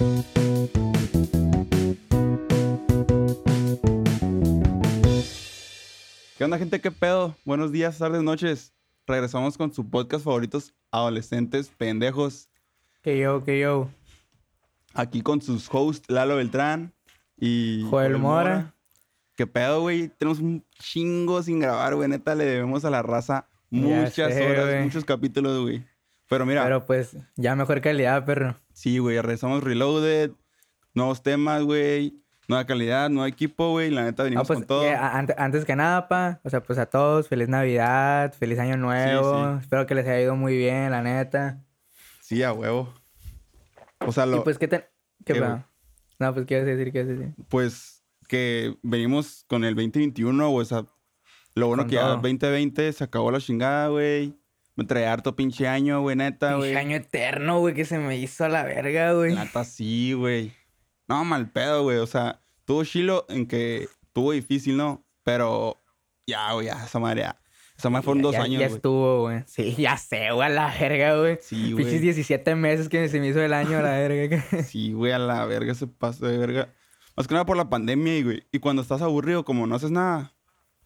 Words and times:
¿Qué 0.00 0.06
onda, 6.40 6.56
gente? 6.56 6.80
¿Qué 6.80 6.90
pedo? 6.90 7.36
Buenos 7.44 7.70
días, 7.70 7.98
tardes, 7.98 8.22
noches. 8.22 8.72
Regresamos 9.06 9.58
con 9.58 9.74
su 9.74 9.90
podcast 9.90 10.24
favoritos, 10.24 10.72
Adolescentes 10.90 11.68
Pendejos. 11.76 12.48
Que 13.02 13.18
yo, 13.18 13.44
que 13.44 13.60
yo. 13.60 13.90
Aquí 14.94 15.20
con 15.20 15.42
sus 15.42 15.68
hosts, 15.70 16.08
Lalo 16.08 16.36
Beltrán 16.36 16.94
y... 17.36 17.86
Joel 17.90 18.16
Mora. 18.16 18.74
¿Qué 19.36 19.46
pedo, 19.46 19.82
güey? 19.82 20.08
Tenemos 20.08 20.38
un 20.38 20.64
chingo 20.78 21.42
sin 21.42 21.60
grabar, 21.60 21.94
güey. 21.94 22.08
Neta, 22.08 22.34
le 22.34 22.46
debemos 22.46 22.86
a 22.86 22.90
la 22.90 23.02
raza 23.02 23.50
muchas 23.68 24.32
sé, 24.32 24.50
horas, 24.50 24.82
muchos 24.82 25.04
capítulos, 25.04 25.60
güey. 25.60 25.84
Pero 26.30 26.46
mira, 26.46 26.62
Pero 26.62 26.86
pues, 26.86 27.14
ya 27.36 27.54
mejor 27.56 27.82
calidad, 27.82 28.24
perro. 28.24 28.56
sí, 28.72 28.96
güey, 28.98 29.16
regresamos 29.20 29.62
Reloaded, 29.62 30.30
nuevos 30.94 31.22
temas, 31.22 31.62
güey. 31.64 32.14
Nueva 32.48 32.66
calidad, 32.66 33.10
nuevo 33.10 33.26
equipo, 33.26 33.70
güey. 33.72 33.90
La 33.90 34.02
neta, 34.04 34.22
Ah, 34.22 34.24
venimos 34.24 34.46
pues, 34.46 34.60
con 34.60 34.66
todo. 34.66 34.84
eh, 34.84 34.94
a- 34.94 35.18
ante- 35.18 35.34
antes 35.36 35.64
que 35.64 35.76
nada, 35.76 36.08
pa, 36.08 36.40
o 36.42 36.48
sea, 36.50 36.62
pues 36.62 36.78
a 36.78 36.86
todos, 36.86 37.28
feliz 37.28 37.48
Navidad, 37.48 38.32
feliz 38.32 38.58
Año 38.58 38.76
Nuevo. 38.76 39.54
sí. 39.56 39.58
Espero 39.60 39.86
que 39.86 39.94
les 39.94 40.06
haya 40.06 40.20
ido 40.20 40.34
muy 40.36 40.56
bien, 40.56 40.90
la 40.90 41.02
neta. 41.02 41.62
Sí, 42.20 42.42
a 42.42 42.52
huevo. 42.52 42.92
O 43.98 44.10
sea, 44.12 44.24
Y 44.26 44.30
lo, 44.30 44.44
pues, 44.44 44.56
¿qué 44.58 44.66
te...? 44.68 44.88
¿Qué, 45.24 45.34
güey? 45.38 45.50
No, 46.18 46.32
pues, 46.34 46.46
¿qué 46.46 46.54
ibas 46.54 46.66
a 46.66 46.70
decir? 46.70 46.92
¿Qué 46.92 47.00
ibas 47.00 47.10
a 47.10 47.12
decir? 47.20 47.34
pues 47.48 48.02
que 48.28 48.76
venimos 48.82 49.44
con 49.48 49.64
el 49.64 49.74
2021, 49.74 50.50
güey. 50.50 50.62
O 50.62 50.64
sea, 50.64 50.84
lo 51.56 51.66
bueno 51.66 51.82
Con 51.82 51.90
que 51.90 51.96
ya 51.96 52.02
todo. 52.02 52.14
el 52.14 52.22
2020 52.22 52.92
se 52.92 53.02
acabó 53.04 53.30
la 53.32 53.40
chingada, 53.40 53.88
güey. 53.88 54.34
Me 54.76 54.84
trae 54.84 55.06
harto 55.06 55.36
pinche 55.36 55.68
año, 55.68 56.00
güey, 56.00 56.16
neta, 56.16 56.54
güey. 56.54 56.70
Pinche 56.70 56.78
año 56.78 56.96
eterno, 56.96 57.58
güey, 57.60 57.74
que 57.74 57.84
se 57.84 57.98
me 57.98 58.16
hizo 58.16 58.44
a 58.44 58.48
la 58.48 58.62
verga, 58.64 59.12
güey. 59.12 59.34
Neta, 59.34 59.64
sí, 59.64 60.12
güey. 60.14 60.52
No, 61.08 61.24
mal 61.24 61.50
pedo, 61.50 61.82
güey. 61.82 61.98
O 61.98 62.06
sea, 62.06 62.40
tuvo 62.64 62.84
chilo 62.84 63.26
en 63.28 63.46
que 63.46 63.88
tuvo 64.12 64.32
difícil, 64.32 64.76
¿no? 64.76 65.04
Pero 65.24 65.82
ya, 66.26 66.52
güey, 66.52 66.66
ya, 66.68 66.84
esa 66.84 66.98
madre 66.98 67.22
ya. 67.22 67.36
Esa 67.76 67.90
madre 67.90 68.04
fueron 68.04 68.18
Ya- 68.22 68.26
dos 68.26 68.32
ya, 68.34 68.42
años, 68.42 68.60
Ya 68.60 68.66
estuvo, 68.66 69.20
güey. 69.22 69.42
Sí, 69.46 69.74
ya 69.78 69.96
sé, 69.96 70.30
güey, 70.32 70.46
a 70.46 70.48
la 70.50 70.74
verga, 70.78 71.18
güey. 71.18 71.38
Sí, 71.42 71.74
Pinches 71.76 71.86
güey. 71.86 71.98
17 72.00 72.54
meses 72.54 72.88
que 72.88 73.08
se 73.08 73.20
me 73.20 73.28
hizo 73.28 73.40
el 73.42 73.52
año 73.52 73.78
a 73.78 73.82
la 73.82 73.90
verga. 73.90 74.44
Sí, 74.64 74.92
güey, 74.92 75.12
a 75.12 75.18
la 75.18 75.44
verga 75.46 75.74
se 75.74 75.86
pasa 75.88 76.26
de 76.28 76.38
verga. 76.38 76.68
Más 77.16 77.26
que 77.26 77.34
nada 77.34 77.44
por 77.44 77.56
la 77.56 77.68
pandemia, 77.68 78.16
y, 78.16 78.22
güey. 78.22 78.46
Y 78.52 78.60
cuando 78.60 78.80
estás 78.82 79.02
aburrido, 79.02 79.44
como 79.44 79.66
no 79.66 79.74
haces 79.74 79.90
nada, 79.90 80.32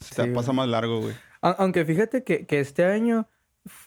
se 0.00 0.14
te 0.14 0.24
Sí, 0.24 0.30
pasa 0.30 0.46
güey. 0.46 0.56
más 0.56 0.68
largo, 0.68 1.00
güey. 1.00 1.14
Aunque 1.42 1.84
fíjate 1.84 2.24
que, 2.24 2.46
que 2.46 2.60
este 2.60 2.84
año, 2.86 3.28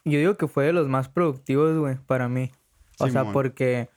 yo 0.06 0.20
digo 0.20 0.36
que 0.36 0.48
fue 0.48 0.66
de 0.66 0.74
los 0.74 0.88
más 0.88 1.10
productivos, 1.10 1.78
güey, 1.78 1.98
para 2.06 2.28
mí. 2.28 2.52
O 3.00 3.10
sea, 3.10 3.32
porque, 3.32 3.90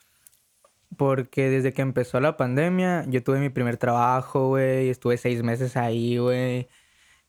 porque 0.97 1.49
desde 1.49 1.73
que 1.73 1.83
empezó 1.83 2.21
la 2.21 2.37
pandemia, 2.37 3.05
yo 3.09 3.23
tuve 3.23 3.39
mi 3.39 3.49
primer 3.49 3.77
trabajo, 3.77 4.49
güey, 4.49 4.91
estuve 4.91 5.17
seis 5.17 5.43
meses 5.43 5.77
ahí, 5.77 6.19
güey. 6.19 6.69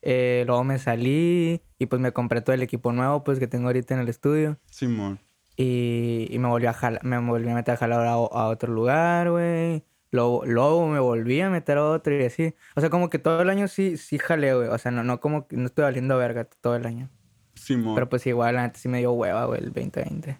Eh, 0.02 0.44
luego 0.46 0.64
me 0.64 0.78
salí 0.78 1.62
y 1.78 1.86
pues 1.86 2.02
me 2.02 2.12
compré 2.12 2.40
todo 2.42 2.54
el 2.54 2.62
equipo 2.62 2.92
nuevo, 2.92 3.24
pues, 3.24 3.38
que 3.38 3.46
tengo 3.46 3.68
ahorita 3.68 3.94
en 3.94 4.00
el 4.00 4.08
estudio. 4.08 4.58
Simón. 4.66 5.20
Y, 5.56 6.28
y 6.30 6.38
me 6.38 6.48
volví 6.48 6.66
a 6.66 6.72
jalar, 6.72 7.04
me 7.04 7.18
volví 7.18 7.48
a 7.48 7.54
meter 7.54 7.74
a 7.74 7.76
jalar 7.76 8.06
a, 8.06 8.12
a 8.12 8.48
otro 8.48 8.72
lugar, 8.72 9.30
güey. 9.30 9.84
Luego, 10.10 10.44
luego 10.44 10.88
me 10.88 10.98
volví 10.98 11.40
a 11.40 11.48
meter 11.48 11.78
a 11.78 11.88
otro 11.88 12.14
y 12.14 12.24
así. 12.24 12.54
O 12.74 12.80
sea, 12.80 12.90
como 12.90 13.08
que 13.08 13.18
todo 13.18 13.40
el 13.40 13.48
año 13.48 13.66
sí, 13.66 13.96
sí 13.96 14.18
jalé, 14.18 14.54
güey. 14.54 14.68
O 14.68 14.76
sea, 14.76 14.90
no, 14.90 15.02
no 15.04 15.20
como 15.20 15.46
que 15.46 15.56
no 15.56 15.66
estoy 15.66 15.84
valiendo 15.84 16.18
verga 16.18 16.44
todo 16.44 16.76
el 16.76 16.84
año. 16.84 17.08
Simón. 17.62 17.94
Pero 17.94 18.08
pues 18.08 18.26
igual, 18.26 18.56
neta 18.56 18.78
sí 18.78 18.88
me 18.88 18.98
dio 18.98 19.12
hueva, 19.12 19.44
güey, 19.46 19.60
el 19.60 19.72
2020. 19.72 20.38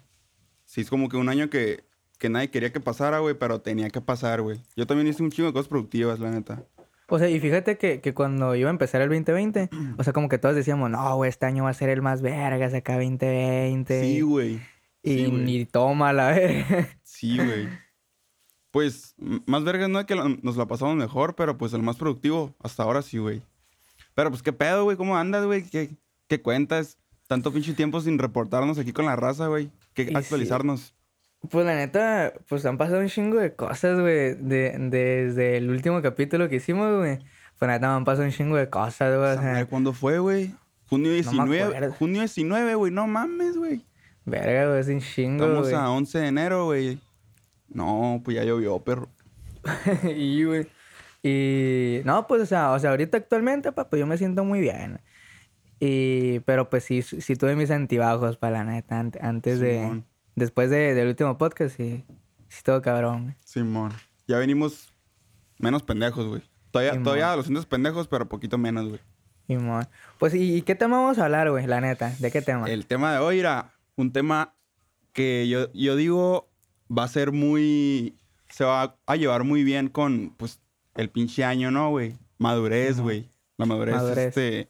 Sí, 0.65 0.81
es 0.81 0.89
como 0.89 1.09
que 1.09 1.17
un 1.17 1.29
año 1.29 1.49
que, 1.49 1.83
que 2.19 2.29
nadie 2.29 2.49
quería 2.49 2.71
que 2.71 2.79
pasara, 2.79 3.19
güey, 3.19 3.35
pero 3.35 3.61
tenía 3.61 3.89
que 3.89 4.01
pasar, 4.01 4.41
güey. 4.41 4.59
Yo 4.75 4.87
también 4.87 5.07
hice 5.07 5.23
un 5.23 5.31
chingo 5.31 5.47
de 5.47 5.53
cosas 5.53 5.67
productivas, 5.67 6.19
la 6.19 6.31
neta. 6.31 6.63
O 7.09 7.19
sea, 7.19 7.29
y 7.29 7.39
fíjate 7.39 7.77
que, 7.77 8.01
que 8.01 8.13
cuando 8.13 8.55
iba 8.55 8.69
a 8.69 8.71
empezar 8.71 9.01
el 9.01 9.09
2020, 9.09 9.69
o 9.97 10.03
sea, 10.03 10.13
como 10.13 10.29
que 10.29 10.37
todos 10.37 10.55
decíamos, 10.55 10.89
no, 10.89 11.15
güey, 11.15 11.29
este 11.29 11.45
año 11.45 11.65
va 11.65 11.69
a 11.69 11.73
ser 11.73 11.89
el 11.89 12.01
más 12.01 12.21
vergas 12.21 12.73
acá 12.73 12.93
2020. 12.93 14.01
Sí, 14.01 14.21
güey. 14.21 14.61
Y 15.03 15.25
Sí, 15.25 15.31
ni 15.31 15.65
toma 15.65 16.13
la 16.13 16.31
verga. 16.31 16.87
Sí, 17.03 17.37
güey. 17.37 17.67
Pues, 18.71 19.13
más 19.45 19.63
vergas 19.63 19.89
no 19.89 19.99
es 19.99 20.05
que 20.05 20.15
nos 20.15 20.57
la 20.57 20.65
pasamos 20.65 20.95
mejor, 20.95 21.35
pero 21.35 21.57
pues 21.57 21.73
el 21.73 21.83
más 21.83 21.97
productivo, 21.97 22.55
hasta 22.59 22.81
ahora 22.81 23.03
sí, 23.03 23.19
güey. 23.19 23.43
Pero 24.15 24.31
pues, 24.31 24.41
¿qué 24.41 24.53
pedo, 24.53 24.85
güey? 24.85 24.97
¿Cómo 24.97 25.15
andas, 25.15 25.45
güey? 25.45 25.63
¿Qué, 25.63 25.95
¿Qué 26.27 26.41
cuentas? 26.41 26.97
Tanto 27.27 27.51
pinche 27.53 27.73
tiempo 27.73 27.99
sin 28.01 28.19
reportarnos 28.19 28.77
aquí 28.77 28.91
con 28.93 29.05
la 29.05 29.15
raza, 29.15 29.47
güey. 29.47 29.71
Que 29.93 30.03
Y 30.03 30.07
sí. 30.07 30.15
actualizarnos. 30.15 30.93
Pues 31.49 31.65
la 31.65 31.75
neta, 31.75 32.33
pues 32.47 32.65
han 32.65 32.77
pasado 32.77 32.99
un 33.01 33.07
chingo 33.09 33.37
de 33.37 33.55
cosas, 33.55 33.99
güey. 33.99 34.35
De, 34.35 34.75
desde 34.79 35.57
el 35.57 35.69
último 35.69 36.01
capítulo 36.01 36.47
que 36.49 36.57
hicimos, 36.57 36.97
güey. 36.97 37.17
Pues 37.59 37.67
la 37.67 37.73
neta 37.75 37.87
me 37.89 37.95
han 37.95 38.05
pasado 38.05 38.25
un 38.25 38.31
chingo 38.31 38.55
de 38.55 38.69
cosas, 38.69 39.17
güey. 39.17 39.31
O 39.37 39.41
sea, 39.41 39.65
¿Cuándo 39.65 39.93
fue, 39.93 40.19
güey? 40.19 40.53
Junio 40.87 41.09
me 41.09 41.15
19. 41.15 41.63
acuerdo. 41.63 41.93
junio 41.93 42.19
19, 42.21 42.75
güey. 42.75 42.91
No 42.91 43.07
mames, 43.07 43.57
güey. 43.57 43.85
verga, 44.25 44.67
güey, 44.69 44.79
es 44.81 44.87
un 44.87 45.01
chingo, 45.01 45.43
Estamos 45.45 45.63
güey. 45.69 45.75
a 45.75 45.89
11 45.89 46.19
de 46.19 46.27
enero, 46.27 46.65
güey. 46.65 46.99
No, 47.69 48.21
pues 48.23 48.35
ya 48.37 48.43
llovió, 48.43 48.79
perro. 48.83 49.09
y, 50.15 50.43
güey. 50.43 50.67
Y 51.23 52.01
no, 52.05 52.27
pues, 52.27 52.41
o 52.41 52.45
sea, 52.45 52.71
o 52.71 52.79
sea, 52.79 52.91
ahorita 52.91 53.17
actualmente, 53.17 53.71
pa, 53.71 53.89
pues 53.89 53.99
yo 53.99 54.05
me 54.05 54.17
siento 54.17 54.43
muy 54.43 54.59
bien. 54.59 54.99
Y, 55.85 56.39
pero 56.41 56.69
pues 56.69 56.83
sí, 56.85 57.01
sí 57.01 57.35
tuve 57.35 57.55
mis 57.55 57.69
antibajos, 57.71 58.37
para 58.37 58.59
la 58.59 58.63
neta, 58.63 58.99
ante- 58.99 59.19
antes 59.21 59.59
de, 59.59 59.79
Simón. 59.81 60.05
después 60.35 60.69
de, 60.69 60.93
del 60.93 61.09
último 61.09 61.37
podcast, 61.37 61.75
sí, 61.75 62.05
sí 62.47 62.61
todo 62.63 62.81
cabrón. 62.81 63.35
Simón. 63.43 63.91
Ya 64.27 64.37
venimos 64.37 64.93
menos 65.59 65.83
pendejos, 65.83 66.25
güey. 66.27 66.41
Todavía, 66.71 66.91
Simón. 66.93 67.03
todavía 67.03 67.35
los 67.35 67.45
sientes 67.47 67.65
pendejos, 67.65 68.07
pero 68.07 68.29
poquito 68.29 68.57
menos, 68.57 68.87
güey. 68.87 69.01
Y, 69.49 69.57
mon. 69.57 69.85
Pues, 70.19 70.33
¿y, 70.33 70.55
y 70.55 70.61
qué 70.61 70.73
tema 70.75 71.01
vamos 71.01 71.19
a 71.19 71.25
hablar, 71.25 71.51
güey? 71.51 71.67
La 71.67 71.81
neta, 71.81 72.15
¿de 72.19 72.31
qué 72.31 72.41
tema? 72.41 72.65
El 72.69 72.85
tema 72.85 73.11
de 73.11 73.19
hoy 73.19 73.39
era 73.39 73.73
un 73.97 74.13
tema 74.13 74.53
que 75.11 75.47
yo, 75.49 75.71
yo 75.73 75.95
digo 75.97 76.49
va 76.89 77.03
a 77.03 77.07
ser 77.09 77.31
muy. 77.33 78.15
Se 78.49 78.63
va 78.63 78.95
a 79.05 79.15
llevar 79.17 79.43
muy 79.43 79.63
bien 79.65 79.89
con, 79.89 80.33
pues, 80.37 80.61
el 80.95 81.09
pinche 81.09 81.43
año, 81.43 81.71
¿no, 81.71 81.89
güey? 81.89 82.15
Madurez, 82.37 82.91
Simón. 82.95 83.03
güey. 83.03 83.29
La 83.57 83.65
madurez, 83.65 83.95
Madurez. 83.95 84.27
este. 84.29 84.69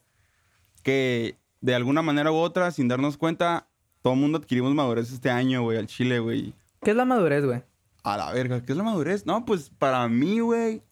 Que 0.84 1.38
de 1.62 1.76
alguna 1.76 2.02
manera 2.02 2.32
u 2.32 2.36
otra, 2.36 2.72
sin 2.72 2.88
darnos 2.88 3.18
cuenta, 3.18 3.68
todo 4.02 4.14
el 4.14 4.20
mundo 4.20 4.38
adquirimos 4.38 4.74
madurez 4.74 5.12
este 5.12 5.30
año, 5.30 5.64
güey, 5.64 5.78
al 5.78 5.88
chile, 5.88 6.20
güey. 6.20 6.54
¿Qué 6.82 6.92
es 6.92 6.98
la 6.98 7.06
madurez, 7.06 7.46
güey? 7.46 7.64
A 8.04 8.18
la 8.18 8.32
verga, 8.34 8.66
¿qué 8.66 8.74
es 8.74 8.78
la 8.78 8.84
madurez? 8.84 9.26
No, 9.26 9.46
pues 9.46 9.70
para 9.70 10.08
mí, 10.10 10.42
güey, 10.42 10.84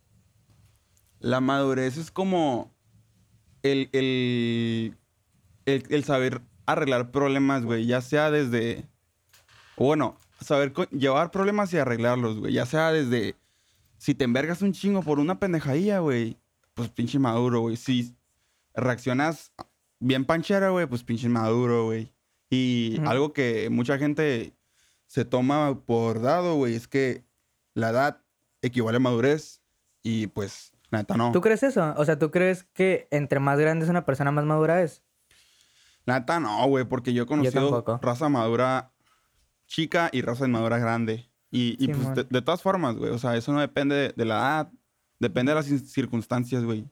la 1.20 1.42
madurez 1.42 1.98
es 1.98 2.10
como 2.10 2.74
el, 3.64 3.90
el, 3.92 4.98
el, 5.66 5.84
el 5.90 6.04
saber 6.06 6.42
arreglar 6.66 7.12
problemas, 7.12 7.66
güey, 7.66 7.86
ya 7.86 8.00
sea 8.02 8.32
desde, 8.32 8.88
bueno, 9.76 10.18
saber 10.40 10.74
llevar 10.92 11.32
problemas 11.32 11.74
y 11.74 11.78
arreglarlos, 11.78 12.40
güey, 12.40 12.54
ya 12.54 12.66
sea 12.66 12.92
desde, 12.92 13.36
si 13.98 14.16
te 14.16 14.24
envergas 14.24 14.62
un 14.62 14.72
chingo 14.72 15.04
por 15.04 15.20
una 15.20 15.40
pendejadilla, 15.40 16.00
güey, 16.00 16.38
pues 16.74 16.90
pinche 16.90 17.20
maduro, 17.20 17.60
güey, 17.60 17.76
si 17.76 18.16
reaccionas 18.74 19.52
bien 20.02 20.26
panchera, 20.26 20.70
güey, 20.70 20.88
pues 20.88 21.04
pinche 21.04 21.30
maduro, 21.30 21.86
güey. 21.86 22.12
Y 22.50 23.00
algo 23.06 23.32
que 23.32 23.70
mucha 23.70 23.98
gente 23.98 24.54
se 25.08 25.24
toma 25.24 25.80
por 25.86 26.22
dado, 26.22 26.56
güey, 26.56 26.76
es 26.76 26.90
que 26.90 27.24
la 27.74 27.92
edad 27.92 28.22
equivale 28.62 28.98
a 28.98 29.00
madurez 29.00 29.62
y 30.04 30.28
pues, 30.28 30.74
neta 30.92 31.16
no. 31.16 31.32
¿Tú 31.32 31.40
crees 31.40 31.64
eso? 31.64 31.94
O 31.96 32.04
sea, 32.04 32.20
¿tú 32.20 32.30
crees 32.30 32.64
que 32.74 33.08
entre 33.12 33.40
más 33.40 33.58
grande 33.58 33.86
es 33.86 33.90
una 33.90 34.06
persona, 34.06 34.32
más 34.32 34.44
madura 34.44 34.82
es? 34.82 35.02
Neta 36.06 36.42
no, 36.42 36.68
güey, 36.68 36.84
porque 36.84 37.14
yo 37.14 37.24
he 37.24 37.28
conocido 37.28 37.86
raza 38.02 38.28
madura 38.28 38.92
chica 39.68 40.10
y 40.12 40.22
raza 40.22 40.46
inmadura 40.46 40.80
grande. 40.80 41.30
Y, 41.52 41.78
y 41.84 41.88
pues 41.90 42.14
de, 42.16 42.24
de 42.24 42.42
todas 42.42 42.62
formas, 42.62 42.96
güey, 42.96 43.12
o 43.12 43.20
sea, 43.20 43.36
eso 43.38 43.54
no 43.54 43.62
depende 43.62 43.96
de, 43.96 44.14
de 44.16 44.26
la 44.26 44.36
edad, 44.36 44.72
depende 45.20 45.52
de 45.52 45.56
las 45.56 45.68
circunstancias, 45.90 46.64
güey. 46.64 46.86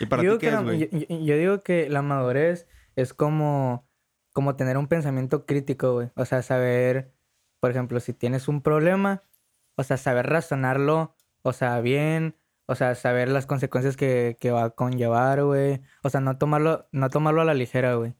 ¿Y 0.00 0.06
para 0.06 0.22
yo, 0.22 0.38
ti 0.38 0.38
digo 0.38 0.38
qué 0.38 0.46
que 0.46 0.48
es, 0.48 0.52
la- 0.54 0.62
güey? 0.62 0.78
yo, 1.08 1.16
yo- 1.16 1.24
yo 1.24 1.36
digo 1.36 1.62
que 1.62 1.88
la 1.88 2.02
madurez 2.02 2.66
es 2.96 3.14
como, 3.14 3.88
como 4.32 4.56
tener 4.56 4.76
un 4.78 4.86
pensamiento 4.88 5.46
crítico, 5.46 5.92
güey. 5.94 6.10
O 6.16 6.24
sea, 6.24 6.42
saber, 6.42 7.12
por 7.60 7.70
ejemplo, 7.70 8.00
si 8.00 8.12
tienes 8.12 8.48
un 8.48 8.62
problema, 8.62 9.22
o 9.76 9.82
sea, 9.82 9.96
saber 9.96 10.26
razonarlo, 10.26 11.14
o 11.42 11.52
sea, 11.52 11.80
bien, 11.80 12.34
o 12.66 12.74
sea, 12.74 12.94
saber 12.94 13.28
las 13.28 13.46
consecuencias 13.46 13.96
que, 13.96 14.36
que 14.40 14.50
va 14.50 14.64
a 14.64 14.70
conllevar, 14.70 15.42
güey. 15.44 15.80
O 16.02 16.10
sea, 16.10 16.20
no 16.20 16.36
tomarlo, 16.38 16.88
no 16.92 17.08
tomarlo 17.10 17.40
a 17.42 17.44
la 17.44 17.54
ligera, 17.54 17.94
güey. 17.94 18.14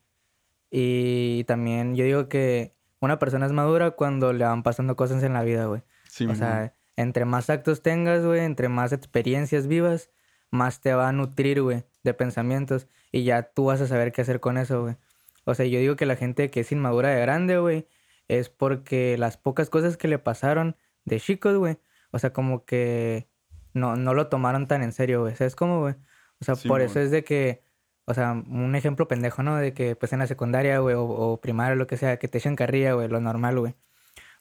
Y 0.71 1.45
también 1.45 1.95
yo 1.97 2.05
digo 2.05 2.29
que 2.29 2.75
una 3.01 3.19
persona 3.19 3.47
es 3.47 3.53
madura 3.53 3.93
cuando 3.93 4.33
le 4.33 4.45
van 4.45 4.63
pasando 4.63 4.97
cosas 4.97 5.23
en 5.23 5.33
la 5.33 5.43
vida, 5.43 5.67
güey. 5.67 5.83
Sí, 6.09 6.27
O 6.27 6.35
sea, 6.35 6.75
entre 6.97 7.25
más 7.25 7.51
actos 7.51 7.83
tengas, 7.83 8.25
güey, 8.25 8.41
entre 8.41 8.69
más 8.69 8.93
experiencias 8.93 9.67
vivas, 9.67 10.11
más 10.51 10.81
te 10.81 10.95
va 10.95 11.09
a 11.09 11.13
nutrir, 11.13 11.63
güey, 11.63 11.85
de 12.03 12.15
pensamientos. 12.15 12.89
Y 13.13 13.25
ya 13.25 13.43
tú 13.43 13.67
vas 13.67 13.81
a 13.81 13.87
saber 13.87 14.13
qué 14.13 14.23
hacer 14.23 14.41
con 14.41 14.59
eso, 14.59 14.83
güey. 14.83 14.97
O 15.45 15.55
sea, 15.55 15.67
yo 15.67 15.79
digo 15.79 15.97
que 15.97 16.07
la 16.07 16.17
gente 16.17 16.51
que 16.51 16.61
es 16.61 16.73
inmadura 16.73 17.11
de 17.11 17.21
grande, 17.21 17.59
güey, 17.59 17.87
es 18.29 18.49
porque 18.49 19.17
las 19.19 19.37
pocas 19.37 19.71
cosas 19.71 19.97
que 19.97 20.09
le 20.09 20.19
pasaron 20.19 20.77
de 21.05 21.21
chicos, 21.21 21.57
güey, 21.57 21.79
o 22.11 22.19
sea, 22.19 22.33
como 22.33 22.65
que 22.65 23.29
no, 23.75 23.97
no 23.97 24.15
lo 24.15 24.29
tomaron 24.29 24.67
tan 24.67 24.83
en 24.83 24.93
serio, 24.93 25.21
güey. 25.23 25.37
¿Sabes 25.37 25.55
cómo, 25.57 25.81
güey? 25.81 25.95
O 26.41 26.45
sea, 26.45 26.57
por 26.57 26.81
eso 26.81 27.01
es 27.01 27.11
de 27.11 27.25
que, 27.25 27.63
o 28.07 28.15
sea, 28.15 28.33
un 28.33 28.75
ejemplo 28.75 29.09
pendejo, 29.09 29.43
¿no? 29.43 29.57
De 29.57 29.73
que 29.75 29.97
pues 29.97 30.13
en 30.13 30.19
la 30.21 30.27
secundaria, 30.27 30.79
güey, 30.81 30.97
o, 30.97 31.05
o 31.05 31.41
primaria, 31.41 31.77
lo 31.77 31.87
que 31.87 31.97
sea, 31.97 32.19
que 32.19 32.29
te 32.29 32.39
echen 32.39 32.57
carrilla, 32.57 32.95
güey, 32.95 33.09
lo 33.09 33.21
normal, 33.21 33.59
güey. 33.59 33.75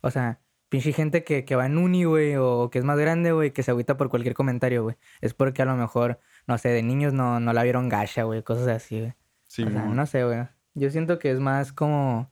O 0.01 0.12
sea, 0.12 0.42
pinche 0.69 0.94
gente 0.94 1.23
que, 1.23 1.45
que 1.45 1.56
va 1.56 1.65
en 1.65 1.77
uni, 1.77 2.03
güey, 2.06 2.35
o 2.38 2.69
que 2.71 2.79
es 2.79 2.85
más 2.85 2.97
grande, 2.97 3.31
güey, 3.31 3.51
que 3.51 3.63
se 3.63 3.71
agüita 3.71 3.97
por 3.97 4.09
cualquier 4.09 4.33
comentario, 4.33 4.83
güey. 4.83 4.95
Es 5.21 5.33
porque 5.33 5.62
a 5.62 5.65
lo 5.65 5.75
mejor, 5.75 6.19
no 6.47 6.57
sé, 6.57 6.69
de 6.69 6.83
niños 6.83 7.13
no, 7.13 7.39
no 7.39 7.53
la 7.53 7.63
vieron 7.63 7.89
gacha, 7.89 8.23
güey, 8.23 8.44
cosas 8.44 8.67
así, 8.67 9.00
güey. 9.00 9.13
Sí, 9.47 9.63
o 9.63 9.69
sea, 9.69 9.85
no 9.85 10.06
sé, 10.06 10.23
güey. 10.23 10.47
Yo 10.73 10.89
siento 10.89 11.19
que 11.19 11.31
es 11.31 11.39
más 11.39 11.71
como, 11.71 12.29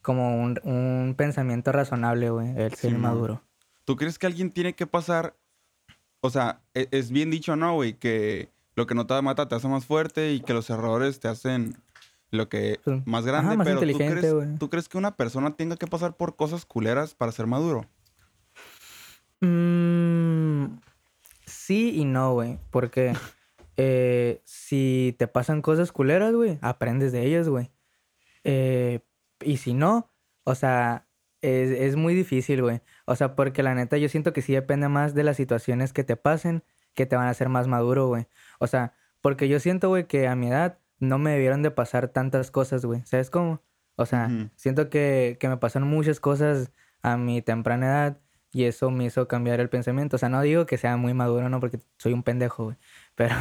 como 0.00 0.42
un, 0.42 0.58
un 0.64 1.14
pensamiento 1.16 1.72
razonable, 1.72 2.30
güey, 2.30 2.56
el 2.56 2.74
ser 2.74 2.96
maduro. 2.96 3.42
¿Tú 3.84 3.96
crees 3.96 4.18
que 4.18 4.26
alguien 4.26 4.50
tiene 4.50 4.74
que 4.74 4.86
pasar? 4.86 5.36
O 6.20 6.30
sea, 6.30 6.62
e, 6.72 6.88
es, 6.90 7.10
bien 7.10 7.30
dicho, 7.30 7.54
¿no, 7.54 7.74
güey? 7.74 7.94
Que 7.94 8.48
lo 8.76 8.86
que 8.86 8.94
no 8.94 9.06
te 9.06 9.20
mata 9.20 9.46
te 9.46 9.54
hace 9.54 9.68
más 9.68 9.84
fuerte 9.84 10.32
y 10.32 10.40
que 10.40 10.54
los 10.54 10.70
errores 10.70 11.20
te 11.20 11.28
hacen 11.28 11.76
lo 12.30 12.48
que 12.48 12.80
pues, 12.84 13.06
más 13.06 13.24
grande. 13.24 13.56
pero 13.64 13.80
¿tú 13.80 13.98
crees, 13.98 14.58
¿tú 14.58 14.70
crees, 14.70 14.88
que 14.88 14.98
una 14.98 15.16
persona 15.16 15.56
tenga 15.56 15.76
que 15.76 15.86
pasar 15.86 16.16
por 16.16 16.36
cosas 16.36 16.66
culeras 16.66 17.14
para 17.14 17.32
ser 17.32 17.46
maduro? 17.46 17.86
Mm, 19.40 20.78
sí 21.46 21.92
y 21.96 22.04
no, 22.04 22.34
güey. 22.34 22.58
Porque 22.70 23.12
eh, 23.76 24.42
si 24.44 25.14
te 25.18 25.28
pasan 25.28 25.62
cosas 25.62 25.92
culeras, 25.92 26.34
güey, 26.34 26.58
aprendes 26.60 27.12
de 27.12 27.26
ellas, 27.26 27.48
güey. 27.48 27.70
Eh, 28.44 29.00
y 29.40 29.58
si 29.58 29.74
no, 29.74 30.10
o 30.44 30.54
sea, 30.54 31.06
es, 31.40 31.70
es 31.70 31.96
muy 31.96 32.14
difícil, 32.14 32.62
güey. 32.62 32.80
O 33.06 33.16
sea, 33.16 33.36
porque 33.36 33.62
la 33.62 33.74
neta 33.74 33.98
yo 33.98 34.08
siento 34.08 34.32
que 34.32 34.42
sí 34.42 34.52
depende 34.52 34.88
más 34.88 35.14
de 35.14 35.24
las 35.24 35.36
situaciones 35.36 35.92
que 35.92 36.04
te 36.04 36.16
pasen 36.16 36.64
que 36.94 37.06
te 37.06 37.16
van 37.16 37.26
a 37.26 37.30
hacer 37.30 37.48
más 37.48 37.66
maduro, 37.66 38.06
güey. 38.08 38.26
O 38.58 38.66
sea, 38.66 38.94
porque 39.20 39.48
yo 39.48 39.60
siento, 39.60 39.88
güey, 39.88 40.06
que 40.06 40.28
a 40.28 40.36
mi 40.36 40.48
edad 40.48 40.78
no 41.04 41.18
me 41.18 41.32
debieron 41.32 41.62
de 41.62 41.70
pasar 41.70 42.08
tantas 42.08 42.50
cosas, 42.50 42.84
güey. 42.84 43.02
¿Sabes 43.04 43.30
cómo? 43.30 43.62
O 43.96 44.06
sea, 44.06 44.28
siento 44.56 44.90
que, 44.90 45.36
que 45.38 45.48
me 45.48 45.56
pasaron 45.56 45.88
muchas 45.88 46.18
cosas 46.18 46.72
a 47.02 47.16
mi 47.16 47.42
temprana 47.42 47.86
edad 47.86 48.20
y 48.54 48.64
eso 48.64 48.90
me 48.90 49.04
hizo 49.04 49.28
cambiar 49.28 49.60
el 49.60 49.68
pensamiento. 49.68 50.16
O 50.16 50.18
sea, 50.18 50.28
no 50.28 50.40
digo 50.40 50.64
que 50.64 50.78
sea 50.78 50.96
muy 50.96 51.12
maduro, 51.12 51.48
no, 51.48 51.60
porque 51.60 51.80
soy 51.98 52.12
un 52.12 52.22
pendejo, 52.22 52.64
güey. 52.64 52.76
Pero, 53.14 53.34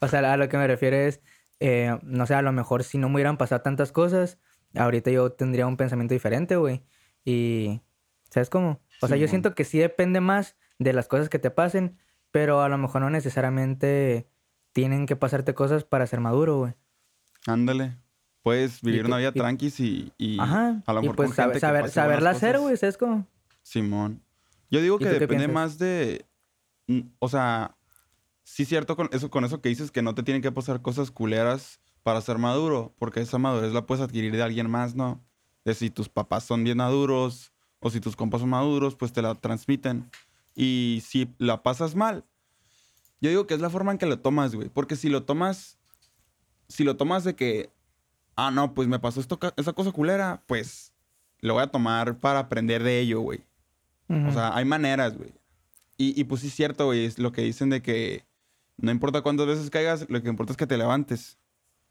o 0.00 0.08
sea, 0.08 0.32
a 0.32 0.36
lo 0.36 0.48
que 0.48 0.56
me 0.56 0.66
refiero 0.66 0.96
es, 0.96 1.20
eh, 1.60 1.98
no 2.02 2.26
sé, 2.26 2.34
a 2.34 2.42
lo 2.42 2.52
mejor 2.52 2.84
si 2.84 2.96
no 2.98 3.08
me 3.08 3.16
hubieran 3.16 3.36
pasado 3.36 3.62
tantas 3.62 3.92
cosas, 3.92 4.38
ahorita 4.74 5.10
yo 5.10 5.32
tendría 5.32 5.66
un 5.66 5.76
pensamiento 5.76 6.14
diferente, 6.14 6.56
güey. 6.56 6.84
Y, 7.24 7.82
¿sabes 8.30 8.48
cómo? 8.48 8.80
O 9.02 9.08
sea, 9.08 9.16
yo 9.16 9.28
siento 9.28 9.54
que 9.54 9.64
sí 9.64 9.78
depende 9.78 10.20
más 10.20 10.56
de 10.78 10.92
las 10.92 11.08
cosas 11.08 11.28
que 11.28 11.38
te 11.38 11.50
pasen, 11.50 11.98
pero 12.30 12.62
a 12.62 12.68
lo 12.68 12.78
mejor 12.78 13.02
no 13.02 13.10
necesariamente 13.10 14.28
tienen 14.72 15.06
que 15.06 15.16
pasarte 15.16 15.54
cosas 15.54 15.84
para 15.84 16.06
ser 16.06 16.20
maduro, 16.20 16.58
güey. 16.58 16.74
Ándale. 17.46 17.96
Puedes 18.42 18.82
vivir 18.82 19.06
una 19.06 19.16
vida 19.16 19.32
tranqui 19.32 20.12
y, 20.18 20.38
Ajá, 20.38 20.82
a 20.84 20.92
lo 20.92 21.00
mejor 21.00 21.14
y 21.14 21.16
pues 21.16 21.34
saber, 21.34 21.58
saber, 21.60 21.88
saberla 21.88 22.30
hacer, 22.30 22.58
güey, 22.58 22.76
¿sabes 22.76 22.98
cómo? 22.98 23.26
Simón. 23.62 24.20
Yo 24.70 24.82
digo 24.82 24.98
que 24.98 25.08
depende 25.08 25.48
más 25.48 25.78
de... 25.78 26.26
Mm, 26.86 27.00
o 27.18 27.28
sea, 27.28 27.74
sí 28.42 28.64
es 28.64 28.68
cierto 28.68 28.96
con 28.96 29.08
eso, 29.12 29.30
con 29.30 29.44
eso 29.44 29.60
que 29.60 29.70
dices 29.70 29.90
que 29.90 30.02
no 30.02 30.14
te 30.14 30.22
tienen 30.22 30.42
que 30.42 30.52
pasar 30.52 30.82
cosas 30.82 31.10
culeras 31.10 31.80
para 32.02 32.20
ser 32.20 32.38
maduro, 32.38 32.94
porque 32.98 33.20
esa 33.20 33.38
madurez 33.38 33.72
la 33.72 33.86
puedes 33.86 34.04
adquirir 34.04 34.32
de 34.36 34.42
alguien 34.42 34.70
más, 34.70 34.94
¿no? 34.94 35.24
De 35.64 35.74
si 35.74 35.88
tus 35.88 36.10
papás 36.10 36.44
son 36.44 36.62
bien 36.62 36.76
maduros 36.76 37.52
o 37.80 37.88
si 37.90 38.00
tus 38.00 38.14
compas 38.14 38.42
son 38.42 38.50
maduros, 38.50 38.94
pues 38.94 39.12
te 39.12 39.22
la 39.22 39.34
transmiten. 39.34 40.10
Y 40.54 41.02
si 41.04 41.34
la 41.38 41.62
pasas 41.62 41.94
mal, 41.94 42.24
yo 43.20 43.30
digo 43.30 43.46
que 43.46 43.54
es 43.54 43.60
la 43.60 43.70
forma 43.70 43.92
en 43.92 43.98
que 43.98 44.06
lo 44.06 44.18
tomas, 44.18 44.54
güey. 44.54 44.68
Porque 44.68 44.96
si 44.96 45.08
lo 45.08 45.22
tomas, 45.22 45.78
si 46.68 46.84
lo 46.84 46.96
tomas 46.96 47.24
de 47.24 47.34
que, 47.34 47.70
ah, 48.36 48.50
no, 48.50 48.74
pues 48.74 48.88
me 48.88 48.98
pasó 48.98 49.20
esto, 49.20 49.38
esa 49.56 49.72
cosa 49.72 49.92
culera, 49.92 50.42
pues 50.46 50.92
lo 51.40 51.54
voy 51.54 51.62
a 51.62 51.68
tomar 51.68 52.18
para 52.18 52.40
aprender 52.40 52.82
de 52.82 53.00
ello, 53.00 53.20
güey. 53.20 53.44
O 54.08 54.32
sea, 54.32 54.54
hay 54.54 54.64
maneras, 54.64 55.16
güey. 55.16 55.32
Y, 55.96 56.18
y, 56.20 56.24
pues 56.24 56.42
sí 56.42 56.48
es 56.48 56.54
cierto, 56.54 56.86
güey, 56.86 57.06
es 57.06 57.18
lo 57.18 57.32
que 57.32 57.42
dicen 57.42 57.70
de 57.70 57.80
que 57.80 58.24
no 58.76 58.90
importa 58.90 59.22
cuántas 59.22 59.46
veces 59.46 59.70
caigas, 59.70 60.06
lo 60.08 60.22
que 60.22 60.28
importa 60.28 60.52
es 60.52 60.56
que 60.56 60.66
te 60.66 60.76
levantes. 60.76 61.38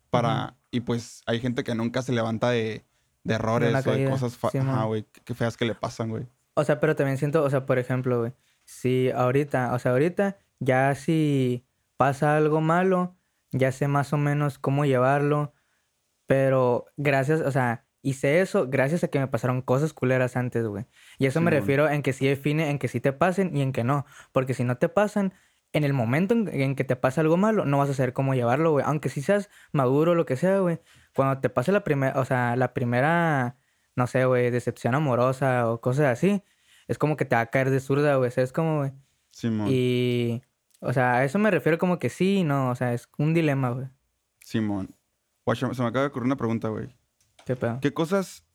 Para, 0.10 0.56
y 0.70 0.81
pues 0.81 1.24
hay 1.26 1.40
gente 1.40 1.64
que 1.64 1.74
nunca 1.74 2.04
se 2.04 2.12
levanta 2.12 2.52
de, 2.52 2.86
de 3.24 3.34
errores 3.34 3.74
o 3.88 3.92
de 3.92 4.10
cosas 4.10 4.38
güey, 4.86 5.06
que 5.24 5.34
feas 5.34 5.58
que 5.58 5.66
le 5.66 5.74
pasan, 5.74 6.10
güey. 6.10 6.28
O 6.54 6.64
sea, 6.64 6.80
pero 6.80 6.96
también 6.96 7.18
siento, 7.18 7.44
o 7.44 7.50
sea, 7.50 7.66
por 7.66 7.80
ejemplo, 7.80 8.19
güey, 8.19 8.34
si 8.64 9.10
ahorita, 9.10 9.74
o 9.74 9.80
sea, 9.80 9.92
ahorita 9.92 10.38
ya 10.60 10.94
si 10.94 11.66
pasa 11.98 12.38
algo 12.38 12.62
malo, 12.62 13.16
ya 13.54 13.72
sé 13.72 13.88
más 13.88 14.12
o 14.14 14.18
menos 14.18 14.60
cómo 14.60 14.86
llevarlo, 14.86 15.54
pero 16.28 16.86
gracias, 16.98 17.42
o 17.42 17.52
sea, 17.52 17.86
hice 18.02 18.42
eso 18.42 18.68
gracias 18.68 19.04
a 19.04 19.08
que 19.08 19.20
me 19.20 19.28
pasaron 19.28 19.62
cosas 19.62 19.94
culeras 19.94 20.36
antes, 20.36 20.66
güey. 20.68 20.86
Y 21.18 21.26
eso 21.26 21.42
me 21.42 21.52
refiero 21.52 21.90
en 21.90 22.02
que 22.02 22.14
sí 22.14 22.28
define, 22.28 22.70
en 22.70 22.80
que 22.80 22.88
sí 22.88 23.00
te 23.00 23.14
pasen 23.14 23.56
y 23.56 23.62
en 23.62 23.72
que 23.72 23.84
no. 23.84 24.06
Porque 24.32 24.54
si 24.54 24.64
no 24.64 24.78
te 24.78 24.90
pasan, 24.90 25.34
en 25.72 25.84
el 25.84 25.94
momento 25.94 26.36
en, 26.36 26.76
que 26.76 26.84
te 26.84 26.96
pasa 26.96 27.22
algo 27.22 27.38
malo, 27.38 27.66
no 27.66 27.80
vas 27.80 27.90
a 27.90 27.94
saber 27.94 28.14
cómo 28.14 28.36
llevarlo, 28.36 28.72
güey. 28.72 28.86
Aunque 28.86 29.10
si 29.10 29.22
seas 29.22 29.50
maduro 29.72 30.12
o 30.12 30.16
lo 30.16 30.26
que 30.26 30.36
sea, 30.36 30.60
güey. 30.60 30.80
Cuando 31.16 31.40
te 31.40 31.50
pase 31.50 31.72
la 31.72 31.84
primera, 31.84 32.20
o 32.20 32.26
sea, 32.26 32.56
la 32.56 32.74
primera, 32.74 33.58
no 33.96 34.06
sé, 34.06 34.26
güey, 34.26 34.52
decepción 34.52 34.96
amorosa 34.96 35.72
o 35.72 35.82
cosas 35.82 36.06
así, 36.08 36.44
es 36.88 36.98
como 36.98 37.18
que 37.18 37.26
te 37.26 37.36
va 37.36 37.42
a 37.42 37.50
caer 37.50 37.70
de 37.70 37.80
zurda, 37.80 38.16
güey. 38.18 38.30
¿Sabes 38.32 38.52
cómo, 38.52 38.80
güey? 38.80 38.92
Simón. 39.32 39.68
Y, 39.70 40.44
o 40.85 40.91
sea, 40.91 41.15
a 41.15 41.24
eso 41.24 41.39
me 41.39 41.50
refiero 41.50 41.77
como 41.77 41.97
que 41.97 42.09
sí 42.09 42.39
y 42.39 42.44
no. 42.44 42.69
O 42.69 42.75
sea, 42.75 42.94
es 42.94 43.07
un 43.18 43.33
dilema, 43.33 43.69
güey. 43.69 43.88
Simón. 44.41 44.94
se 45.53 45.65
me 45.65 45.71
acaba 45.71 46.01
de 46.01 46.07
ocurrir 46.07 46.25
una 46.25 46.35
pregunta, 46.35 46.68
güey. 46.68 46.89
¿Qué 47.45 47.56
pedo? 47.56 47.80
¿Qué 47.81 47.94
cosas 47.94 48.45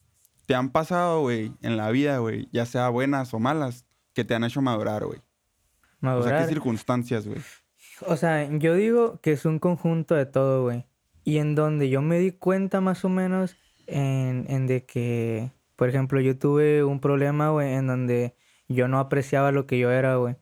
te 0.46 0.54
han 0.54 0.70
pasado, 0.70 1.22
güey, 1.22 1.52
en 1.62 1.76
la 1.76 1.90
vida, 1.90 2.18
güey? 2.18 2.48
Ya 2.52 2.66
sea 2.66 2.90
buenas 2.90 3.32
o 3.32 3.38
malas, 3.38 3.86
que 4.12 4.24
te 4.24 4.34
han 4.34 4.44
hecho 4.44 4.60
madurar, 4.60 5.06
güey. 5.06 5.20
Madurar. 6.00 6.26
O 6.26 6.28
sea, 6.28 6.42
¿qué 6.42 6.52
circunstancias, 6.52 7.26
güey? 7.26 7.40
O 8.06 8.16
sea, 8.16 8.48
yo 8.58 8.74
digo 8.74 9.20
que 9.20 9.32
es 9.32 9.44
un 9.44 9.58
conjunto 9.58 10.14
de 10.14 10.26
todo, 10.26 10.62
güey. 10.62 10.86
Y 11.24 11.38
en 11.38 11.54
donde 11.54 11.88
yo 11.88 12.02
me 12.02 12.18
di 12.18 12.32
cuenta 12.32 12.80
más 12.80 13.04
o 13.04 13.08
menos 13.08 13.56
en, 13.86 14.44
en 14.48 14.66
de 14.66 14.84
que, 14.84 15.50
por 15.76 15.88
ejemplo, 15.88 16.20
yo 16.20 16.38
tuve 16.38 16.84
un 16.84 17.00
problema, 17.00 17.50
güey, 17.50 17.72
en 17.72 17.86
donde 17.86 18.36
yo 18.68 18.86
no 18.86 18.98
apreciaba 18.98 19.50
lo 19.50 19.66
que 19.66 19.78
yo 19.78 19.90
era, 19.90 20.16
güey. 20.16 20.36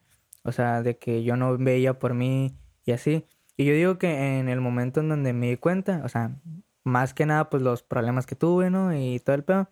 O 0.47 0.53
sea, 0.53 0.83
de 0.83 0.99
que 0.99 1.25
yo 1.25 1.37
no 1.37 1.59
veía 1.59 1.99
por 1.99 2.15
mí 2.15 2.57
y 2.85 2.93
así. 2.93 3.27
Y 3.57 3.65
yo 3.65 3.73
digo 3.75 3.99
que 3.99 4.39
en 4.39 4.49
el 4.49 4.61
momento 4.61 5.01
en 5.01 5.09
donde 5.09 5.33
me 5.33 5.51
di 5.51 5.57
cuenta, 5.57 6.03
o 6.05 6.09
sea, 6.09 6.37
más 6.85 7.15
que 7.15 7.27
nada, 7.27 7.51
pues 7.51 7.63
los 7.63 7.83
problemas 7.83 8.27
que 8.27 8.37
tuve, 8.37 8.71
¿no? 8.71 8.95
Y 8.97 9.21
todo 9.21 9.37
el 9.37 9.45
pedo. 9.45 9.71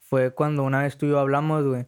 Fue 0.00 0.34
cuando 0.34 0.62
una 0.64 0.82
vez 0.82 0.96
tú 0.96 1.06
y 1.06 1.10
yo 1.10 1.18
hablamos, 1.18 1.64
güey. 1.64 1.86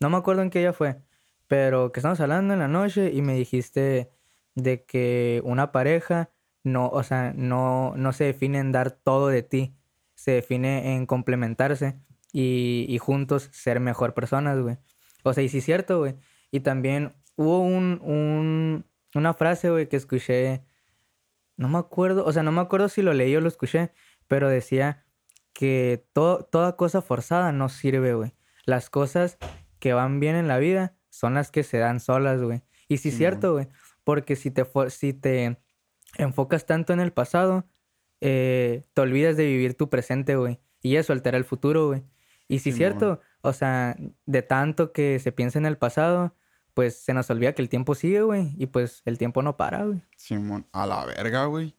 No 0.00 0.10
me 0.10 0.16
acuerdo 0.18 0.42
en 0.42 0.50
qué 0.50 0.60
día 0.60 0.72
fue, 0.72 1.02
pero 1.48 1.92
que 1.92 2.00
estamos 2.00 2.20
hablando 2.20 2.54
en 2.54 2.60
la 2.60 2.68
noche 2.68 3.12
y 3.12 3.22
me 3.22 3.34
dijiste 3.34 4.10
de 4.54 4.84
que 4.84 5.40
una 5.44 5.72
pareja 5.72 6.30
no, 6.64 6.88
o 6.88 7.02
sea, 7.02 7.32
no, 7.34 7.94
no 7.96 8.12
se 8.12 8.24
define 8.24 8.58
en 8.58 8.72
dar 8.72 8.92
todo 8.92 9.28
de 9.28 9.42
ti, 9.42 9.76
se 10.14 10.32
define 10.32 10.94
en 10.94 11.06
complementarse 11.06 11.98
y, 12.32 12.86
y 12.88 12.98
juntos 12.98 13.48
ser 13.52 13.80
mejor 13.80 14.14
personas, 14.14 14.60
güey. 14.60 14.78
O 15.24 15.32
sea, 15.32 15.42
y 15.42 15.48
sí 15.48 15.58
es 15.58 15.64
cierto, 15.64 15.98
güey. 15.98 16.16
Y 16.50 16.60
también 16.60 17.12
hubo 17.36 17.60
un, 17.60 18.00
un, 18.02 18.86
una 19.14 19.34
frase, 19.34 19.70
güey, 19.70 19.88
que 19.88 19.96
escuché, 19.96 20.64
no 21.56 21.68
me 21.68 21.78
acuerdo, 21.78 22.24
o 22.24 22.32
sea, 22.32 22.42
no 22.42 22.52
me 22.52 22.60
acuerdo 22.60 22.88
si 22.88 23.02
lo 23.02 23.12
leí 23.12 23.34
o 23.36 23.40
lo 23.40 23.48
escuché, 23.48 23.92
pero 24.28 24.48
decía 24.48 25.04
que 25.52 26.06
toda 26.12 26.76
cosa 26.76 27.02
forzada 27.02 27.52
no 27.52 27.68
sirve, 27.68 28.14
güey. 28.14 28.34
Las 28.64 28.90
cosas 28.90 29.38
que 29.78 29.92
van 29.92 30.20
bien 30.20 30.36
en 30.36 30.48
la 30.48 30.58
vida 30.58 30.96
son 31.10 31.34
las 31.34 31.50
que 31.50 31.62
se 31.62 31.78
dan 31.78 32.00
solas, 32.00 32.40
güey. 32.40 32.62
Y 32.88 32.98
sí 32.98 33.10
es 33.10 33.16
cierto, 33.16 33.52
güey. 33.52 33.68
Porque 34.04 34.36
si 34.36 34.50
te, 34.50 34.66
si 34.88 35.12
te 35.12 35.58
enfocas 36.16 36.66
tanto 36.66 36.92
en 36.92 37.00
el 37.00 37.12
pasado, 37.12 37.68
eh, 38.20 38.84
te 38.94 39.00
olvidas 39.00 39.36
de 39.36 39.46
vivir 39.46 39.74
tu 39.74 39.90
presente, 39.90 40.36
güey. 40.36 40.60
Y 40.80 40.96
eso 40.96 41.12
altera 41.12 41.38
el 41.38 41.44
futuro, 41.44 41.88
güey. 41.88 42.04
Y 42.48 42.58
sí 42.60 42.70
es 42.70 42.76
cierto, 42.76 43.20
o 43.40 43.52
sea, 43.52 43.96
de 44.26 44.42
tanto 44.42 44.92
que 44.92 45.18
se 45.18 45.32
piensa 45.32 45.58
en 45.58 45.66
el 45.66 45.78
pasado, 45.78 46.36
pues 46.74 47.02
se 47.02 47.14
nos 47.14 47.28
olvida 47.30 47.52
que 47.52 47.62
el 47.62 47.68
tiempo 47.68 47.94
sigue, 47.94 48.22
güey. 48.22 48.54
Y 48.58 48.66
pues 48.66 49.02
el 49.04 49.18
tiempo 49.18 49.42
no 49.42 49.56
para, 49.56 49.84
güey. 49.84 50.02
Simón, 50.16 50.66
a 50.72 50.86
la 50.86 51.04
verga, 51.04 51.46
güey. 51.46 51.74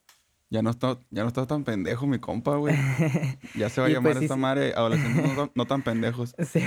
Ya 0.50 0.62
no 0.62 0.69
está, 0.69 1.00
ya 1.09 1.23
no 1.23 1.29
está 1.29 1.47
tan 1.47 1.63
pendejo 1.63 2.05
mi 2.05 2.19
compa, 2.19 2.57
güey. 2.57 2.75
Ya 3.55 3.69
se 3.69 3.81
va 3.81 3.88
a 3.88 3.89
llamar 3.89 4.13
pues 4.13 4.23
esta 4.23 4.35
madre 4.35 4.73
adolescentes 4.75 5.50
no, 5.55 5.65
tan 5.65 5.81
pendejos. 5.83 6.35
Sí, 6.45 6.63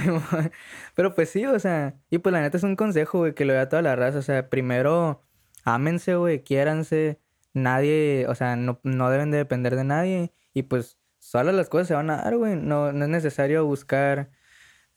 pero 0.97 1.15
pues 1.15 1.31
sí, 1.31 1.47
o 1.47 1.59
sea, 1.61 1.95
y 2.11 2.19
pues 2.19 2.33
la 2.33 2.41
neta 2.41 2.57
es 2.57 2.65
un 2.65 2.75
consejo, 2.75 3.19
güey, 3.19 3.35
que 3.35 3.45
lo 3.45 3.53
da 3.53 3.69
toda 3.69 3.83
la 3.83 3.95
raza. 3.95 4.19
O 4.19 4.23
sea, 4.23 4.51
primero, 4.51 5.23
ámense, 5.65 6.17
güey, 6.17 6.43
quiéranse. 6.43 7.21
Nadie, 7.55 8.27
o 8.29 8.35
sea, 8.35 8.57
no, 8.57 8.81
no 8.83 9.09
deben 9.09 9.31
de 9.31 9.39
depender 9.39 9.77
de 9.77 9.85
nadie. 9.85 10.33
Y 10.53 10.65
pues 10.65 10.99
solo 11.21 11.53
las 11.53 11.69
cosas 11.69 11.87
se 11.87 11.95
van 11.95 12.11
a 12.11 12.17
dar, 12.17 12.37
güey. 12.37 12.57
No, 12.57 12.93
no 12.93 13.05
es 13.05 13.11
necesario 13.11 13.65
buscar 13.67 14.31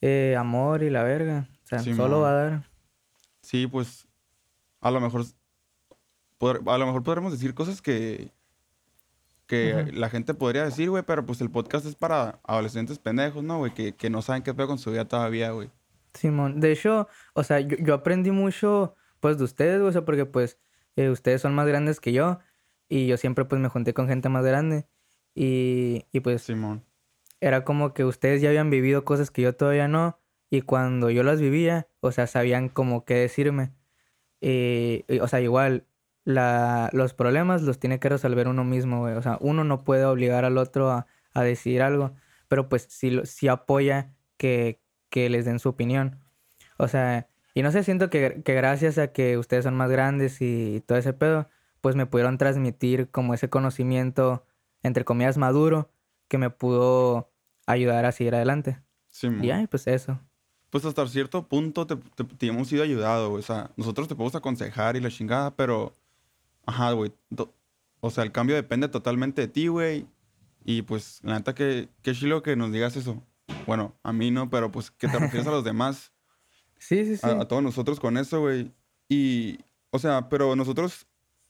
eh, 0.01 0.36
amor 0.36 0.81
y 0.81 0.89
la 0.89 1.03
verga. 1.03 1.48
O 1.63 1.67
sea, 1.67 1.79
solo 1.79 2.21
va 2.21 2.31
a 2.31 2.33
dar. 2.33 2.68
Sí, 3.50 3.65
pues 3.65 4.08
a 4.79 4.91
lo 4.91 5.01
mejor 5.01 5.24
a 6.39 6.77
lo 6.77 6.86
mejor 6.86 7.01
podremos 7.01 7.32
decir 7.32 7.56
cosas 7.56 7.82
que 7.82 8.32
que 9.48 9.89
la 9.91 10.12
gente 10.12 10.36
podría 10.36 10.65
decir, 10.65 10.91
güey, 10.91 11.01
pero 11.01 11.25
pues 11.25 11.41
el 11.41 11.50
podcast 11.50 11.88
es 11.88 11.96
para 11.96 12.39
adolescentes 12.44 13.00
pendejos, 13.00 13.44
¿no, 13.44 13.58
güey? 13.58 13.74
Que, 13.74 13.96
que 13.96 14.12
no 14.12 14.22
saben 14.22 14.44
qué 14.44 14.53
pedo 14.53 14.68
con 14.68 14.77
su 14.77 14.91
vida 14.91 15.06
todavía, 15.06 15.50
güey. 15.50 15.72
Simón, 16.13 16.60
de 16.60 16.74
hecho, 16.74 17.08
o 17.34 17.44
sea, 17.44 17.60
yo, 17.60 17.75
yo 17.77 17.96
aprendí 17.96 18.29
mucho, 18.29 18.94
pues, 19.20 19.39
de 19.39 19.46
ustedes, 19.46 19.79
güey, 19.79 19.89
o 19.89 19.94
sea, 19.94 20.06
porque, 20.06 20.27
pues, 20.27 20.60
eh, 20.96 21.10
ustedes 21.10 21.41
son 21.41 21.56
más 21.56 21.65
grandes 21.65 22.00
que 22.00 22.13
yo 22.13 22.38
y 22.88 23.08
yo 23.08 23.18
siempre, 23.18 23.46
pues, 23.46 23.60
me 23.60 23.70
junté 23.70 23.96
con 23.96 24.08
gente 24.08 24.29
más 24.29 24.46
grande 24.46 24.86
y, 25.34 26.06
y 26.12 26.20
pues... 26.20 26.44
Simón. 26.44 26.86
Era 27.41 27.63
como 27.63 27.96
que 27.96 28.06
ustedes 28.06 28.44
ya 28.44 28.50
habían 28.50 28.70
vivido 28.70 29.06
cosas 29.06 29.32
que 29.32 29.41
yo 29.41 29.56
todavía 29.56 29.88
no 29.88 30.20
y 30.51 30.62
cuando 30.62 31.10
yo 31.10 31.24
las 31.24 31.41
vivía, 31.41 31.88
o 32.01 32.12
sea, 32.12 32.27
sabían 32.27 32.70
como 32.70 33.06
qué 33.06 33.15
decirme. 33.15 33.72
y, 34.41 35.03
o 35.20 35.27
sea, 35.27 35.41
igual, 35.41 35.86
la, 36.25 36.89
los 36.94 37.13
problemas 37.13 37.62
los 37.63 37.79
tiene 37.79 38.00
que 38.00 38.10
resolver 38.10 38.48
uno 38.48 38.63
mismo, 38.63 39.00
güey. 39.00 39.15
O 39.15 39.22
sea, 39.22 39.38
uno 39.41 39.63
no 39.63 39.84
puede 39.84 40.06
obligar 40.06 40.46
al 40.46 40.58
otro 40.58 40.91
a, 40.91 41.08
a 41.34 41.44
decir 41.44 41.82
algo, 41.82 42.13
pero 42.48 42.70
pues 42.70 42.88
sí, 42.89 43.20
sí 43.25 43.48
apoya 43.48 44.13
que, 44.38 44.82
que, 45.10 45.29
les 45.29 45.46
den 45.46 45.60
su 45.60 45.70
opinión. 45.70 46.20
O 46.77 46.88
sea, 46.88 47.27
y 47.53 47.63
no 47.63 47.72
sé, 47.72 47.84
siento 47.84 48.10
que, 48.10 48.41
que, 48.44 48.53
gracias 48.53 48.98
a 48.98 49.12
que 49.12 49.38
ustedes 49.38 49.63
son 49.63 49.75
más 49.75 49.89
grandes 49.89 50.41
y 50.41 50.84
todo 50.86 50.98
ese 50.98 51.13
pedo, 51.13 51.50
pues 51.82 51.96
me 51.96 52.06
pudieron 52.06 52.38
transmitir 52.38 53.10
como 53.10 53.34
ese 53.34 53.50
conocimiento, 53.50 54.46
entre 54.84 55.06
comillas, 55.06 55.38
maduro, 55.38 55.91
que 56.27 56.38
me 56.38 56.50
pudo 56.50 57.32
ayudar 57.65 58.06
a 58.06 58.12
seguir 58.12 58.36
adelante. 58.36 58.79
Sí, 59.08 59.27
y 59.41 59.51
ay, 59.51 59.68
pues 59.68 59.88
eso. 59.88 60.20
Pues 60.69 60.85
hasta 60.85 61.07
cierto 61.07 61.47
punto 61.47 61.88
te, 61.88 61.95
te, 61.95 62.23
te 62.23 62.47
hemos 62.47 62.67
sido 62.67 62.83
ayudado, 62.83 63.29
güey. 63.29 63.39
O 63.39 63.45
sea, 63.45 63.71
nosotros 63.75 64.07
te 64.07 64.15
podemos 64.15 64.35
aconsejar 64.35 64.95
y 64.95 65.01
la 65.01 65.09
chingada, 65.09 65.55
pero 65.55 65.95
Ajá, 66.69 66.91
güey. 66.91 67.11
O 67.99 68.11
sea, 68.11 68.23
el 68.23 68.31
cambio 68.31 68.55
depende 68.55 68.88
totalmente 68.89 69.41
de 69.41 69.47
ti, 69.47 69.67
güey. 69.67 70.05
Y 70.63 70.83
pues, 70.83 71.19
la 71.23 71.33
neta, 71.33 71.55
que, 71.55 71.89
qué 72.03 72.13
chilo 72.13 72.43
que 72.43 72.55
nos 72.55 72.71
digas 72.71 72.95
eso. 72.95 73.23
Bueno, 73.65 73.95
a 74.03 74.13
mí 74.13 74.29
no, 74.29 74.51
pero 74.51 74.71
pues 74.71 74.91
que 74.91 75.07
te 75.07 75.17
refieres 75.17 75.47
a 75.47 75.51
los 75.51 75.63
demás. 75.63 76.11
Sí, 76.77 77.05
sí, 77.05 77.17
sí. 77.17 77.27
A, 77.27 77.47
todos 77.47 77.63
nosotros 77.63 77.99
con 77.99 78.17
eso, 78.17 78.41
güey. 78.41 78.71
Y, 79.09 79.57
o 79.89 79.97
sea, 79.97 80.29
pero 80.29 80.55
nosotros 80.55 81.07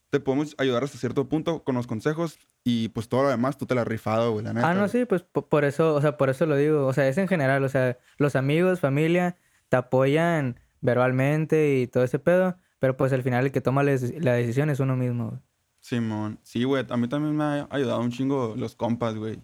te 0.09 0.21
podemos 0.21 0.55
ayudar 0.57 0.85
hasta 0.85 0.97
cierto 0.97 1.27
punto 1.27 1.63
con 1.63 1.75
los 1.75 1.85
consejos 1.85 2.39
y 2.63 2.89
pues 2.89 3.09
todo 3.09 3.23
lo 3.23 3.29
demás 3.29 3.57
tú 3.57 3.65
te 3.65 3.75
la 3.75 3.81
has 3.81 3.87
rifado, 3.87 4.31
güey, 4.31 4.43
la 4.43 4.53
neta. 4.53 4.69
Ah, 4.69 4.73
no, 4.73 4.87
sí, 4.87 5.05
pues 5.05 5.23
por 5.23 5.65
eso, 5.65 5.95
o 5.95 6.01
sea, 6.01 6.17
por 6.17 6.29
eso 6.29 6.45
lo 6.45 6.55
digo. 6.55 6.85
O 6.85 6.93
sea, 6.93 7.07
es 7.07 7.17
en 7.17 7.27
general, 7.27 7.63
o 7.63 7.69
sea, 7.69 7.97
los 8.17 8.35
amigos, 8.35 8.79
familia, 8.79 9.37
te 9.69 9.77
apoyan 9.77 10.59
verbalmente 10.81 11.79
y 11.79 11.87
todo 11.87 12.03
ese 12.03 12.19
pedo. 12.19 12.57
Pero 12.79 12.95
pues 12.95 13.11
al 13.11 13.23
final 13.23 13.45
el 13.45 13.51
que 13.51 13.61
toma 13.61 13.83
la, 13.83 13.91
decisión 13.91 14.69
es 14.69 14.79
uno 14.79 14.95
mismo, 14.95 15.41
Simón. 15.81 16.39
Sí, 16.43 16.63
güey. 16.63 16.85
A 16.89 16.97
mí 16.97 17.07
también 17.07 17.35
me 17.35 17.43
ha 17.43 17.67
ayudado 17.69 17.99
un 17.99 18.11
chingo 18.11 18.55
los 18.57 18.75
compas, 18.75 19.15
güey. 19.15 19.41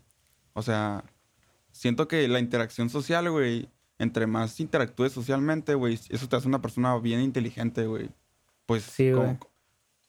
O 0.54 0.62
sea, 0.62 1.04
siento 1.72 2.08
que 2.08 2.28
la 2.28 2.40
interacción 2.40 2.90
social, 2.90 3.30
güey, 3.30 3.70
entre 4.00 4.28
más 4.28 4.60
interactúes 4.60 5.12
socialmente, 5.12 5.76
güey, 5.76 6.00
eso 6.10 6.30
te 6.30 6.36
hace 6.36 6.48
una 6.48 6.62
persona 6.62 6.98
bien 7.00 7.22
inteligente, 7.22 7.86
güey. 7.86 8.10
Pues, 8.66 8.84
sí, 8.84 9.12
güey. 9.12 9.38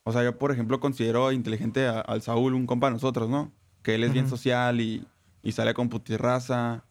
O 0.09 0.13
sea, 0.13 0.23
yo, 0.23 0.39
por 0.39 0.53
ejemplo, 0.53 0.79
considero 0.79 1.33
inteligente 1.33 1.85
al 1.89 2.23
Saúl, 2.23 2.55
un 2.55 2.65
compa 2.65 2.87
de 2.87 2.93
nosotros, 2.93 3.29
¿no? 3.29 3.51
Que 3.83 3.97
él 3.97 4.05
es 4.05 4.13
bien 4.13 4.29
social 4.29 4.81
y, 4.81 5.05
y 5.43 5.51
sale 5.51 5.75
con 5.75 5.89
putirraza. 5.89 6.85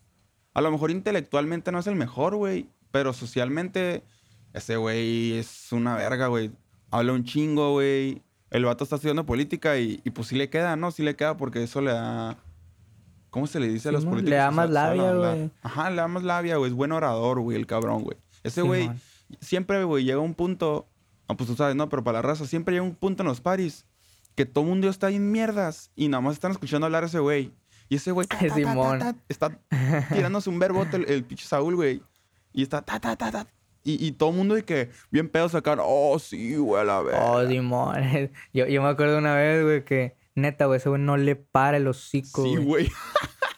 A 0.53 0.59
lo 0.59 0.69
mejor 0.69 0.91
intelectualmente 0.91 1.71
no 1.71 1.79
es 1.79 1.87
el 1.87 1.95
mejor, 1.95 2.35
güey, 2.35 2.67
pero 2.91 3.13
socialmente 3.13 4.03
ese 4.53 4.75
güey 4.75 5.31
es 5.31 5.71
una 5.71 5.95
verga, 5.95 6.27
güey. 6.27 6.51
Habla 6.91 7.13
un 7.13 7.23
chingo, 7.23 7.71
güey. 7.71 8.21
El 8.49 8.65
vato 8.65 8.83
está 8.83 8.97
estudiando 8.97 9.25
política 9.25 9.79
y, 9.79 10.01
y, 10.03 10.09
pues 10.09 10.27
sí 10.27 10.35
le 10.35 10.49
queda, 10.49 10.75
¿no? 10.75 10.91
Sí 10.91 11.01
le 11.01 11.15
queda 11.15 11.37
porque 11.37 11.63
eso 11.63 11.79
le 11.79 11.91
da... 11.91 12.37
¿Cómo 13.29 13.47
se 13.47 13.61
le 13.61 13.69
dice 13.69 13.87
a 13.87 13.91
los 13.93 14.03
políticos? 14.03 14.29
Le 14.31 14.35
da 14.35 14.51
más 14.51 14.69
labia, 14.69 15.13
güey. 15.13 15.51
Ajá, 15.61 15.89
le 15.89 15.95
da 15.95 16.09
más 16.09 16.23
labia, 16.23 16.57
güey. 16.57 16.69
Es 16.69 16.75
buen 16.75 16.91
orador, 16.91 17.39
güey, 17.39 17.55
el 17.57 17.65
cabrón, 17.65 18.03
güey. 18.03 18.17
Ese 18.43 18.61
güey 18.61 18.91
siempre, 19.39 19.85
güey, 19.85 20.03
llega 20.03 20.17
a 20.17 20.21
un 20.21 20.33
punto... 20.33 20.89
Ah, 21.27 21.35
pues 21.35 21.49
tú 21.49 21.55
sabes, 21.55 21.75
¿no? 21.75 21.89
Pero 21.89 22.03
para 22.03 22.19
la 22.19 22.21
raza 22.21 22.45
siempre 22.45 22.73
llega 22.73 22.83
un 22.83 22.95
punto 22.95 23.23
en 23.23 23.27
los 23.27 23.41
paris 23.41 23.85
que 24.35 24.45
todo 24.45 24.65
mundo 24.65 24.89
está 24.89 25.09
en 25.09 25.31
mierdas 25.31 25.91
y 25.95 26.07
nada 26.07 26.21
más 26.21 26.33
están 26.33 26.51
escuchando 26.51 26.85
hablar 26.85 27.03
a 27.03 27.07
ese 27.07 27.19
güey. 27.19 27.51
Y 27.87 27.95
ese 27.95 28.11
güey 28.11 28.27
está 29.29 29.59
tirándose 30.13 30.49
un 30.49 30.59
verbote 30.59 30.97
el, 30.97 31.09
el 31.09 31.23
pinche 31.23 31.45
Saúl, 31.45 31.75
güey. 31.75 32.01
Y 32.53 32.63
está 32.63 32.81
ta, 32.81 32.99
ta, 32.99 33.15
ta, 33.15 33.31
ta, 33.31 33.47
y, 33.85 34.03
y 34.03 34.11
todo 34.13 34.31
el 34.31 34.35
mundo 34.35 34.55
de 34.55 34.65
que 34.65 34.89
bien 35.11 35.29
pedo 35.29 35.47
sacar, 35.47 35.77
oh, 35.81 36.17
sí, 36.17 36.55
güey, 36.55 36.81
a 36.81 36.85
la 36.85 37.01
vez. 37.01 37.15
Oh, 37.21 37.47
Simón. 37.47 37.95
Yo, 38.53 38.65
yo 38.65 38.81
me 38.81 38.89
acuerdo 38.89 39.19
una 39.19 39.35
vez, 39.35 39.63
güey, 39.63 39.85
que 39.85 40.15
neta, 40.35 40.65
güey, 40.65 40.77
ese 40.77 40.89
güey 40.89 41.01
no 41.01 41.17
le 41.17 41.35
para 41.35 41.77
el 41.77 41.87
hocico. 41.87 42.43
Sí, 42.43 42.55
güey. 42.57 42.89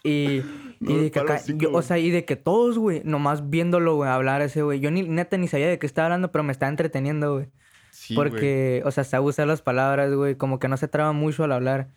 Y, 0.04 0.42
y 0.80 0.80
de 0.80 1.12
que 1.12 1.20
acá, 1.20 1.42
yo, 1.46 1.72
o 1.74 1.82
sea, 1.82 1.98
y 1.98 2.10
de 2.10 2.24
que 2.26 2.36
todos, 2.36 2.78
güey, 2.78 3.02
nomás 3.04 3.50
viéndolo, 3.50 3.96
güey, 3.96 4.10
hablar 4.10 4.42
ese 4.42 4.62
güey. 4.62 4.80
Yo 4.80 4.92
ni, 4.92 5.04
neta 5.04 5.38
ni 5.38 5.48
sabía 5.48 5.68
de 5.68 5.80
qué 5.80 5.86
estaba 5.86 6.06
hablando, 6.06 6.32
pero 6.32 6.44
me 6.44 6.52
estaba 6.52 6.70
entreteniendo, 6.70 7.34
güey. 7.34 7.50
Sí, 7.92 8.14
Porque, 8.16 8.84
o 8.86 8.92
sea, 8.92 9.04
sabe 9.04 9.26
usar 9.26 9.48
las 9.48 9.62
palabras, 9.62 10.14
güey, 10.14 10.36
como 10.36 10.60
que 10.60 10.68
no 10.68 10.78
se 10.78 10.88
traba 10.88 11.12
mucho 11.14 11.44
al 11.44 11.52
hablar. 11.52 11.90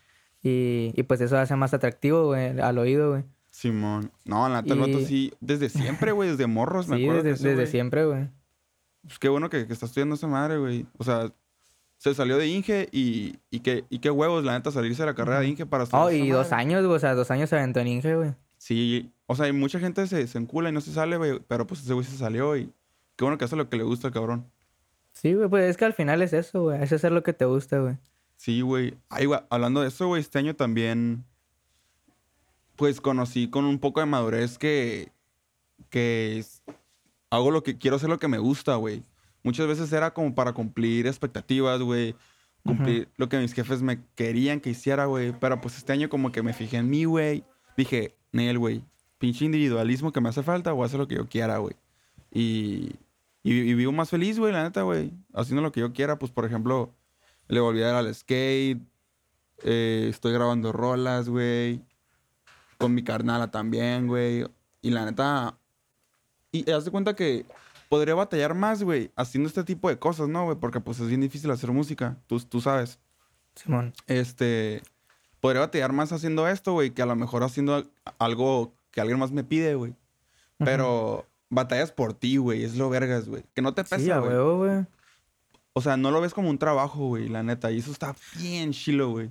Y, 0.43 0.93
y 0.97 1.03
pues 1.03 1.21
eso 1.21 1.37
hace 1.37 1.55
más 1.57 1.75
atractivo, 1.75 2.27
güey, 2.27 2.59
al 2.59 2.79
oído, 2.79 3.11
güey. 3.11 3.25
Simón. 3.51 4.13
No, 4.25 4.49
la 4.49 4.63
neta, 4.63 4.75
el 4.75 5.07
sí. 5.07 5.33
Desde 5.41 5.69
siempre, 5.69 6.13
güey. 6.13 6.31
Desde 6.31 6.47
morros, 6.47 6.89
me 6.89 7.03
acuerdo. 7.03 7.23
Desde, 7.23 7.51
desde 7.51 7.67
siempre, 7.67 8.07
güey. 8.07 8.29
Pues 9.03 9.19
qué 9.19 9.29
bueno 9.29 9.51
que, 9.51 9.67
que 9.67 9.73
está 9.73 9.87
estudiando 9.87 10.15
esa 10.15 10.29
madre, 10.29 10.57
güey. 10.59 10.87
O 10.99 11.05
sea, 11.05 11.33
se 12.01 12.15
salió 12.15 12.39
de 12.39 12.49
Inge 12.49 12.89
y, 12.93 13.37
y, 13.51 13.61
qué, 13.61 13.85
y 13.91 13.99
qué 13.99 14.11
huevos, 14.11 14.43
la 14.43 14.55
neta, 14.55 14.71
salirse 14.71 15.03
de 15.03 15.07
la 15.07 15.15
carrera 15.15 15.41
de 15.41 15.49
Inge 15.49 15.67
para 15.67 15.85
estudiar. 15.85 16.07
Oh, 16.07 16.11
y 16.11 16.31
dos 16.31 16.51
años, 16.51 16.83
güey. 16.87 16.97
O 16.97 16.99
sea, 16.99 17.15
dos 17.15 17.31
años 17.31 17.51
se 17.51 17.57
aventó 17.57 17.79
en 17.81 17.89
Inge, 17.89 18.17
güey. 18.17 18.33
Sí. 18.57 19.13
O 19.27 19.37
sea, 19.37 19.45
hay 19.45 19.53
mucha 19.53 19.79
gente 19.79 20.07
se, 20.07 20.27
se 20.27 20.39
encula 20.39 20.71
y 20.71 20.73
no 20.73 20.81
se 20.81 20.95
sale, 20.95 21.19
güey. 21.19 21.41
Pero 21.47 21.67
pues 21.67 21.83
ese 21.83 21.93
güey 21.93 22.07
se 22.07 22.17
salió 22.17 22.57
y 22.57 22.73
qué 23.17 23.25
bueno 23.25 23.37
que 23.37 23.45
hace 23.45 23.55
lo 23.55 23.69
que 23.69 23.77
le 23.77 23.83
gusta, 23.83 24.11
cabrón. 24.11 24.51
Sí, 25.13 25.35
güey. 25.35 25.51
Pues 25.51 25.69
es 25.69 25.77
que 25.77 25.85
al 25.85 25.93
final 25.93 26.23
es 26.23 26.33
eso, 26.33 26.63
güey. 26.63 26.83
Es 26.83 26.91
hacer 26.91 27.13
lo 27.13 27.23
que 27.23 27.35
te 27.35 27.45
gusta, 27.45 27.79
güey. 27.81 27.99
Sí, 28.37 28.63
güey. 28.63 28.95
Ay, 29.11 29.27
güey. 29.27 29.41
Hablando 29.51 29.83
de 29.83 29.89
eso, 29.89 30.07
güey, 30.07 30.23
este 30.23 30.39
año 30.39 30.57
también 30.57 31.27
pues 32.77 33.03
conocí 33.03 33.51
con 33.51 33.67
un 33.67 33.79
poco 33.79 34.01
de 34.01 34.07
madurez 34.07 34.57
que, 34.57 35.13
que 35.91 36.43
hago 37.29 37.51
lo 37.51 37.63
que 37.63 37.77
quiero 37.77 37.97
hacer 37.97 38.09
lo 38.09 38.19
que 38.19 38.27
me 38.27 38.39
gusta, 38.39 38.77
güey. 38.77 39.03
Muchas 39.43 39.67
veces 39.67 39.93
era 39.93 40.13
como 40.13 40.35
para 40.35 40.53
cumplir 40.53 41.07
expectativas, 41.07 41.81
güey. 41.81 42.15
Cumplir 42.65 43.09
lo 43.17 43.29
que 43.29 43.39
mis 43.39 43.55
jefes 43.55 43.81
me 43.81 44.01
querían 44.15 44.61
que 44.61 44.71
hiciera, 44.71 45.07
güey. 45.07 45.33
Pero 45.39 45.61
pues 45.61 45.79
este 45.79 45.93
año 45.93 46.09
como 46.09 46.31
que 46.31 46.43
me 46.43 46.53
fijé 46.53 46.77
en 46.77 46.91
mí, 46.91 47.05
güey. 47.05 47.45
Dije, 47.77 48.15
Nel, 48.33 48.59
güey, 48.59 48.85
pinche 49.19 49.45
individualismo 49.45 50.13
que 50.13 50.21
me 50.21 50.29
hace 50.29 50.43
falta, 50.43 50.73
voy 50.73 50.83
a 50.83 50.87
hacer 50.87 50.99
lo 50.99 51.09
que 51.09 51.15
yo 51.15 51.29
quiera, 51.29 51.59
güey. 51.59 51.75
Y, 52.33 52.97
y, 53.43 53.75
vivo 53.75 53.93
más 53.93 54.11
feliz, 54.11 54.39
güey, 54.39 54.53
la 54.53 54.63
neta, 54.63 54.83
güey. 54.83 55.13
Haciendo 55.33 55.63
lo 55.63 55.73
que 55.73 55.81
yo 55.81 55.93
quiera, 55.93 56.19
pues 56.19 56.31
por 56.31 56.45
ejemplo, 56.45 56.93
le 57.49 57.61
volví 57.61 57.83
a 57.83 57.87
dar 57.87 57.97
al 57.97 58.15
skate. 58.15 58.83
Eh, 59.63 60.09
estoy 60.11 60.33
grabando 60.33 60.73
rolas, 60.73 61.29
güey 61.29 61.83
con 62.81 62.95
mi 62.95 63.05
carnala 63.05 63.51
también, 63.51 64.09
güey. 64.09 64.47
Y 64.81 64.91
la 64.91 65.05
neta. 65.05 65.57
Y 66.51 66.69
haz 66.71 66.87
de 66.87 66.91
cuenta 66.91 67.15
que 67.15 67.45
podría 67.91 68.15
batallar 68.15 68.55
más, 68.55 68.85
güey, 68.85 69.11
haciendo 69.17 69.49
este 69.49 69.65
tipo 69.65 69.89
de 69.89 69.99
cosas, 69.99 70.29
¿no, 70.29 70.45
güey? 70.45 70.57
Porque 70.57 70.81
pues 70.81 71.01
es 71.01 71.09
bien 71.09 71.21
difícil 71.21 71.51
hacer 71.51 71.73
música. 71.73 72.17
Tú, 72.29 72.39
tú 72.41 72.61
sabes. 72.61 73.01
Simón. 73.57 73.93
Este. 74.07 74.81
Podría 75.41 75.61
batallar 75.61 75.93
más 75.93 76.13
haciendo 76.13 76.47
esto, 76.47 76.73
güey, 76.73 76.93
que 76.93 77.03
a 77.03 77.07
lo 77.07 77.17
mejor 77.17 77.43
haciendo 77.43 77.85
algo 78.19 78.73
que 78.93 79.01
alguien 79.01 79.19
más 79.19 79.33
me 79.33 79.43
pide, 79.43 79.75
güey. 79.75 79.95
Pero 80.59 81.27
batallas 81.49 81.91
por 81.91 82.15
ti, 82.15 82.37
güey. 82.37 82.63
Es 82.63 82.77
lo 82.77 82.91
vergas, 82.91 83.29
güey. 83.29 83.43
Que 83.55 83.63
no 83.63 83.75
te 83.75 83.83
pesa, 83.83 84.19
güey. 84.19 84.37
güey. 84.37 84.87
O 85.73 85.81
sea, 85.81 85.97
no 85.97 86.11
lo 86.11 86.21
ves 86.21 86.35
como 86.35 86.49
un 86.49 86.59
trabajo, 86.59 87.09
güey, 87.09 87.29
la 87.29 87.43
neta. 87.43 87.73
Y 87.73 87.79
eso 87.79 87.91
está 87.91 88.15
bien 88.37 88.73
chilo, 88.73 89.11
güey. 89.11 89.31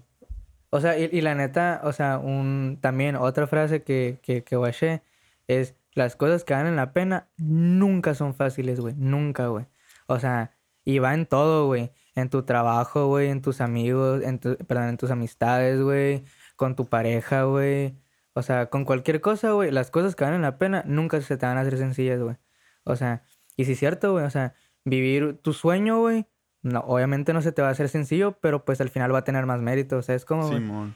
O 0.72 0.82
sea, 0.82 0.98
y, 0.98 1.22
la 1.22 1.34
neta, 1.34 1.82
o 1.84 1.94
sea, 1.94 2.18
un, 2.18 2.78
también 2.82 3.16
otra 3.16 3.48
frase 3.48 3.84
que, 3.84 4.20
que, 4.22 4.44
que 4.44 5.02
es 5.48 5.76
las 5.94 6.16
cosas 6.16 6.44
que 6.44 6.54
valen 6.54 6.76
la 6.76 6.94
pena 6.94 7.30
nunca 7.38 8.14
son 8.16 8.34
fáciles, 8.36 8.80
güey. 8.80 8.96
Nunca, 8.98 9.48
güey. 9.48 9.66
O 10.08 10.20
sea, 10.20 10.52
y 10.84 11.00
va 11.00 11.14
en 11.14 11.26
todo, 11.26 11.68
güey. 11.68 11.92
En 12.16 12.30
tu 12.30 12.44
trabajo, 12.44 13.08
güey, 13.08 13.30
en 13.30 13.42
tus 13.42 13.62
amigos, 13.62 14.24
en 14.24 14.40
tu, 14.40 14.58
perdón, 14.58 14.90
en 14.90 14.98
tus 14.98 15.12
amistades, 15.12 15.82
güey, 15.82 16.24
con 16.56 16.76
tu 16.76 16.88
pareja, 16.88 17.44
güey. 17.44 17.96
O 18.34 18.42
sea, 18.42 18.70
con 18.70 18.86
cualquier 18.86 19.22
cosa, 19.22 19.52
güey, 19.52 19.72
las 19.72 19.92
cosas 19.92 20.16
que 20.16 20.24
valen 20.24 20.42
la 20.42 20.58
pena 20.58 20.84
nunca 20.86 21.20
se 21.22 21.38
te 21.38 21.46
van 21.46 21.58
a 21.58 21.62
hacer 21.62 21.78
sencillas, 21.78 22.20
güey. 22.22 22.38
O 22.84 22.96
sea, 22.96 23.24
y 23.56 23.66
si 23.66 23.74
es 23.74 23.80
cierto, 23.80 24.14
güey, 24.14 24.26
o 24.26 24.30
sea, 24.30 24.54
vivir 24.86 25.40
tu 25.42 25.54
sueño, 25.54 26.00
güey, 26.00 26.26
no, 26.62 26.80
obviamente 26.82 27.34
no 27.34 27.42
se 27.42 27.52
te 27.52 27.62
va 27.62 27.70
a 27.70 27.72
hacer 27.72 27.90
sencillo, 27.90 28.38
pero 28.42 28.66
pues 28.66 28.82
al 28.82 28.90
final 28.90 29.14
va 29.14 29.20
a 29.20 29.24
tener 29.24 29.46
más 29.46 29.62
mérito, 29.62 29.98
o 29.98 30.02
sea, 30.02 30.16
es 30.16 30.26
como... 30.26 30.50
Simón. 30.50 30.96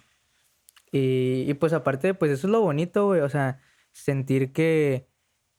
Y, 0.92 1.46
y 1.48 1.54
pues 1.56 1.74
aparte, 1.74 2.14
pues 2.14 2.32
eso 2.32 2.48
es 2.48 2.52
lo 2.52 2.62
bonito, 2.62 3.08
güey, 3.08 3.22
o 3.22 3.30
sea, 3.30 3.60
sentir 3.94 4.52
que, 4.52 5.08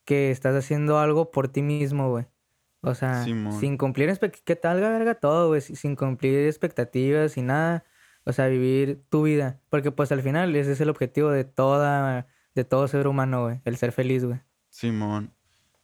que 0.05 0.31
estás 0.31 0.55
haciendo 0.55 0.99
algo 0.99 1.31
por 1.31 1.49
ti 1.49 1.63
mismo, 1.63 2.11
güey. 2.11 2.27
O 2.83 2.95
sea, 2.95 3.25
Simón. 3.25 3.59
sin 3.59 3.79
cumplir 3.79 4.11
que 4.45 4.57
tal 4.57 4.81
verga 4.81 5.15
todo, 5.15 5.49
güey, 5.49 5.63
si- 5.63 5.75
sin 5.77 5.97
cumplir 5.97 6.47
expectativas 6.47 7.39
y 7.39 7.43
nada. 7.43 7.85
O 8.27 8.33
sea, 8.33 8.49
vivir 8.49 9.03
tu 9.09 9.23
vida. 9.23 9.61
Porque 9.71 9.91
pues 9.91 10.13
al 10.13 10.21
final 10.23 10.55
ese 10.57 10.73
es 10.73 10.81
el 10.83 10.91
objetivo 10.91 11.31
de 11.31 11.45
toda, 11.45 12.27
de 12.55 12.65
todo 12.65 12.87
ser 12.89 13.07
humano, 13.07 13.45
güey. 13.45 13.61
El 13.65 13.77
ser 13.79 13.93
feliz, 13.93 14.25
güey. 14.25 14.41
Simón. 14.69 15.33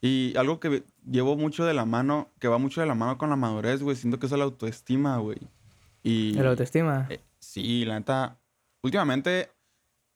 Y 0.02 0.34
algo 0.36 0.60
que 0.60 0.82
llevo 1.10 1.36
mucho 1.36 1.64
de 1.64 1.74
la 1.74 1.84
mano, 1.84 2.30
que 2.38 2.48
va 2.48 2.58
mucho 2.58 2.80
de 2.80 2.86
la 2.86 2.94
mano 2.94 3.16
con 3.18 3.28
la 3.30 3.36
madurez, 3.36 3.82
güey, 3.82 3.96
siento 3.96 4.18
que 4.18 4.26
es 4.26 4.32
la 4.32 4.44
autoestima, 4.44 5.16
güey. 5.18 5.38
Y 6.02 6.38
El 6.38 6.46
autoestima. 6.46 7.06
eh, 7.10 7.20
sí, 7.38 7.84
la 7.84 7.98
neta, 7.98 8.38
últimamente 8.82 9.50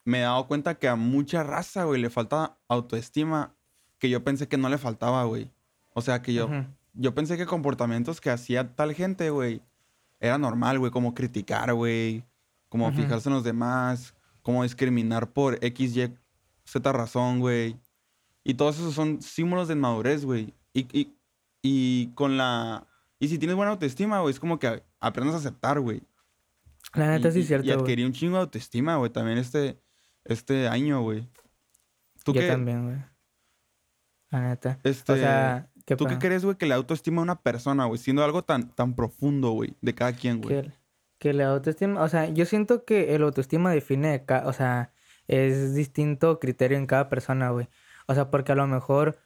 me 0.04 0.18
he 0.18 0.22
dado 0.22 0.46
cuenta 0.46 0.74
que 0.78 0.88
a 0.88 0.96
mucha 0.96 1.42
raza, 1.42 1.84
güey, 1.84 2.00
le 2.00 2.10
falta 2.10 2.58
autoestima 2.68 3.54
que 3.98 4.10
yo 4.10 4.22
pensé 4.22 4.48
que 4.48 4.58
no 4.58 4.68
le 4.68 4.78
faltaba, 4.78 5.24
güey. 5.24 5.50
O 5.94 6.02
sea, 6.02 6.20
que 6.20 6.34
yo, 6.34 6.48
yo 6.92 7.14
pensé 7.14 7.36
que 7.36 7.46
comportamientos 7.46 8.20
que 8.20 8.30
hacía 8.30 8.74
tal 8.74 8.94
gente, 8.94 9.30
güey, 9.30 9.62
era 10.20 10.38
normal, 10.38 10.78
güey, 10.78 10.90
como 10.90 11.14
criticar, 11.14 11.72
güey, 11.74 12.24
como 12.68 12.90
fijarse 12.92 13.28
en 13.28 13.34
los 13.34 13.44
demás, 13.44 14.14
como 14.42 14.62
discriminar 14.62 15.32
por 15.32 15.58
X, 15.64 15.96
Y, 15.96 16.12
Z 16.64 16.92
razón, 16.92 17.40
güey. 17.40 17.76
Y 18.42 18.54
todos 18.54 18.76
esos 18.78 18.94
son 18.94 19.22
símbolos 19.22 19.68
de 19.68 19.74
inmadurez, 19.74 20.24
güey. 20.24 20.52
Y, 20.74 20.86
y, 20.98 21.16
y 21.62 22.08
con 22.14 22.36
la... 22.36 22.86
Y 23.18 23.28
si 23.28 23.38
tienes 23.38 23.56
buena 23.56 23.72
autoestima, 23.72 24.20
güey, 24.20 24.32
es 24.34 24.40
como 24.40 24.58
que 24.58 24.82
aprendes 25.00 25.34
a 25.34 25.38
aceptar, 25.38 25.80
güey. 25.80 26.02
La 26.94 27.08
neta 27.10 27.28
Y- 27.28 27.32
sí 27.32 27.40
es 27.40 27.46
cierto, 27.46 27.66
Y 27.66 27.70
adquirí 27.70 28.04
un 28.04 28.12
chingo 28.12 28.36
de 28.36 28.42
autoestima, 28.42 28.96
güey, 28.96 29.10
también 29.10 29.38
este, 29.38 29.80
este 30.24 30.68
año, 30.68 31.02
güey. 31.02 31.28
¿Tú 32.24 32.32
Yo 32.32 32.40
qué, 32.40 32.48
también, 32.48 32.84
güey. 32.84 32.96
La 34.30 34.40
neta. 34.48 34.78
Este, 34.82 35.12
o 35.12 35.16
sea, 35.16 35.70
¿qué 35.84 35.96
¿Tú 35.96 36.06
qué 36.06 36.18
crees, 36.18 36.44
güey, 36.44 36.56
que 36.56 36.66
la 36.66 36.74
autoestima 36.76 37.20
de 37.20 37.24
una 37.24 37.40
persona, 37.40 37.84
güey? 37.84 37.98
Siendo 37.98 38.24
algo 38.24 38.42
tan, 38.42 38.70
tan 38.70 38.94
profundo, 38.94 39.50
güey, 39.50 39.76
de 39.80 39.94
cada 39.94 40.12
quien, 40.12 40.40
güey. 40.40 40.72
Que, 41.18 41.32
la 41.32 41.48
autoestima, 41.48 42.02
o 42.02 42.08
sea, 42.08 42.28
yo 42.28 42.44
siento 42.44 42.84
que 42.84 43.14
el 43.14 43.22
autoestima 43.22 43.72
define, 43.72 44.24
o 44.44 44.52
sea, 44.52 44.92
es 45.26 45.74
distinto 45.74 46.38
criterio 46.38 46.76
en 46.76 46.86
cada 46.86 47.08
persona, 47.08 47.50
güey. 47.50 47.68
O 48.06 48.14
sea, 48.14 48.30
porque 48.30 48.52
a 48.52 48.54
lo 48.54 48.66
mejor 48.66 49.18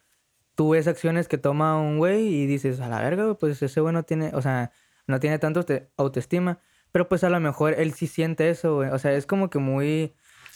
tú 0.55 0.69
ves 0.71 0.87
acciones 0.87 1.27
que 1.27 1.37
toma 1.37 1.79
un 1.79 1.97
güey 1.97 2.27
y 2.27 2.45
dices, 2.45 2.79
a 2.79 2.87
la 2.89 3.01
verga, 3.01 3.23
güey, 3.23 3.37
pues 3.37 3.61
ese 3.61 3.81
güey 3.81 3.93
no 3.93 4.03
tiene, 4.03 4.31
o 4.33 4.41
sea, 4.41 4.71
no 5.07 5.19
tiene 5.19 5.39
tanto 5.39 5.65
autoestima, 5.97 6.59
pero 6.91 7.09
pues 7.09 7.23
a 7.23 7.29
lo 7.29 7.39
mejor 7.39 7.73
él 7.73 7.93
sí 7.93 8.07
siente 8.07 8.49
eso, 8.49 8.75
güey. 8.75 8.89
O 8.89 8.99
sea, 8.99 9.13
es 9.13 9.25
como 9.25 9.49
que 9.49 9.59
muy, 9.59 10.13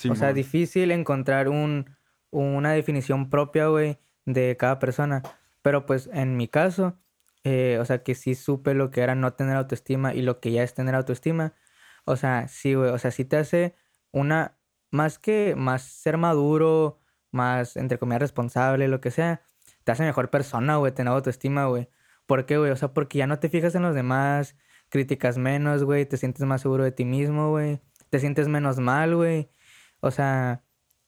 o 0.09 0.15
sea, 0.15 0.29
Simón. 0.29 0.35
difícil 0.35 0.91
encontrar 0.91 1.49
un, 1.49 1.95
una 2.31 2.71
definición 2.71 3.29
propia, 3.29 3.67
güey, 3.67 3.99
de 4.25 4.57
cada 4.57 4.79
persona. 4.79 5.21
Pero 5.61 5.85
pues 5.85 6.09
en 6.13 6.37
mi 6.37 6.47
caso, 6.47 6.99
eh, 7.43 7.77
o 7.81 7.85
sea, 7.85 8.03
que 8.03 8.15
sí 8.15 8.35
supe 8.35 8.73
lo 8.73 8.91
que 8.91 9.01
era 9.01 9.15
no 9.15 9.33
tener 9.33 9.55
autoestima 9.55 10.13
y 10.13 10.21
lo 10.21 10.39
que 10.39 10.51
ya 10.51 10.63
es 10.63 10.73
tener 10.73 10.95
autoestima. 10.95 11.53
O 12.05 12.15
sea, 12.17 12.47
sí, 12.47 12.73
güey, 12.73 12.89
o 12.91 12.97
sea, 12.97 13.11
sí 13.11 13.25
te 13.25 13.37
hace 13.37 13.75
una, 14.11 14.57
más 14.91 15.19
que, 15.19 15.55
más 15.55 15.83
ser 15.83 16.17
maduro, 16.17 16.99
más, 17.31 17.77
entre 17.77 17.97
comillas, 17.97 18.21
responsable, 18.21 18.87
lo 18.87 19.01
que 19.01 19.11
sea, 19.11 19.41
te 19.83 19.91
hace 19.91 20.03
mejor 20.03 20.29
persona, 20.29 20.77
güey, 20.77 20.93
tener 20.93 21.13
autoestima, 21.13 21.65
güey. 21.65 21.89
¿Por 22.25 22.45
qué, 22.45 22.57
güey? 22.57 22.71
O 22.71 22.75
sea, 22.75 22.93
porque 22.93 23.17
ya 23.19 23.27
no 23.27 23.39
te 23.39 23.49
fijas 23.49 23.75
en 23.75 23.83
los 23.83 23.95
demás, 23.95 24.55
criticas 24.89 25.37
menos, 25.37 25.83
güey, 25.83 26.05
te 26.05 26.17
sientes 26.17 26.45
más 26.45 26.61
seguro 26.61 26.83
de 26.83 26.91
ti 26.91 27.05
mismo, 27.05 27.49
güey, 27.49 27.81
te 28.09 28.19
sientes 28.19 28.47
menos 28.47 28.79
mal, 28.79 29.15
güey. 29.15 29.49
O 30.03 30.11
sea, 30.11 30.61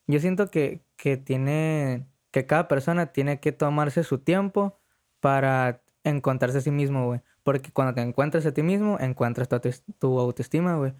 yo 0.07 0.19
siento 0.21 0.49
que, 0.49 0.85
que 0.95 1.17
tiene, 1.17 2.07
que 2.31 2.45
cada 2.45 2.69
persona 2.69 3.07
tiene 3.07 3.41
que 3.41 3.51
tomarse 3.51 4.05
su 4.05 4.19
tiempo 4.19 4.79
para 5.19 5.84
encontrarse 6.05 6.60
a 6.60 6.62
sí 6.62 6.71
mismo, 6.71 7.08
güey. 7.08 7.21
Porque 7.43 7.71
cuando 7.73 7.93
te 7.93 8.01
encuentras 8.01 8.45
a 8.45 8.53
ti 8.53 8.63
mismo, 8.63 8.97
encuentras 9.01 9.49
tu, 9.49 9.60
tu 9.99 10.17
autoestima, 10.19 10.77
güey. 10.77 10.93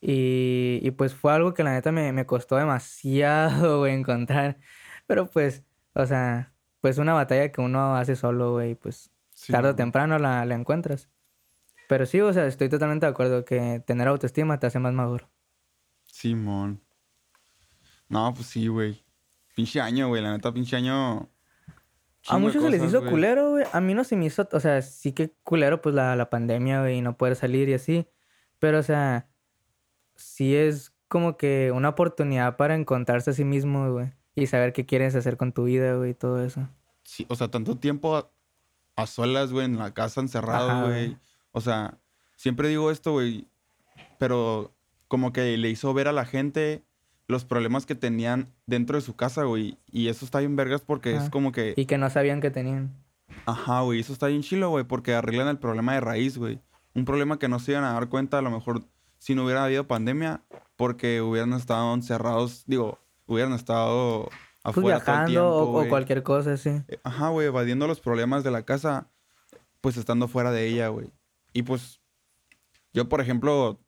Y, 0.00 0.80
y 0.82 0.90
pues 0.90 1.14
fue 1.14 1.32
algo 1.32 1.54
que 1.54 1.62
la 1.62 1.72
neta 1.72 1.92
me, 1.92 2.12
me 2.12 2.26
costó 2.26 2.56
demasiado, 2.56 3.78
güey, 3.80 3.94
encontrar. 3.94 4.58
Pero 5.06 5.30
pues, 5.30 5.62
o 5.94 6.06
sea, 6.06 6.52
pues 6.80 6.98
una 6.98 7.14
batalla 7.14 7.52
que 7.52 7.60
uno 7.60 7.94
hace 7.96 8.16
solo, 8.16 8.52
güey, 8.54 8.74
pues 8.74 9.12
tarde 9.48 9.70
o 9.70 9.76
temprano 9.76 10.18
la, 10.18 10.44
la 10.46 10.54
encuentras. 10.56 11.10
Pero 11.88 12.06
sí, 12.06 12.20
o 12.20 12.32
sea, 12.32 12.46
estoy 12.46 12.68
totalmente 12.68 13.06
de 13.06 13.12
acuerdo 13.12 13.44
que 13.44 13.80
tener 13.86 14.08
autoestima 14.08 14.58
te 14.58 14.66
hace 14.66 14.80
más 14.80 14.94
maduro. 14.94 15.30
Simón. 16.06 16.83
No, 18.08 18.32
pues 18.34 18.46
sí, 18.46 18.66
güey. 18.68 19.04
Pinche 19.54 19.80
año, 19.80 20.08
güey. 20.08 20.22
La 20.22 20.32
neta, 20.32 20.52
pinche 20.52 20.76
año. 20.76 21.28
A 22.28 22.38
muchos 22.38 22.62
se 22.62 22.70
les 22.70 22.82
hizo 22.82 23.04
culero, 23.04 23.50
güey. 23.50 23.64
A 23.72 23.80
mí 23.80 23.94
no 23.94 24.02
se 24.04 24.16
me 24.16 24.26
hizo, 24.26 24.48
o 24.50 24.60
sea, 24.60 24.80
sí 24.82 25.12
que 25.12 25.34
culero, 25.42 25.82
pues 25.82 25.94
la, 25.94 26.16
la 26.16 26.30
pandemia, 26.30 26.80
güey, 26.80 26.98
y 26.98 27.00
no 27.02 27.16
poder 27.16 27.36
salir 27.36 27.68
y 27.68 27.74
así. 27.74 28.08
Pero, 28.58 28.78
o 28.78 28.82
sea, 28.82 29.28
sí 30.14 30.54
es 30.54 30.92
como 31.08 31.36
que 31.36 31.70
una 31.72 31.90
oportunidad 31.90 32.56
para 32.56 32.74
encontrarse 32.74 33.30
a 33.30 33.34
sí 33.34 33.44
mismo, 33.44 33.92
güey. 33.92 34.12
Y 34.34 34.46
saber 34.46 34.72
qué 34.72 34.86
quieres 34.86 35.14
hacer 35.14 35.36
con 35.36 35.52
tu 35.52 35.64
vida, 35.64 35.94
güey, 35.94 36.10
y 36.10 36.14
todo 36.14 36.42
eso. 36.42 36.68
Sí, 37.02 37.26
o 37.28 37.36
sea, 37.36 37.48
tanto 37.48 37.76
tiempo 37.76 38.16
a, 38.16 38.30
a 38.96 39.06
solas, 39.06 39.52
güey, 39.52 39.66
en 39.66 39.78
la 39.78 39.92
casa 39.92 40.20
encerrado, 40.20 40.86
güey. 40.86 41.16
O 41.52 41.60
sea, 41.60 41.98
siempre 42.36 42.68
digo 42.68 42.90
esto, 42.90 43.12
güey. 43.12 43.48
Pero 44.18 44.74
como 45.08 45.32
que 45.32 45.56
le 45.56 45.70
hizo 45.70 45.92
ver 45.94 46.08
a 46.08 46.12
la 46.12 46.24
gente 46.24 46.82
los 47.26 47.44
problemas 47.44 47.86
que 47.86 47.94
tenían 47.94 48.52
dentro 48.66 48.96
de 48.96 49.02
su 49.02 49.16
casa, 49.16 49.44
güey. 49.44 49.78
Y 49.90 50.08
eso 50.08 50.24
está 50.24 50.40
bien 50.40 50.56
vergas 50.56 50.82
porque 50.82 51.12
es 51.12 51.22
Ajá. 51.22 51.30
como 51.30 51.52
que. 51.52 51.74
Y 51.76 51.86
que 51.86 51.98
no 51.98 52.10
sabían 52.10 52.40
que 52.40 52.50
tenían. 52.50 52.92
Ajá, 53.46 53.80
güey, 53.80 54.00
eso 54.00 54.12
está 54.12 54.26
bien 54.26 54.42
chilo, 54.42 54.70
güey, 54.70 54.84
porque 54.84 55.14
arreglan 55.14 55.48
el 55.48 55.58
problema 55.58 55.94
de 55.94 56.00
raíz, 56.00 56.38
güey. 56.38 56.60
Un 56.94 57.04
problema 57.04 57.38
que 57.38 57.48
no 57.48 57.58
se 57.58 57.72
iban 57.72 57.84
a 57.84 57.92
dar 57.92 58.08
cuenta 58.08 58.38
a 58.38 58.42
lo 58.42 58.50
mejor 58.50 58.84
si 59.18 59.34
no 59.34 59.44
hubiera 59.44 59.64
habido 59.64 59.86
pandemia, 59.86 60.42
porque 60.76 61.22
hubieran 61.22 61.54
estado 61.54 61.94
encerrados, 61.94 62.64
digo, 62.66 62.98
hubieran 63.26 63.54
estado 63.54 64.24
Pues 64.62 64.76
afuera 64.76 65.00
todo 65.00 65.14
el 65.14 65.30
viajando 65.30 65.30
tiempo, 65.30 65.80
o, 65.80 65.88
cualquier 65.88 66.22
cosa, 66.22 66.56
sí. 66.56 66.82
Eh, 66.88 66.98
Ajá, 67.02 67.28
güey, 67.30 67.46
evadiendo 67.46 67.86
los 67.86 68.00
problemas 68.00 68.44
de 68.44 68.50
la 68.50 68.64
casa, 68.64 69.08
pues 69.80 69.96
estando 69.96 70.28
fuera 70.28 70.50
de 70.50 70.66
ella, 70.66 70.88
güey. 70.88 71.10
Y 71.52 71.62
pues, 71.62 72.00
yo, 72.92 73.08
por 73.08 73.20
ejemplo, 73.20 73.80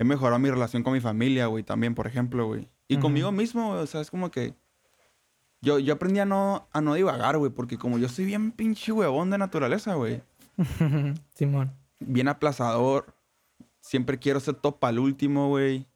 he 0.00 0.04
mejorado 0.04 0.38
mi 0.38 0.50
relación 0.50 0.82
con 0.82 0.94
mi 0.94 1.00
familia, 1.00 1.46
güey, 1.46 1.62
también, 1.62 1.94
por 1.94 2.06
ejemplo, 2.06 2.46
güey. 2.46 2.70
Y 2.88 2.94
Ujú. 2.94 3.02
conmigo 3.02 3.32
mismo, 3.32 3.68
güey, 3.68 3.82
o 3.82 3.86
sea, 3.86 4.00
es 4.00 4.10
como 4.10 4.30
que... 4.30 4.54
Yo, 5.60 5.78
yo 5.78 5.92
aprendí 5.92 6.20
a 6.20 6.24
no, 6.24 6.66
a 6.72 6.80
no 6.80 6.94
divagar, 6.94 7.36
güey, 7.36 7.52
porque 7.52 7.76
como 7.76 7.98
yo 7.98 8.08
soy 8.08 8.24
bien 8.24 8.50
pinche 8.50 8.92
huevón 8.92 9.28
de 9.28 9.36
naturaleza, 9.36 9.92
güey. 9.96 10.22
Simón. 11.34 11.74
Bien 11.98 12.28
aplazador. 12.28 13.14
Siempre 13.82 14.18
quiero 14.18 14.40
ser 14.40 14.54
top 14.54 14.82
al 14.86 14.98
último, 14.98 15.48
güey. 15.48 15.86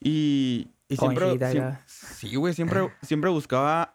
Y, 0.00 0.66
y 0.88 0.96
siempre... 0.96 1.38
Sí, 1.86 2.34
güey, 2.34 2.54
siempre, 2.54 2.92
siempre 3.02 3.30
buscaba 3.30 3.94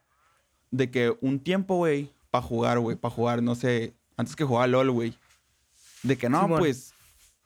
de 0.72 0.90
que 0.90 1.18
un 1.20 1.42
tiempo, 1.42 1.76
güey, 1.76 2.14
para 2.32 2.46
jugar, 2.46 2.80
güey, 2.80 2.96
para 2.96 3.14
jugar, 3.14 3.44
no 3.44 3.56
sé, 3.56 3.94
antes 4.16 4.38
que 4.38 4.46
jugar 4.46 4.70
LOL, 4.70 4.90
güey. 4.92 5.14
De 6.02 6.18
que 6.18 6.30
no, 6.30 6.44
Simón. 6.44 6.60
pues, 6.60 6.94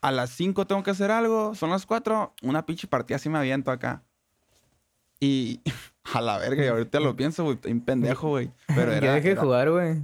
a 0.03 0.11
las 0.11 0.29
5 0.31 0.67
tengo 0.67 0.83
que 0.83 0.91
hacer 0.91 1.09
algo, 1.11 1.55
son 1.55 1.69
las 1.71 1.85
4, 1.85 2.33
una 2.43 2.65
pinche 2.65 2.87
partida 2.87 3.15
así 3.15 3.29
me 3.29 3.39
aviento 3.39 3.71
acá. 3.71 4.03
Y 5.19 5.61
a 6.13 6.21
la 6.21 6.37
verga, 6.37 6.63
y 6.63 6.67
ahorita 6.67 6.99
lo 6.99 7.15
pienso, 7.15 7.43
güey, 7.45 7.57
un 7.69 7.81
pendejo, 7.81 8.29
güey. 8.29 8.51
Pero 8.67 8.91
era, 8.93 9.13
dejé 9.13 9.27
de 9.29 9.31
era- 9.33 9.41
jugar, 9.41 9.71
güey. 9.71 10.03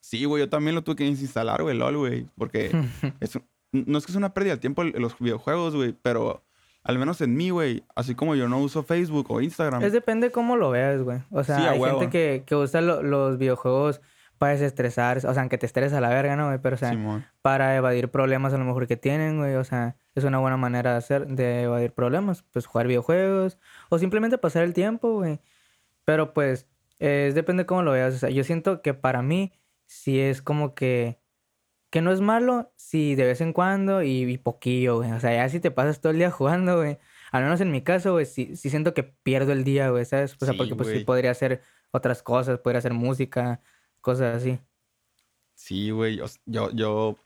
Sí, 0.00 0.24
güey, 0.26 0.42
yo 0.42 0.48
también 0.50 0.74
lo 0.74 0.84
tuve 0.84 0.96
que 0.96 1.04
desinstalar, 1.04 1.62
güey, 1.62 1.76
LOL, 1.76 1.96
güey. 1.96 2.26
Porque 2.36 2.70
es 3.20 3.34
un- 3.36 3.44
no 3.72 3.98
es 3.98 4.06
que 4.06 4.12
es 4.12 4.16
una 4.16 4.34
pérdida 4.34 4.54
de 4.54 4.60
tiempo 4.60 4.82
el- 4.82 4.92
los 4.98 5.18
videojuegos, 5.18 5.74
güey, 5.74 5.94
pero 6.00 6.44
al 6.82 6.98
menos 6.98 7.20
en 7.22 7.34
mí, 7.34 7.48
güey, 7.48 7.82
así 7.96 8.14
como 8.14 8.34
yo 8.34 8.46
no 8.48 8.58
uso 8.58 8.82
Facebook 8.82 9.30
o 9.30 9.40
Instagram. 9.40 9.82
Es 9.82 9.92
depende 9.92 10.30
cómo 10.30 10.56
lo 10.56 10.70
veas, 10.70 11.00
güey. 11.02 11.22
O 11.30 11.42
sea, 11.42 11.56
Sí, 11.56 11.62
hay 11.64 11.80
gente 11.80 12.10
que, 12.10 12.44
que 12.46 12.54
usa 12.54 12.82
lo- 12.82 13.02
los 13.02 13.38
videojuegos 13.38 14.02
para 14.44 14.52
desestresarse. 14.52 15.26
O 15.26 15.32
sea, 15.32 15.40
aunque 15.42 15.56
te 15.56 15.64
estreses 15.64 15.94
a 15.94 16.02
la 16.02 16.10
verga, 16.10 16.36
¿no, 16.36 16.48
güey? 16.48 16.58
Pero, 16.60 16.74
o 16.74 16.78
sea, 16.78 16.90
Simón. 16.90 17.24
para 17.40 17.74
evadir 17.76 18.10
problemas 18.10 18.52
a 18.52 18.58
lo 18.58 18.64
mejor 18.66 18.86
que 18.86 18.98
tienen, 18.98 19.38
güey. 19.38 19.54
O 19.54 19.64
sea, 19.64 19.96
es 20.14 20.24
una 20.24 20.38
buena 20.38 20.58
manera 20.58 20.92
de 20.92 20.98
hacer, 20.98 21.26
de 21.26 21.62
evadir 21.62 21.92
problemas. 21.94 22.42
Pues 22.42 22.66
jugar 22.66 22.86
videojuegos 22.86 23.58
o 23.88 23.98
simplemente 23.98 24.36
pasar 24.36 24.62
el 24.64 24.74
tiempo, 24.74 25.14
güey. 25.14 25.40
Pero 26.04 26.34
pues, 26.34 26.68
eh, 26.98 27.26
es 27.28 27.34
depende 27.34 27.64
cómo 27.64 27.82
lo 27.82 27.92
veas. 27.92 28.14
O 28.14 28.18
sea, 28.18 28.28
yo 28.28 28.44
siento 28.44 28.82
que 28.82 28.92
para 28.92 29.22
mí 29.22 29.52
sí 29.86 30.20
es 30.20 30.42
como 30.42 30.74
que... 30.74 31.18
Que 31.90 32.02
no 32.02 32.12
es 32.12 32.20
malo 32.20 32.72
si 32.76 33.14
de 33.14 33.24
vez 33.24 33.40
en 33.40 33.52
cuando 33.54 34.02
y, 34.02 34.24
y 34.30 34.36
poquillo, 34.38 34.96
güey. 34.98 35.12
O 35.12 35.20
sea, 35.20 35.32
ya 35.32 35.48
si 35.48 35.58
te 35.60 35.70
pasas 35.70 36.00
todo 36.02 36.12
el 36.12 36.18
día 36.18 36.30
jugando, 36.30 36.76
güey. 36.76 36.98
Al 37.32 37.44
menos 37.44 37.60
en 37.62 37.70
mi 37.70 37.82
caso, 37.82 38.12
güey, 38.12 38.26
sí, 38.26 38.56
sí 38.56 38.68
siento 38.68 38.92
que 38.94 39.04
pierdo 39.04 39.52
el 39.52 39.64
día, 39.64 39.88
güey, 39.90 40.04
¿sabes? 40.04 40.36
O 40.40 40.44
sea, 40.44 40.52
Sí, 40.52 40.58
porque 40.58 40.74
pues 40.76 40.88
sí 40.88 41.00
podría 41.00 41.30
hacer 41.30 41.62
otras 41.92 42.22
cosas, 42.22 42.58
podría 42.58 42.80
hacer 42.80 42.92
música, 42.92 43.60
cosas 44.04 44.36
así. 44.36 44.60
Sí, 45.54 45.90
güey, 45.90 46.16
yo, 46.16 46.26
yo, 46.44 46.70
yo, 46.72 47.16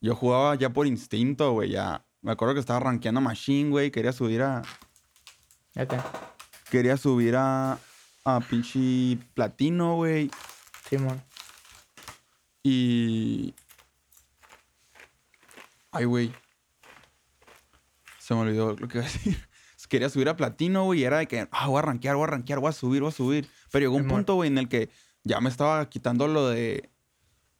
yo 0.00 0.14
jugaba 0.16 0.56
ya 0.56 0.70
por 0.70 0.86
instinto, 0.88 1.52
güey, 1.52 1.70
ya. 1.70 2.04
Me 2.20 2.32
acuerdo 2.32 2.54
que 2.54 2.60
estaba 2.60 2.80
rankeando 2.80 3.20
Machine, 3.20 3.70
güey, 3.70 3.92
quería 3.92 4.12
subir 4.12 4.42
a, 4.42 4.62
Acá, 5.76 6.04
quería 6.68 6.96
subir 6.96 7.36
a, 7.36 7.78
a 8.24 8.40
pinche 8.40 9.18
platino, 9.34 9.94
güey. 9.94 10.30
Simón. 10.88 11.22
Y. 12.64 13.54
Ay, 15.92 16.06
güey. 16.06 16.32
Se 18.18 18.34
me 18.34 18.40
olvidó 18.40 18.74
lo 18.74 18.88
que 18.88 18.98
iba 18.98 19.06
a 19.06 19.10
decir. 19.12 19.48
Quería 19.88 20.10
subir 20.10 20.28
a 20.28 20.36
platino, 20.36 20.84
güey, 20.84 21.00
y 21.00 21.04
era 21.04 21.16
de 21.18 21.26
que, 21.26 21.48
ah, 21.50 21.66
voy 21.68 21.78
a 21.78 21.82
rankear, 21.82 22.16
voy 22.16 22.24
a 22.24 22.26
rankear, 22.26 22.58
voy 22.58 22.68
a 22.68 22.72
subir, 22.72 23.00
voy 23.00 23.08
a 23.08 23.12
subir. 23.12 23.48
Pero 23.70 23.84
llegó 23.84 23.96
un 23.96 24.02
Simón. 24.02 24.16
punto, 24.18 24.34
güey, 24.34 24.48
en 24.48 24.58
el 24.58 24.68
que 24.68 24.90
ya 25.28 25.40
me 25.40 25.50
estaba 25.50 25.88
quitando 25.88 26.26
lo 26.26 26.48
de. 26.48 26.90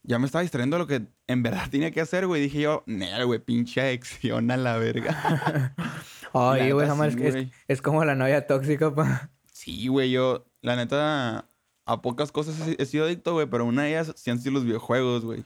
Ya 0.03 0.19
me 0.19 0.27
estaba 0.27 0.43
distrayendo 0.43 0.77
de 0.77 0.83
lo 0.83 0.87
que 0.87 1.07
en 1.27 1.43
verdad 1.43 1.69
tenía 1.71 1.91
que 1.91 2.01
hacer, 2.01 2.27
güey. 2.27 2.43
Dije 2.43 2.63
yo, 2.63 2.83
nel, 2.87 3.27
güey, 3.27 3.39
pinche 3.39 3.81
adicción 3.81 4.51
a 4.51 4.57
la 4.57 4.79
verga. 4.79 5.75
Ay, 6.33 6.73
güey, 6.73 6.87
sí, 6.87 7.25
es, 7.27 7.35
güey. 7.35 7.53
es 7.69 7.83
como 7.83 8.05
la 8.05 8.15
novia 8.15 8.47
tóxica, 8.47 8.95
pa. 8.95 9.31
sí, 9.51 9.89
güey, 9.89 10.11
yo, 10.11 10.47
la 10.61 10.77
neta, 10.77 11.47
a 11.87 12.03
pocas 12.03 12.33
cosas 12.33 12.69
he, 12.69 12.77
he 12.79 12.87
sido 12.87 13.07
adicto, 13.07 13.33
güey, 13.33 13.47
pero 13.47 13.65
una 13.65 13.85
de 13.85 13.91
ellas 13.91 14.13
sí 14.15 14.31
han 14.31 14.39
sido 14.39 14.53
los 14.53 14.65
videojuegos, 14.65 15.25
güey. 15.25 15.45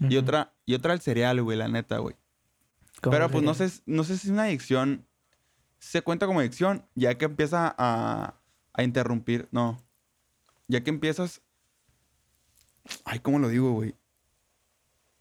Y 0.00 0.16
otra, 0.16 0.52
y 0.66 0.74
otra 0.74 0.92
el 0.92 1.00
cereal, 1.00 1.42
güey, 1.42 1.56
la 1.56 1.68
neta, 1.68 1.98
güey. 1.98 2.16
¿Cómo 3.00 3.12
Pero 3.12 3.30
pues 3.30 3.44
no 3.44 3.54
sé, 3.54 3.70
no 3.86 4.04
sé 4.04 4.16
si 4.18 4.28
es 4.28 4.32
una 4.32 4.44
adicción. 4.44 5.06
Se 5.78 6.02
cuenta 6.02 6.26
como 6.26 6.40
adicción, 6.40 6.84
ya 6.94 7.16
que 7.16 7.24
empieza 7.24 7.74
a, 7.78 8.34
a 8.72 8.82
interrumpir. 8.82 9.48
No. 9.52 9.82
Ya 10.68 10.82
que 10.82 10.90
empiezas. 10.90 11.42
Ay, 13.04 13.18
¿cómo 13.20 13.38
lo 13.38 13.48
digo, 13.48 13.72
güey? 13.72 13.94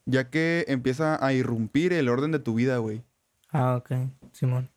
Ya 0.06 0.30
que 0.30 0.66
empieza 0.68 1.24
a 1.26 1.34
irrumpir 1.34 1.94
el 1.94 2.10
orden 2.10 2.32
de 2.32 2.40
tu 2.40 2.54
vida, 2.56 2.78
güey. 2.78 3.02
Ah, 3.52 3.76
ok, 3.78 3.92
Simón. 4.34 4.70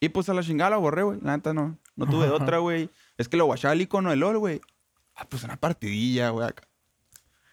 Y 0.00 0.10
pues 0.10 0.28
a 0.28 0.34
la 0.34 0.42
chingada 0.42 0.70
lo 0.72 0.80
borré, 0.80 1.02
güey. 1.02 1.18
La 1.22 1.36
neta 1.36 1.54
no. 1.54 1.78
No 1.96 2.06
tuve 2.06 2.26
Ajá. 2.26 2.34
otra, 2.34 2.58
güey. 2.58 2.90
Es 3.16 3.28
que 3.28 3.38
lo 3.38 3.46
guachaba 3.46 3.72
el 3.72 3.80
icono 3.80 4.10
de 4.10 4.16
LOL, 4.16 4.38
güey. 4.38 4.60
Ah, 5.14 5.26
pues 5.28 5.42
una 5.44 5.56
partidilla, 5.56 6.28
güey. 6.30 6.46
acá. 6.48 6.64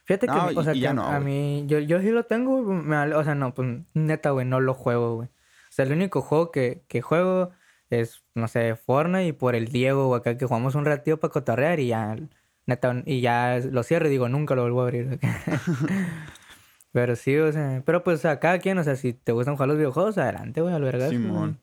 Fíjate 0.06 0.28
que, 0.28 0.34
o 0.34 0.52
y- 0.52 0.64
sea, 0.66 0.76
y 0.76 0.82
que 0.82 0.94
no, 0.94 1.06
a 1.08 1.22
mí, 1.22 1.64
yo, 1.68 1.80
yo 1.80 2.02
sí 2.02 2.10
lo 2.10 2.26
tengo, 2.26 2.62
güey, 2.62 2.78
me 2.78 2.98
o 3.16 3.24
sea, 3.24 3.36
no, 3.36 3.54
pues 3.54 3.70
neta, 3.94 4.32
güey, 4.32 4.46
no 4.46 4.60
lo 4.60 4.74
juego, 4.74 5.16
güey. 5.16 5.30
O 5.30 5.72
sea, 5.72 5.86
el 5.86 5.94
único 5.94 6.22
juego 6.22 6.52
que, 6.52 6.84
que 6.90 7.02
juego 7.02 7.52
es, 7.90 8.22
no 8.36 8.50
sé, 8.50 8.76
Fortnite 8.76 9.28
y 9.28 9.32
por 9.32 9.56
el 9.56 9.70
Diego, 9.70 10.08
güey, 10.08 10.20
acá 10.20 10.38
que 10.38 10.46
jugamos 10.46 10.76
un 10.76 10.84
ratito 10.84 11.18
para 11.22 11.32
cotorrear 11.32 11.80
y 11.80 11.88
ya, 11.88 12.18
neta, 12.66 13.02
y 13.06 13.22
ya 13.22 13.60
lo 13.72 13.84
cierro 13.84 14.08
y 14.08 14.12
digo, 14.12 14.30
nunca 14.30 14.56
lo 14.56 14.62
vuelvo 14.64 14.82
a 14.82 14.84
abrir. 14.86 15.20
pero 16.92 17.16
sí, 17.16 17.38
o 17.38 17.52
sea, 17.52 17.82
pero 17.86 18.04
pues, 18.04 18.22
sea, 18.22 18.40
cada 18.40 18.60
quien, 18.60 18.78
o 18.78 18.84
sea, 18.84 18.96
si 18.96 19.14
te 19.14 19.32
gustan 19.32 19.56
jugar 19.56 19.70
los 19.70 19.78
videojuegos, 19.78 20.18
adelante, 20.18 20.62
güey, 20.62 20.74
al 20.74 20.82
vergas. 20.84 21.10
Simón. 21.10 21.60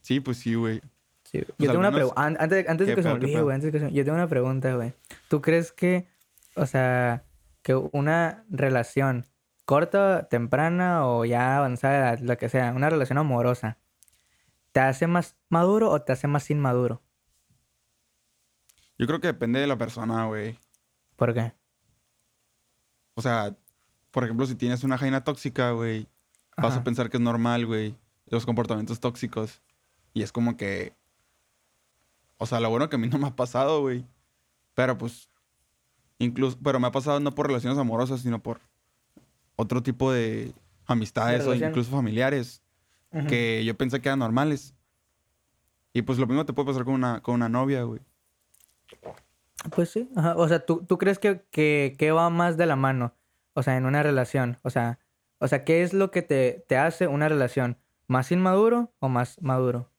Sí, 0.00 0.20
pues 0.20 0.38
sí, 0.38 0.54
güey. 0.54 0.80
Sí. 1.24 1.38
Yo 1.38 1.46
Pues 1.56 1.68
tengo 1.70 1.78
una 1.80 1.92
pregunta. 1.92 2.22
Antes, 2.22 2.68
antes 2.68 2.86
de 2.86 2.92
¿Qué 2.92 2.96
que 2.96 3.02
se 3.02 3.08
me 3.08 3.14
olvide, 3.14 3.40
güey. 3.42 3.54
Antes 3.54 3.66
de 3.66 3.72
que 3.72 3.78
se 3.78 3.84
me- 3.86 3.92
Yo 3.92 4.04
tengo 4.04 4.16
una 4.16 4.28
pregunta, 4.28 4.74
güey. 4.74 4.92
¿Tú 5.28 5.40
crees 5.40 5.72
que, 5.72 6.06
o 6.56 6.66
sea, 6.66 7.24
que 7.62 7.74
una 7.74 8.44
relación 8.50 9.24
corta, 9.64 10.28
temprana 10.28 11.06
o 11.06 11.24
ya 11.24 11.56
avanzada, 11.56 12.16
lo 12.20 12.36
que 12.36 12.48
sea, 12.48 12.72
una 12.72 12.90
relación 12.90 13.16
amorosa, 13.18 13.78
¿te 14.72 14.80
hace 14.80 15.06
más 15.06 15.36
maduro 15.48 15.90
o 15.90 16.02
te 16.02 16.12
hace 16.12 16.26
más 16.26 16.50
inmaduro? 16.50 17.00
Yo 19.02 19.08
creo 19.08 19.20
que 19.20 19.26
depende 19.26 19.58
de 19.58 19.66
la 19.66 19.76
persona, 19.76 20.26
güey. 20.26 20.56
¿Por 21.16 21.34
qué? 21.34 21.52
O 23.14 23.20
sea, 23.20 23.56
por 24.12 24.22
ejemplo, 24.22 24.46
si 24.46 24.54
tienes 24.54 24.84
una 24.84 24.96
jaina 24.96 25.24
tóxica, 25.24 25.72
güey, 25.72 26.06
vas 26.56 26.76
a 26.76 26.84
pensar 26.84 27.10
que 27.10 27.16
es 27.16 27.20
normal, 27.20 27.66
güey, 27.66 27.96
los 28.26 28.46
comportamientos 28.46 29.00
tóxicos. 29.00 29.60
Y 30.14 30.22
es 30.22 30.30
como 30.30 30.56
que. 30.56 30.94
O 32.36 32.46
sea, 32.46 32.60
lo 32.60 32.70
bueno 32.70 32.88
que 32.88 32.94
a 32.94 32.98
mí 33.00 33.08
no 33.08 33.18
me 33.18 33.26
ha 33.26 33.34
pasado, 33.34 33.80
güey. 33.80 34.06
Pero 34.74 34.96
pues. 34.96 35.28
Incluso. 36.20 36.56
Pero 36.62 36.78
me 36.78 36.86
ha 36.86 36.92
pasado 36.92 37.18
no 37.18 37.34
por 37.34 37.48
relaciones 37.48 37.80
amorosas, 37.80 38.20
sino 38.20 38.40
por 38.40 38.60
otro 39.56 39.82
tipo 39.82 40.12
de 40.12 40.54
amistades 40.86 41.44
o 41.44 41.56
incluso 41.56 41.90
familiares 41.90 42.62
que 43.26 43.64
yo 43.64 43.76
pensé 43.76 44.00
que 44.00 44.10
eran 44.10 44.20
normales. 44.20 44.76
Y 45.92 46.02
pues 46.02 46.20
lo 46.20 46.28
mismo 46.28 46.46
te 46.46 46.52
puede 46.52 46.68
pasar 46.68 46.84
con 46.84 46.94
una, 46.94 47.20
con 47.20 47.34
una 47.34 47.48
novia, 47.48 47.82
güey. 47.82 48.00
Pues 49.74 49.90
sí. 49.90 50.08
Ajá. 50.16 50.34
O 50.36 50.48
sea, 50.48 50.64
¿tú, 50.64 50.84
tú 50.86 50.98
crees 50.98 51.18
que, 51.18 51.44
que, 51.50 51.94
que 51.98 52.10
va 52.12 52.30
más 52.30 52.56
de 52.56 52.66
la 52.66 52.76
mano? 52.76 53.14
O 53.54 53.62
sea, 53.62 53.76
en 53.76 53.86
una 53.86 54.02
relación. 54.02 54.58
O 54.62 54.70
sea, 54.70 54.98
o 55.38 55.46
sea 55.48 55.64
¿qué 55.64 55.82
es 55.82 55.92
lo 55.92 56.10
que 56.10 56.22
te, 56.22 56.64
te 56.68 56.76
hace 56.76 57.06
una 57.06 57.28
relación? 57.28 57.78
¿Más 58.08 58.32
inmaduro 58.32 58.92
o 58.98 59.08
más 59.08 59.40
maduro? 59.42 59.90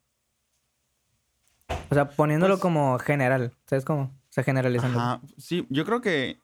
O 1.90 1.94
sea, 1.94 2.10
poniéndolo 2.10 2.56
Pues- 2.56 2.62
como 2.62 2.98
general. 3.00 3.54
¿Sabes 3.66 3.86
cómo? 3.86 4.04
O 4.04 4.32
sea, 4.34 4.44
generalizando. 4.44 5.00
Ajá, 5.00 5.22
sí, 5.38 5.66
yo 5.70 5.86
creo 5.86 6.02
que 6.02 6.40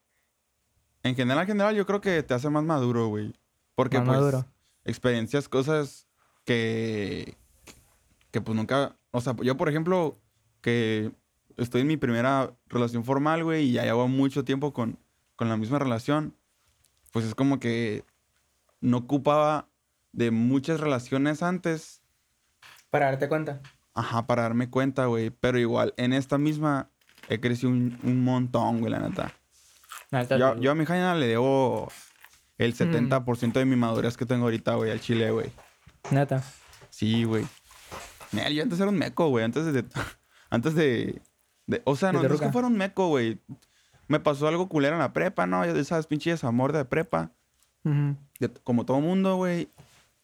en 1.04 1.16
general, 1.16 1.46
general, 1.48 1.76
yo 1.76 1.86
creo 1.86 2.02
que 2.02 2.22
te 2.24 2.34
hace 2.34 2.50
más 2.50 2.64
maduro, 2.64 3.08
güey. 3.08 3.34
Porque 3.76 3.98
Más 3.98 4.08
pues 4.08 4.20
maduro. 4.20 4.46
experiencias 4.86 5.48
cosas 5.50 6.08
que 6.46 7.36
que 8.32 8.42
pues 8.42 8.56
nunca, 8.56 8.96
o 9.12 9.22
sea, 9.22 9.36
yo 9.42 9.58
por 9.58 9.70
ejemplo 9.70 10.20
que 10.62 11.12
estoy 11.60 11.82
en 11.82 11.88
mi 11.88 11.98
primera 11.98 12.54
relación 12.68 13.04
formal, 13.04 13.44
güey, 13.44 13.66
y 13.66 13.72
ya 13.74 13.84
llevo 13.84 14.08
mucho 14.08 14.44
tiempo 14.44 14.74
con 14.74 14.98
con 15.40 15.48
la 15.48 15.56
misma 15.56 15.80
relación, 15.80 16.36
pues 17.14 17.24
es 17.24 17.34
como 17.34 17.62
que 17.62 18.04
no 18.82 18.98
ocupaba 18.98 19.70
de 20.12 20.32
muchas 20.32 20.82
relaciones 20.82 21.42
antes 21.42 22.02
Para 22.90 23.06
darte 23.06 23.30
cuenta. 23.30 23.62
Ajá, 23.94 24.28
para 24.28 24.42
darme 24.42 24.70
cuenta, 24.70 25.06
güey. 25.06 25.30
Pero 25.30 25.58
igual, 25.58 25.94
en 25.96 26.12
esta 26.12 26.38
misma 26.38 26.90
he 27.30 27.40
crecido 27.40 27.72
un, 27.72 27.98
un 28.04 28.22
montón, 28.22 28.82
güey, 28.82 28.92
la 28.92 29.00
neta. 29.00 29.34
Yo, 30.38 30.58
yo 30.58 30.72
a 30.72 30.76
mi 30.76 30.86
Jaina 30.86 31.16
le 31.16 31.28
debo 31.28 31.90
el 32.58 32.76
70% 32.76 33.54
de 33.54 33.66
mi 33.66 33.78
madurez 33.78 34.18
que 34.18 34.26
tengo 34.26 34.44
ahorita, 34.44 34.76
güey, 34.76 34.92
al 34.92 35.00
chile, 35.00 35.32
güey. 35.32 35.54
Neta. 36.12 36.44
Sí, 36.90 37.24
güey. 37.24 37.46
Yo 38.34 38.62
antes 38.62 38.78
era 38.78 38.90
un 38.90 38.98
meco, 38.98 39.30
güey. 39.30 39.46
Antes 39.46 39.72
de... 39.72 39.86
Antes 40.50 40.76
de... 40.76 41.22
de- 41.70 41.82
o 41.86 41.96
sea, 41.96 42.12
no, 42.12 42.22
¿De 42.24 42.28
no 42.28 42.34
es 42.34 42.42
que 42.42 42.58
un 42.58 42.78
meco, 42.78 43.10
güey. 43.10 43.40
Me 44.08 44.20
pasó 44.20 44.48
algo 44.48 44.68
culero 44.68 44.96
en 44.96 45.00
la 45.02 45.14
prepa, 45.14 45.46
¿no? 45.46 45.64
Ya 45.66 45.84
sabes, 45.84 46.08
pinche 46.08 46.32
desamor 46.32 46.74
de 46.74 46.84
prepa. 46.84 47.32
De- 47.84 48.50
como 48.64 48.86
todo 48.86 49.00
mundo, 49.02 49.36
güey. 49.36 49.70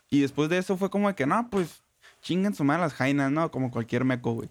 Y 0.10 0.22
después 0.22 0.50
de 0.50 0.58
eso 0.58 0.76
fue 0.76 0.90
como 0.90 1.08
de 1.08 1.14
que, 1.14 1.28
no, 1.28 1.48
pues, 1.52 1.84
chinguen 2.22 2.56
su 2.56 2.64
madre 2.64 2.82
las 2.82 2.94
jainas, 2.96 3.32
¿no? 3.32 3.52
Como 3.52 3.70
cualquier 3.70 4.06
meco, 4.06 4.34
güey. 4.34 4.50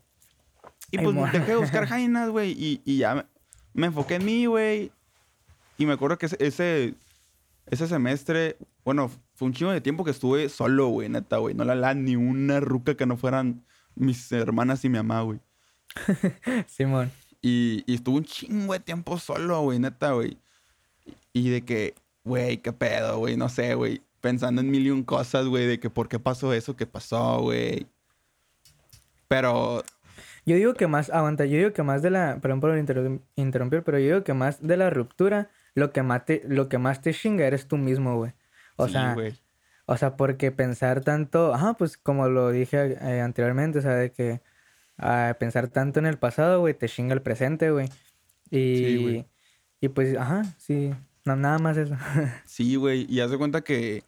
Y 0.93 0.99
Ay, 0.99 1.05
pues 1.05 1.17
mo- 1.17 1.27
dejé 1.27 1.47
de 1.53 1.57
buscar 1.57 1.87
jainas, 1.89 2.31
güey. 2.31 2.53
Y, 2.53 2.81
y 2.85 2.99
ya 2.99 3.17
me, 3.17 3.25
me 3.73 3.87
enfoqué 3.89 4.15
en 4.15 4.25
mí, 4.25 4.47
güey. 4.47 4.93
Y 5.79 5.87
me 5.87 5.95
acuerdo 5.95 6.17
que 6.17 6.27
ese, 6.27 6.37
ese, 6.39 6.95
ese 7.67 7.89
semestre, 7.89 8.57
bueno, 8.85 9.11
fue 9.35 9.47
un 9.47 9.53
chingo 9.55 9.73
de 9.73 9.81
tiempo 9.81 10.05
que 10.05 10.13
estuve 10.13 10.49
solo, 10.49 10.87
güey, 10.89 11.09
neta, 11.09 11.39
güey. 11.39 11.57
No 11.57 11.65
la 11.65 11.75
la 11.75 11.93
ni 11.95 12.15
una 12.15 12.61
ruca 12.61 12.97
que 12.97 13.05
no 13.07 13.17
fueran 13.17 13.65
mis 13.97 14.31
hermanas 14.31 14.85
y 14.85 14.89
mi 14.89 14.99
mamá, 14.99 15.23
güey. 15.23 15.41
Simón. 16.67 17.13
Y, 17.43 17.85
y 17.87 17.95
estuve 17.97 18.19
un 18.19 18.25
chingo 18.25 18.73
de 18.73 18.81
tiempo 18.81 19.19
solo, 19.19 19.61
güey, 19.63 19.79
neta, 19.79 20.13
güey. 20.13 20.39
Y 21.33 21.51
de 21.51 21.65
que, 21.65 21.95
güey, 22.25 22.59
qué 22.59 22.73
pedo, 22.73 23.19
güey, 23.19 23.37
no 23.37 23.49
sé, 23.49 23.75
güey. 23.75 24.03
Pensando 24.21 24.61
en 24.63 24.71
mil 24.71 24.87
y 24.87 24.91
un 24.91 25.05
cosas, 25.05 25.47
güey, 25.47 25.67
de 25.67 25.81
que 25.81 25.91
por 25.91 26.09
qué 26.09 26.19
pasó 26.19 26.53
eso 26.55 26.77
que 26.77 26.87
pasó, 26.87 27.41
güey. 27.43 27.87
Pero, 29.29 29.83
Yo 30.47 30.57
digo 30.57 30.75
que 30.75 30.87
más, 30.87 31.11
aguanta, 31.11 31.47
yo 31.47 31.57
digo 31.59 31.73
que 31.73 31.83
más 31.83 32.03
de 32.03 32.11
la, 32.11 32.39
perdón 32.41 32.61
por 32.61 32.71
interrum- 32.79 33.23
interrumpir, 33.37 33.83
pero 33.83 33.99
yo 33.99 34.07
digo 34.07 34.25
que 34.25 34.35
más 34.35 34.61
de 34.67 34.77
la 34.77 34.91
ruptura, 34.91 35.51
lo 35.75 35.93
que 35.93 36.03
más 36.03 36.25
te, 36.27 36.43
lo 36.47 36.69
que 36.69 36.79
más 36.79 37.01
te 37.03 37.15
chinga 37.15 37.47
eres 37.47 37.67
tú 37.69 37.77
mismo, 37.79 38.17
güey. 38.17 38.33
O 38.77 38.89
sí, 38.89 38.93
sea, 38.93 39.15
güey. 39.15 39.39
o 39.87 39.97
sea, 39.97 40.17
porque 40.17 40.53
pensar 40.53 41.01
tanto, 41.03 41.55
ajá, 41.55 41.75
pues 41.75 41.97
como 41.99 42.29
lo 42.29 42.51
dije 42.51 42.97
eh, 43.01 43.21
anteriormente, 43.21 43.79
o 43.79 43.83
sea, 43.83 43.95
de 43.95 44.13
que 44.13 44.43
ah, 44.99 45.37
pensar 45.39 45.69
tanto 45.69 45.99
en 46.01 46.07
el 46.07 46.19
pasado, 46.19 46.61
güey, 46.61 46.75
te 46.75 46.89
chinga 46.89 47.15
el 47.15 47.23
presente, 47.23 47.71
güey. 47.71 47.89
Y, 48.51 48.77
Sí, 48.77 49.03
güey. 49.03 49.27
y 49.81 49.89
pues, 49.89 50.17
ajá, 50.17 50.43
sí, 50.59 50.93
no, 51.25 51.37
nada 51.37 51.59
más 51.59 51.77
eso. 51.77 51.97
Sí, 52.45 52.77
güey. 52.77 53.07
Y 53.09 53.21
haz 53.21 53.31
de 53.31 53.39
cuenta 53.39 53.63
que, 53.63 54.05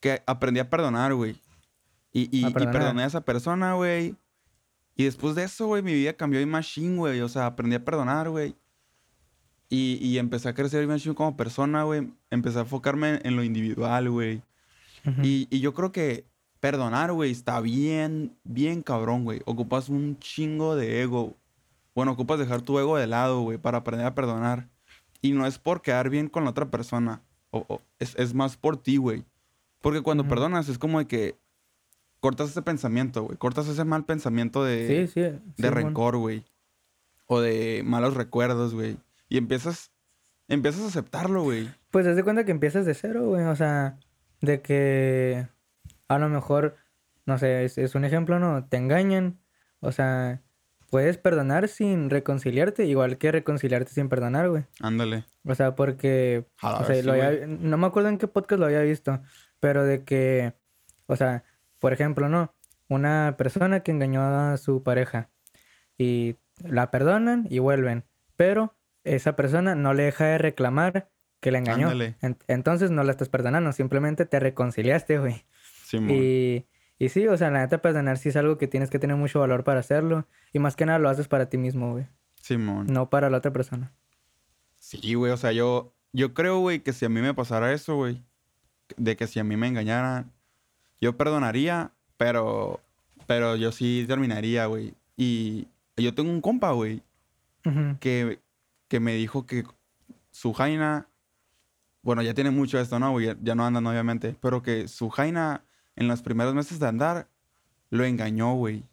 que 0.00 0.22
aprendí 0.26 0.60
a 0.60 0.70
perdonar, 0.70 1.14
güey. 1.14 1.36
Y, 2.12 2.28
y, 2.36 2.44
A 2.44 2.48
y 2.48 2.52
perdoné 2.52 3.02
a 3.02 3.06
esa 3.06 3.20
persona, 3.20 3.74
güey. 3.74 4.16
Y 4.96 5.04
después 5.04 5.34
de 5.34 5.44
eso, 5.44 5.66
güey, 5.66 5.82
mi 5.82 5.94
vida 5.94 6.12
cambió 6.14 6.40
y 6.40 6.46
machine, 6.46 6.96
güey. 6.96 7.20
O 7.20 7.28
sea, 7.28 7.46
aprendí 7.46 7.76
a 7.76 7.84
perdonar, 7.84 8.28
güey. 8.28 8.56
Y, 9.68 9.98
y 10.02 10.18
empecé 10.18 10.48
a 10.48 10.54
crecer 10.54 10.84
machine 10.86 11.14
como 11.14 11.36
persona, 11.36 11.84
güey. 11.84 12.12
Empecé 12.30 12.58
a 12.58 12.62
enfocarme 12.62 13.10
en, 13.10 13.20
en 13.26 13.36
lo 13.36 13.44
individual, 13.44 14.10
güey. 14.10 14.42
Ujú. 15.06 15.22
Y, 15.22 15.46
y 15.50 15.60
yo 15.60 15.72
creo 15.74 15.92
que 15.92 16.26
perdonar, 16.60 17.12
güey, 17.12 17.30
está 17.32 17.60
bien, 17.60 18.36
bien 18.44 18.82
cabrón, 18.82 19.24
güey. 19.24 19.40
Ocupas 19.46 19.88
un 19.88 20.18
chingo 20.18 20.76
de 20.76 21.02
ego. 21.02 21.34
Bueno, 21.94 22.12
ocupas 22.12 22.38
dejar 22.38 22.62
tu 22.62 22.78
ego 22.78 22.96
de 22.96 23.06
lado, 23.06 23.40
güey, 23.40 23.58
para 23.58 23.78
aprender 23.78 24.06
a 24.06 24.14
perdonar. 24.14 24.68
Y 25.22 25.32
no 25.32 25.46
es 25.46 25.58
por 25.58 25.82
quedar 25.82 26.08
bien 26.10 26.28
con 26.28 26.44
la 26.44 26.50
otra 26.50 26.70
persona. 26.70 27.22
O, 27.50 27.64
o- 27.68 27.82
es, 27.98 28.14
es 28.16 28.34
más 28.34 28.56
por 28.56 28.76
ti, 28.76 28.96
güey. 28.96 29.24
Porque 29.80 30.02
cuando 30.02 30.28
perdonas 30.28 30.68
es 30.68 30.78
como 30.78 30.98
de 30.98 31.06
que 31.06 31.38
cortas 32.20 32.50
ese 32.50 32.62
pensamiento, 32.62 33.22
güey. 33.24 33.36
Cortas 33.38 33.66
ese 33.66 33.84
mal 33.84 34.04
pensamiento 34.04 34.62
de, 34.62 35.08
sí, 35.08 35.12
sí. 35.14 35.38
de 35.56 35.70
rencor, 35.70 36.16
güey. 36.18 36.44
O 37.26 37.40
de 37.40 37.82
malos 37.84 38.14
recuerdos, 38.14 38.74
güey. 38.74 38.98
Y 39.28 39.38
empiezas, 39.38 39.90
empiezas 40.48 40.82
a 40.82 40.88
aceptarlo, 40.88 41.42
güey. 41.42 41.70
Pues 41.90 42.06
haz 42.06 42.16
de 42.16 42.24
cuenta 42.24 42.44
que 42.44 42.50
empiezas 42.50 42.84
de 42.86 42.94
cero, 42.94 43.26
güey. 43.28 43.44
O 43.44 43.56
sea, 43.56 43.98
de 44.40 44.60
que 44.60 45.46
a 46.14 46.18
lo 46.18 46.28
mejor, 46.28 46.76
no 47.26 47.38
sé, 47.38 47.64
es, 47.64 47.78
es 47.78 47.94
un 47.94 48.04
ejemplo, 48.04 48.38
¿no? 48.38 48.64
Te 48.66 48.76
engañan. 48.76 49.38
O 49.80 49.92
sea, 49.92 50.42
puedes 50.90 51.16
perdonar 51.18 51.68
sin 51.68 52.10
reconciliarte, 52.10 52.84
igual 52.84 53.16
que 53.16 53.32
reconciliarte 53.32 53.92
sin 53.92 54.08
perdonar, 54.08 54.48
güey. 54.50 54.64
Ándale. 54.80 55.24
O 55.46 55.54
sea, 55.54 55.74
porque 55.74 56.46
o 56.62 56.84
sea, 56.84 56.88
vez, 56.88 57.04
lo 57.06 57.14
sí, 57.14 57.20
había- 57.20 57.46
no 57.46 57.76
me 57.78 57.86
acuerdo 57.86 58.08
en 58.08 58.18
qué 58.18 58.26
podcast 58.26 58.58
lo 58.60 58.66
había 58.66 58.80
visto, 58.82 59.20
pero 59.60 59.84
de 59.84 60.04
que, 60.04 60.52
o 61.06 61.16
sea, 61.16 61.44
por 61.78 61.92
ejemplo, 61.92 62.28
¿no? 62.28 62.52
Una 62.88 63.36
persona 63.38 63.80
que 63.80 63.92
engañó 63.92 64.22
a 64.22 64.56
su 64.56 64.82
pareja 64.82 65.30
y 65.96 66.36
la 66.64 66.90
perdonan 66.90 67.46
y 67.48 67.58
vuelven, 67.60 68.04
pero 68.36 68.74
esa 69.04 69.36
persona 69.36 69.74
no 69.76 69.94
le 69.94 70.02
deja 70.02 70.26
de 70.26 70.38
reclamar 70.38 71.08
que 71.40 71.52
la 71.52 71.58
engañó. 71.58 71.86
Ándale. 71.86 72.16
En- 72.20 72.36
entonces 72.48 72.90
no 72.90 73.02
la 73.04 73.12
estás 73.12 73.28
perdonando, 73.28 73.72
simplemente 73.72 74.26
te 74.26 74.40
reconciliaste, 74.40 75.18
güey. 75.20 75.44
Simón. 75.90 76.10
Y, 76.16 76.66
y 76.98 77.08
sí, 77.08 77.26
o 77.26 77.36
sea, 77.36 77.50
la 77.50 77.60
neta 77.60 77.82
perdonar 77.82 78.18
sí 78.18 78.28
es 78.28 78.36
algo 78.36 78.58
que 78.58 78.66
tienes 78.68 78.90
que 78.90 78.98
tener 78.98 79.16
mucho 79.16 79.40
valor 79.40 79.64
para 79.64 79.80
hacerlo 79.80 80.26
y 80.52 80.58
más 80.58 80.76
que 80.76 80.86
nada 80.86 80.98
lo 80.98 81.08
haces 81.08 81.28
para 81.28 81.48
ti 81.48 81.58
mismo, 81.58 81.92
güey, 81.92 82.06
Simón. 82.40 82.86
no 82.88 83.10
para 83.10 83.30
la 83.30 83.38
otra 83.38 83.52
persona. 83.52 83.92
Sí, 84.78 85.14
güey, 85.14 85.32
o 85.32 85.36
sea, 85.36 85.52
yo, 85.52 85.92
yo 86.12 86.32
creo, 86.34 86.58
güey, 86.58 86.80
que 86.80 86.92
si 86.92 87.04
a 87.04 87.08
mí 87.08 87.20
me 87.20 87.34
pasara 87.34 87.72
eso, 87.72 87.96
güey, 87.96 88.22
de 88.96 89.16
que 89.16 89.26
si 89.26 89.38
a 89.40 89.44
mí 89.44 89.56
me 89.56 89.66
engañaran, 89.68 90.30
yo 91.00 91.16
perdonaría, 91.16 91.92
pero, 92.16 92.80
pero 93.26 93.56
yo 93.56 93.72
sí 93.72 94.04
terminaría, 94.06 94.66
güey. 94.66 94.94
Y 95.16 95.68
yo 95.96 96.14
tengo 96.14 96.30
un 96.30 96.40
compa, 96.40 96.72
güey, 96.72 97.02
Ujú. 97.66 97.96
que, 98.00 98.40
que 98.88 99.00
me 99.00 99.14
dijo 99.14 99.46
que 99.46 99.64
su 100.30 100.52
jaina, 100.52 101.08
bueno, 102.02 102.22
ya 102.22 102.32
tiene 102.34 102.50
mucho 102.50 102.78
esto, 102.80 102.98
¿no, 102.98 103.10
güey? 103.12 103.26
Ya, 103.26 103.36
ya 103.42 103.54
no 103.54 103.66
andan, 103.66 103.86
obviamente, 103.86 104.34
pero 104.40 104.62
que 104.62 104.88
su 104.88 105.10
jaina 105.10 105.62
en 106.00 106.08
los 106.08 106.22
primeros 106.22 106.54
meses 106.54 106.80
de 106.80 106.88
andar 106.88 107.28
lo 107.90 108.04
engañó, 108.04 108.54
güey. 108.54 108.84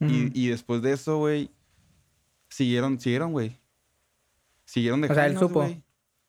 Y, 0.00 0.30
y 0.38 0.48
después 0.48 0.82
de 0.82 0.92
eso, 0.92 1.18
güey, 1.18 1.50
siguieron, 2.48 2.98
siguieron, 2.98 3.32
güey. 3.32 3.60
Siguieron 4.64 5.00
de 5.00 5.08
O 5.08 5.14
sea, 5.14 5.26
él 5.26 5.38
supo. 5.38 5.60
güey. 5.60 5.82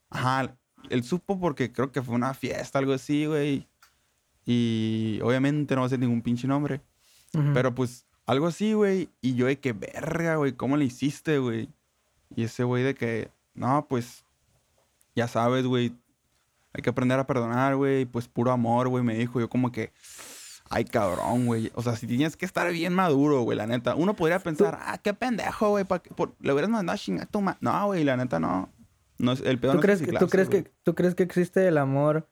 Ajá, 0.09 0.55
él 0.89 1.03
supo 1.03 1.39
porque 1.39 1.71
creo 1.71 1.91
que 1.91 2.01
fue 2.01 2.15
una 2.15 2.33
fiesta, 2.33 2.79
algo 2.79 2.93
así, 2.93 3.25
güey. 3.25 3.67
Y 4.45 5.19
obviamente 5.23 5.73
no 5.73 5.81
va 5.81 5.87
a 5.87 5.89
ser 5.89 5.99
ningún 5.99 6.21
pinche 6.21 6.47
nombre. 6.47 6.81
Pero 7.53 7.73
pues, 7.73 8.05
algo 8.25 8.47
así, 8.47 8.73
güey. 8.73 9.09
Y 9.21 9.35
yo 9.35 9.47
de 9.47 9.57
que, 9.59 9.73
verga, 9.73 10.35
güey, 10.35 10.51
¿cómo 10.51 10.75
le 10.75 10.85
hiciste, 10.85 11.39
güey? 11.39 11.69
Y 12.35 12.43
ese 12.43 12.63
güey 12.63 12.83
de 12.83 12.93
que, 12.93 13.31
no, 13.53 13.87
pues, 13.87 14.25
ya 15.15 15.27
sabes, 15.29 15.65
güey. 15.65 15.95
Hay 16.73 16.81
que 16.81 16.89
aprender 16.89 17.19
a 17.19 17.27
perdonar, 17.27 17.75
güey. 17.75 18.05
Pues 18.05 18.27
puro 18.27 18.51
amor, 18.51 18.87
güey, 18.87 19.03
me 19.03 19.15
dijo. 19.15 19.39
Yo 19.39 19.49
como 19.49 19.71
que, 19.71 19.91
ay, 20.69 20.85
cabrón, 20.85 21.45
güey. 21.45 21.71
O 21.75 21.81
sea, 21.81 21.95
si 21.95 22.07
tienes 22.07 22.37
que 22.37 22.45
estar 22.45 22.71
bien 22.71 22.93
maduro, 22.93 23.41
güey, 23.41 23.57
la 23.57 23.67
neta. 23.67 23.95
Uno 23.95 24.15
podría 24.15 24.39
pensar, 24.39 24.79
ah, 24.81 24.97
qué 24.97 25.13
pendejo, 25.13 25.69
güey. 25.69 25.85
Le 26.39 26.53
hubieras 26.53 26.69
mandado 26.69 26.95
a 26.95 26.99
chingar 26.99 27.27
tu 27.27 27.41
ma-". 27.41 27.57
No, 27.61 27.87
güey, 27.87 28.03
la 28.03 28.17
neta 28.17 28.39
no. 28.39 28.69
no 29.17 29.33
el 29.33 29.59
pedo 29.59 29.73
¿Tú 29.73 29.77
no 29.77 29.79
es 29.79 29.85
crees, 29.85 30.01
que, 30.01 30.17
¿tú, 30.17 30.27
crees 30.27 30.49
que, 30.49 30.71
¿Tú 30.83 30.95
crees 30.95 31.15
que 31.15 31.23
existe 31.23 31.67
el 31.67 31.77
amor 31.77 32.29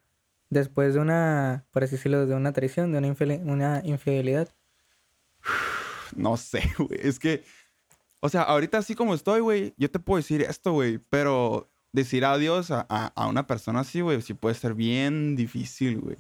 después 0.49 0.93
de 0.93 0.99
una, 0.99 1.65
por 1.71 1.84
así 1.84 1.95
decirlo, 1.97 2.25
de 2.25 2.36
una 2.36 2.54
traición, 2.54 2.91
de 2.91 2.97
una 3.43 3.82
infidelidad? 3.84 4.49
No 6.15 6.38
sé, 6.38 6.62
güey. 6.78 6.99
Es 7.02 7.19
que, 7.19 7.43
o 8.21 8.30
sea, 8.30 8.43
ahorita 8.43 8.78
así 8.78 8.95
como 8.95 9.13
estoy, 9.13 9.41
güey, 9.41 9.73
yo 9.78 9.89
te 9.89 9.99
puedo 9.99 10.17
decir 10.17 10.41
esto, 10.41 10.73
güey. 10.73 10.97
Pero 11.10 11.68
decir 11.91 12.25
adiós 12.25 12.71
a, 12.71 12.86
a- 12.89 13.12
a 13.15 13.28
una 13.28 13.47
persona 13.47 13.82
así, 13.82 14.02
güey, 14.02 14.21
sí 14.21 14.34
puede 14.34 14.56
ser 14.56 14.73
bien 14.73 15.36
difícil, 15.36 15.99
güey. 15.99 16.17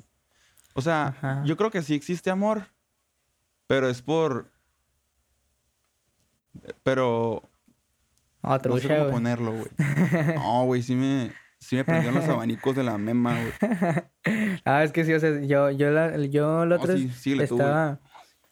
O 0.73 0.81
sea, 0.81 1.07
Ajá. 1.07 1.43
yo 1.45 1.57
creo 1.57 1.71
que 1.71 1.81
sí 1.81 1.93
existe 1.93 2.29
amor, 2.29 2.67
pero 3.67 3.89
es 3.89 4.01
por... 4.01 4.51
Pero 6.83 7.43
no 8.41 8.77
sé 8.77 8.87
cómo 8.87 9.11
ponerlo, 9.11 9.51
güey. 9.51 9.67
No, 10.35 10.65
güey, 10.65 10.81
sí 10.81 10.95
me, 10.95 11.31
sí 11.59 11.75
me 11.75 11.83
prendieron 11.83 12.19
los 12.19 12.29
abanicos 12.29 12.75
de 12.75 12.83
la 12.83 12.97
mema, 12.97 13.37
güey. 13.39 13.53
Ah, 14.65 14.83
es 14.83 14.91
que 14.91 15.05
sí, 15.05 15.13
o 15.13 15.19
sea, 15.19 15.39
yo, 15.41 15.71
yo 15.71 15.91
la, 15.91 16.17
yo 16.25 16.65
la 16.65 16.75
otra 16.77 16.95
sí, 16.95 17.05
vez 17.07 17.15
síguele 17.15 17.47
tú, 17.47 17.55
estaba... 17.55 17.99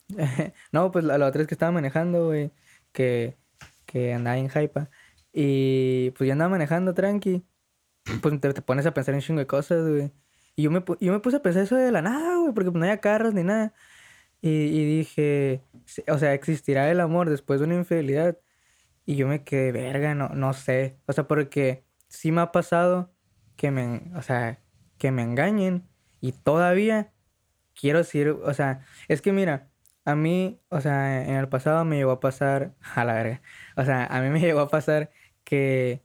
no, 0.72 0.92
pues 0.92 1.04
la, 1.06 1.18
la 1.18 1.28
otra 1.28 1.40
vez 1.40 1.48
que 1.48 1.54
estaba 1.56 1.72
manejando, 1.72 2.28
güey, 2.28 2.52
que, 2.92 3.38
que 3.86 4.14
andaba 4.14 4.38
en 4.38 4.48
Jaipa. 4.48 4.90
Y 5.40 6.12
pues 6.18 6.28
yo 6.28 6.34
andaba 6.34 6.50
manejando 6.50 6.96
tranqui. 6.96 7.46
Pues 8.24 8.42
te, 8.42 8.54
te 8.54 8.62
pones 8.64 8.88
a 8.88 8.94
pensar 8.94 9.14
en 9.16 9.22
chingo 9.22 9.40
de 9.40 9.48
cosas, 9.48 9.88
güey. 9.88 10.12
Y 10.56 10.64
yo 10.64 10.72
me, 10.72 10.84
yo 11.00 11.14
me 11.14 11.20
puse 11.20 11.38
a 11.38 11.42
pensar 11.44 11.64
eso 11.64 11.76
de 11.76 11.92
la 11.92 12.02
nada, 12.02 12.38
güey, 12.38 12.54
porque 12.54 12.72
pues, 12.72 12.80
no 12.80 12.86
había 12.86 13.00
carros 13.02 13.36
ni 13.36 13.44
nada. 13.44 13.74
Y, 14.42 14.50
y 14.50 14.86
dije, 14.98 15.64
o 16.10 16.18
sea, 16.18 16.34
¿existirá 16.34 16.90
el 16.92 17.00
amor 17.02 17.30
después 17.30 17.60
de 17.60 17.68
una 17.68 17.76
infidelidad? 17.76 18.40
Y 19.06 19.16
yo 19.18 19.28
me 19.28 19.44
quedé, 19.44 19.72
verga, 19.72 20.16
no, 20.16 20.30
no 20.30 20.54
sé. 20.54 21.00
O 21.08 21.14
sea, 21.14 21.28
porque 21.28 21.86
sí 22.10 22.32
me 22.32 22.42
ha 22.42 22.52
pasado 22.52 23.14
que 23.58 23.72
me, 23.72 24.12
o 24.16 24.24
sea, 24.24 24.64
que 24.98 25.12
me 25.12 25.24
engañen 25.24 25.88
y 26.22 26.32
todavía 26.34 27.14
quiero 27.76 28.00
decir, 28.00 28.30
o 28.30 28.54
sea, 28.56 28.86
es 29.08 29.22
que 29.22 29.34
mira, 29.34 29.70
a 30.06 30.16
mí, 30.16 30.62
o 30.70 30.82
sea, 30.82 31.24
en 31.26 31.36
el 31.36 31.50
pasado 31.50 31.84
me 31.86 31.98
llegó 31.98 32.12
a 32.12 32.20
pasar, 32.22 32.76
a 32.96 33.06
la 33.06 33.14
verga, 33.16 33.42
o 33.76 33.86
sea, 33.86 34.06
a 34.06 34.22
mí 34.22 34.30
me 34.30 34.40
llegó 34.40 34.62
a 34.62 34.70
pasar 34.70 35.12
que, 35.48 36.02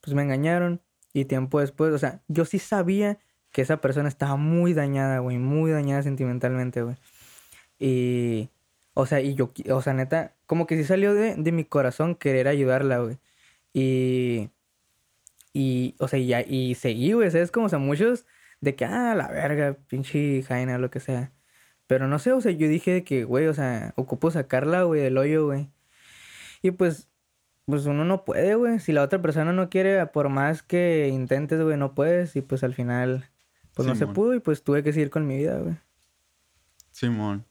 pues 0.00 0.14
me 0.14 0.22
engañaron 0.22 0.80
y 1.12 1.26
tiempo 1.26 1.60
después, 1.60 1.92
o 1.92 1.98
sea, 1.98 2.22
yo 2.28 2.46
sí 2.46 2.58
sabía 2.58 3.18
que 3.52 3.60
esa 3.60 3.82
persona 3.82 4.08
estaba 4.08 4.36
muy 4.36 4.72
dañada, 4.72 5.18
güey, 5.18 5.38
muy 5.38 5.70
dañada 5.70 6.02
sentimentalmente, 6.02 6.80
güey. 6.82 6.96
Y, 7.78 8.48
o 8.94 9.04
sea, 9.04 9.20
y 9.20 9.34
yo, 9.34 9.52
o 9.70 9.82
sea, 9.82 9.92
neta, 9.92 10.34
como 10.46 10.66
que 10.66 10.78
sí 10.78 10.84
salió 10.84 11.12
de, 11.14 11.34
de 11.36 11.52
mi 11.52 11.64
corazón 11.64 12.14
querer 12.14 12.48
ayudarla, 12.48 13.00
güey. 13.00 13.18
Y, 13.74 14.50
y, 15.52 15.94
o 15.98 16.08
sea, 16.08 16.18
y, 16.18 16.32
y 16.48 16.74
seguí, 16.74 17.12
güey, 17.12 17.30
¿sabes? 17.30 17.50
Como, 17.50 17.66
o 17.66 17.68
sea, 17.68 17.78
muchos 17.78 18.24
de 18.62 18.76
que, 18.76 18.86
ah, 18.86 19.14
la 19.14 19.28
verga, 19.28 19.76
pinche 19.88 20.42
jaina, 20.42 20.78
lo 20.78 20.90
que 20.90 21.00
sea. 21.00 21.32
Pero 21.86 22.08
no 22.08 22.18
sé, 22.18 22.32
o 22.32 22.40
sea, 22.40 22.52
yo 22.52 22.68
dije 22.68 23.04
que, 23.04 23.24
güey, 23.24 23.46
o 23.46 23.54
sea, 23.54 23.92
ocupo 23.96 24.30
sacarla, 24.30 24.84
güey, 24.84 25.02
del 25.02 25.18
hoyo, 25.18 25.46
güey. 25.46 25.68
Y 26.62 26.70
pues, 26.72 27.09
pues 27.70 27.86
uno 27.86 28.04
no 28.04 28.24
puede, 28.24 28.54
güey. 28.54 28.78
Si 28.80 28.92
la 28.92 29.02
otra 29.02 29.22
persona 29.22 29.52
no 29.52 29.70
quiere, 29.70 30.04
por 30.06 30.28
más 30.28 30.62
que 30.62 31.08
intentes, 31.08 31.62
güey, 31.62 31.76
no 31.76 31.94
puedes. 31.94 32.36
Y 32.36 32.42
pues 32.42 32.62
al 32.62 32.74
final, 32.74 33.30
pues 33.74 33.88
no 33.88 33.94
se 33.94 34.06
pudo 34.06 34.34
y 34.34 34.40
pues 34.40 34.62
tuve 34.62 34.82
que 34.82 34.92
seguir 34.92 35.10
con 35.10 35.26
mi 35.26 35.38
vida, 35.38 35.58
güey. 35.58 35.76
Simón. 36.90 37.46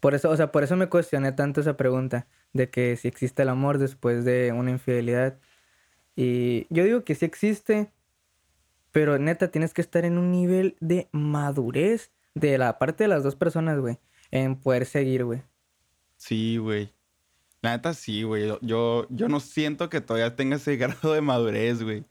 Por 0.00 0.14
eso, 0.14 0.30
o 0.30 0.36
sea, 0.36 0.52
por 0.52 0.62
eso 0.62 0.76
me 0.76 0.88
cuestioné 0.88 1.32
tanto 1.32 1.60
esa 1.60 1.76
pregunta 1.76 2.26
de 2.52 2.70
que 2.70 2.96
si 2.96 3.08
existe 3.08 3.42
el 3.42 3.48
amor 3.48 3.78
después 3.78 4.24
de 4.24 4.52
una 4.52 4.70
infidelidad. 4.70 5.38
Y 6.16 6.66
yo 6.70 6.84
digo 6.84 7.04
que 7.04 7.14
sí 7.14 7.24
existe, 7.24 7.90
pero 8.92 9.18
neta 9.18 9.50
tienes 9.50 9.74
que 9.74 9.80
estar 9.80 10.04
en 10.04 10.18
un 10.18 10.30
nivel 10.30 10.76
de 10.80 11.08
madurez 11.12 12.12
de 12.34 12.58
la 12.58 12.78
parte 12.78 13.04
de 13.04 13.08
las 13.08 13.22
dos 13.22 13.36
personas, 13.36 13.80
güey, 13.80 13.98
en 14.30 14.56
poder 14.56 14.86
seguir, 14.86 15.24
güey. 15.24 15.42
Sí, 16.16 16.56
güey. 16.58 16.92
La 17.62 17.70
neta 17.70 17.94
sí, 17.94 18.22
güey. 18.22 18.46
Yo, 18.46 18.58
yo, 18.60 19.06
yo 19.10 19.28
no 19.28 19.40
siento 19.40 19.88
que 19.88 20.00
todavía 20.00 20.36
tenga 20.36 20.56
ese 20.56 20.76
grado 20.78 21.12
de 21.12 21.20
madurez, 21.20 21.82
güey. 21.82 22.04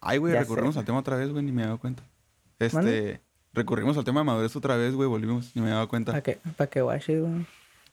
Ay, 0.00 0.18
güey, 0.18 0.34
recurrimos 0.34 0.74
sé. 0.74 0.80
al 0.80 0.84
tema 0.84 0.98
otra 0.98 1.16
vez, 1.16 1.30
güey, 1.30 1.44
ni 1.44 1.52
me 1.52 1.62
he 1.62 1.66
dado 1.66 1.78
cuenta. 1.78 2.02
Este, 2.58 3.20
recurrimos 3.52 3.96
al 3.96 4.04
tema 4.04 4.20
de 4.20 4.24
madurez 4.24 4.54
otra 4.56 4.76
vez, 4.76 4.94
güey, 4.94 5.08
volvimos, 5.08 5.54
ni 5.54 5.62
me 5.62 5.68
he 5.68 5.72
dado 5.72 5.88
cuenta. 5.88 6.12
Para 6.12 6.22
que, 6.22 6.38
para 6.56 6.68
que 6.68 6.82
guaches, 6.82 7.20
güey. 7.20 7.46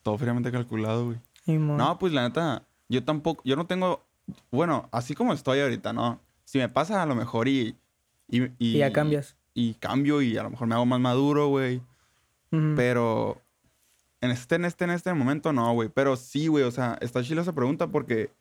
Todo 0.04 0.18
fríamente 0.18 0.52
calculado, 0.52 1.06
güey. 1.06 1.18
No, 1.46 1.98
pues 1.98 2.14
la 2.14 2.24
neta, 2.24 2.64
yo 2.90 3.04
tampoco, 3.04 3.42
yo 3.46 3.56
no 3.56 3.66
tengo, 3.66 4.04
bueno, 4.52 4.88
así 4.92 5.16
como 5.16 5.34
estoy 5.34 5.60
ahorita, 5.60 5.94
¿no? 5.94 6.20
Si 6.46 6.58
me 6.58 6.70
pasa 6.70 7.02
a 7.02 7.06
lo 7.06 7.16
mejor 7.16 7.48
y... 7.48 7.76
Y, 8.28 8.44
y, 8.44 8.54
Y 8.60 8.78
ya 8.78 8.92
cambias. 8.92 9.36
Y 9.54 9.74
cambio 9.76 10.22
y 10.22 10.38
a 10.38 10.44
lo 10.44 10.52
mejor 10.52 10.68
me 10.68 10.76
hago 10.76 10.86
más 10.86 11.00
maduro, 11.00 11.48
güey. 11.48 11.78
Ujú. 12.52 12.74
Pero 12.76 13.42
en 14.22 14.32
este, 14.32 14.56
en 14.56 14.66
este, 14.66 14.84
en 14.86 14.92
este 14.92 15.14
momento 15.14 15.54
no, 15.54 15.74
güey. 15.74 15.90
Pero 15.90 16.16
sí, 16.16 16.48
güey, 16.48 16.64
o 16.64 16.72
sea, 16.72 16.98
está 17.02 17.24
chila 17.24 17.42
esa 17.42 17.54
pregunta 17.54 17.88
porque 17.88 18.32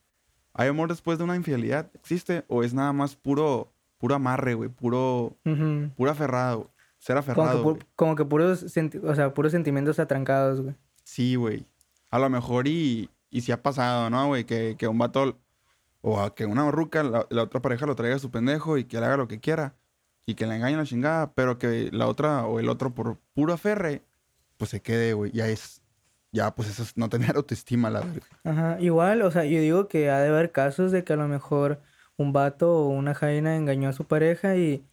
¿hay 0.55 0.69
amor 0.69 0.89
después 0.89 1.19
de 1.19 1.25
una 1.25 1.37
infidelidad? 1.37 1.91
¿Existe? 1.95 2.45
¿O 2.49 2.63
es 2.65 2.75
nada 2.75 2.93
más 2.93 3.15
puro, 3.17 3.71
puro 3.99 4.15
amarre, 4.15 4.55
güey? 4.55 4.69
Puro, 4.69 5.37
puro 5.97 6.11
aferrado. 6.11 6.71
Ser 6.99 7.15
Como 7.17 7.25
que, 7.27 7.31
aferrado, 7.33 7.65
pu- 7.65 7.85
como 7.95 8.17
que 8.17 8.25
puros, 8.25 8.61
senti- 8.75 8.99
o 9.05 9.15
sea, 9.15 9.33
puros 9.33 9.53
sentimientos 9.53 9.99
atrancados, 10.01 10.61
güey. 10.61 10.75
Sí, 11.05 11.37
güey. 11.37 11.65
A 12.11 12.19
lo 12.19 12.29
mejor 12.29 12.67
y, 12.67 13.09
y 13.31 13.43
si 13.43 13.53
ha 13.53 13.63
pasado, 13.63 14.11
¿no, 14.11 14.27
güey? 14.27 14.45
Que, 14.45 14.75
que 14.77 14.89
un 14.89 14.99
vato 14.99 15.39
o 16.01 16.21
a 16.21 16.35
que 16.35 16.45
una 16.47 16.69
ruca, 16.73 17.03
la, 17.05 17.27
la 17.31 17.43
otra 17.45 17.61
pareja 17.63 17.87
lo 17.87 17.95
traiga 17.95 18.17
a 18.17 18.19
su 18.19 18.31
pendejo 18.33 18.79
y 18.79 18.85
que 18.85 18.99
le 18.99 19.07
haga 19.07 19.17
lo 19.17 19.29
que 19.29 19.39
quiera. 19.39 19.75
Y 20.27 20.35
que 20.35 20.47
le 20.47 20.57
engañe 20.57 20.77
la 20.77 20.85
chingada, 20.85 21.33
pero 21.33 21.59
que 21.59 21.89
la 21.93 22.07
otra 22.09 22.45
o 22.47 22.59
el 22.61 22.69
otro 22.69 22.93
por 22.95 23.17
puro 23.33 23.53
aferre, 23.55 24.03
pues 24.59 24.71
se 24.71 24.83
quede, 24.83 25.15
güey. 25.15 25.33
Ya 25.33 25.49
es, 25.49 25.81
ya 26.33 26.55
pues 26.55 26.69
eso 26.69 26.83
es 26.83 26.97
no 26.97 27.09
tener 27.09 27.37
autoestima, 27.37 27.89
la 27.89 28.01
verdad. 28.01 28.29
Ajá, 28.45 28.77
igual, 28.81 29.23
o 29.23 29.31
sea, 29.31 29.45
yo 29.45 29.61
digo 29.61 29.89
que 29.89 30.11
ha 30.11 30.21
de 30.21 30.29
haber 30.29 30.53
casos 30.53 30.93
de 30.93 31.05
que 31.05 31.15
a 31.15 31.17
lo 31.17 31.29
mejor 31.29 31.81
un 32.17 32.33
vato 32.35 32.77
o 32.77 32.89
una 32.89 33.15
jaina 33.15 33.57
engañó 33.57 33.89
a 33.89 33.93
su 33.95 34.05
pareja 34.05 34.57
y, 34.57 34.85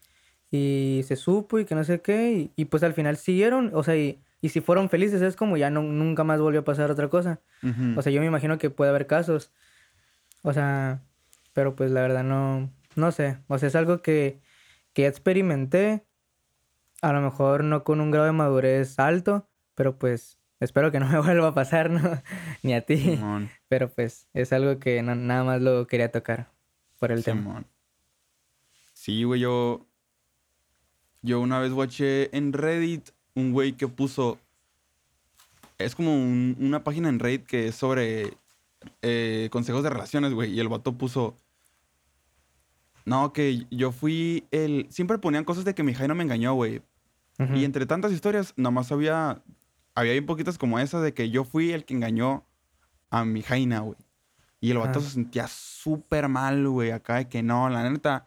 y 0.52 1.04
se 1.06 1.18
supo 1.18 1.60
y 1.60 1.66
que 1.66 1.76
no 1.76 1.84
sé 1.84 2.02
qué, 2.02 2.32
y, 2.32 2.52
y 2.56 2.66
pues 2.66 2.84
al 2.84 2.94
final 2.94 3.18
siguieron, 3.18 3.72
o 3.74 3.84
sea, 3.84 3.98
y, 3.98 4.22
y 4.46 4.50
si 4.50 4.62
fueron 4.62 4.90
felices, 4.90 5.24
es 5.24 5.36
como 5.36 5.58
ya 5.58 5.72
no, 5.72 5.82
nunca 5.82 6.24
más 6.24 6.40
volvió 6.40 6.60
a 6.60 6.64
pasar 6.64 6.92
otra 6.92 7.10
cosa. 7.10 7.42
O 7.98 8.02
sea, 8.04 8.12
yo 8.12 8.22
me 8.22 8.28
imagino 8.28 8.60
que 8.60 8.70
puede 8.70 8.92
haber 8.92 9.08
casos. 9.08 9.52
O 10.44 10.54
sea, 10.54 11.02
pero 11.54 11.76
pues 11.76 11.90
la 11.90 12.02
verdad 12.02 12.24
no, 12.24 12.72
no 12.96 13.12
sé. 13.12 13.40
O 13.48 13.58
sea, 13.58 13.70
es 13.70 13.76
algo 13.76 14.04
que, 14.04 14.40
que 14.94 15.08
experimenté. 15.08 16.06
A 17.02 17.12
lo 17.12 17.22
mejor 17.22 17.64
no 17.64 17.84
con 17.84 18.02
un 18.02 18.12
grado 18.12 18.28
de 18.28 18.34
madurez 18.34 19.00
alto, 19.00 19.50
pero 19.76 19.98
pues 19.98 20.38
espero 20.60 20.92
que 20.92 21.00
no 21.00 21.08
me 21.10 21.20
vuelva 21.20 21.50
a 21.50 21.54
pasar, 21.54 21.90
¿no? 21.90 22.22
Ni 22.64 22.74
a 22.74 22.82
ti. 22.82 22.98
Simón. 22.98 23.50
Pero 23.68 23.90
pues 23.90 24.28
es 24.34 24.52
algo 24.54 24.80
que 24.80 25.02
no- 25.04 25.16
nada 25.16 25.44
más 25.44 25.62
lo 25.62 25.86
quería 25.88 26.12
tocar 26.12 26.50
por 27.00 27.12
el 27.12 27.24
tema. 27.24 27.42
Simón. 27.42 27.66
Sí, 28.94 29.24
güey, 29.24 29.42
yo. 29.42 29.86
Yo 31.22 31.40
una 31.42 31.60
vez 31.60 31.72
watché 31.72 32.36
en 32.38 32.54
Reddit 32.54 33.10
un 33.34 33.52
güey 33.52 33.74
que 33.74 33.88
puso. 33.88 34.40
Es 35.78 35.96
como 35.96 36.16
un- 36.16 36.56
una 36.60 36.84
página 36.84 37.10
en 37.10 37.20
Reddit 37.20 37.46
que 37.46 37.68
es 37.68 37.76
sobre 37.76 38.34
eh, 39.02 39.50
consejos 39.52 39.84
de 39.84 39.90
relaciones, 39.90 40.34
güey. 40.34 40.54
Y 40.54 40.60
el 40.60 40.70
vato 40.70 40.94
puso. 40.94 41.36
No, 43.06 43.34
que 43.34 43.66
yo 43.70 43.92
fui 43.92 44.46
el. 44.52 44.88
Siempre 44.90 45.18
ponían 45.20 45.44
cosas 45.44 45.66
de 45.66 45.76
que 45.76 45.84
mi 45.84 45.94
Jaina 45.94 46.14
me 46.16 46.24
engañó, 46.24 46.54
güey. 46.54 46.82
Y 47.54 47.66
entre 47.66 47.86
tantas 47.86 48.12
historias, 48.14 48.54
nomás 48.56 48.92
había. 48.94 49.42
Había 49.96 50.12
bien 50.12 50.26
poquitas 50.26 50.58
como 50.58 50.78
esa 50.80 51.02
de 51.02 51.14
que 51.14 51.30
yo 51.30 51.44
fui 51.46 51.72
el 51.72 51.86
que 51.86 51.94
engañó 51.94 52.44
a 53.10 53.24
mi 53.26 53.42
Jaina, 53.42 53.80
güey. 53.80 53.98
Y 54.60 54.72
el 54.72 54.78
vato 54.78 55.00
Ah. 55.00 55.02
se 55.02 55.10
sentía 55.12 55.48
súper 55.48 56.28
mal, 56.28 56.68
güey. 56.68 56.92
Acá 56.92 57.16
de 57.16 57.30
que 57.30 57.44
no, 57.44 57.70
la 57.70 57.90
neta, 57.90 58.26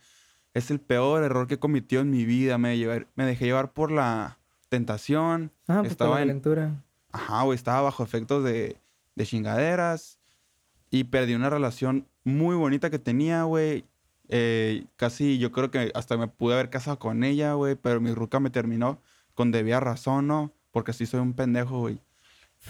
es 0.54 0.70
el 0.70 0.80
peor 0.80 1.22
error 1.24 1.46
que 1.46 1.58
cometió 1.58 2.00
en 2.00 2.10
mi 2.10 2.24
vida. 2.24 2.58
Me, 2.58 2.76
me 3.16 3.24
dejé 3.24 3.46
llevar 3.46 3.72
por 3.72 3.90
la 3.90 4.38
tentación. 4.68 5.52
Ah, 5.66 5.80
pues 5.80 5.80
por 5.80 5.82
la 5.84 5.88
estaba 5.88 6.22
en. 6.22 6.28
calentura. 6.28 6.84
Ajá, 7.12 7.42
güey, 7.42 7.56
estaba 7.56 7.82
bajo 7.82 8.02
efectos 8.02 8.44
de, 8.44 8.76
de 9.16 9.26
chingaderas. 9.26 10.18
Y 10.90 11.04
perdí 11.04 11.34
una 11.34 11.50
relación 11.50 12.06
muy 12.24 12.56
bonita 12.56 12.88
que 12.90 12.98
tenía, 12.98 13.42
güey. 13.42 13.84
Eh, 14.30 14.84
casi 14.96 15.38
yo 15.38 15.52
creo 15.52 15.70
que 15.70 15.90
hasta 15.94 16.16
me 16.16 16.28
pude 16.28 16.54
haber 16.54 16.70
casado 16.70 16.98
con 16.98 17.24
ella, 17.24 17.54
güey. 17.54 17.74
Pero 17.74 18.00
mi 18.00 18.12
ruca 18.14 18.40
me 18.40 18.50
terminó 18.50 19.02
con 19.34 19.50
debía 19.52 19.80
razón, 19.80 20.26
¿no? 20.28 20.52
Porque 20.70 20.92
sí 20.92 21.06
soy 21.06 21.20
un 21.20 21.34
pendejo, 21.34 21.78
güey. 21.80 22.00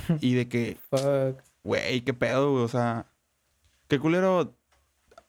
Y 0.21 0.35
de 0.35 0.49
que, 0.49 0.79
Fuck. 0.91 1.43
güey, 1.65 2.03
qué 2.03 2.15
pedo, 2.15 2.53
güey. 2.53 2.65
O 2.65 2.69
sea, 2.69 3.07
qué 3.89 3.99
culero 3.99 4.55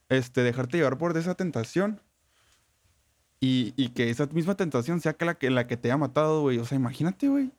este, 0.09 0.41
dejarte 0.41 0.77
llevar 0.77 0.97
por 0.97 1.15
esa 1.17 1.35
tentación. 1.35 2.01
Y, 3.41 3.73
y 3.77 3.89
que 3.89 4.09
esa 4.09 4.25
misma 4.27 4.55
tentación 4.55 4.99
sea 4.99 5.13
que 5.13 5.23
la 5.25 5.35
que, 5.35 5.49
la 5.49 5.65
que 5.65 5.77
te 5.77 5.87
haya 5.89 5.97
matado, 5.97 6.41
güey. 6.41 6.57
O 6.59 6.65
sea, 6.65 6.75
imagínate, 6.77 7.29
güey. 7.29 7.51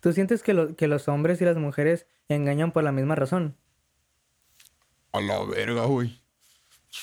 ¿Tú 0.00 0.12
sientes 0.12 0.42
que, 0.42 0.54
lo- 0.54 0.76
que 0.76 0.86
los 0.88 1.08
hombres 1.08 1.40
y 1.40 1.44
las 1.44 1.56
mujeres 1.56 2.06
engañan 2.28 2.70
por 2.72 2.84
la 2.84 2.92
misma 2.92 3.14
razón? 3.16 3.56
A 5.12 5.20
la 5.20 5.44
verga, 5.44 5.84
güey. 5.86 6.20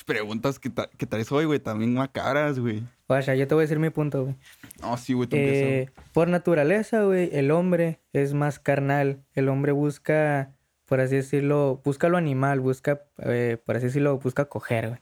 Preguntas 0.06 0.58
que, 0.58 0.70
ta- 0.70 0.88
que 0.96 1.06
traes 1.06 1.30
hoy, 1.32 1.44
güey, 1.44 1.58
también 1.60 1.94
macabras, 1.94 2.58
güey. 2.58 2.82
Sea, 3.22 3.34
yo 3.34 3.46
te 3.46 3.54
voy 3.54 3.62
a 3.62 3.64
decir 3.66 3.78
mi 3.78 3.90
punto, 3.90 4.24
güey. 4.24 4.36
No, 4.80 4.96
sí, 4.96 5.12
güey, 5.12 5.28
Eh, 5.32 5.90
por 6.14 6.28
naturaleza, 6.28 7.02
güey, 7.04 7.28
el 7.32 7.50
hombre 7.50 8.00
es 8.14 8.32
más 8.32 8.58
carnal. 8.58 9.22
El 9.34 9.48
hombre 9.50 9.72
busca, 9.72 10.56
por 10.86 11.00
así 11.00 11.16
decirlo, 11.16 11.82
busca 11.84 12.08
lo 12.08 12.16
animal, 12.16 12.60
busca, 12.60 13.02
eh, 13.18 13.58
por 13.64 13.76
así 13.76 13.86
decirlo, 13.86 14.18
busca 14.18 14.46
coger, 14.46 14.88
güey. 14.88 15.00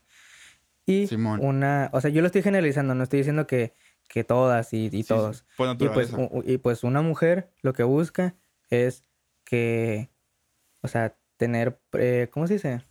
Y 0.85 1.07
Simón. 1.07 1.39
una, 1.41 1.89
o 1.93 2.01
sea, 2.01 2.09
yo 2.09 2.19
lo 2.21 2.27
estoy 2.27 2.41
generalizando, 2.41 2.93
no 2.95 3.03
estoy 3.03 3.19
diciendo 3.19 3.47
que, 3.47 3.73
que 4.09 4.23
todas 4.25 4.73
y, 4.73 4.87
y 4.87 4.89
Sí, 4.89 4.97
sí, 5.03 5.07
todos. 5.07 5.45
Por 5.55 5.69
Y 5.79 5.87
pues, 5.87 6.11
naturaleza. 6.11 6.51
y 6.51 6.57
pues 6.57 6.83
una 6.83 7.01
mujer 7.01 7.49
lo 7.61 7.71
que 7.73 7.83
busca 7.83 8.35
es 8.69 9.03
que, 9.45 10.09
o 10.81 10.89
sea, 10.89 11.15
tener, 11.37 11.79
eh, 11.93 12.27
¿cómo 12.31 12.45
se 12.47 12.55
dice? 12.55 12.81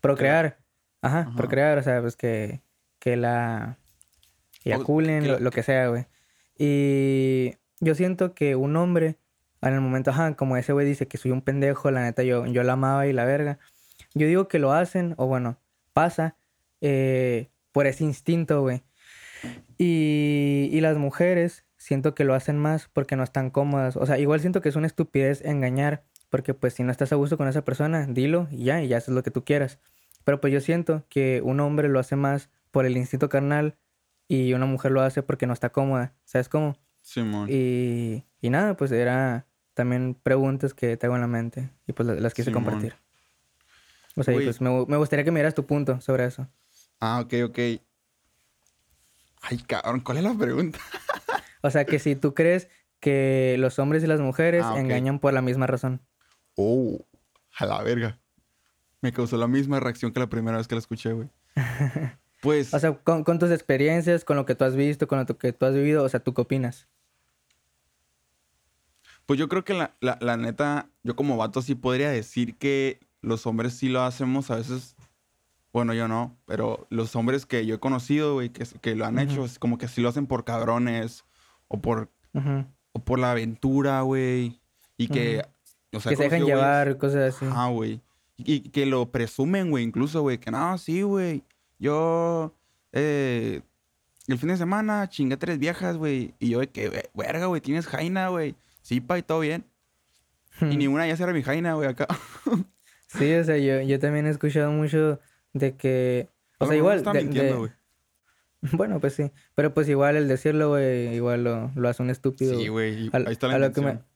Procrear. 0.00 0.58
Ajá, 1.06 1.20
Ajá. 1.20 1.36
procrear, 1.36 1.78
o 1.78 1.82
sea, 1.82 2.00
pues 2.00 2.16
que, 2.16 2.62
que 2.98 3.16
la 3.16 3.78
eyaculen, 4.64 5.22
que 5.22 5.28
lo, 5.28 5.38
lo 5.40 5.50
que 5.50 5.62
sea, 5.62 5.88
güey. 5.88 6.06
Y 6.58 7.54
yo 7.80 7.94
siento 7.94 8.34
que 8.34 8.56
un 8.56 8.76
hombre, 8.76 9.16
en 9.62 9.74
el 9.74 9.80
momento, 9.80 10.10
ajá, 10.10 10.34
como 10.34 10.56
ese 10.56 10.72
güey 10.72 10.86
dice 10.86 11.06
que 11.06 11.18
soy 11.18 11.30
un 11.30 11.42
pendejo, 11.42 11.90
la 11.90 12.02
neta, 12.02 12.22
yo, 12.22 12.46
yo 12.46 12.62
la 12.62 12.72
amaba 12.72 13.06
y 13.06 13.12
la 13.12 13.24
verga. 13.24 13.58
Yo 14.14 14.26
digo 14.26 14.48
que 14.48 14.58
lo 14.58 14.72
hacen, 14.72 15.14
o 15.16 15.26
bueno, 15.26 15.58
pasa, 15.92 16.36
eh, 16.80 17.50
por 17.72 17.86
ese 17.86 18.04
instinto, 18.04 18.62
güey. 18.62 18.82
Y, 19.78 20.70
y 20.72 20.80
las 20.80 20.96
mujeres 20.96 21.64
siento 21.76 22.14
que 22.14 22.24
lo 22.24 22.34
hacen 22.34 22.58
más 22.58 22.88
porque 22.92 23.16
no 23.16 23.22
están 23.22 23.50
cómodas. 23.50 23.96
O 23.96 24.06
sea, 24.06 24.18
igual 24.18 24.40
siento 24.40 24.60
que 24.60 24.70
es 24.70 24.76
una 24.76 24.86
estupidez 24.86 25.44
engañar, 25.44 26.02
porque 26.30 26.54
pues 26.54 26.74
si 26.74 26.82
no 26.82 26.90
estás 26.90 27.12
a 27.12 27.16
gusto 27.16 27.36
con 27.36 27.46
esa 27.48 27.64
persona, 27.64 28.06
dilo 28.06 28.48
y 28.50 28.64
ya, 28.64 28.82
y 28.82 28.88
ya 28.88 28.96
haces 28.96 29.14
lo 29.14 29.22
que 29.22 29.30
tú 29.30 29.44
quieras. 29.44 29.78
Pero 30.26 30.40
pues 30.40 30.52
yo 30.52 30.60
siento 30.60 31.04
que 31.08 31.40
un 31.44 31.60
hombre 31.60 31.88
lo 31.88 32.00
hace 32.00 32.16
más 32.16 32.50
por 32.72 32.84
el 32.84 32.96
instinto 32.96 33.28
carnal 33.28 33.76
y 34.26 34.54
una 34.54 34.66
mujer 34.66 34.90
lo 34.90 35.02
hace 35.02 35.22
porque 35.22 35.46
no 35.46 35.52
está 35.52 35.70
cómoda. 35.70 36.14
¿Sabes 36.24 36.48
cómo? 36.48 36.76
Simón. 37.00 37.46
Y, 37.48 38.24
y 38.40 38.50
nada, 38.50 38.76
pues 38.76 38.90
era 38.90 39.46
también 39.72 40.14
preguntas 40.20 40.74
que 40.74 40.96
tengo 40.96 41.14
en 41.14 41.20
la 41.20 41.28
mente 41.28 41.70
y 41.86 41.92
pues 41.92 42.08
la- 42.08 42.16
las 42.16 42.34
quise 42.34 42.50
Simón. 42.50 42.64
compartir. 42.64 42.96
O 44.16 44.24
sea, 44.24 44.32
y 44.34 44.38
Güey. 44.38 44.46
pues 44.46 44.60
me, 44.60 44.84
me 44.86 44.96
gustaría 44.96 45.24
que 45.24 45.30
me 45.30 45.38
dieras 45.38 45.54
tu 45.54 45.64
punto 45.64 46.00
sobre 46.00 46.24
eso. 46.24 46.48
Ah, 46.98 47.20
ok, 47.20 47.34
ok. 47.44 47.58
Ay, 49.42 49.58
cabrón, 49.64 50.00
¿cuál 50.00 50.18
es 50.18 50.24
la 50.24 50.34
pregunta? 50.34 50.78
O 51.62 51.70
sea, 51.70 51.84
que 51.84 51.98
si 52.00 52.16
tú 52.16 52.34
crees 52.34 52.68
que 53.00 53.56
los 53.58 53.78
hombres 53.78 54.02
y 54.02 54.06
las 54.08 54.20
mujeres 54.20 54.64
Ah, 54.66 54.78
engañan 54.78 55.18
por 55.20 55.32
la 55.32 55.42
misma 55.42 55.66
razón. 55.66 56.00
Oh, 56.56 56.98
a 57.58 57.66
la 57.66 57.82
verga. 57.82 58.18
Me 59.06 59.12
causó 59.12 59.36
la 59.36 59.46
misma 59.46 59.78
reacción 59.78 60.10
que 60.10 60.18
la 60.18 60.26
primera 60.26 60.56
vez 60.56 60.66
que 60.66 60.74
la 60.74 60.80
escuché, 60.80 61.12
güey. 61.12 61.28
Pues, 62.42 62.74
O 62.74 62.78
sea, 62.80 62.92
con, 62.92 63.22
con 63.22 63.38
tus 63.38 63.52
experiencias, 63.52 64.24
con 64.24 64.36
lo 64.36 64.44
que 64.44 64.56
tú 64.56 64.64
has 64.64 64.74
visto, 64.74 65.06
con 65.06 65.20
lo 65.20 65.26
que 65.26 65.52
tú 65.52 65.64
has 65.64 65.74
vivido, 65.74 66.02
o 66.02 66.08
sea, 66.08 66.18
¿tú 66.20 66.34
qué 66.34 66.40
opinas? 66.40 66.88
pues 69.26 69.38
yo 69.38 69.48
creo 69.48 69.64
que 69.64 69.74
la, 69.74 69.94
la, 70.00 70.18
la 70.20 70.36
neta, 70.36 70.88
yo 71.04 71.14
como 71.14 71.36
vato 71.36 71.62
sí 71.62 71.76
podría 71.76 72.10
decir 72.10 72.56
que 72.56 72.98
los 73.20 73.46
hombres 73.46 73.74
sí 73.74 73.88
lo 73.88 74.02
hacemos 74.02 74.50
a 74.50 74.56
veces. 74.56 74.96
Bueno, 75.72 75.94
yo 75.94 76.08
no, 76.08 76.36
pero 76.46 76.88
los 76.90 77.14
hombres 77.14 77.46
que 77.46 77.64
yo 77.64 77.76
he 77.76 77.80
conocido, 77.80 78.34
güey, 78.34 78.50
que, 78.50 78.64
que 78.80 78.96
lo 78.96 79.06
han 79.06 79.20
hecho, 79.20 79.44
es 79.44 79.58
como 79.60 79.78
que 79.78 79.86
sí 79.86 80.00
lo 80.00 80.08
hacen 80.08 80.26
por 80.26 80.44
cabrones 80.44 81.24
o 81.68 81.80
por, 81.80 82.10
o 82.92 82.98
por 83.04 83.18
la 83.20 83.30
aventura, 83.30 84.00
güey. 84.00 84.60
Y 84.96 85.08
que, 85.08 85.44
o 85.92 86.00
sea, 86.00 86.10
que 86.10 86.16
se 86.16 86.24
dejan 86.24 86.44
llevar, 86.44 86.98
cosas 86.98 87.34
así. 87.34 87.46
Ajá, 87.46 87.66
güey. 87.68 88.00
Y 88.38 88.60
que 88.70 88.86
lo 88.86 89.10
presumen, 89.10 89.70
güey, 89.70 89.84
incluso, 89.84 90.20
güey, 90.22 90.38
que 90.38 90.50
no, 90.50 90.76
sí, 90.78 91.02
güey. 91.02 91.42
Yo, 91.78 92.54
eh, 92.92 93.62
el 94.28 94.38
fin 94.38 94.48
de 94.50 94.56
semana 94.56 95.08
chingué 95.08 95.36
tres 95.36 95.58
viejas, 95.58 95.96
güey. 95.96 96.34
Y 96.38 96.50
yo, 96.50 96.60
de 96.60 96.68
que, 96.68 96.88
"Ve- 96.88 97.10
verga, 97.14 97.46
güey, 97.46 97.60
tienes 97.60 97.86
jaina, 97.86 98.28
güey. 98.28 98.54
Sí, 98.82 99.00
pa, 99.00 99.18
y 99.18 99.22
todo 99.22 99.40
bien. 99.40 99.64
Y 100.60 100.76
ninguna 100.76 101.06
ya 101.06 101.16
será 101.16 101.32
mi 101.32 101.42
jaina, 101.42 101.74
güey, 101.74 101.88
acá. 101.88 102.06
Sí, 103.08 103.32
o 103.34 103.44
sea, 103.44 103.56
yo, 103.56 103.80
yo 103.82 104.00
también 104.00 104.26
he 104.26 104.30
escuchado 104.30 104.70
mucho 104.72 105.20
de 105.52 105.76
que... 105.76 106.28
O 106.58 106.66
sea, 106.66 106.76
igual... 106.76 106.98
está 106.98 107.12
de- 107.12 107.22
mintiendo, 107.22 107.64
de-. 107.66 107.72
Bueno, 108.76 109.00
pues 109.00 109.14
sí. 109.14 109.30
Pero 109.54 109.72
pues 109.72 109.88
igual 109.88 110.16
el 110.16 110.26
decirlo, 110.28 110.70
güey, 110.70 111.14
igual 111.14 111.44
lo, 111.44 111.70
lo 111.76 111.88
hace 111.88 112.02
un 112.02 112.10
estúpido. 112.10 112.58
Sí, 112.58 112.66
güey. 112.68 113.08
Ahí 113.12 113.24
está 113.28 113.46
la 113.48 113.54
a 113.54 113.58
lo 113.60 113.72
que 113.72 113.80
me- 113.80 113.90
intención. 113.92 114.06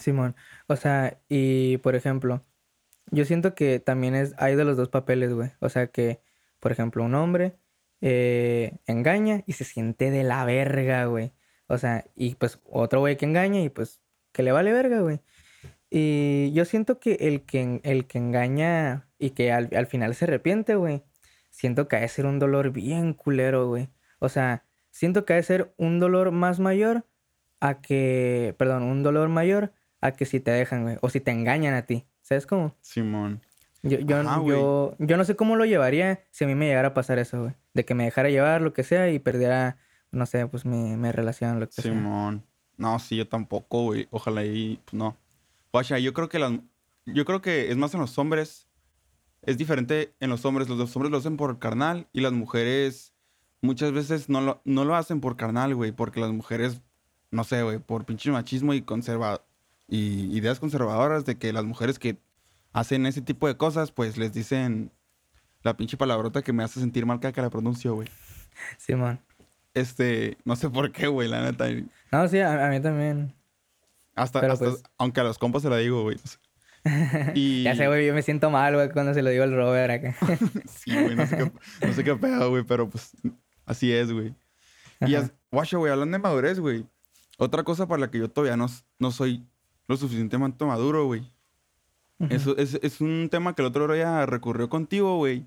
Simón. 0.00 0.36
O 0.68 0.76
sea, 0.76 1.20
y 1.28 1.76
por 1.78 1.94
ejemplo, 1.96 2.42
yo 3.10 3.24
siento 3.24 3.54
que 3.54 3.80
también 3.80 4.14
es, 4.14 4.34
hay 4.38 4.56
de 4.56 4.64
los 4.64 4.76
dos 4.76 4.88
papeles, 4.88 5.32
güey. 5.32 5.52
O 5.60 5.68
sea 5.68 5.88
que, 5.88 6.20
por 6.60 6.72
ejemplo, 6.72 7.04
un 7.04 7.14
hombre 7.14 7.56
eh, 8.00 8.78
engaña 8.86 9.42
y 9.46 9.52
se 9.54 9.64
siente 9.64 10.10
de 10.10 10.24
la 10.24 10.44
verga, 10.44 11.04
güey. 11.06 11.32
O 11.66 11.78
sea, 11.78 12.04
y 12.14 12.34
pues 12.36 12.60
otro 12.64 13.00
güey 13.00 13.16
que 13.16 13.26
engaña 13.26 13.60
y 13.62 13.68
pues 13.68 14.00
que 14.32 14.42
le 14.42 14.52
vale 14.52 14.72
verga, 14.72 15.00
güey. 15.00 15.20
Y 15.90 16.52
yo 16.52 16.64
siento 16.64 17.00
que 17.00 17.14
el 17.20 17.42
que, 17.42 17.80
el 17.84 18.06
que 18.06 18.18
engaña 18.18 19.08
y 19.18 19.30
que 19.30 19.52
al, 19.52 19.70
al 19.74 19.86
final 19.86 20.14
se 20.14 20.26
arrepiente, 20.26 20.74
güey, 20.74 21.02
siento 21.50 21.88
que 21.88 21.96
ha 21.96 22.00
de 22.00 22.08
ser 22.08 22.26
un 22.26 22.38
dolor 22.38 22.72
bien 22.72 23.14
culero, 23.14 23.68
güey. 23.68 23.88
O 24.18 24.28
sea, 24.28 24.64
siento 24.90 25.24
que 25.24 25.34
ha 25.34 25.36
de 25.36 25.42
ser 25.42 25.74
un 25.76 25.98
dolor 26.00 26.30
más 26.32 26.60
mayor 26.60 27.06
a 27.60 27.80
que, 27.80 28.54
perdón, 28.58 28.82
un 28.84 29.02
dolor 29.02 29.28
mayor 29.28 29.72
a 30.00 30.12
que 30.12 30.26
si 30.26 30.40
te 30.40 30.50
dejan, 30.50 30.84
güey, 30.84 30.98
o 31.00 31.10
si 31.10 31.20
te 31.20 31.30
engañan 31.30 31.74
a 31.74 31.86
ti. 31.86 32.06
¿Sabes 32.28 32.46
cómo? 32.46 32.74
Simón. 32.82 33.40
Yo, 33.82 33.98
yo, 34.00 34.18
Ajá, 34.18 34.36
güey. 34.38 34.54
yo, 34.54 34.94
yo 34.98 35.16
no 35.16 35.24
sé 35.24 35.34
cómo 35.34 35.56
lo 35.56 35.64
llevaría 35.64 36.24
si 36.30 36.44
a 36.44 36.46
mí 36.46 36.54
me 36.54 36.66
llegara 36.66 36.88
a 36.88 36.94
pasar 36.94 37.18
eso, 37.18 37.40
güey. 37.40 37.54
De 37.72 37.86
que 37.86 37.94
me 37.94 38.04
dejara 38.04 38.28
llevar 38.28 38.60
lo 38.60 38.74
que 38.74 38.82
sea 38.82 39.10
y 39.10 39.18
perdiera, 39.18 39.78
no 40.10 40.26
sé, 40.26 40.46
pues 40.46 40.66
mi, 40.66 40.96
mi 40.96 41.10
relación, 41.10 41.58
lo 41.58 41.66
que 41.66 41.80
sea. 41.80 41.84
Simón. 41.84 42.44
No, 42.76 42.98
sí, 42.98 43.16
yo 43.16 43.26
tampoco, 43.26 43.84
güey. 43.84 44.08
Ojalá 44.10 44.44
y, 44.44 44.78
pues 44.84 44.92
no. 44.92 45.16
Guacha, 45.72 45.98
yo 45.98 46.12
creo 46.12 46.28
que 46.28 46.38
las... 46.38 46.52
Yo 47.06 47.24
creo 47.24 47.40
que 47.40 47.70
es 47.70 47.76
más 47.78 47.94
en 47.94 48.00
los 48.00 48.18
hombres 48.18 48.68
es 49.42 49.56
diferente 49.56 50.14
en 50.20 50.28
los 50.28 50.44
hombres. 50.44 50.68
Los, 50.68 50.76
los 50.76 50.94
hombres 50.94 51.10
lo 51.10 51.16
hacen 51.16 51.38
por 51.38 51.58
carnal 51.58 52.08
y 52.12 52.20
las 52.20 52.32
mujeres 52.32 53.14
muchas 53.62 53.92
veces 53.92 54.28
no 54.28 54.42
lo, 54.42 54.60
no 54.64 54.84
lo 54.84 54.94
hacen 54.94 55.22
por 55.22 55.36
carnal, 55.36 55.74
güey, 55.74 55.92
porque 55.92 56.20
las 56.20 56.30
mujeres, 56.30 56.82
no 57.30 57.44
sé, 57.44 57.62
güey, 57.62 57.78
por 57.78 58.04
pinche 58.04 58.30
machismo 58.30 58.74
y 58.74 58.82
conserva 58.82 59.42
y 59.88 60.36
ideas 60.36 60.60
conservadoras 60.60 61.24
de 61.24 61.36
que 61.38 61.52
las 61.52 61.64
mujeres 61.64 61.98
que 61.98 62.18
hacen 62.72 63.06
ese 63.06 63.22
tipo 63.22 63.48
de 63.48 63.56
cosas, 63.56 63.90
pues 63.90 64.16
les 64.18 64.32
dicen 64.32 64.92
la 65.62 65.76
pinche 65.76 65.96
palabrota 65.96 66.42
que 66.42 66.52
me 66.52 66.62
hace 66.62 66.78
sentir 66.80 67.06
mal 67.06 67.20
cada 67.20 67.32
que 67.32 67.40
la 67.42 67.50
pronuncio, 67.50 67.94
güey. 67.94 68.08
Simón. 68.76 69.20
Este, 69.74 70.36
no 70.44 70.56
sé 70.56 70.68
por 70.70 70.92
qué, 70.92 71.06
güey, 71.06 71.28
la 71.28 71.42
neta. 71.42 71.66
No, 72.12 72.28
sí, 72.28 72.38
a, 72.40 72.66
a 72.66 72.70
mí 72.70 72.80
también. 72.80 73.34
Hasta, 74.14 74.40
hasta- 74.40 74.64
pues- 74.66 74.82
aunque 74.98 75.20
a 75.20 75.24
los 75.24 75.38
compas 75.38 75.62
se 75.62 75.70
la 75.70 75.76
digo, 75.78 76.02
güey. 76.02 76.18
Y... 77.34 77.64
Ya 77.64 77.74
sé, 77.74 77.86
güey, 77.86 78.06
yo 78.06 78.14
me 78.14 78.22
siento 78.22 78.50
mal, 78.50 78.74
güey, 78.74 78.90
cuando 78.90 79.12
se 79.12 79.22
lo 79.22 79.30
digo 79.30 79.44
al 79.44 79.52
Robert 79.54 79.90
acá. 79.90 80.16
Sí, 80.68 80.92
güey, 80.92 81.14
no 81.16 81.26
sé 81.26 81.36
qué, 81.36 81.52
no 81.86 81.92
sé 81.92 82.04
qué 82.04 82.14
pedo, 82.16 82.50
güey, 82.50 82.62
pero 82.64 82.88
pues 82.88 83.10
así 83.66 83.92
es, 83.92 84.12
güey. 84.12 84.34
Y, 85.00 85.14
guacha, 85.52 85.76
güey, 85.76 85.92
hablando 85.92 86.16
de 86.16 86.22
madurez, 86.22 86.58
güey. 86.60 86.84
Otra 87.36 87.62
cosa 87.62 87.86
para 87.86 88.00
la 88.00 88.10
que 88.10 88.18
yo 88.18 88.28
todavía 88.30 88.56
no, 88.56 88.66
no 88.98 89.10
soy 89.10 89.46
lo 89.88 89.96
suficientemente 89.96 90.64
maduro, 90.64 91.06
güey. 91.06 91.28
Eso 92.30 92.56
es, 92.56 92.74
es 92.82 93.00
un 93.00 93.28
tema 93.30 93.54
que 93.54 93.62
el 93.62 93.66
otro 93.68 93.92
día 93.92 94.26
recurrió 94.26 94.68
contigo, 94.68 95.16
güey. 95.16 95.46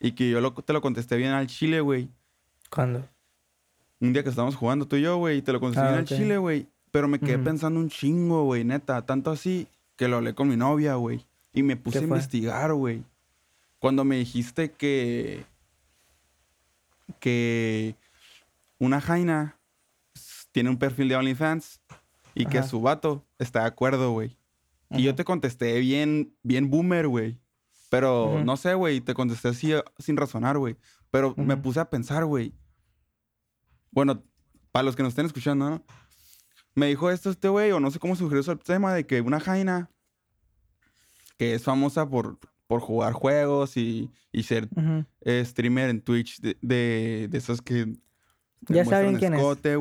Y 0.00 0.12
que 0.12 0.28
yo 0.30 0.40
lo- 0.40 0.52
te 0.52 0.72
lo 0.72 0.80
contesté 0.82 1.16
bien 1.16 1.32
al 1.32 1.46
chile, 1.46 1.80
güey. 1.80 2.08
¿Cuándo? 2.70 3.06
Un 4.00 4.12
día 4.12 4.22
que 4.22 4.28
estábamos 4.30 4.56
jugando 4.56 4.86
tú 4.86 4.96
y 4.96 5.02
yo, 5.02 5.16
güey, 5.18 5.38
y 5.38 5.42
te 5.42 5.52
lo 5.52 5.60
contesté 5.60 5.80
Ah, 5.86 5.88
bien 5.88 5.98
al 6.00 6.04
chile, 6.06 6.36
güey. 6.38 6.66
Pero 6.90 7.08
me 7.08 7.18
quedé 7.18 7.38
pensando 7.44 7.78
un 7.80 7.88
chingo, 7.90 8.44
güey, 8.44 8.64
neta. 8.64 9.02
Tanto 9.06 9.30
así 9.30 9.68
que 9.96 10.08
lo 10.08 10.16
hablé 10.16 10.34
con 10.34 10.48
mi 10.48 10.56
novia, 10.56 10.94
güey. 10.96 11.24
Y 11.52 11.62
me 11.62 11.76
puse 11.76 11.98
a 11.98 12.00
investigar, 12.02 12.72
güey. 12.74 13.02
Cuando 13.78 14.04
me 14.04 14.16
dijiste 14.16 14.72
que. 14.72 15.44
que. 17.20 17.94
una 18.78 19.00
Jaina 19.00 19.56
tiene 20.52 20.70
un 20.70 20.78
perfil 20.78 21.08
de 21.08 21.16
OnlyFans 21.16 21.80
y 22.36 22.44
que 22.46 22.62
su 22.62 22.80
vato 22.82 23.26
está 23.38 23.60
de 23.60 23.66
acuerdo, 23.66 24.12
güey. 24.12 24.38
Y 24.90 25.02
yo 25.02 25.14
te 25.14 25.24
contesté 25.24 25.80
bien, 25.80 26.36
bien 26.42 26.70
boomer, 26.70 27.08
güey. 27.08 27.40
Pero 27.88 28.44
no 28.44 28.56
sé, 28.56 28.74
güey, 28.74 29.00
te 29.00 29.14
contesté 29.14 29.48
así 29.48 29.72
eh, 29.72 29.82
sin 29.98 30.16
razonar, 30.16 30.58
güey. 30.58 30.76
Pero 31.10 31.34
me 31.36 31.56
puse 31.56 31.80
a 31.80 31.88
pensar, 31.88 32.24
güey. 32.26 32.52
Bueno, 33.90 34.22
para 34.70 34.82
los 34.82 34.94
que 34.94 35.02
nos 35.02 35.10
estén 35.10 35.26
escuchando, 35.26 35.70
¿no? 35.70 35.84
Me 36.74 36.88
dijo 36.88 37.10
esto 37.10 37.30
este 37.30 37.48
güey, 37.48 37.72
o 37.72 37.80
no 37.80 37.90
sé 37.90 37.98
cómo 37.98 38.14
surgió 38.16 38.52
el 38.52 38.58
tema 38.58 38.92
de 38.92 39.06
que 39.06 39.22
una 39.22 39.40
Jaina, 39.40 39.90
que 41.38 41.54
es 41.54 41.64
famosa 41.64 42.06
por, 42.06 42.38
por 42.66 42.80
jugar 42.80 43.14
juegos 43.14 43.78
y, 43.78 44.10
y 44.30 44.42
ser 44.42 44.68
eh, 45.22 45.42
streamer 45.42 45.88
en 45.88 46.02
Twitch 46.02 46.40
de, 46.40 46.58
de, 46.60 47.28
de 47.30 47.38
esas 47.38 47.62
que... 47.62 47.96
Ya 48.68 48.84
saben 48.84 49.16
quién 49.16 49.32
es. 49.32 49.40
escote, 49.40 49.76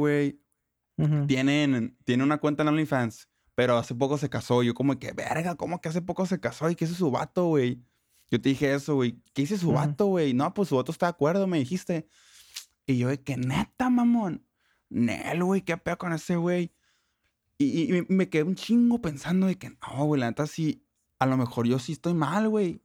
tienen, 1.27 1.97
tiene 2.05 2.23
una 2.23 2.37
cuenta 2.37 2.63
en 2.63 2.69
OnlyFans, 2.69 3.29
pero 3.53 3.77
hace 3.77 3.95
poco 3.95 4.17
se 4.17 4.29
casó. 4.29 4.63
Yo 4.63 4.73
como 4.73 4.97
que, 4.97 5.11
verga, 5.13 5.55
¿cómo 5.55 5.81
que 5.81 5.89
hace 5.89 6.01
poco 6.01 6.25
se 6.25 6.39
casó? 6.39 6.69
¿Y 6.69 6.75
qué 6.75 6.85
hizo 6.85 6.95
su 6.95 7.11
vato, 7.11 7.47
güey? 7.47 7.81
Yo 8.31 8.41
te 8.41 8.49
dije 8.49 8.73
eso, 8.73 8.95
güey. 8.95 9.21
¿Qué 9.33 9.43
hizo 9.43 9.57
su 9.57 9.67
Ujú. 9.67 9.75
vato, 9.75 10.05
güey? 10.07 10.33
No, 10.33 10.53
pues 10.53 10.69
su 10.69 10.75
vato 10.75 10.91
está 10.91 11.05
de 11.07 11.11
acuerdo, 11.11 11.47
me 11.47 11.59
dijiste. 11.59 12.07
Y 12.87 12.97
yo 12.97 13.09
de 13.09 13.21
que, 13.21 13.37
neta, 13.37 13.89
mamón. 13.89 14.45
Nel, 14.89 15.43
güey, 15.43 15.61
¿qué 15.61 15.77
pedo 15.77 15.97
con 15.97 16.13
ese 16.13 16.35
güey? 16.37 16.71
Y, 17.57 17.93
y- 17.95 18.05
me 18.09 18.29
quedé 18.29 18.43
un 18.43 18.55
chingo 18.55 19.01
pensando 19.01 19.47
de 19.47 19.57
que, 19.57 19.69
no, 19.69 20.05
güey, 20.05 20.19
la 20.19 20.27
neta 20.27 20.47
sí, 20.47 20.85
a 21.19 21.25
lo 21.25 21.37
mejor 21.37 21.67
yo 21.67 21.79
sí 21.79 21.93
estoy 21.93 22.13
mal, 22.13 22.49
güey. 22.49 22.81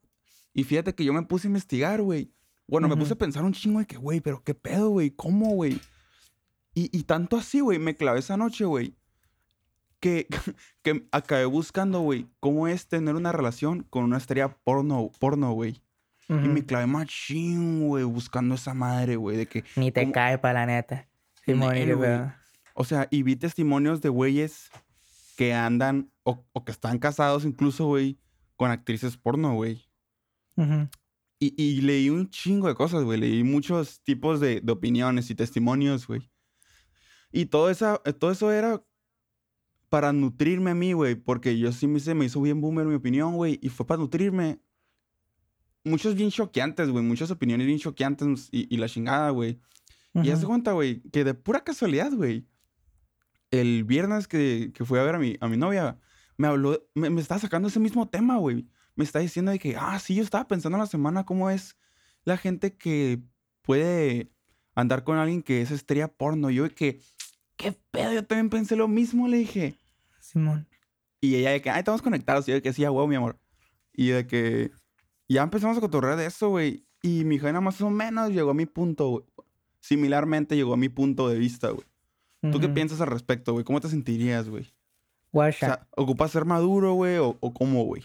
Y 0.52 0.64
fíjate 0.64 0.94
que 0.94 1.04
yo 1.04 1.12
me 1.12 1.22
puse 1.22 1.46
a 1.46 1.50
investigar, 1.50 2.02
güey. 2.02 2.32
Bueno, 2.66 2.86
me 2.88 2.96
puse 2.96 3.14
a 3.14 3.18
pensar 3.18 3.42
un 3.44 3.52
chingo 3.52 3.80
de 3.80 3.86
que, 3.86 3.96
güey, 3.96 4.20
pero 4.20 4.42
qué 4.44 4.54
pedo, 4.54 4.90
güey, 4.90 5.10
¿cómo, 5.10 5.50
güey? 5.54 5.80
Y, 6.74 6.96
y 6.96 7.02
tanto 7.04 7.36
así, 7.36 7.60
güey, 7.60 7.78
me 7.78 7.96
clavé 7.96 8.20
esa 8.20 8.36
noche, 8.36 8.64
güey, 8.64 8.94
que, 9.98 10.26
que 10.82 11.06
acabé 11.12 11.44
buscando, 11.44 12.00
güey, 12.00 12.26
cómo 12.40 12.68
es 12.68 12.86
tener 12.88 13.14
una 13.16 13.32
relación 13.32 13.82
con 13.90 14.04
una 14.04 14.18
estrella 14.18 14.56
porno, 14.64 15.10
porno, 15.18 15.52
güey. 15.52 15.82
Y 16.28 16.32
Ujú. 16.34 16.46
me 16.46 16.64
clavé 16.64 16.86
machín, 16.86 17.88
güey, 17.88 18.04
buscando 18.04 18.54
esa 18.54 18.72
madre, 18.72 19.16
güey, 19.16 19.36
de 19.36 19.46
que, 19.46 19.64
Ni 19.74 19.90
te 19.90 20.02
¿Cómo? 20.02 20.12
cae 20.12 20.38
para 20.38 20.60
la 20.60 20.66
neta. 20.66 21.08
Y 21.44 21.54
Nel, 21.54 21.86
qué 21.86 21.94
güey. 21.94 22.20
o 22.74 22.84
sea, 22.84 23.08
y 23.10 23.24
vi 23.24 23.34
testimonios 23.34 24.00
de 24.00 24.10
güeyes 24.10 24.70
que 25.36 25.52
andan 25.54 26.12
o, 26.22 26.44
o 26.52 26.64
que 26.64 26.70
están 26.70 26.98
casados 27.00 27.44
incluso, 27.44 27.86
güey, 27.86 28.16
con 28.54 28.70
actrices 28.70 29.16
porno, 29.16 29.54
güey. 29.54 29.84
Ujú. 30.54 30.88
Y, 31.40 31.54
y 31.60 31.80
leí 31.80 32.10
un 32.10 32.28
chingo 32.30 32.68
de 32.68 32.74
cosas, 32.74 33.02
güey. 33.02 33.18
Leí 33.18 33.42
muchos 33.42 34.00
tipos 34.02 34.38
de, 34.38 34.60
de 34.60 34.70
opiniones 34.72 35.30
y 35.30 35.34
testimonios, 35.34 36.06
güey. 36.06 36.29
Y 37.32 37.46
todo, 37.46 37.70
esa, 37.70 38.00
eh, 38.04 38.12
todo 38.12 38.30
eso 38.30 38.50
era 38.52 38.82
para 39.88 40.12
nutrirme 40.12 40.70
a 40.70 40.74
mí, 40.74 40.92
güey. 40.92 41.14
Porque 41.14 41.58
yo 41.58 41.72
sí 41.72 41.86
me, 41.86 42.00
se 42.00 42.14
me 42.14 42.24
hizo 42.24 42.40
bien 42.40 42.60
boomer 42.60 42.86
mi 42.86 42.94
opinión, 42.94 43.36
güey. 43.36 43.58
Y 43.62 43.68
fue 43.68 43.86
para 43.86 44.00
nutrirme. 44.00 44.60
Muchos 45.84 46.14
bien 46.14 46.30
choqueantes, 46.30 46.90
güey. 46.90 47.04
Muchas 47.04 47.30
opiniones 47.30 47.66
bien 47.66 47.78
choqueantes 47.78 48.48
y, 48.50 48.72
y 48.72 48.78
la 48.78 48.88
chingada, 48.88 49.30
güey. 49.30 49.60
Y 50.14 50.30
haz 50.30 50.40
de 50.40 50.46
Ujú. 50.46 50.48
cuenta, 50.48 50.72
güey, 50.72 51.02
que 51.02 51.22
de 51.24 51.34
pura 51.34 51.62
casualidad, 51.62 52.12
güey. 52.12 52.46
El 53.50 53.84
viernes 53.84 54.28
que, 54.28 54.72
que 54.74 54.84
fui 54.84 54.98
a 54.98 55.02
ver 55.02 55.14
a 55.14 55.18
mi, 55.18 55.36
a 55.40 55.48
mi 55.48 55.56
novia, 55.56 55.98
me 56.36 56.48
habló, 56.48 56.84
me, 56.94 57.10
me 57.10 57.20
estaba 57.20 57.40
sacando 57.40 57.68
ese 57.68 57.80
mismo 57.80 58.08
tema, 58.08 58.36
güey. 58.38 58.66
Me 58.96 59.04
está 59.04 59.20
diciendo 59.20 59.52
de 59.52 59.58
que, 59.58 59.76
ah, 59.76 59.98
sí, 59.98 60.16
yo 60.16 60.22
estaba 60.22 60.48
pensando 60.48 60.76
en 60.76 60.80
la 60.80 60.86
semana 60.86 61.24
cómo 61.24 61.48
es 61.50 61.76
la 62.24 62.36
gente 62.36 62.76
que 62.76 63.22
puede 63.62 64.32
andar 64.74 65.04
con 65.04 65.16
alguien 65.16 65.42
que 65.42 65.62
es 65.62 65.70
estrella 65.70 66.08
porno. 66.08 66.50
Yo 66.50 66.68
que, 66.74 67.00
¿qué 67.60 67.74
pedo? 67.90 68.12
Yo 68.12 68.24
también 68.24 68.50
pensé 68.50 68.76
lo 68.76 68.88
mismo, 68.88 69.28
le 69.28 69.38
dije. 69.38 69.74
Simón. 70.20 70.66
Y 71.20 71.36
ella 71.36 71.50
de 71.50 71.60
que, 71.60 71.70
ay, 71.70 71.80
estamos 71.80 72.02
conectados. 72.02 72.48
Y 72.48 72.52
yo 72.52 72.54
de 72.56 72.62
que 72.62 72.72
sí, 72.72 72.84
a 72.84 72.90
huevo, 72.90 73.06
mi 73.06 73.16
amor. 73.16 73.38
Y 73.92 74.08
de 74.08 74.26
que 74.26 74.70
ya 75.28 75.42
empezamos 75.42 75.76
a 75.76 75.80
cotorrear 75.80 76.16
de 76.16 76.26
eso, 76.26 76.48
güey. 76.48 76.86
Y 77.02 77.24
mi 77.24 77.38
jaina 77.38 77.60
más 77.60 77.80
o 77.80 77.90
menos 77.90 78.30
llegó 78.30 78.50
a 78.50 78.54
mi 78.54 78.66
punto, 78.66 79.08
güey. 79.08 79.24
Similarmente 79.80 80.56
llegó 80.56 80.74
a 80.74 80.76
mi 80.76 80.88
punto 80.88 81.28
de 81.28 81.38
vista, 81.38 81.70
güey. 81.70 81.86
¿Tú 82.50 82.58
qué 82.58 82.70
piensas 82.70 83.02
al 83.02 83.08
respecto, 83.08 83.52
güey? 83.52 83.66
¿Cómo 83.66 83.82
te 83.82 83.88
sentirías, 83.88 84.48
güey? 84.48 84.72
O 85.30 85.52
sea, 85.52 85.86
¿ocupas 85.90 86.30
ser 86.30 86.46
maduro, 86.46 86.94
güey? 86.94 87.18
¿O, 87.18 87.36
o 87.38 87.52
cómo, 87.52 87.84
güey? 87.84 88.02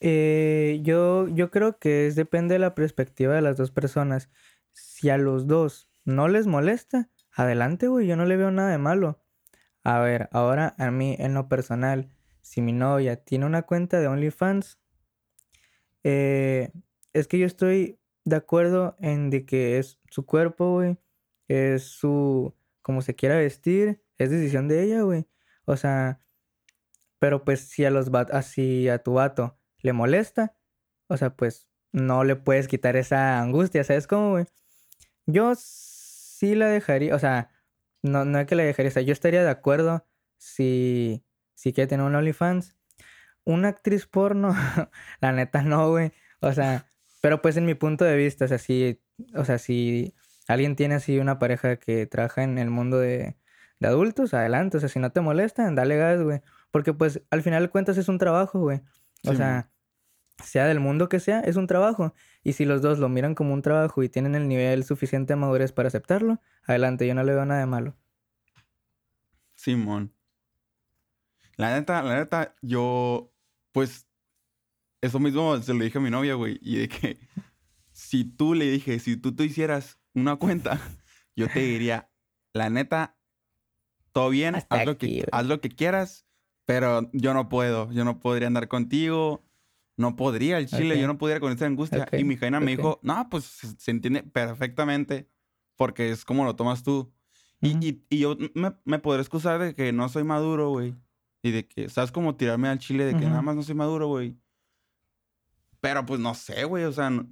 Eh, 0.00 0.78
yo, 0.84 1.26
yo 1.28 1.50
creo 1.50 1.78
que 1.78 2.06
es 2.06 2.14
depende 2.14 2.54
de 2.54 2.60
la 2.60 2.76
perspectiva 2.76 3.34
de 3.34 3.42
las 3.42 3.56
dos 3.56 3.72
personas. 3.72 4.30
Si 4.72 5.10
a 5.10 5.18
los 5.18 5.48
dos 5.48 5.90
no 6.04 6.28
les 6.28 6.46
molesta, 6.46 7.10
adelante, 7.38 7.88
güey, 7.88 8.06
yo 8.06 8.16
no 8.16 8.26
le 8.26 8.36
veo 8.36 8.50
nada 8.50 8.70
de 8.70 8.78
malo. 8.78 9.22
A 9.84 10.00
ver, 10.00 10.28
ahora 10.32 10.74
a 10.78 10.90
mí 10.90 11.16
en 11.18 11.34
lo 11.34 11.48
personal, 11.48 12.10
si 12.42 12.60
mi 12.60 12.72
novia 12.72 13.16
tiene 13.24 13.46
una 13.46 13.62
cuenta 13.62 14.00
de 14.00 14.08
OnlyFans, 14.08 14.78
eh, 16.04 16.72
es 17.12 17.28
que 17.28 17.38
yo 17.38 17.46
estoy 17.46 18.00
de 18.24 18.36
acuerdo 18.36 18.96
en 19.00 19.30
de 19.30 19.46
que 19.46 19.78
es 19.78 20.00
su 20.10 20.26
cuerpo, 20.26 20.72
güey, 20.72 20.98
es 21.48 21.84
su, 21.84 22.54
como 22.82 23.02
se 23.02 23.14
quiera 23.14 23.36
vestir, 23.36 24.02
es 24.18 24.30
decisión 24.30 24.68
de 24.68 24.82
ella, 24.82 25.02
güey. 25.02 25.26
O 25.64 25.76
sea, 25.76 26.20
pero 27.18 27.44
pues 27.44 27.60
si 27.60 27.84
a 27.84 27.90
los 27.90 28.10
así 28.32 28.88
a 28.88 29.02
tu 29.02 29.14
vato 29.14 29.58
le 29.78 29.92
molesta, 29.92 30.56
o 31.08 31.16
sea, 31.16 31.36
pues 31.36 31.68
no 31.92 32.24
le 32.24 32.36
puedes 32.36 32.68
quitar 32.68 32.96
esa 32.96 33.40
angustia, 33.40 33.84
¿sabes 33.84 34.06
cómo, 34.06 34.30
güey? 34.30 34.46
Yo 35.26 35.54
sí 36.38 36.54
la 36.54 36.68
dejaría, 36.68 37.14
o 37.14 37.18
sea, 37.18 37.50
no, 38.02 38.24
no 38.24 38.38
es 38.38 38.46
que 38.46 38.54
la 38.54 38.62
dejaría, 38.62 38.90
o 38.90 38.92
sea, 38.92 39.02
yo 39.02 39.12
estaría 39.12 39.42
de 39.42 39.50
acuerdo 39.50 40.06
si, 40.36 41.24
si 41.54 41.72
quiere 41.72 41.88
tener 41.88 42.06
un 42.06 42.14
OnlyFans. 42.14 42.76
Una 43.44 43.68
actriz 43.68 44.06
porno, 44.06 44.54
la 45.20 45.32
neta 45.32 45.62
no, 45.62 45.90
güey. 45.90 46.12
O 46.40 46.52
sea, 46.52 46.86
pero 47.22 47.42
pues 47.42 47.56
en 47.56 47.66
mi 47.66 47.74
punto 47.74 48.04
de 48.04 48.16
vista, 48.16 48.44
o 48.44 48.48
sea, 48.48 48.58
si, 48.58 49.02
o 49.34 49.44
sea, 49.44 49.58
si 49.58 50.14
alguien 50.48 50.76
tiene 50.76 50.96
así 50.96 51.18
una 51.18 51.38
pareja 51.38 51.76
que 51.76 52.06
trabaja 52.06 52.42
en 52.44 52.58
el 52.58 52.70
mundo 52.70 52.98
de, 52.98 53.36
de 53.80 53.88
adultos, 53.88 54.34
adelante. 54.34 54.76
O 54.76 54.80
sea, 54.80 54.88
si 54.88 54.98
no 55.00 55.10
te 55.12 55.20
molestan, 55.22 55.74
dale 55.74 55.96
gas, 55.96 56.22
güey. 56.22 56.40
Porque 56.70 56.92
pues 56.92 57.22
al 57.30 57.42
final 57.42 57.64
de 57.64 57.70
cuentas 57.70 57.96
es 57.98 58.08
un 58.08 58.18
trabajo, 58.18 58.60
güey. 58.60 58.82
O 59.26 59.32
Sí, 59.32 59.36
sea, 59.36 59.70
sea 60.42 60.66
del 60.66 60.80
mundo 60.80 61.08
que 61.08 61.20
sea, 61.20 61.40
es 61.40 61.56
un 61.56 61.66
trabajo. 61.66 62.14
Y 62.42 62.52
si 62.54 62.64
los 62.64 62.82
dos 62.82 62.98
lo 62.98 63.08
miran 63.08 63.34
como 63.34 63.54
un 63.54 63.62
trabajo 63.62 64.02
y 64.02 64.08
tienen 64.08 64.34
el 64.34 64.48
nivel 64.48 64.84
suficiente 64.84 65.32
de 65.32 65.36
madurez 65.36 65.72
para 65.72 65.88
aceptarlo, 65.88 66.40
adelante, 66.64 67.06
yo 67.06 67.14
no 67.14 67.24
le 67.24 67.34
veo 67.34 67.44
nada 67.44 67.60
de 67.60 67.66
malo. 67.66 67.96
Simón. 69.54 70.14
La 71.56 71.74
neta, 71.74 72.02
la 72.02 72.16
neta, 72.16 72.54
yo, 72.62 73.32
pues, 73.72 74.06
eso 75.00 75.18
mismo 75.18 75.60
se 75.60 75.74
lo 75.74 75.82
dije 75.82 75.98
a 75.98 76.00
mi 76.00 76.10
novia, 76.10 76.34
güey. 76.34 76.58
Y 76.62 76.78
de 76.78 76.88
que 76.88 77.18
si 77.90 78.24
tú 78.24 78.54
le 78.54 78.70
dije, 78.70 79.00
si 79.00 79.16
tú 79.16 79.34
te 79.34 79.44
hicieras 79.44 79.98
una 80.14 80.36
cuenta, 80.36 80.80
yo 81.36 81.48
te 81.48 81.60
diría, 81.60 82.10
la 82.52 82.70
neta, 82.70 83.16
todo 84.12 84.30
bien, 84.30 84.54
haz 84.54 84.66
lo, 84.84 84.92
aquí, 84.92 85.06
que, 85.06 85.12
güey. 85.14 85.26
haz 85.32 85.46
lo 85.46 85.60
que 85.60 85.68
quieras, 85.68 86.26
pero 86.64 87.10
yo 87.12 87.34
no 87.34 87.48
puedo, 87.48 87.90
yo 87.90 88.04
no 88.04 88.20
podría 88.20 88.46
andar 88.46 88.68
contigo 88.68 89.47
no 89.98 90.16
podría 90.16 90.58
el 90.58 90.66
chile, 90.66 90.94
Ok. 90.94 91.00
yo 91.00 91.06
no 91.08 91.18
podría 91.18 91.40
con 91.40 91.52
esta 91.52 91.66
angustia. 91.66 92.04
Ok, 92.04 92.14
Y 92.18 92.24
mi 92.24 92.36
jaina 92.36 92.60
me 92.60 92.72
ok. 92.72 92.78
dijo, 92.78 93.00
no, 93.02 93.28
pues 93.28 93.44
se, 93.44 93.90
entiende 93.90 94.22
perfectamente 94.22 95.28
porque 95.76 96.10
es 96.10 96.24
como 96.24 96.44
lo 96.44 96.56
tomas 96.56 96.82
tú. 96.84 97.12
Y, 97.60 97.70
Ujú. 97.72 97.78
y, 97.82 98.04
y 98.08 98.18
yo 98.20 98.36
me, 98.54 98.74
me 98.84 98.98
podré 99.00 99.20
excusar 99.20 99.58
de 99.58 99.74
que 99.74 99.92
no 99.92 100.08
soy 100.08 100.22
maduro, 100.22 100.70
güey. 100.70 100.94
Y 101.42 101.50
de 101.50 101.66
que, 101.66 101.88
¿sabes? 101.88 102.12
Como 102.12 102.36
tirarme 102.36 102.68
al 102.68 102.78
chile 102.78 103.04
de 103.04 103.12
que 103.12 103.18
Ujú. 103.22 103.28
nada 103.30 103.42
más 103.42 103.56
no 103.56 103.62
soy 103.62 103.74
maduro, 103.74 104.06
güey. 104.06 104.36
Pero 105.80 106.06
pues 106.06 106.20
no 106.20 106.32
sé, 106.34 106.64
güey, 106.64 106.84
o 106.84 106.92
sea... 106.92 107.10
no- 107.10 107.26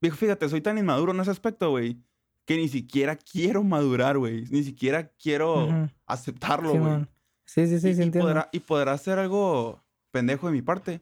fíjate, 0.00 0.48
soy 0.48 0.60
tan 0.60 0.78
inmaduro 0.78 1.12
en 1.12 1.20
ese 1.20 1.30
aspecto, 1.32 1.70
güey, 1.70 2.00
que 2.44 2.56
ni 2.56 2.68
siquiera 2.68 3.16
quiero 3.16 3.64
madurar, 3.64 4.18
güey. 4.18 4.44
Ni 4.50 4.62
siquiera 4.62 5.08
quiero 5.08 5.66
Ujú. 5.66 5.88
aceptarlo, 6.06 6.74
güey. 6.74 7.06
Sí, 7.44 7.66
sí, 7.66 7.80
sí, 7.80 7.88
y, 7.88 7.94
sí, 7.94 8.00
y 8.00 8.04
entiendo. 8.04 8.20
podrá, 8.28 8.48
y 8.52 8.60
podrá 8.60 8.96
ser 8.98 9.18
algo 9.18 9.82
pendejo 10.10 10.46
de 10.46 10.52
mi 10.52 10.62
parte. 10.62 11.00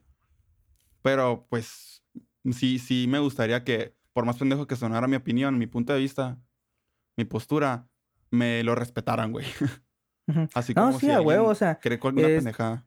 Pero 1.06 1.46
pues 1.48 2.02
sí, 2.50 2.80
sí 2.80 3.06
me 3.08 3.20
gustaría 3.20 3.62
que, 3.62 3.94
por 4.12 4.24
más 4.24 4.38
pendejo 4.38 4.66
que 4.66 4.74
sonara 4.74 5.06
mi 5.06 5.14
opinión, 5.14 5.56
mi 5.56 5.68
punto 5.68 5.92
de 5.92 6.00
vista, 6.00 6.36
mi 7.16 7.24
postura, 7.24 7.86
me 8.32 8.64
lo 8.64 8.74
respetaran, 8.74 9.30
güey. 9.30 9.46
Así 10.52 10.74
No, 10.74 10.86
como 10.86 10.98
sí, 10.98 11.06
si 11.06 11.12
a 11.12 11.20
huevo, 11.20 11.46
o 11.46 11.54
sea, 11.54 11.78
cree 11.78 12.00
con 12.00 12.08
alguna 12.18 12.26
es- 12.34 12.38
pendejada. 12.42 12.84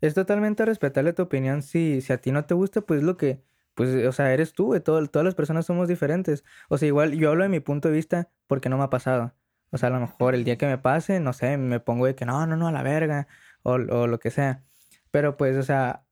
Es 0.00 0.14
totalmente 0.14 0.64
respetable 0.64 1.12
tu 1.12 1.24
opinión. 1.24 1.60
Si, 1.60 2.00
si 2.00 2.10
a 2.10 2.16
ti 2.22 2.32
no 2.32 2.46
te 2.46 2.54
gusta, 2.54 2.80
pues 2.80 3.02
lo 3.02 3.18
que, 3.18 3.42
pues, 3.74 4.06
o 4.06 4.12
sea, 4.12 4.32
eres 4.32 4.54
tú, 4.54 4.66
güey. 4.68 4.80
Todo- 4.80 5.04
todas 5.08 5.26
las 5.26 5.34
personas 5.34 5.66
somos 5.66 5.88
diferentes. 5.88 6.44
O 6.70 6.78
sea, 6.78 6.88
igual 6.88 7.12
yo 7.18 7.28
hablo 7.28 7.42
de 7.42 7.50
mi 7.50 7.60
punto 7.60 7.88
de 7.88 7.94
vista 7.96 8.30
porque 8.46 8.70
no 8.70 8.78
me 8.78 8.84
ha 8.84 8.90
pasado. 8.90 9.34
O 9.70 9.76
sea, 9.76 9.88
a 9.90 9.92
lo 9.92 10.00
mejor 10.00 10.34
el 10.34 10.44
día 10.44 10.56
que 10.56 10.64
me 10.66 10.78
pase, 10.78 11.20
no 11.20 11.34
sé, 11.34 11.58
me 11.58 11.80
pongo 11.80 12.06
de 12.06 12.14
que 12.14 12.24
no, 12.24 12.46
no, 12.46 12.56
no, 12.56 12.68
a 12.68 12.72
la 12.72 12.82
verga. 12.82 13.28
O, 13.62 13.72
o 13.72 14.06
lo 14.06 14.18
que 14.20 14.30
sea. 14.30 14.64
Pero 15.10 15.36
pues, 15.36 15.54
o 15.58 15.62
sea, 15.62 16.06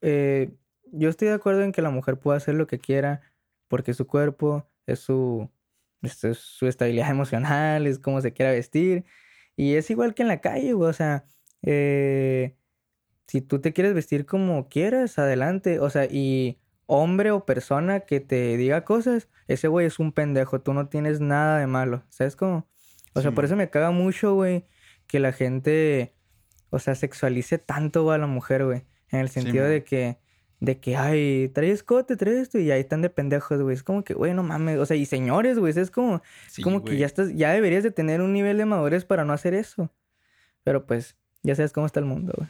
eh, 0.00 0.56
yo 0.92 1.08
estoy 1.08 1.28
de 1.28 1.34
acuerdo 1.34 1.62
en 1.62 1.72
que 1.72 1.82
la 1.82 1.90
mujer 1.90 2.18
pueda 2.18 2.36
hacer 2.38 2.54
lo 2.54 2.66
que 2.66 2.78
quiera 2.78 3.22
porque 3.68 3.94
su 3.94 4.06
cuerpo, 4.06 4.68
es 4.86 5.00
su, 5.00 5.50
es, 6.02 6.22
es 6.24 6.38
su 6.38 6.66
estabilidad 6.66 7.10
emocional, 7.10 7.86
es 7.86 7.98
cómo 7.98 8.20
se 8.20 8.32
quiera 8.32 8.52
vestir. 8.52 9.04
Y 9.56 9.74
es 9.74 9.90
igual 9.90 10.14
que 10.14 10.22
en 10.22 10.28
la 10.28 10.40
calle, 10.40 10.72
güey. 10.74 10.90
O 10.90 10.92
sea, 10.92 11.24
eh, 11.62 12.56
si 13.26 13.40
tú 13.40 13.60
te 13.60 13.72
quieres 13.72 13.94
vestir 13.94 14.26
como 14.26 14.68
quieras, 14.68 15.18
adelante. 15.18 15.80
O 15.80 15.90
sea, 15.90 16.04
y 16.04 16.58
hombre 16.86 17.30
o 17.30 17.46
persona 17.46 18.00
que 18.00 18.20
te 18.20 18.56
diga 18.56 18.84
cosas, 18.84 19.28
ese 19.48 19.68
güey 19.68 19.86
es 19.86 19.98
un 19.98 20.12
pendejo. 20.12 20.60
Tú 20.60 20.74
no 20.74 20.88
tienes 20.88 21.20
nada 21.20 21.58
de 21.58 21.66
malo. 21.66 22.04
¿Sabes 22.10 22.36
cómo? 22.36 22.68
O 23.14 23.20
sea, 23.20 23.32
por 23.32 23.44
eso 23.44 23.56
me 23.56 23.70
caga 23.70 23.90
mucho, 23.90 24.34
güey, 24.34 24.66
que 25.06 25.20
la 25.20 25.32
gente, 25.32 26.14
o 26.70 26.78
sea, 26.78 26.94
sexualice 26.94 27.58
tanto 27.58 28.04
güey, 28.04 28.16
a 28.16 28.18
la 28.18 28.26
mujer, 28.26 28.64
güey. 28.64 28.84
En 29.10 29.20
el 29.20 29.28
sentido 29.28 29.66
de 29.66 29.84
que, 29.84 30.18
de 30.62 30.78
que, 30.78 30.96
ay, 30.96 31.50
trae 31.52 31.72
escote, 31.72 32.16
trae 32.16 32.40
esto, 32.40 32.56
y 32.56 32.70
ahí 32.70 32.78
están 32.78 33.02
de 33.02 33.10
pendejos, 33.10 33.60
güey. 33.60 33.74
Es 33.74 33.82
como 33.82 34.04
que, 34.04 34.14
güey, 34.14 34.32
no 34.32 34.44
mames. 34.44 34.78
O 34.78 34.86
sea, 34.86 34.96
y 34.96 35.06
señores, 35.06 35.58
güey, 35.58 35.76
es 35.76 35.90
como, 35.90 36.22
Sí, 36.46 36.62
como 36.62 36.84
que 36.84 36.96
ya 36.96 37.04
estás, 37.04 37.34
ya 37.34 37.50
deberías 37.50 37.82
de 37.82 37.90
tener 37.90 38.22
un 38.22 38.32
nivel 38.32 38.58
de 38.58 38.64
madurez 38.64 39.04
para 39.04 39.24
no 39.24 39.32
hacer 39.32 39.54
eso. 39.54 39.90
Pero 40.62 40.86
pues, 40.86 41.16
ya 41.42 41.56
sabes 41.56 41.72
cómo 41.72 41.86
está 41.86 41.98
el 41.98 42.06
mundo, 42.06 42.32
güey. 42.36 42.48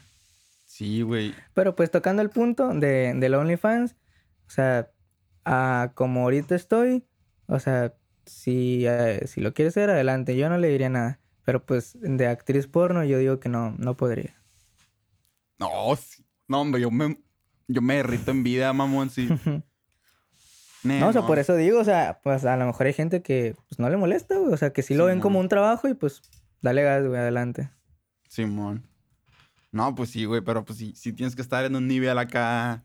Sí, 0.63 1.01
güey. 1.01 1.33
Pero 1.55 1.75
pues 1.75 1.89
tocando 1.89 2.21
el 2.21 2.29
punto 2.29 2.71
de, 2.75 3.15
del 3.15 3.33
OnlyFans, 3.33 3.95
o 4.45 4.49
sea, 4.51 4.91
a 5.43 5.93
como 5.95 6.21
ahorita 6.21 6.53
estoy, 6.53 7.07
o 7.47 7.59
sea, 7.59 7.95
si, 8.27 8.85
eh, 8.85 9.25
si 9.25 9.41
lo 9.41 9.55
quieres 9.55 9.73
hacer, 9.73 9.89
adelante. 9.89 10.37
Yo 10.37 10.49
no 10.49 10.59
le 10.59 10.67
diría 10.67 10.89
nada. 10.89 11.19
Pero 11.45 11.65
pues 11.65 11.97
de 11.99 12.27
actriz 12.27 12.67
porno 12.67 13.03
yo 13.03 13.17
digo 13.17 13.39
que 13.39 13.49
no, 13.49 13.71
no 13.79 13.97
podría. 13.97 14.39
No, 15.57 15.95
sí. 15.95 16.23
no, 16.47 16.61
hombre, 16.61 16.79
yo 16.79 16.91
me, 16.91 17.17
yo 17.67 17.81
me 17.81 17.95
derrito 17.95 18.31
en 18.31 18.43
vida, 18.43 18.71
mamón, 18.73 19.09
sí. 19.09 19.27
No, 20.83 21.07
o 21.07 21.13
sea, 21.13 21.21
por 21.25 21.39
eso 21.39 21.55
digo, 21.55 21.79
o 21.79 21.83
sea, 21.85 22.19
pues 22.21 22.43
a 22.43 22.57
lo 22.57 22.65
mejor 22.65 22.87
hay 22.87 22.91
gente 22.93 23.21
que 23.21 23.55
pues 23.69 23.79
no 23.79 23.89
le 23.89 23.95
molesta, 23.95 24.35
güey. 24.37 24.51
O 24.53 24.57
sea, 24.57 24.73
que 24.73 24.81
sí 24.81 24.95
lo 24.95 25.05
ven 25.05 25.21
como 25.21 25.39
un 25.39 25.47
trabajo 25.47 25.87
y 25.87 25.93
pues 25.93 26.21
dale 26.61 26.83
gas, 26.83 27.05
güey, 27.07 27.17
adelante. 27.21 27.69
Simón. 28.27 28.85
No, 29.71 29.95
pues 29.95 30.09
sí, 30.09 30.25
güey, 30.25 30.41
pero 30.41 30.65
pues 30.65 30.77
sí, 30.79 30.93
sí 30.97 31.13
tienes 31.13 31.37
que 31.37 31.41
estar 31.41 31.63
en 31.63 31.77
un 31.77 31.87
nivel 31.87 32.17
acá. 32.17 32.83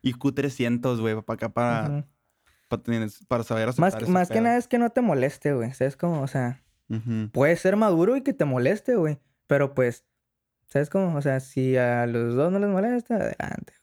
IQ 0.00 0.32
300, 0.34 1.02
güey, 1.02 1.20
para 1.20 1.34
acá, 1.34 1.48
para, 1.50 2.06
para, 2.68 2.82
tener- 2.82 3.10
para 3.28 3.44
saber 3.44 3.66
Más, 3.66 3.78
aceptar 3.78 3.98
que- 3.98 4.04
ese 4.04 4.12
más 4.12 4.28
que 4.30 4.40
nada 4.40 4.56
es 4.56 4.66
que 4.66 4.78
no 4.78 4.88
te 4.88 5.02
moleste, 5.02 5.52
güey. 5.52 5.74
¿Sabes 5.74 5.98
cómo? 5.98 6.22
O 6.22 6.28
sea, 6.28 6.62
Ujú. 6.88 7.28
puede 7.30 7.56
ser 7.56 7.76
maduro 7.76 8.16
y 8.16 8.22
que 8.22 8.32
te 8.32 8.46
moleste, 8.46 8.96
güey. 8.96 9.18
Pero 9.46 9.74
pues, 9.74 10.06
¿sabes 10.68 10.88
cómo? 10.88 11.14
O 11.14 11.20
sea, 11.20 11.40
si 11.40 11.76
a 11.76 12.06
los 12.06 12.34
dos 12.36 12.50
no 12.50 12.58
les 12.58 12.70
molesta, 12.70 13.16
adelante. 13.16 13.74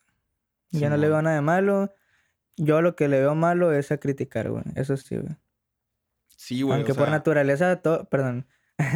Yo 0.71 0.89
no 0.89 0.97
le 0.97 1.07
veo 1.07 1.21
nada 1.21 1.35
de 1.35 1.41
malo. 1.41 1.93
Yo 2.57 2.81
lo 2.81 2.95
que 2.95 3.07
le 3.07 3.19
veo 3.19 3.35
malo 3.35 3.71
es 3.73 3.91
a 3.91 3.97
criticar, 3.97 4.49
güey. 4.49 4.63
Eso 4.75 4.97
sí, 4.97 5.17
güey. 5.17 5.35
Sí, 6.35 6.61
güey. 6.61 6.77
Aunque 6.77 6.91
o 6.91 6.95
por 6.95 7.05
sea, 7.05 7.11
naturaleza, 7.11 7.81
todo, 7.81 8.09
perdón. 8.09 8.47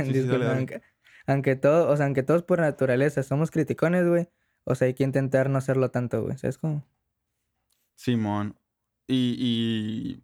sí, 0.04 0.14
Disculpa, 0.14 0.56
aunque, 0.56 0.82
aunque 1.26 1.56
todo, 1.56 1.90
o 1.90 1.96
sea, 1.96 2.06
aunque 2.06 2.24
todos 2.24 2.44
por 2.44 2.60
naturaleza 2.60 3.24
somos 3.24 3.52
criticones, 3.52 4.08
güey. 4.08 4.30
O 4.66 4.76
sea, 4.76 4.88
hay 4.88 4.94
que 4.94 5.04
intentar 5.04 5.50
no 5.50 5.58
hacerlo 5.58 5.90
tanto, 5.92 6.22
güey. 6.22 6.38
¿Sabes 6.38 6.58
cómo? 6.58 6.86
Simón. 7.96 8.58
Y, 9.08 9.36
y, 9.40 10.24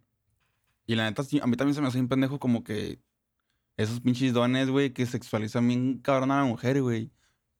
y 0.86 0.94
la 0.94 1.04
neta, 1.04 1.24
sí, 1.24 1.40
a 1.42 1.46
mí 1.46 1.56
también 1.56 1.74
se 1.74 1.80
me 1.80 1.88
hace 1.88 1.98
un 1.98 2.08
pendejo 2.08 2.38
como 2.38 2.62
que 2.62 3.00
esos 3.76 4.00
pinches 4.00 4.32
dones, 4.32 4.70
güey, 4.70 4.92
que 4.92 5.04
sexualizan 5.06 5.66
bien 5.66 5.98
cabrón 5.98 6.30
a 6.30 6.38
la 6.38 6.44
mujer, 6.44 6.80
güey. 6.80 7.12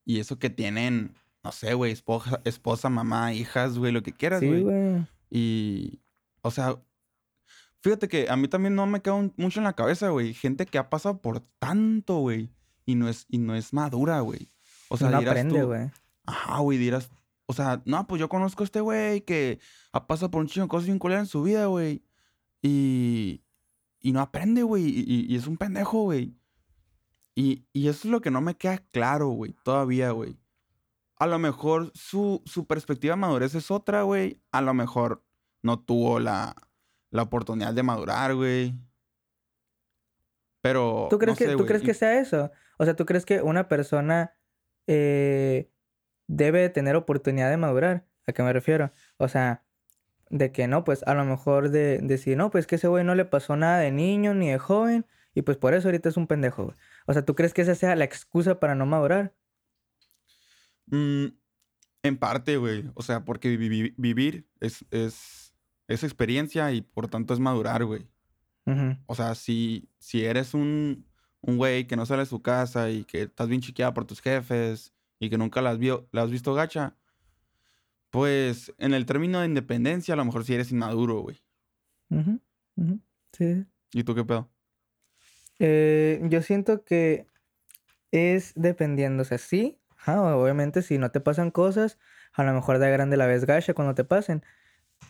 Y 0.04 0.20
eso 0.20 0.38
que 0.38 0.50
tienen, 0.50 1.16
no 1.46 1.52
sé, 1.52 1.74
güey, 1.74 1.92
esposa, 1.92 2.40
esposa, 2.44 2.88
mamá, 2.88 3.32
hijas, 3.32 3.78
güey, 3.78 3.92
lo 3.92 4.02
que 4.02 4.12
quieras, 4.12 4.40
Sí, 4.40 4.48
güey. 4.48 4.62
güey. 4.64 5.06
Y, 5.30 6.00
o 6.42 6.50
sea, 6.50 6.76
fíjate 7.82 8.08
que 8.08 8.28
a 8.28 8.36
mí 8.36 8.48
también 8.48 8.74
no 8.74 8.84
me 8.86 9.00
queda 9.00 9.14
un- 9.14 9.32
mucho 9.36 9.60
en 9.60 9.64
la 9.64 9.74
cabeza, 9.74 10.08
güey. 10.08 10.34
Gente 10.34 10.66
que 10.66 10.76
ha 10.78 10.90
pasado 10.90 11.20
por 11.22 11.38
tanto, 11.60 12.16
güey. 12.18 12.50
Y 12.84 12.96
no 12.96 13.08
es, 13.08 13.26
y 13.28 13.38
no 13.38 13.54
es 13.54 13.72
madura, 13.72 14.18
güey. 14.20 14.50
O 14.88 14.96
sea, 14.96 15.08
no 15.10 15.18
dirás 15.20 15.32
aprende, 15.36 15.62
güey. 15.62 15.90
Ajá, 16.26 16.58
güey, 16.58 16.78
dirás. 16.78 17.10
O 17.46 17.52
sea, 17.52 17.80
no, 17.84 18.04
pues 18.08 18.18
yo 18.20 18.28
conozco 18.28 18.62
a 18.62 18.66
este 18.66 18.80
güey 18.80 19.20
que 19.20 19.60
ha 19.92 20.06
pasado 20.08 20.32
por 20.32 20.40
un 20.40 20.48
chingo 20.48 20.64
de 20.66 20.68
cosas 20.68 20.86
bien 20.86 20.98
en 21.12 21.26
su 21.26 21.42
vida, 21.44 21.66
güey. 21.66 22.02
Y. 22.62 23.44
Y 24.00 24.12
no 24.12 24.20
aprende, 24.20 24.64
güey. 24.64 24.84
Y, 24.84 25.04
y- 25.06 25.32
y 25.32 25.36
es 25.36 25.46
un 25.46 25.56
pendejo, 25.56 26.02
güey. 26.02 26.34
Y, 27.36 27.66
y 27.72 27.86
eso 27.88 28.08
es 28.08 28.10
lo 28.12 28.20
que 28.20 28.30
no 28.32 28.40
me 28.40 28.56
queda 28.56 28.78
claro, 28.90 29.28
güey. 29.28 29.54
Todavía, 29.64 30.10
güey. 30.10 30.36
A 31.18 31.26
lo 31.26 31.38
mejor 31.38 31.90
su, 31.94 32.42
su 32.44 32.66
perspectiva 32.66 33.14
de 33.14 33.20
madurez 33.20 33.54
es 33.54 33.70
otra, 33.70 34.02
güey. 34.02 34.42
A 34.52 34.60
lo 34.60 34.74
mejor 34.74 35.24
no 35.62 35.80
tuvo 35.80 36.20
la, 36.20 36.54
la 37.10 37.22
oportunidad 37.22 37.74
de 37.74 37.82
madurar, 37.82 38.34
güey. 38.34 38.74
Pero. 40.60 41.06
¿Tú 41.10 41.18
crees, 41.18 41.34
no 41.34 41.38
que, 41.38 41.44
sé, 41.44 41.50
¿tú 41.52 41.58
güey. 41.58 41.68
crees 41.68 41.82
que 41.82 41.94
sea 41.94 42.18
eso? 42.20 42.50
O 42.78 42.84
sea, 42.84 42.94
¿tú 42.94 43.06
crees 43.06 43.24
que 43.24 43.40
una 43.40 43.68
persona 43.68 44.36
eh, 44.86 45.70
debe 46.26 46.60
de 46.60 46.70
tener 46.70 46.96
oportunidad 46.96 47.50
de 47.50 47.56
madurar? 47.56 48.06
¿A 48.26 48.32
qué 48.32 48.42
me 48.42 48.52
refiero? 48.52 48.92
O 49.18 49.28
sea, 49.28 49.64
de 50.28 50.52
que 50.52 50.66
no, 50.66 50.84
pues 50.84 51.02
a 51.04 51.14
lo 51.14 51.24
mejor 51.24 51.70
de 51.70 51.98
decir, 51.98 52.36
no, 52.36 52.50
pues 52.50 52.66
que 52.66 52.74
ese 52.76 52.88
güey 52.88 53.04
no 53.04 53.14
le 53.14 53.24
pasó 53.24 53.56
nada 53.56 53.78
de 53.78 53.92
niño 53.92 54.34
ni 54.34 54.50
de 54.50 54.58
joven 54.58 55.06
y 55.34 55.42
pues 55.42 55.56
por 55.56 55.74
eso 55.74 55.88
ahorita 55.88 56.08
es 56.08 56.16
un 56.16 56.26
pendejo. 56.26 56.64
güey. 56.64 56.76
O 57.06 57.12
sea, 57.12 57.24
¿tú 57.24 57.34
crees 57.36 57.54
que 57.54 57.62
esa 57.62 57.74
sea 57.76 57.94
la 57.94 58.04
excusa 58.04 58.58
para 58.58 58.74
no 58.74 58.86
madurar? 58.86 59.34
Mm, 60.86 61.26
en 62.02 62.16
parte, 62.18 62.56
güey. 62.56 62.84
O 62.94 63.02
sea, 63.02 63.24
porque 63.24 63.56
vi- 63.56 63.68
vi- 63.68 63.94
vivir 63.96 64.46
es, 64.60 64.84
es, 64.90 65.54
es 65.88 66.04
experiencia 66.04 66.70
y 66.72 66.82
por 66.82 67.08
tanto 67.08 67.34
es 67.34 67.40
madurar, 67.40 67.84
güey. 67.84 68.06
O 69.06 69.14
sea, 69.14 69.34
si, 69.36 69.88
si 70.00 70.24
eres 70.24 70.52
un, 70.54 71.06
un 71.40 71.56
güey 71.56 71.86
que 71.86 71.94
no 71.96 72.04
sale 72.06 72.22
de 72.22 72.26
su 72.26 72.42
casa 72.42 72.90
y 72.90 73.04
que 73.04 73.22
estás 73.22 73.48
bien 73.48 73.60
chiqueada 73.60 73.94
por 73.94 74.04
tus 74.06 74.20
jefes 74.20 74.92
y 75.20 75.30
que 75.30 75.38
nunca 75.38 75.62
las, 75.62 75.78
vio, 75.78 76.08
las 76.10 76.24
has 76.24 76.30
visto 76.32 76.52
gacha, 76.54 76.96
pues 78.10 78.72
en 78.78 78.94
el 78.94 79.06
término 79.06 79.40
de 79.40 79.46
independencia 79.46 80.14
a 80.14 80.16
lo 80.16 80.24
mejor 80.24 80.44
sí 80.44 80.54
eres 80.54 80.72
inmaduro, 80.72 81.20
güey. 81.20 81.40
Sí. 83.32 83.64
¿Y 83.92 84.04
tú 84.04 84.14
qué 84.14 84.24
pedo? 84.24 84.48
Eh, 85.58 86.20
yo 86.28 86.42
siento 86.42 86.84
que 86.84 87.26
es 88.10 88.52
dependiendo, 88.56 89.22
o 89.22 89.26
sea, 89.26 89.38
sí, 89.38 89.78
obviamente 90.06 90.82
si 90.82 90.98
no 90.98 91.10
te 91.10 91.20
pasan 91.20 91.50
cosas, 91.50 91.98
a 92.32 92.44
lo 92.44 92.52
mejor 92.52 92.78
de 92.78 92.90
grande 92.90 93.16
la 93.16 93.26
ves 93.26 93.44
gacha 93.46 93.74
cuando 93.74 93.94
te 93.94 94.04
pasen, 94.04 94.44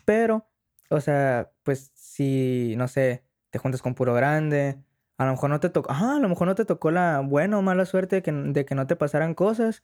pero, 0.05 0.47
o 0.89 1.01
sea, 1.01 1.51
pues 1.63 1.91
si, 1.95 2.75
no 2.77 2.87
sé, 2.87 3.23
te 3.49 3.59
juntas 3.59 3.81
con 3.81 3.95
puro 3.95 4.13
grande, 4.13 4.79
a 5.17 5.25
lo 5.25 5.31
mejor 5.31 5.49
no 5.49 5.59
te 5.59 5.69
tocó, 5.69 5.91
a 5.91 6.19
lo 6.19 6.29
mejor 6.29 6.47
no 6.47 6.55
te 6.55 6.65
tocó 6.65 6.91
la 6.91 7.21
buena 7.21 7.57
o 7.57 7.61
mala 7.61 7.85
suerte 7.85 8.17
de 8.17 8.21
que, 8.23 8.31
de 8.31 8.65
que 8.65 8.75
no 8.75 8.87
te 8.87 8.95
pasaran 8.95 9.33
cosas, 9.35 9.83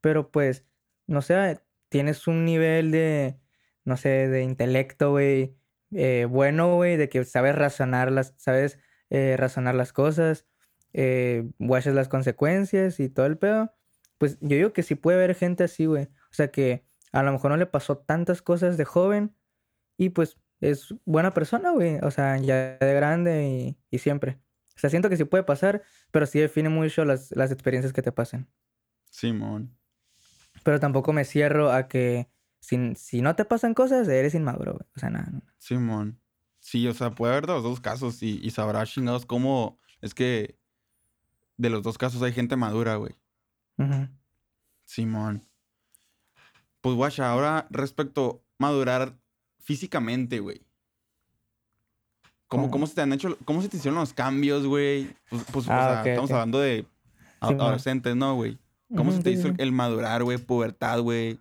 pero 0.00 0.30
pues, 0.30 0.64
no 1.06 1.22
sé, 1.22 1.60
tienes 1.88 2.26
un 2.26 2.44
nivel 2.44 2.90
de, 2.90 3.38
no 3.84 3.96
sé, 3.96 4.28
de 4.28 4.42
intelecto, 4.42 5.10
güey, 5.12 5.56
eh, 5.92 6.26
bueno, 6.28 6.74
güey, 6.74 6.96
de 6.96 7.08
que 7.08 7.24
sabes 7.24 7.54
razonar 7.54 8.10
las, 8.12 8.34
sabes 8.36 8.78
eh, 9.10 9.36
razonar 9.38 9.74
las 9.74 9.92
cosas, 9.92 10.46
eh, 10.92 11.44
las 11.58 12.08
consecuencias 12.08 13.00
y 13.00 13.08
todo 13.08 13.26
el 13.26 13.38
pedo, 13.38 13.74
pues 14.18 14.38
yo 14.40 14.56
digo 14.56 14.72
que 14.72 14.82
sí 14.82 14.94
puede 14.94 15.18
haber 15.18 15.34
gente 15.34 15.64
así, 15.64 15.86
güey. 15.86 16.04
O 16.04 16.34
sea 16.34 16.50
que 16.50 16.84
a 17.12 17.22
lo 17.22 17.32
mejor 17.32 17.50
no 17.50 17.56
le 17.56 17.66
pasó 17.66 17.98
tantas 17.98 18.42
cosas 18.42 18.76
de 18.76 18.84
joven 18.84 19.34
y 19.96 20.10
pues 20.10 20.36
es 20.60 20.94
buena 21.04 21.32
persona, 21.32 21.70
güey. 21.72 21.98
O 22.02 22.10
sea, 22.10 22.36
ya 22.38 22.76
de 22.78 22.94
grande 22.94 23.48
y, 23.48 23.78
y 23.90 23.98
siempre. 23.98 24.38
O 24.76 24.78
sea, 24.78 24.90
siento 24.90 25.08
que 25.08 25.16
sí 25.16 25.24
puede 25.24 25.44
pasar, 25.44 25.82
pero 26.10 26.26
sí 26.26 26.40
define 26.40 26.68
mucho 26.68 27.04
las, 27.04 27.30
las 27.36 27.52
experiencias 27.52 27.92
que 27.92 28.02
te 28.02 28.12
pasen. 28.12 28.48
Simón. 29.10 29.76
Pero 30.64 30.80
tampoco 30.80 31.12
me 31.12 31.24
cierro 31.24 31.70
a 31.70 31.86
que 31.86 32.28
si, 32.58 32.94
si 32.96 33.22
no 33.22 33.36
te 33.36 33.44
pasan 33.44 33.74
cosas, 33.74 34.08
eres 34.08 34.34
inmaduro, 34.34 34.72
güey. 34.72 34.86
O 34.96 34.98
sea, 34.98 35.10
nada. 35.10 35.28
No. 35.30 35.42
Simón. 35.58 36.20
Sí, 36.58 36.88
o 36.88 36.94
sea, 36.94 37.10
puede 37.10 37.34
haber 37.34 37.46
de 37.46 37.52
los 37.52 37.62
dos 37.62 37.80
casos 37.80 38.22
y, 38.22 38.40
y 38.42 38.50
sabrá 38.50 38.84
chingados 38.86 39.26
cómo. 39.26 39.78
Es 40.00 40.14
que 40.14 40.58
de 41.56 41.70
los 41.70 41.82
dos 41.82 41.98
casos 41.98 42.22
hay 42.22 42.32
gente 42.32 42.56
madura, 42.56 42.96
güey. 42.96 43.14
Simón. 44.84 45.42
Pues, 46.80 46.96
guacha, 46.96 47.30
ahora 47.30 47.66
respecto 47.70 48.42
a 48.58 48.62
madurar 48.62 49.14
físicamente, 49.60 50.40
güey. 50.40 50.60
¿Cómo, 52.46 52.64
¿Cómo? 52.64 52.70
¿Cómo 52.70 52.86
se 52.86 52.94
te 52.94 53.00
han 53.00 53.12
hecho, 53.12 53.36
cómo 53.44 53.62
se 53.62 53.68
te 53.68 53.78
hicieron 53.78 53.98
los 53.98 54.12
cambios, 54.12 54.66
güey? 54.66 55.08
Pues, 55.30 55.42
pues, 55.50 55.66
o 55.68 55.72
Ah, 55.72 56.02
sea, 56.04 56.12
estamos 56.12 56.30
hablando 56.30 56.60
de 56.60 56.86
adolescentes, 57.40 58.14
¿no, 58.14 58.34
güey? 58.36 58.58
¿Cómo 58.94 59.10
se 59.10 59.22
te 59.22 59.30
hizo 59.30 59.48
el, 59.48 59.54
el 59.58 59.72
madurar, 59.72 60.22
güey? 60.22 60.38
Pubertad, 60.38 61.00
güey. 61.00 61.40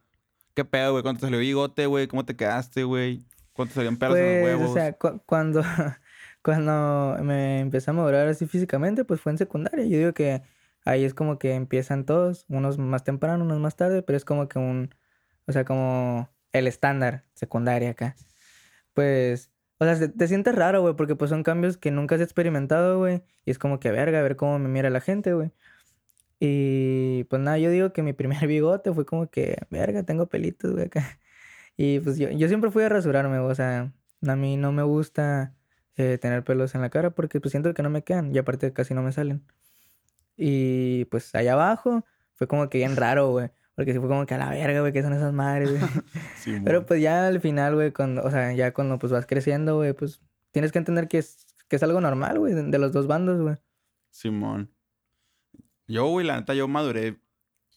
¿Qué 0.56 0.66
pedo, 0.66 0.92
güey? 0.94 1.04
¿Cuándo 1.04 1.20
te 1.20 1.28
salió 1.28 1.40
bigote, 1.40 1.86
güey? 1.86 2.08
¿Cómo 2.08 2.26
te 2.26 2.36
quedaste, 2.36 2.84
güey? 2.84 3.24
¿Cuándo 3.54 3.72
te 3.72 3.76
salían 3.76 3.98
pelos 3.98 4.18
en 4.18 4.24
los 4.24 4.32
Pues, 4.32 4.44
huevos? 4.44 4.70
o 4.72 4.74
sea, 4.74 4.94
cu- 4.94 5.22
cuando, 5.26 5.62
cuando 6.44 7.18
me 7.22 7.60
empecé 7.60 7.92
a 7.92 7.94
madurar 7.94 8.28
así 8.28 8.48
físicamente, 8.48 9.04
pues 9.06 9.20
fue 9.22 9.34
en 9.34 9.38
secundaria. 9.38 9.86
Yo 9.86 9.98
digo 9.98 10.14
que 10.14 10.42
ahí 10.86 11.04
es 11.06 11.14
como 11.14 11.40
que 11.40 11.54
empiezan 11.56 12.06
todos, 12.06 12.46
unos 12.50 12.78
más 12.78 13.04
temprano, 13.04 13.44
unos 13.46 13.60
más 13.60 13.76
tarde, 13.76 14.02
pero 14.04 14.18
es 14.18 14.26
como 14.26 14.48
que 14.50 14.60
un, 14.60 14.94
o 15.48 15.52
sea, 15.54 15.66
como 15.66 16.30
el 16.54 16.68
estándar 16.68 17.26
secundaria 17.34 17.92
acá. 17.92 18.16
Pues, 18.94 19.52
o 19.80 19.86
sea, 19.86 19.96
se- 19.96 20.10
te 20.10 20.28
sientes 20.28 20.56
raro, 20.56 20.82
güey, 20.82 20.96
porque 20.96 21.16
pues 21.16 21.30
son 21.30 21.44
cambios 21.44 21.78
que 21.78 21.92
nunca 21.92 22.16
has 22.16 22.22
experimentado, 22.22 23.00
güey, 23.00 23.24
y 23.46 23.52
es 23.52 23.60
como 23.60 23.80
que 23.80 23.92
verga, 23.92 24.20
a 24.20 24.24
ver 24.24 24.36
cómo 24.38 24.60
me 24.60 24.70
mira 24.70 24.90
la 24.90 25.02
gente, 25.02 25.34
güey. 25.34 25.52
Y 26.40 27.24
pues 27.26 27.42
nada, 27.42 27.58
yo 27.58 27.70
digo 27.72 27.94
que 27.94 28.04
mi 28.04 28.14
primer 28.14 28.48
bigote 28.48 28.94
fue 28.94 29.06
como 29.06 29.30
que, 29.30 29.58
verga, 29.70 30.04
tengo 30.04 30.28
pelitos, 30.28 30.72
güey, 30.74 30.86
acá. 30.86 31.20
Y 31.78 32.00
pues 32.02 32.18
yo, 32.18 32.30
yo 32.32 32.48
siempre 32.50 32.72
fui 32.72 32.84
a 32.84 32.90
rasurarme, 32.90 33.40
o 33.40 33.56
sea, 33.56 33.94
a 34.28 34.36
mí 34.36 34.58
no 34.58 34.72
me 34.74 34.84
gusta 34.84 35.56
eh, 35.98 36.18
tener 36.20 36.44
pelos 36.44 36.76
en 36.76 36.82
la 36.82 36.90
cara 36.92 37.12
porque 37.12 37.42
pues 37.42 37.52
siento 37.52 37.74
que 37.74 37.84
no 37.84 37.90
me 37.92 38.04
quedan 38.04 38.34
y 38.36 38.38
aparte 38.40 38.74
casi 38.74 38.94
no 38.94 39.04
me 39.04 39.12
salen. 39.14 39.46
Y 40.36 41.06
pues 41.06 41.34
allá 41.36 41.54
abajo 41.54 42.06
fue 42.34 42.48
como 42.48 42.70
que 42.70 42.80
bien 42.80 42.96
raro, 42.96 43.30
güey, 43.32 43.50
porque 43.76 43.94
sí 43.94 44.00
fue 44.00 44.08
como 44.08 44.26
que 44.26 44.34
a 44.34 44.38
la 44.38 44.50
verga, 44.50 44.82
güey, 44.82 44.94
¿qué 44.94 45.02
son 45.02 45.14
esas 45.14 45.34
madres, 45.34 45.72
güey? 45.72 45.82
Simón. 46.38 46.64
Pero 46.66 46.86
pues 46.86 47.02
ya 47.02 47.28
al 47.28 47.40
final, 47.42 47.76
güey, 47.76 47.92
cuando, 47.92 48.24
o 48.24 48.32
sea, 48.32 48.54
ya 48.54 48.74
cuando 48.74 49.00
pues 49.00 49.12
vas 49.12 49.26
creciendo, 49.26 49.76
güey, 49.78 49.94
pues 49.94 50.22
tienes 50.52 50.72
que 50.72 50.80
entender 50.80 51.08
que 51.08 51.20
es, 51.20 51.46
que 51.68 51.76
es 51.76 51.84
algo 51.84 52.02
normal, 52.02 52.40
güey, 52.40 52.54
de, 52.54 52.64
de 52.64 52.80
los 52.80 52.92
dos 52.92 53.08
bandos, 53.08 53.42
güey. 53.42 53.56
Simón. 54.10 54.72
Yo, 55.88 56.08
güey, 56.08 56.26
la 56.26 56.38
neta, 56.38 56.54
yo 56.54 56.68
maduré. 56.68 57.20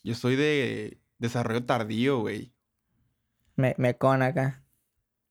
Yo 0.04 0.14
soy 0.14 0.36
de 0.36 1.00
desarrollo 1.18 1.64
tardío, 1.64 2.20
güey. 2.20 2.52
Me, 3.56 3.74
me 3.78 3.96
con 3.96 4.22
acá. 4.22 4.62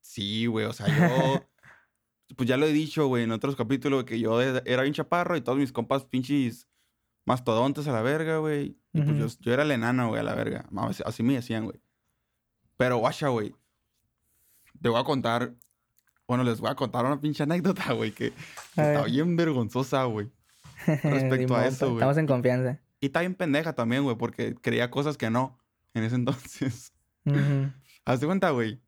Sí, 0.02 0.46
güey, 0.48 0.66
o 0.66 0.74
sea, 0.74 0.88
yo. 0.88 1.48
pues 2.36 2.50
ya 2.50 2.58
lo 2.58 2.66
he 2.66 2.74
dicho, 2.74 3.08
güey, 3.08 3.24
en 3.24 3.32
otros 3.32 3.56
capítulos, 3.56 4.04
que 4.04 4.20
yo 4.20 4.42
era 4.42 4.82
bien 4.82 4.94
chaparro 4.94 5.38
y 5.38 5.42
todos 5.42 5.58
mis 5.58 5.72
compas 5.72 6.06
pinches 6.06 6.68
mastodontes 7.26 7.88
a 7.88 7.92
la 7.92 8.02
verga, 8.02 8.38
güey. 8.38 8.78
Y 8.94 9.02
pues 9.02 9.18
yo, 9.18 9.26
Ujú. 9.26 9.36
yo 9.42 9.54
era 9.54 9.64
el 9.64 9.72
enano, 9.72 10.08
güey, 10.10 10.22
a 10.22 10.24
la 10.24 10.36
verga. 10.36 10.66
Así, 11.06 11.24
me 11.24 11.34
decían, 11.34 11.66
güey. 11.66 11.80
Pero, 12.78 12.98
guacha, 12.98 13.28
güey. 13.30 13.56
Te 14.82 14.90
voy 14.90 15.00
a 15.00 15.04
contar. 15.04 15.54
Bueno, 16.28 16.44
les 16.44 16.60
voy 16.60 16.70
a 16.72 16.76
contar 16.76 17.06
una 17.06 17.20
pinche 17.20 17.44
anécdota, 17.44 17.92
güey, 17.94 18.12
que, 18.12 18.28
A 18.78 18.82
está 18.88 19.02
ver. 19.04 19.12
bien 19.12 19.36
vergonzosa, 19.36 20.04
güey. 20.06 20.32
Respecto 20.86 21.56
a 21.56 21.68
eso, 21.68 21.86
güey. 21.88 21.98
Estamos 21.98 22.18
en 22.18 22.28
confianza. 22.28 22.80
Y 23.02 23.08
está 23.08 23.20
bien 23.22 23.36
pendeja 23.36 23.74
también, 23.74 24.04
güey, 24.04 24.16
porque 24.18 24.56
creía 24.56 24.90
cosas 24.90 25.18
que 25.18 25.30
no 25.30 25.58
en 25.94 26.04
ese 26.04 26.16
entonces. 26.16 26.94
Ujú. 27.26 27.72
Haz 28.06 28.20
de 28.20 28.26
cuenta, 28.28 28.50
güey. 28.52 28.82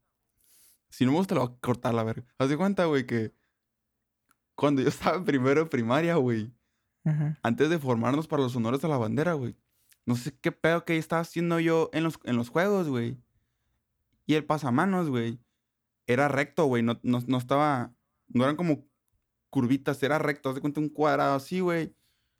Si 0.90 1.06
no 1.06 1.12
me 1.12 1.18
gusta, 1.18 1.36
lo 1.36 1.46
voy 1.48 1.56
a 1.56 1.60
cortar 1.60 1.94
la 1.94 2.04
verga. 2.04 2.26
Haz 2.38 2.50
de 2.50 2.58
cuenta, 2.58 2.86
güey, 2.86 3.06
que 3.06 3.34
cuando 4.56 4.82
yo 4.82 4.90
estaba 4.90 5.18
en 5.18 5.26
primero 5.26 5.64
de 5.64 5.70
primaria, 5.70 6.16
güey, 6.16 6.52
Ajá. 7.08 7.40
antes 7.42 7.70
de 7.70 7.80
formarnos 7.80 8.28
para 8.28 8.44
los 8.44 8.56
honores 8.56 8.82
de 8.82 8.88
la 8.88 8.98
bandera, 8.98 9.34
güey, 9.34 9.56
no 10.06 10.16
sé 10.16 10.38
qué 10.40 10.52
pedo 10.52 10.86
que 10.86 10.98
estaba 10.98 11.22
haciendo 11.22 11.60
yo 11.60 11.90
en 11.94 12.04
los, 12.04 12.20
en 12.24 12.36
los 12.36 12.50
juegos, 12.50 12.88
güey. 12.88 13.18
Y 14.26 14.36
el 14.36 14.46
pasamanos, 14.46 15.10
güey, 15.10 15.40
era 16.06 16.28
recto, 16.28 16.66
güey, 16.66 16.84
no, 16.84 17.00
no, 17.04 17.22
no 17.28 17.38
estaba, 17.38 17.94
no 18.28 18.44
eran 18.44 18.56
como 18.56 18.86
curvitas, 19.50 20.02
era 20.04 20.20
recto, 20.20 20.50
haz 20.50 20.56
de 20.56 20.62
cuenta 20.62 20.80
un 20.80 20.90
cuadrado 20.90 21.36
así, 21.36 21.60
güey. 21.60 21.96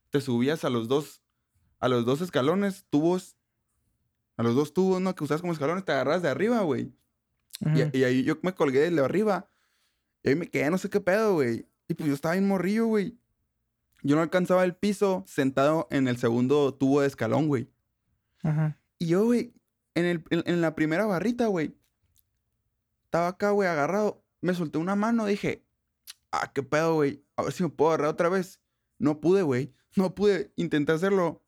Te 0.10 0.22
subías 0.22 0.64
a 0.64 0.70
los 0.70 0.88
dos, 0.88 1.22
a 1.80 1.90
los 1.90 2.06
dos 2.06 2.22
escalones, 2.22 2.86
tubos, 2.90 3.38
a 4.38 4.44
los 4.44 4.56
dos 4.56 4.74
tubos, 4.74 5.02
¿no? 5.02 5.16
Que 5.16 5.24
usabas 5.24 5.42
como 5.42 5.54
escalones, 5.54 5.84
te 5.84 5.92
agarras 5.92 6.22
de 6.22 6.30
arriba, 6.30 6.62
güey. 6.62 6.94
Y 7.94 8.04
ahí 8.04 8.24
yo 8.24 8.38
me 8.44 8.54
colgué 8.54 8.90
de 8.90 9.02
arriba. 9.04 9.50
Y 10.24 10.30
ahí 10.30 10.36
me 10.36 10.48
quedé, 10.48 10.70
no 10.70 10.78
sé 10.78 10.90
qué 10.90 11.00
pedo, 11.00 11.34
güey. 11.34 11.68
Y 11.88 11.94
pues 11.94 12.08
yo 12.08 12.14
estaba 12.14 12.36
bien 12.36 12.48
morrillo, 12.48 12.86
güey. 12.86 13.18
Yo 14.08 14.16
no 14.16 14.22
alcanzaba 14.22 14.64
el 14.64 14.74
piso 14.74 15.26
sentado 15.28 15.86
en 15.92 16.08
el 16.08 16.16
segundo 16.16 16.74
tubo 16.74 17.02
de 17.02 17.08
escalón, 17.08 17.50
güey. 17.50 17.68
Ajá. 18.42 18.80
Y 19.00 19.08
yo, 19.08 19.26
güey, 19.26 19.54
en, 19.96 20.06
el, 20.06 20.24
en, 20.30 20.44
en 20.46 20.62
la 20.62 20.76
primera 20.76 21.06
barrita, 21.06 21.48
güey. 21.48 21.76
Estaba 23.04 23.28
acá, 23.28 23.52
güey, 23.52 23.68
agarrado. 23.68 24.24
Me 24.40 24.54
solté 24.54 24.78
una 24.78 24.96
mano, 24.96 25.26
dije, 25.26 25.66
ah, 26.32 26.54
qué 26.54 26.64
pedo, 26.64 26.96
güey. 26.96 27.22
A 27.36 27.44
ver 27.44 27.52
si 27.52 27.64
me 27.64 27.70
puedo 27.70 27.92
agarrar 27.92 28.08
otra 28.12 28.30
vez. 28.30 28.62
No 28.98 29.20
pude, 29.20 29.42
güey. 29.42 29.74
No 29.98 30.16
pude. 30.16 30.54
Intenté 30.56 30.94
hacerlo. 30.94 31.44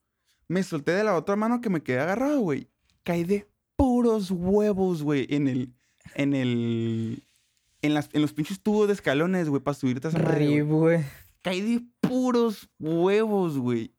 Me 0.49 0.61
solté 0.61 0.91
de 0.91 1.05
la 1.05 1.15
otra 1.15 1.37
mano 1.37 1.61
que 1.61 1.69
me 1.69 1.81
quedé 1.81 2.01
agarrado, 2.01 2.41
güey. 2.41 2.67
Caí 3.03 3.23
de 3.23 3.47
puros 3.77 4.31
huevos, 4.31 5.01
güey, 5.01 5.27
en 5.29 5.47
el. 5.47 5.73
En 6.13 6.33
el. 6.33 7.23
En, 7.81 7.93
las, 7.93 8.09
en 8.11 8.21
los 8.21 8.33
pinches 8.33 8.59
tubos 8.59 8.87
de 8.87 8.95
escalones, 8.95 9.47
güey, 9.47 9.63
para 9.63 9.75
subirte 9.75 10.07
a 10.07 10.09
esa 10.09 10.19
madre, 10.19 10.61
güey. 10.63 11.05
Caí 11.41 11.61
de 11.61 11.85
puros 12.01 12.69
huevos, 12.79 13.57
güey. 13.57 13.95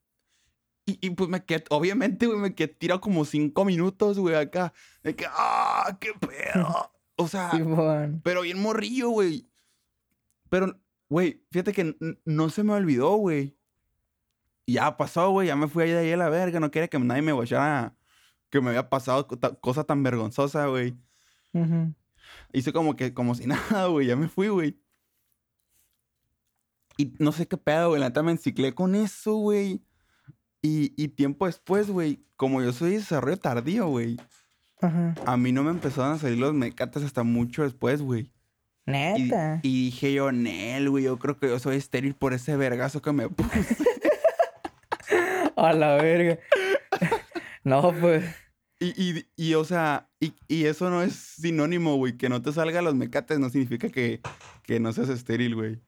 Y, 0.87 0.99
y, 1.07 1.11
pues 1.11 1.29
me 1.31 1.45
quedé, 1.45 1.65
obviamente, 1.71 2.27
güey, 2.27 2.39
me 2.39 2.55
quedé 2.55 2.69
tirado 2.69 3.01
como 3.01 3.25
cinco 3.25 3.65
minutos, 3.65 4.19
güey, 4.19 4.35
acá. 4.35 4.73
De 5.03 5.15
que, 5.15 5.27
¡ah, 5.29 5.97
qué 6.01 6.13
pedo! 6.15 6.93
O 7.17 7.29
sea, 7.29 7.51
Simón. 7.51 8.21
pero 8.25 8.43
bien 8.43 8.61
morrillo, 8.61 9.11
güey. 9.11 9.49
Pero, 10.49 10.81
güey, 11.09 11.45
fíjate 11.51 11.73
que 11.73 11.97
no 12.25 12.51
se 12.51 12.65
me 12.65 12.73
olvidó, 12.73 13.17
güey. 13.17 13.57
Ya 14.67 14.97
pasó, 14.97 15.31
güey, 15.31 15.49
ya 15.49 15.57
me 15.57 15.69
fui 15.69 15.85
ahí 15.85 15.91
de 15.91 15.99
ahí 15.99 16.13
a 16.13 16.17
la 16.17 16.29
verga. 16.29 16.61
No 16.61 16.71
quería 16.71 16.89
que 16.89 16.99
nadie 16.99 17.23
me 17.23 17.33
guachara 17.33 17.97
que 18.51 18.61
me 18.61 18.71
había 18.71 18.91
pasado 18.91 19.29
cosa 19.61 19.85
tan 19.85 20.03
vergonzosa, 20.03 20.67
güey. 20.67 20.97
Ujú. 21.53 21.95
Hice 22.53 22.73
como 22.73 22.97
que, 22.97 23.15
como 23.15 23.35
si 23.35 23.47
nada, 23.47 23.87
güey. 23.87 24.07
Ya 24.09 24.17
me 24.17 24.29
fui, 24.29 24.49
güey. 24.49 24.79
Y 27.01 27.15
no 27.19 27.33
sé 27.33 27.47
qué 27.49 27.57
pedo, 27.57 27.89
güey. 27.89 28.01
La 28.01 28.09
neta 28.09 28.23
me 28.23 28.33
enciclé 28.33 28.75
con 28.75 28.95
eso, 28.95 29.37
güey. 29.37 29.81
Y, 30.61 30.93
y 31.03 31.09
tiempo 31.09 31.47
después, 31.47 31.89
güey, 31.91 32.23
como 32.37 32.61
yo 32.63 32.73
soy 32.75 32.91
de 32.91 32.97
desarrollo 32.99 33.39
tardío, 33.39 33.89
güey, 33.89 34.19
Ajá. 34.83 35.15
a 35.25 35.37
mí 35.39 35.53
no 35.53 35.63
me 35.63 35.71
empezaron 35.71 36.13
a 36.13 36.19
salir 36.19 36.37
los 36.37 36.53
mecates 36.53 37.03
hasta 37.03 37.23
mucho 37.23 37.63
después, 37.63 38.03
güey. 38.03 38.31
Neta. 38.85 39.61
y 39.63 39.85
dije 39.87 40.13
yo, 40.13 40.31
Nel, 40.33 40.91
güey, 40.91 41.05
yo 41.05 41.19
creo 41.19 41.39
que 41.39 41.49
yo 41.49 41.59
soy 41.59 41.77
estéril 41.77 42.15
por 42.15 42.35
ese 42.35 42.57
vergazo 42.57 43.01
que 43.01 43.13
me 43.13 43.29
puse. 43.31 43.77
A 45.57 45.73
la 45.73 45.95
verga. 45.97 46.39
no, 47.65 47.95
pues. 47.99 48.25
Y, 48.79 48.89
y, 49.03 49.27
y, 49.37 49.55
o 49.55 49.65
sea, 49.65 50.11
y, 50.21 50.35
y 50.49 50.65
eso 50.67 50.91
no 50.91 51.03
es 51.03 51.15
sinónimo, 51.15 51.97
güey. 51.97 52.17
Que 52.19 52.29
no 52.29 52.43
te 52.43 52.53
salgan 52.53 52.85
los 52.85 52.95
mecates 52.95 53.39
no 53.39 53.49
significa 53.49 53.89
que, 53.89 54.21
que 54.63 54.79
no 54.81 54.93
seas 54.93 55.09
estéril, 55.09 55.55
güey. 55.55 55.81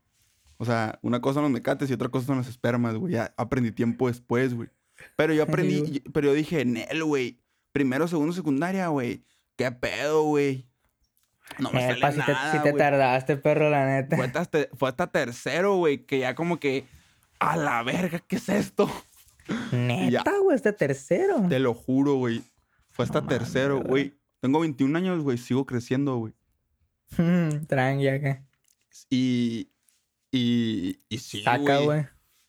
O 0.63 0.65
sea, 0.65 1.01
una 1.03 1.21
cosa 1.21 1.35
son 1.35 1.43
los 1.43 1.51
mecates 1.51 1.91
y 1.91 1.93
otra 1.93 2.09
cosa 2.09 2.29
son 2.29 2.37
los 2.37 2.47
espermas, 2.47 2.95
güey. 2.95 3.15
Ya 3.15 3.35
aprendí 3.37 3.73
tiempo 3.73 4.07
después, 4.07 4.55
güey. 4.55 4.69
Pero 5.17 5.35
yo 5.35 5.43
aprendí, 5.43 5.99
pero 6.13 6.29
yo 6.29 6.35
dije, 6.35 6.65
Nel, 6.65 7.03
güey. 7.03 7.41
Primero, 7.73 8.07
segundo, 8.07 8.33
secundaria, 8.33 8.87
güey. 8.87 9.25
¿Qué 9.57 9.73
pedo, 9.73 10.23
güey? 10.23 10.69
No 11.59 11.73
me 11.73 11.81
sale 11.81 11.99
Epa, 11.99 12.13
si 12.13 12.21
te, 12.21 12.33
nada, 12.33 12.53
si 12.53 12.63
te 12.63 12.73
tardaste, 12.75 13.37
perro, 13.39 13.71
la 13.71 13.87
neta. 13.87 14.15
Fue 14.15 14.27
hasta, 14.27 14.59
fue 14.75 14.89
hasta 14.89 15.09
tercero, 15.09 15.79
güey, 15.79 16.07
que 16.07 16.21
ya 16.21 16.37
como 16.37 16.61
que, 16.61 16.87
a 17.41 17.57
la 17.57 17.83
verga, 17.83 18.21
¿qué 18.21 18.37
es 18.37 18.49
esto? 18.49 18.89
Neta, 19.73 20.31
güey, 20.45 20.55
este 20.55 20.73
tercero. 20.73 21.45
Te 21.49 21.59
lo 21.59 21.75
juro, 21.75 22.15
güey. 22.15 22.41
Fue 22.91 23.05
hasta 23.05 23.21
No 23.21 23.27
tercero, 23.27 23.79
güey. 23.79 23.89
güey. 23.89 24.15
Tengo 24.39 24.61
21 24.61 24.97
años, 24.97 25.25
güey, 25.25 25.39
sigo 25.39 25.67
creciendo, 25.67 26.19
güey. 26.19 26.35
Tranqui 27.67 28.07
acá. 28.07 28.45
Y, 29.11 29.72
y, 30.33 30.99
y 31.09 31.19
sí, 31.19 31.43
Saca, 31.43 31.79
güey. 31.79 32.07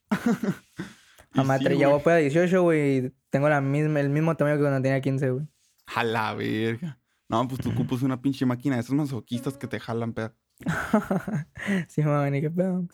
Y 1.36 1.40
A 1.40 1.44
madre, 1.44 1.74
sí, 1.74 1.80
ya 1.80 1.88
voy 1.88 2.00
para 2.02 2.18
18, 2.18 2.62
güey. 2.62 2.98
y 3.08 3.12
Tengo 3.32 3.50
la 3.50 3.60
misma, 3.60 4.00
el 4.00 4.10
mismo 4.10 4.36
tamaño 4.38 4.58
que 4.58 4.62
cuando 4.62 4.82
tenía 4.84 5.02
15, 5.02 5.32
güey. 5.32 5.48
A 5.88 6.04
la 6.04 6.34
verga. 6.36 7.00
No, 7.28 7.48
pues 7.48 7.60
tú 7.60 7.72
ocupas 7.72 8.04
una 8.04 8.22
pinche 8.22 8.46
máquina 8.46 8.76
de 8.76 8.82
esos 8.82 8.94
masoquistas 8.96 9.58
que 9.58 9.66
te 9.68 9.80
jalan, 9.80 10.14
pedo. 10.14 10.36
sí, 11.88 12.04
mami, 12.04 12.40
qué 12.42 12.52
pedo. 12.52 12.88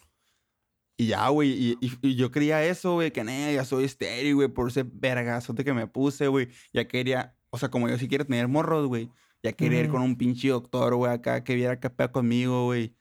Y 0.95 1.07
ya, 1.07 1.27
güey, 1.29 1.49
y, 1.49 1.77
y- 1.81 1.97
y 2.01 2.15
yo 2.15 2.31
creía 2.31 2.63
eso, 2.63 2.93
güey, 2.93 3.11
que 3.11 3.25
nee, 3.25 3.53
ya 3.53 3.65
soy 3.65 3.83
estéril, 3.83 4.35
güey, 4.35 4.47
por 4.47 4.69
ese 4.69 4.83
vergazote 4.85 5.65
que 5.65 5.73
me 5.73 5.87
puse, 5.87 6.27
güey. 6.27 6.47
Ya 6.71 6.87
quería, 6.87 7.35
o 7.49 7.57
sea, 7.57 7.69
como 7.69 7.89
yo 7.89 7.97
sí 7.97 8.07
quiero 8.07 8.25
tener 8.25 8.47
morros, 8.47 8.87
güey. 8.87 9.09
Ya 9.43 9.51
quería 9.51 9.81
ir 9.81 9.89
con 9.89 10.01
un 10.01 10.17
pinche 10.17 10.47
doctor, 10.47 10.95
güey, 10.95 11.11
acá, 11.11 11.43
que 11.43 11.55
viera 11.55 11.79
qué 11.79 11.89
pedo 11.89 12.11
conmigo, 12.13 12.65
güey. 12.65 12.95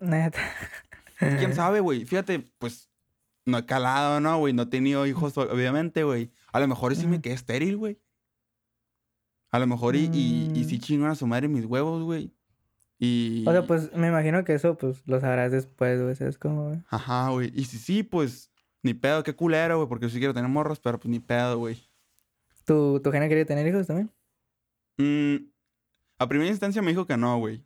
Neta. 0.00 0.40
¿Quién 1.18 1.54
sabe, 1.54 1.80
güey? 1.80 2.04
Fíjate, 2.04 2.40
pues, 2.58 2.90
no 3.46 3.58
he 3.58 3.66
calado, 3.66 4.20
¿no, 4.20 4.38
güey? 4.38 4.52
No 4.52 4.62
he 4.62 4.66
tenido 4.66 5.06
hijos, 5.06 5.36
obviamente, 5.38 6.02
güey. 6.04 6.30
A 6.52 6.60
lo 6.60 6.68
mejor 6.68 6.92
y 6.92 6.96
sí 6.96 7.06
me 7.06 7.20
quedé 7.20 7.34
estéril, 7.34 7.76
güey. 7.76 8.00
A 9.50 9.58
lo 9.58 9.66
mejor 9.66 9.94
y, 9.96 10.10
y, 10.12 10.50
y 10.54 10.64
sí 10.64 10.76
Mm. 10.78 10.80
chingan 10.80 11.10
a 11.10 11.14
su 11.14 11.26
madre 11.26 11.46
mis 11.48 11.64
huevos, 11.64 12.02
güey. 12.02 12.32
Y... 12.98 13.44
O 13.46 13.52
sea, 13.52 13.66
pues 13.66 13.92
me 13.94 14.08
imagino 14.08 14.42
que 14.44 14.54
eso, 14.54 14.76
pues 14.76 15.02
lo 15.06 15.20
sabrás 15.20 15.52
después, 15.52 16.00
güey. 16.02 16.14
¿Sabes 16.16 16.38
cómo, 16.38 16.68
güey? 16.68 16.82
Ajá, 16.88 17.28
güey. 17.30 17.52
Y 17.54 17.64
si 17.66 17.78
sí, 17.78 18.02
pues, 18.02 18.50
ni 18.82 18.94
pedo, 18.94 19.22
qué 19.22 19.34
culero, 19.34 19.76
güey, 19.76 19.88
porque 19.88 20.06
yo 20.06 20.10
sí 20.10 20.18
quiero 20.18 20.34
tener 20.34 20.48
morros, 20.50 20.80
pero 20.80 20.98
pues 20.98 21.10
ni 21.10 21.20
pedo, 21.20 21.58
güey. 21.58 21.78
¿Tu, 22.64 22.98
¿Tu 23.00 23.12
genia 23.12 23.28
quería 23.28 23.44
tener 23.44 23.66
hijos 23.66 23.86
también? 23.86 24.10
Mm, 24.96 25.46
a 26.18 26.28
primera 26.28 26.50
instancia 26.50 26.80
me 26.82 26.90
dijo 26.90 27.06
que 27.06 27.16
no, 27.16 27.38
güey. 27.38 27.64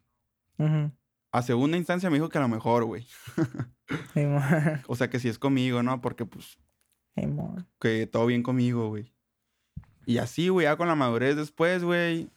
Ujú. 0.59 0.91
A 1.39 1.43
segunda 1.43 1.77
instancia 1.77 2.11
me 2.11 2.17
dijo 2.17 2.29
que 2.29 2.39
a 2.39 2.41
lo 2.41 2.49
mejor, 2.49 2.85
güey. 2.85 3.07
O 4.89 4.97
sea, 4.97 5.09
que 5.09 5.21
si 5.21 5.29
es 5.29 5.39
conmigo, 5.39 5.85
¿no? 5.85 6.01
Porque, 6.01 6.27
pues, 6.27 6.59
que 7.81 8.07
todo 8.07 8.27
bien 8.27 8.43
conmigo, 8.43 8.89
güey. 8.89 9.15
Y 10.05 10.19
así, 10.19 10.49
güey, 10.49 10.65
ya 10.65 10.77
con 10.77 10.89
la 10.89 10.97
madurez 10.97 11.37
después, 11.37 11.85
güey. 11.85 12.29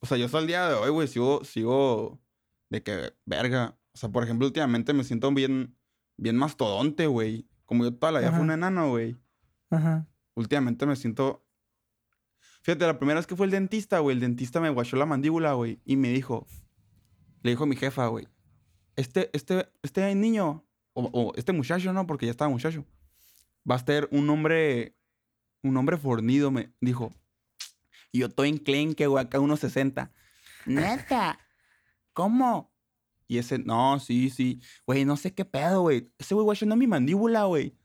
O 0.00 0.06
sea, 0.06 0.18
yo 0.18 0.26
hasta 0.26 0.38
el 0.38 0.46
día 0.46 0.68
de 0.68 0.74
hoy, 0.74 0.90
güey, 0.90 1.08
sigo, 1.08 1.44
sigo 1.44 2.20
de 2.68 2.82
que, 2.82 3.14
verga. 3.24 3.78
O 3.94 3.96
sea, 3.96 4.10
por 4.10 4.22
ejemplo, 4.22 4.46
últimamente 4.46 4.92
me 4.92 5.02
siento 5.02 5.32
bien, 5.32 5.74
bien 6.18 6.36
mastodonte, 6.36 7.06
güey. 7.06 7.48
Como 7.64 7.84
yo 7.84 7.94
toda 7.94 8.12
la 8.12 8.20
vida 8.20 8.32
fui 8.32 8.42
un 8.42 8.50
enano, 8.50 8.90
güey. 8.90 9.16
Ajá. 9.70 10.06
Últimamente 10.34 10.84
me 10.84 10.94
siento... 10.94 11.42
Fíjate, 12.62 12.86
la 12.86 12.98
primera 12.98 13.18
vez 13.18 13.26
que 13.26 13.34
fue 13.34 13.46
el 13.46 13.52
dentista, 13.52 13.98
güey, 14.00 14.14
el 14.14 14.20
dentista 14.20 14.60
me 14.60 14.70
guachó 14.70 14.96
la 14.96 15.06
mandíbula, 15.06 15.54
güey, 15.54 15.80
y 15.84 15.96
me 15.96 16.10
dijo, 16.10 16.46
le 17.46 17.52
dijo 17.52 17.62
a 17.62 17.66
mi 17.66 17.76
jefa, 17.76 18.08
güey, 18.08 18.26
este, 18.96 19.30
este, 19.32 19.68
este 19.82 20.12
niño, 20.16 20.66
o, 20.94 21.32
este 21.36 21.52
muchacho, 21.52 21.92
¿no? 21.92 22.04
Porque 22.06 22.26
ya 22.26 22.32
estaba 22.32 22.50
muchacho, 22.50 22.84
va 23.70 23.76
a 23.76 23.84
ser 23.84 24.08
un 24.10 24.28
hombre, 24.28 24.96
un 25.62 25.76
hombre 25.76 25.96
fornido, 25.96 26.50
me 26.50 26.72
dijo. 26.80 27.14
Y 28.10 28.18
yo 28.20 28.26
estoy 28.26 28.48
en 28.48 28.94
que 28.94 29.06
güey, 29.06 29.24
acá 29.24 29.38
unos 29.38 29.60
60. 29.60 30.12
Neta, 30.64 31.38
¿cómo? 32.12 32.74
Y 33.28 33.38
ese, 33.38 33.58
no, 33.58 34.00
sí, 34.00 34.28
sí, 34.30 34.60
güey, 34.84 35.04
no 35.04 35.16
sé 35.16 35.32
qué 35.32 35.44
pedo, 35.44 35.82
güey. 35.82 36.10
Ese 36.18 36.34
güey 36.34 36.44
guachando 36.44 36.74
mi 36.74 36.88
mandíbula, 36.88 37.44
güey. 37.44 37.76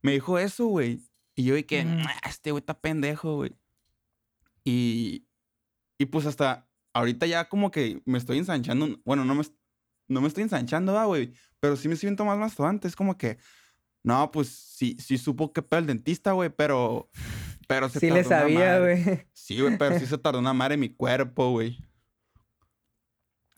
Me 0.00 0.12
dijo 0.12 0.38
eso, 0.38 0.66
güey. 0.66 1.00
Y 1.34 1.44
yo 1.44 1.54
Ujú. 1.54 2.06
"Ah, 2.08 2.28
este 2.30 2.50
güey 2.50 2.60
está 2.60 2.80
pendejo, 2.80 3.36
güey. 3.36 3.54
Y, 4.64 5.26
y 5.98 6.06
pues 6.06 6.24
hasta 6.24 6.66
ahorita 6.92 7.26
ya 7.26 7.48
como 7.48 7.70
que 7.70 8.02
me 8.04 8.18
estoy 8.18 8.38
ensanchando. 8.38 9.00
Bueno, 9.04 9.24
no 9.24 9.34
me, 9.34 9.42
no 10.08 10.20
me 10.20 10.28
estoy 10.28 10.44
ensanchando, 10.44 10.92
¿va, 10.92 11.04
güey. 11.04 11.32
Pero 11.60 11.76
sí 11.76 11.88
me 11.88 11.96
siento 11.96 12.24
más 12.24 12.38
mastodante. 12.38 12.88
Es 12.88 12.96
como 12.96 13.16
que, 13.16 13.38
no, 14.02 14.30
pues 14.30 14.48
sí, 14.48 14.96
sí 14.98 15.18
supo 15.18 15.52
que 15.52 15.62
pedo 15.62 15.80
el 15.80 15.86
dentista, 15.86 16.32
güey, 16.32 16.50
pero... 16.50 17.10
Pero 17.68 17.88
se 17.88 18.00
Sí 18.00 18.10
le 18.10 18.24
tardó 18.24 18.28
sabía, 18.28 18.80
güey. 18.80 19.26
Sí, 19.32 19.60
güey, 19.60 19.78
pero 19.78 19.98
sí 19.98 20.06
se 20.06 20.18
tardó 20.18 20.40
una 20.40 20.52
madre 20.52 20.74
en 20.74 20.80
mi 20.80 20.88
cuerpo, 20.88 21.50
güey. 21.50 21.78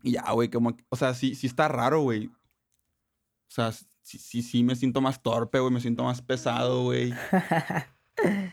Y 0.02 0.12
ya, 0.12 0.30
güey, 0.32 0.50
como... 0.50 0.76
O 0.90 0.96
sea, 0.96 1.14
sí, 1.14 1.34
sí 1.34 1.46
está 1.46 1.68
raro, 1.68 2.02
güey. 2.02 2.26
O 2.26 3.50
sea, 3.54 3.72
sí, 3.72 4.18
sí, 4.18 4.42
sí 4.42 4.62
me 4.62 4.76
siento 4.76 5.00
más 5.00 5.22
torpe, 5.22 5.58
güey. 5.58 5.72
Me 5.72 5.80
siento 5.80 6.04
más 6.04 6.20
pesado, 6.20 6.84
güey. 6.84 7.12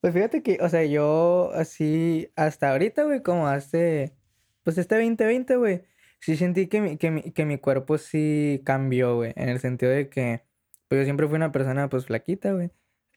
Pues 0.00 0.14
fíjate 0.14 0.42
que, 0.42 0.58
o 0.60 0.68
sea, 0.68 0.84
yo 0.84 1.50
así, 1.54 2.30
hasta 2.36 2.70
ahorita, 2.70 3.02
güey, 3.02 3.22
como 3.22 3.48
hace, 3.48 4.14
pues 4.62 4.78
este 4.78 4.94
2020, 4.94 5.56
güey, 5.56 5.82
sí 6.20 6.36
sentí 6.36 6.68
que 6.68 6.80
mi, 6.80 6.96
que 6.98 7.10
mi, 7.10 7.22
que 7.32 7.44
mi 7.44 7.58
cuerpo 7.58 7.98
sí 7.98 8.62
cambió, 8.64 9.16
güey, 9.16 9.32
en 9.36 9.48
el 9.48 9.58
sentido 9.58 9.90
de 9.90 10.08
que, 10.08 10.44
pues 10.88 11.00
yo 11.00 11.04
siempre 11.04 11.26
fui 11.26 11.36
una 11.36 11.50
persona, 11.50 11.88
pues, 11.88 12.06
flaquita, 12.06 12.52
güey, 12.52 12.70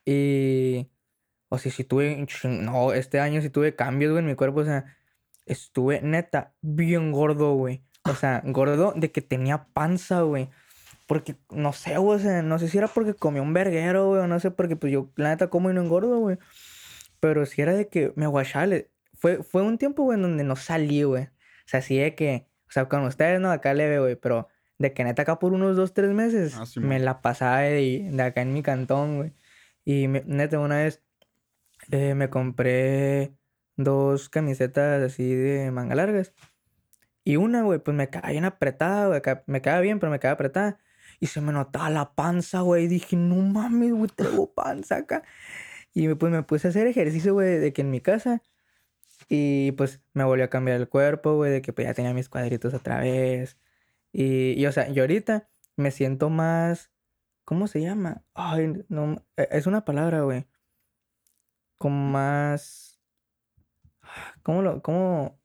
y, 0.04 0.90
o 1.50 1.58
sea, 1.58 1.70
sí 1.70 1.84
tuve, 1.84 2.26
no, 2.44 2.92
este 2.92 3.20
año 3.20 3.40
sí 3.42 3.50
tuve 3.50 3.76
cambios, 3.76 4.10
güey, 4.10 4.22
en 4.24 4.28
mi 4.30 4.34
cuerpo, 4.34 4.60
o 4.60 4.64
sea, 4.64 4.96
estuve, 5.46 6.00
neta, 6.02 6.54
bien 6.62 7.12
gordo, 7.12 7.54
güey, 7.54 7.84
o 8.10 8.14
sea, 8.16 8.42
gordo 8.44 8.92
de 8.96 9.12
que 9.12 9.22
tenía 9.22 9.66
panza, 9.72 10.22
güey. 10.22 10.50
Porque, 11.06 11.36
no 11.50 11.72
sé, 11.72 11.98
güey, 11.98 12.18
o 12.18 12.22
sea, 12.22 12.42
no 12.42 12.58
sé 12.58 12.68
si 12.68 12.78
era 12.78 12.88
porque 12.88 13.14
comí 13.14 13.40
un 13.40 13.52
verguero, 13.52 14.08
güey, 14.08 14.22
o 14.22 14.26
no 14.26 14.40
sé, 14.40 14.50
porque 14.50 14.76
pues 14.76 14.92
yo, 14.92 15.10
la 15.16 15.30
neta, 15.30 15.50
como 15.50 15.70
y 15.70 15.74
no 15.74 15.82
engordo, 15.82 16.18
güey. 16.18 16.38
Pero 17.22 17.46
si 17.46 17.62
era 17.62 17.72
de 17.72 17.86
que 17.88 18.12
me 18.16 18.26
guachaba, 18.26 18.66
le- 18.66 18.90
fue, 19.14 19.44
fue 19.44 19.62
un 19.62 19.78
tiempo, 19.78 20.02
güey, 20.02 20.16
en 20.16 20.22
donde 20.22 20.42
no 20.42 20.56
salí, 20.56 21.04
güey. 21.04 21.22
O 21.26 21.28
sea, 21.66 21.78
así 21.78 21.96
de 21.96 22.16
que, 22.16 22.48
o 22.66 22.72
sea, 22.72 22.88
con 22.88 23.04
ustedes, 23.04 23.40
no, 23.40 23.52
acá 23.52 23.74
leve, 23.74 24.00
güey, 24.00 24.16
pero 24.16 24.48
de 24.78 24.92
que 24.92 25.04
neta 25.04 25.22
acá 25.22 25.38
por 25.38 25.52
unos 25.52 25.76
dos, 25.76 25.94
tres 25.94 26.10
meses, 26.10 26.56
Ah, 26.58 26.66
sí, 26.66 26.80
me 26.80 26.98
la 26.98 27.20
pasaba 27.22 27.60
de, 27.60 28.08
de 28.10 28.22
acá 28.24 28.42
en 28.42 28.52
mi 28.52 28.64
cantón, 28.64 29.18
güey. 29.18 29.32
Y 29.84 30.08
me- 30.08 30.24
neta, 30.26 30.58
una 30.58 30.78
vez 30.78 31.00
eh, 31.92 32.14
me 32.16 32.28
compré 32.28 33.32
dos 33.76 34.28
camisetas 34.28 35.00
así 35.04 35.32
de 35.32 35.70
manga 35.70 35.94
largas. 35.94 36.32
Y 37.22 37.36
una, 37.36 37.62
güey, 37.62 37.78
pues 37.78 37.96
me 37.96 38.08
quedaba 38.08 38.30
bien 38.30 38.44
apretada, 38.44 39.06
güey. 39.06 39.22
Me 39.46 39.62
quedaba 39.62 39.80
bien, 39.80 40.00
pero 40.00 40.10
me 40.10 40.18
quedaba 40.18 40.34
apretada. 40.34 40.80
Y 41.20 41.28
se 41.28 41.40
me 41.40 41.52
notaba 41.52 41.88
la 41.88 42.16
panza, 42.16 42.62
güey. 42.62 42.86
Y 42.86 42.88
dije, 42.88 43.14
no 43.14 43.36
mames, 43.36 43.92
güey, 43.92 44.10
traigo 44.12 44.52
panza 44.52 44.96
acá. 44.96 45.22
Y 45.94 46.12
pues 46.14 46.32
me 46.32 46.42
puse 46.42 46.68
a 46.68 46.70
hacer 46.70 46.86
ejercicio, 46.86 47.34
güey, 47.34 47.58
de 47.58 47.72
que 47.72 47.82
en 47.82 47.90
mi 47.90 48.00
casa. 48.00 48.42
Y 49.28 49.72
pues 49.72 50.00
me 50.14 50.24
volvió 50.24 50.44
a 50.44 50.48
cambiar 50.48 50.78
el 50.78 50.88
cuerpo, 50.88 51.36
güey, 51.36 51.52
de 51.52 51.62
que 51.62 51.72
pues 51.72 51.86
ya 51.86 51.94
tenía 51.94 52.14
mis 52.14 52.28
cuadritos 52.28 52.74
otra 52.74 53.00
vez. 53.00 53.56
Y, 54.12 54.52
y 54.60 54.66
o 54.66 54.72
sea, 54.72 54.88
yo 54.88 55.02
ahorita 55.02 55.48
me 55.76 55.90
siento 55.90 56.30
más. 56.30 56.90
¿Cómo 57.44 57.66
se 57.66 57.80
llama? 57.80 58.22
Ay, 58.34 58.84
no. 58.88 59.16
e- 59.36 59.48
Es 59.50 59.66
una 59.66 59.84
palabra, 59.84 60.22
güey. 60.22 60.46
Como 61.78 62.10
más. 62.10 63.00
¿Cómo 64.42 64.62
lo.? 64.62 64.82
¿Cómo.? 64.82 65.38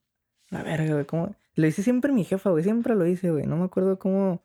La 0.49 0.63
verga, 0.63 0.93
güey. 0.93 1.05
¿Cómo.? 1.05 1.35
Lo 1.55 1.65
dice 1.65 1.81
siempre 1.83 2.11
mi 2.11 2.23
jefa, 2.23 2.51
güey. 2.51 2.63
Siempre 2.63 2.95
lo 2.95 3.03
dice, 3.03 3.31
güey. 3.31 3.45
No 3.45 3.57
me 3.57 3.65
acuerdo 3.65 3.97
cómo. 3.99 4.43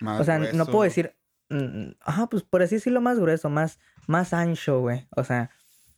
Más 0.00 0.20
O 0.20 0.24
sea, 0.24 0.38
no 0.38 0.66
puedo 0.66 0.84
decir. 0.84 1.14
Mm, 1.50 1.92
Ajá, 2.00 2.26
pues 2.28 2.42
por 2.42 2.62
así 2.62 2.76
decirlo 2.76 3.00
más 3.00 3.18
grueso, 3.18 3.50
más, 3.50 3.78
más 4.06 4.32
ancho, 4.32 4.80
güey. 4.80 5.06
O 5.16 5.24
sea, 5.24 5.50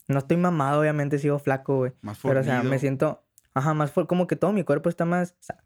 no 0.08 0.18
estoy 0.18 0.36
mamado, 0.36 0.80
obviamente 0.80 1.18
sigo 1.18 1.38
flaco, 1.38 1.76
güey. 1.78 1.92
Más 2.02 2.18
Pero, 2.22 2.40
o 2.40 2.42
sea, 2.42 2.54
me 2.56 2.60
fornido. 2.62 2.78
siento. 2.80 3.24
Ajá, 3.54 3.74
más 3.74 3.92
como 3.92 4.26
que 4.26 4.36
todo 4.36 4.52
mi 4.52 4.64
cuerpo 4.64 4.88
está 4.88 5.04
más. 5.04 5.32
O 5.32 5.42
sea, 5.42 5.64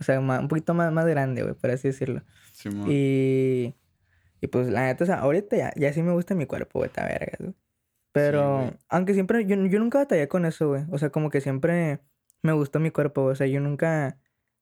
o 0.00 0.02
sea, 0.04 0.20
ma- 0.20 0.40
un 0.40 0.48
poquito 0.48 0.72
más, 0.74 0.90
más 0.92 1.06
grande, 1.06 1.42
güey, 1.42 1.54
por 1.54 1.70
así 1.70 1.88
decirlo. 1.88 2.22
Simón. 2.52 2.86
Y. 2.90 3.74
Y 4.42 4.46
pues 4.46 4.68
la 4.70 4.84
neta, 4.86 5.04
o 5.04 5.06
sea, 5.06 5.16
ahorita 5.20 5.54
ya, 5.56 5.72
ya 5.76 5.92
sí 5.92 6.02
me 6.02 6.12
gusta 6.12 6.34
mi 6.34 6.46
cuerpo, 6.46 6.78
güey, 6.78 6.88
está 6.88 7.04
verga, 7.04 7.36
güey. 7.38 7.54
Pero, 8.12 8.72
aunque 8.88 9.12
siempre, 9.14 9.44
yo, 9.44 9.54
yo 9.66 9.78
nunca 9.78 9.98
batallé 9.98 10.28
con 10.28 10.46
eso, 10.46 10.68
güey. 10.68 10.84
O 10.90 10.96
sea, 10.98 11.10
como 11.10 11.28
que 11.30 11.40
siempre 11.42 12.00
me 12.42 12.52
gustó 12.52 12.80
mi 12.80 12.90
cuerpo, 12.90 13.22
güey. 13.22 13.32
O 13.32 13.36
sea, 13.36 13.46
yo 13.46 13.60
nunca, 13.60 14.16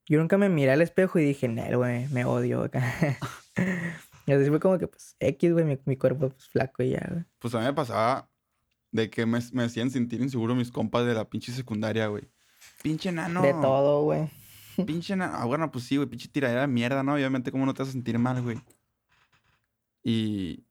yo 0.06 0.18
nunca 0.18 0.36
me 0.36 0.48
miré 0.48 0.72
al 0.72 0.82
espejo 0.82 1.18
y 1.20 1.24
dije, 1.24 1.46
Nel, 1.48 1.76
güey, 1.76 2.08
me 2.08 2.24
odio 2.24 2.64
acá. 2.64 2.82
y 4.28 4.32
así 4.32 4.50
fue 4.50 4.60
como 4.60 4.78
que, 4.78 4.86
pues, 4.86 5.16
X, 5.20 5.52
güey, 5.52 5.64
mi, 5.64 5.78
mi 5.86 5.96
cuerpo, 5.96 6.28
pues, 6.28 6.48
flaco 6.48 6.82
y 6.82 6.90
ya, 6.90 7.06
güey. 7.10 7.24
Pues 7.38 7.54
a 7.54 7.60
mí 7.60 7.64
me 7.64 7.72
pasaba 7.72 8.30
de 8.92 9.08
que 9.08 9.24
me, 9.24 9.38
me 9.52 9.64
hacían 9.64 9.90
sentir 9.90 10.20
inseguro 10.20 10.54
mis 10.54 10.70
compas 10.70 11.06
de 11.06 11.14
la 11.14 11.28
pinche 11.28 11.52
secundaria, 11.52 12.06
güey. 12.08 12.28
Pinche 12.82 13.10
nano. 13.10 13.42
De 13.42 13.52
todo, 13.52 14.02
güey. 14.02 14.28
Pinche 14.86 15.16
nano. 15.16 15.34
Ah, 15.36 15.46
bueno, 15.46 15.70
pues 15.70 15.84
sí, 15.84 15.96
güey. 15.96 16.08
Pinche 16.08 16.28
tiradera 16.28 16.62
de 16.62 16.66
mierda, 16.68 17.02
¿no? 17.02 17.14
Obviamente, 17.14 17.50
¿cómo 17.50 17.64
no 17.64 17.72
te 17.72 17.82
vas 17.82 17.88
a 17.88 17.92
sentir 17.92 18.18
mal, 18.18 18.42
güey? 18.42 18.60
Y... 20.02 20.64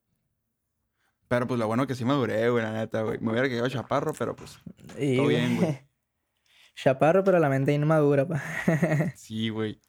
Pero 1.27 1.45
pues 1.45 1.59
lo 1.59 1.67
bueno 1.67 1.87
que 1.87 1.95
sí 1.95 2.05
me 2.05 2.13
duré, 2.13 2.49
güey, 2.49 2.63
la 2.63 2.71
neta, 2.71 3.01
güey. 3.01 3.19
Me 3.19 3.31
hubiera 3.31 3.49
quedado 3.49 3.67
chaparro, 3.67 4.13
pero 4.13 4.35
pues 4.35 4.59
Todo 4.93 5.27
bien, 5.27 5.57
güey. 5.57 5.79
Chaparro, 6.75 7.23
pero 7.23 7.39
la 7.39 7.49
mente 7.49 7.73
inmadura, 7.73 8.27
pa. 8.27 8.41
sí, 9.15 9.49
güey. 9.49 9.81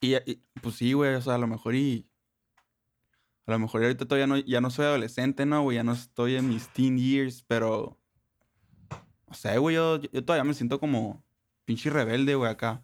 Y, 0.00 0.16
y, 0.16 0.42
pues 0.62 0.76
sí, 0.76 0.94
güey, 0.94 1.14
o 1.14 1.20
sea, 1.20 1.34
a 1.34 1.38
lo 1.38 1.46
mejor 1.46 1.74
y... 1.74 2.08
A 3.46 3.52
lo 3.52 3.58
mejor 3.58 3.82
ahorita 3.82 4.06
todavía 4.06 4.26
no, 4.26 4.38
ya 4.38 4.60
no 4.60 4.70
soy 4.70 4.86
adolescente, 4.86 5.44
¿no, 5.46 5.62
güey? 5.62 5.76
Ya 5.76 5.84
no 5.84 5.92
estoy 5.92 6.36
en 6.36 6.48
mis 6.48 6.68
teen 6.68 6.96
years, 6.98 7.44
pero... 7.46 7.98
No 9.28 9.34
sé, 9.34 9.58
güey, 9.58 9.76
yo, 9.76 10.00
yo 10.00 10.24
todavía 10.24 10.44
me 10.44 10.54
siento 10.54 10.78
como 10.80 11.22
pinche 11.64 11.90
rebelde, 11.90 12.34
güey, 12.34 12.50
acá. 12.50 12.82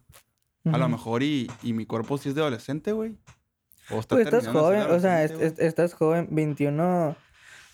A 0.71 0.77
lo 0.77 0.87
mejor 0.89 1.23
y, 1.23 1.49
y 1.63 1.73
mi 1.73 1.85
cuerpo 1.87 2.17
sí 2.19 2.29
es 2.29 2.35
de 2.35 2.41
adolescente, 2.41 2.91
güey. 2.91 3.17
O 3.89 3.99
está 3.99 4.15
Pues 4.15 4.27
estás 4.27 4.47
joven, 4.47 4.81
o 4.91 4.99
sea, 4.99 5.23
es- 5.23 5.31
adolescente, 5.31 5.63
es- 5.63 5.67
estás 5.69 5.93
joven, 5.95 6.27
21, 6.29 7.15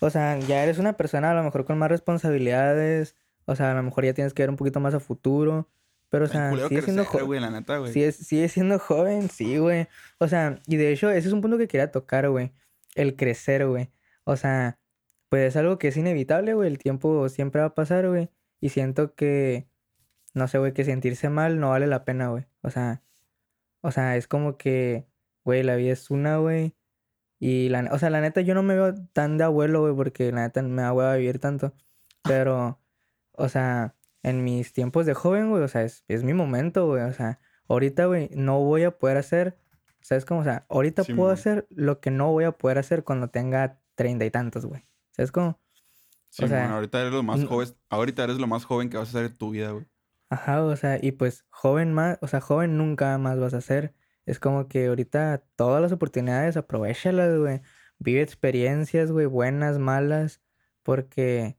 o 0.00 0.10
sea, 0.10 0.38
ya 0.38 0.62
eres 0.62 0.78
una 0.78 0.94
persona 0.94 1.30
a 1.30 1.34
lo 1.34 1.42
mejor 1.42 1.66
con 1.66 1.76
más 1.78 1.90
responsabilidades, 1.90 3.14
o 3.44 3.54
sea, 3.56 3.72
a 3.72 3.74
lo 3.74 3.82
mejor 3.82 4.04
ya 4.06 4.14
tienes 4.14 4.32
que 4.32 4.42
ver 4.42 4.50
un 4.50 4.56
poquito 4.56 4.80
más 4.80 4.94
a 4.94 5.00
futuro, 5.00 5.68
Pero, 6.08 6.24
o 6.24 6.28
sea, 6.28 6.50
sigue 6.68 6.80
siendo 6.80 7.04
joven. 7.04 7.26
güey, 7.26 7.40
la 7.40 7.50
neta, 7.50 7.76
güey. 7.76 7.92
Sigue, 7.92 8.12
sigue 8.12 8.48
siendo 8.48 8.78
joven, 8.78 9.28
sí, 9.28 9.58
güey. 9.58 9.86
O 10.18 10.26
sea, 10.28 10.58
y 10.66 10.76
de 10.76 10.90
hecho, 10.92 11.10
ese 11.10 11.28
es 11.28 11.34
un 11.34 11.42
punto 11.42 11.58
que 11.58 11.68
quería 11.68 11.90
tocar, 11.92 12.30
güey. 12.30 12.52
El 12.98 13.16
crecer, 13.16 13.66
güey. 13.66 13.90
O 14.24 14.36
sea, 14.36 14.78
pues 15.28 15.48
es 15.48 15.56
algo 15.56 15.78
que 15.78 15.88
es 15.88 15.96
inevitable, 15.96 16.54
güey. 16.54 16.68
El 16.68 16.78
tiempo 16.78 17.28
siempre 17.28 17.60
va 17.60 17.68
a 17.68 17.74
pasar, 17.74 18.08
güey. 18.08 18.30
Y 18.60 18.70
siento 18.70 19.14
que, 19.14 19.68
no 20.34 20.48
sé, 20.48 20.58
güey, 20.58 20.74
que 20.74 20.84
sentirse 20.84 21.28
mal 21.30 21.60
no 21.60 21.70
vale 21.70 21.86
la 21.86 22.04
pena, 22.04 22.28
güey. 22.30 22.46
O 22.62 22.70
sea, 22.70 23.02
o 23.82 23.92
sea, 23.92 24.16
es 24.16 24.28
como 24.28 24.56
que, 24.58 25.06
güey, 25.44 25.62
la 25.62 25.76
vida 25.76 25.92
es 25.92 26.10
una, 26.10 26.38
güey. 26.38 26.74
Y 27.38 27.68
la, 27.70 27.88
o 27.92 27.98
sea, 27.98 28.10
la 28.10 28.20
neta, 28.20 28.40
yo 28.42 28.54
no 28.54 28.62
me 28.62 28.74
veo 28.74 28.94
tan 29.12 29.38
de 29.38 29.44
abuelo, 29.44 29.82
güey, 29.82 29.94
porque 29.94 30.32
la 30.32 30.42
neta 30.42 30.62
me 30.62 30.82
da 30.82 30.92
hueva 30.92 31.16
vivir 31.16 31.38
tanto. 31.38 31.74
Pero, 32.24 32.80
o 33.32 33.48
sea, 33.48 33.96
en 34.22 34.44
mis 34.44 34.72
tiempos 34.72 35.06
de 35.06 35.14
joven, 35.14 35.50
güey, 35.50 35.62
o 35.62 35.68
sea, 35.68 35.84
es, 35.84 36.04
es 36.08 36.24
mi 36.24 36.34
momento, 36.34 36.86
güey. 36.86 37.02
O 37.04 37.12
sea, 37.12 37.40
ahorita, 37.68 38.06
güey, 38.06 38.30
no 38.34 38.60
voy 38.60 38.84
a 38.84 38.98
poder 38.98 39.18
hacer, 39.18 39.58
¿sabes 40.00 40.24
cómo? 40.24 40.40
O 40.40 40.44
sea, 40.44 40.66
ahorita 40.68 41.04
puedo 41.04 41.30
hacer 41.30 41.66
lo 41.70 42.00
que 42.00 42.10
no 42.10 42.30
voy 42.30 42.44
a 42.44 42.52
poder 42.52 42.78
hacer 42.78 43.04
cuando 43.04 43.28
tenga 43.30 43.80
treinta 43.94 44.24
y 44.24 44.30
tantos, 44.30 44.66
güey. 44.66 44.84
¿Sabes 45.12 45.32
cómo? 45.32 45.60
Sí, 46.30 46.44
o 46.44 46.48
sea, 46.48 46.60
bueno, 46.60 46.74
ahorita 46.76 47.00
eres 47.00 47.12
lo 47.12 47.22
más 47.22 47.44
joven. 47.44 47.68
Ahorita 47.88 48.24
eres 48.24 48.38
lo 48.38 48.46
más 48.46 48.64
joven 48.64 48.90
que 48.90 48.96
vas 48.96 49.08
a 49.08 49.10
hacer 49.10 49.30
en 49.30 49.36
tu 49.36 49.50
vida, 49.50 49.70
güey. 49.70 49.86
Ajá, 50.30 50.62
o 50.62 50.76
sea, 50.76 50.98
y 51.00 51.12
pues 51.12 51.46
joven 51.50 51.92
más, 51.92 52.18
o 52.20 52.28
sea, 52.28 52.40
joven 52.40 52.76
nunca 52.76 53.16
más 53.18 53.38
vas 53.38 53.54
a 53.54 53.60
ser. 53.60 53.94
Es 54.26 54.38
como 54.38 54.68
que 54.68 54.86
ahorita 54.86 55.42
todas 55.56 55.80
las 55.80 55.90
oportunidades, 55.90 56.56
aprovechalas, 56.56 57.38
güey. 57.38 57.62
Vive 57.98 58.20
experiencias, 58.20 59.10
güey, 59.10 59.26
buenas, 59.26 59.78
malas, 59.78 60.42
porque 60.82 61.58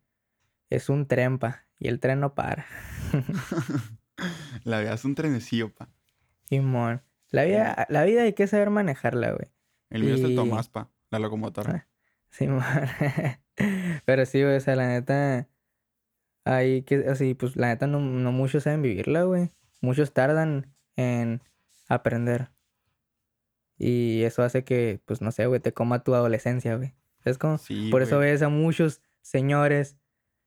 es 0.70 0.88
un 0.90 1.08
tren, 1.08 1.40
pa, 1.40 1.66
y 1.80 1.88
el 1.88 2.00
tren 2.00 2.20
no 2.20 2.36
para. 2.36 2.66
La 4.64 4.80
vida 4.80 4.94
es 4.94 5.04
un 5.04 5.16
trenecillo, 5.16 5.74
pa. 5.74 5.90
Simón. 6.48 7.02
La 7.32 7.44
vida, 7.44 7.86
la 7.90 8.04
vida 8.04 8.24
hay 8.24 8.34
que 8.34 8.48
saber 8.48 8.70
manejarla, 8.70 9.32
güey. 9.32 9.52
El 9.90 10.04
mío 10.04 10.16
es 10.16 10.22
el 10.22 10.32
Y- 10.32 10.36
Tomás, 10.36 10.70
pa. 10.70 10.90
La 11.12 11.20
locomotora. 11.20 11.88
Simón. 12.30 12.64
Pero 14.06 14.26
sí, 14.26 14.42
güey, 14.44 14.56
o 14.58 14.60
sea, 14.60 14.76
la 14.76 14.88
neta, 14.88 15.48
hay 16.46 16.84
que, 16.84 17.06
así, 17.10 17.34
pues 17.34 17.56
la 17.56 17.68
neta 17.68 17.88
no, 17.88 18.00
no 18.00 18.32
muchos 18.32 18.64
saben 18.64 18.82
vivirla, 18.82 19.24
güey. 19.24 19.52
Muchos 19.82 20.14
tardan 20.14 20.74
en 20.96 21.42
aprender. 21.88 22.50
Y 23.78 24.24
eso 24.24 24.44
hace 24.44 24.64
que, 24.64 25.00
pues 25.06 25.22
no 25.22 25.32
sé, 25.32 25.46
güey, 25.48 25.60
te 25.60 25.74
coma 25.74 26.04
tu 26.04 26.14
adolescencia, 26.14 26.76
güey. 26.76 26.94
Es 27.26 27.38
como, 27.38 27.58
Sí, 27.58 27.90
por 27.92 28.02
eso 28.02 28.20
ves 28.20 28.42
a 28.42 28.50
muchos 28.50 29.02
señores, 29.22 29.98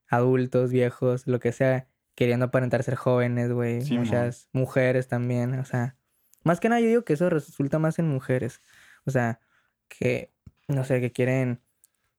adultos, 0.08 0.70
viejos, 0.70 1.26
lo 1.26 1.40
que 1.40 1.52
sea, 1.52 1.88
queriendo 2.14 2.46
aparentar 2.46 2.82
ser 2.82 2.94
jóvenes, 2.96 3.50
güey. 3.52 3.82
Muchas 3.90 4.48
mujeres 4.52 5.08
también, 5.08 5.58
o 5.58 5.64
sea, 5.64 5.96
más 6.44 6.60
que 6.60 6.68
nada 6.68 6.80
yo 6.80 6.88
digo 6.88 7.04
que 7.04 7.14
eso 7.14 7.30
resulta 7.30 7.78
más 7.78 7.98
en 7.98 8.08
mujeres. 8.08 8.60
O 9.04 9.10
sea, 9.10 9.40
que, 9.88 10.32
no 10.68 10.84
sé, 10.84 11.00
que 11.00 11.12
quieren, 11.12 11.60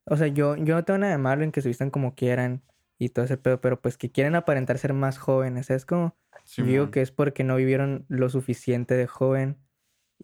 o 0.06 0.18
sea, 0.18 0.28
yo, 0.28 0.56
yo 0.58 0.76
no 0.76 0.84
tengo 0.84 1.00
nada 1.00 1.14
de 1.14 1.18
malo 1.18 1.44
en 1.44 1.52
que 1.52 1.62
se 1.62 1.70
vistan 1.70 1.90
como 1.90 2.16
quieran 2.16 2.62
y 3.00 3.10
todo 3.10 3.26
ese 3.26 3.38
pedo, 3.38 3.62
pero 3.62 3.82
pues 3.82 3.98
que 3.98 4.12
quieren 4.12 4.36
aparentar 4.36 4.78
ser 4.78 4.94
más 4.94 5.18
jóvenes, 5.18 5.70
es 5.70 5.86
como, 5.86 6.16
yo 6.58 6.66
digo 6.66 6.92
que 6.92 7.02
es 7.02 7.12
porque 7.12 7.44
no 7.44 7.56
vivieron 7.56 8.06
lo 8.10 8.30
suficiente 8.30 8.96
de 8.96 9.08
joven 9.08 9.58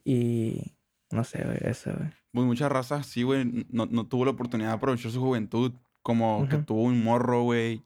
y, 0.03 0.75
no 1.11 1.23
sé, 1.23 1.43
güey, 1.43 1.57
eso, 1.61 1.91
güey. 1.97 2.09
Pues 2.31 2.45
mucha 2.45 2.69
raza, 2.69 3.03
sí, 3.03 3.23
güey, 3.23 3.65
no, 3.69 3.87
no 3.87 4.07
tuvo 4.07 4.25
la 4.25 4.31
oportunidad 4.31 4.69
de 4.69 4.75
aprovechar 4.75 5.11
su 5.11 5.19
juventud. 5.19 5.73
Como 6.01 6.47
que 6.49 6.55
Ujú. 6.55 6.65
tuvo 6.65 6.83
un 6.83 7.03
morro, 7.03 7.43
güey. 7.43 7.83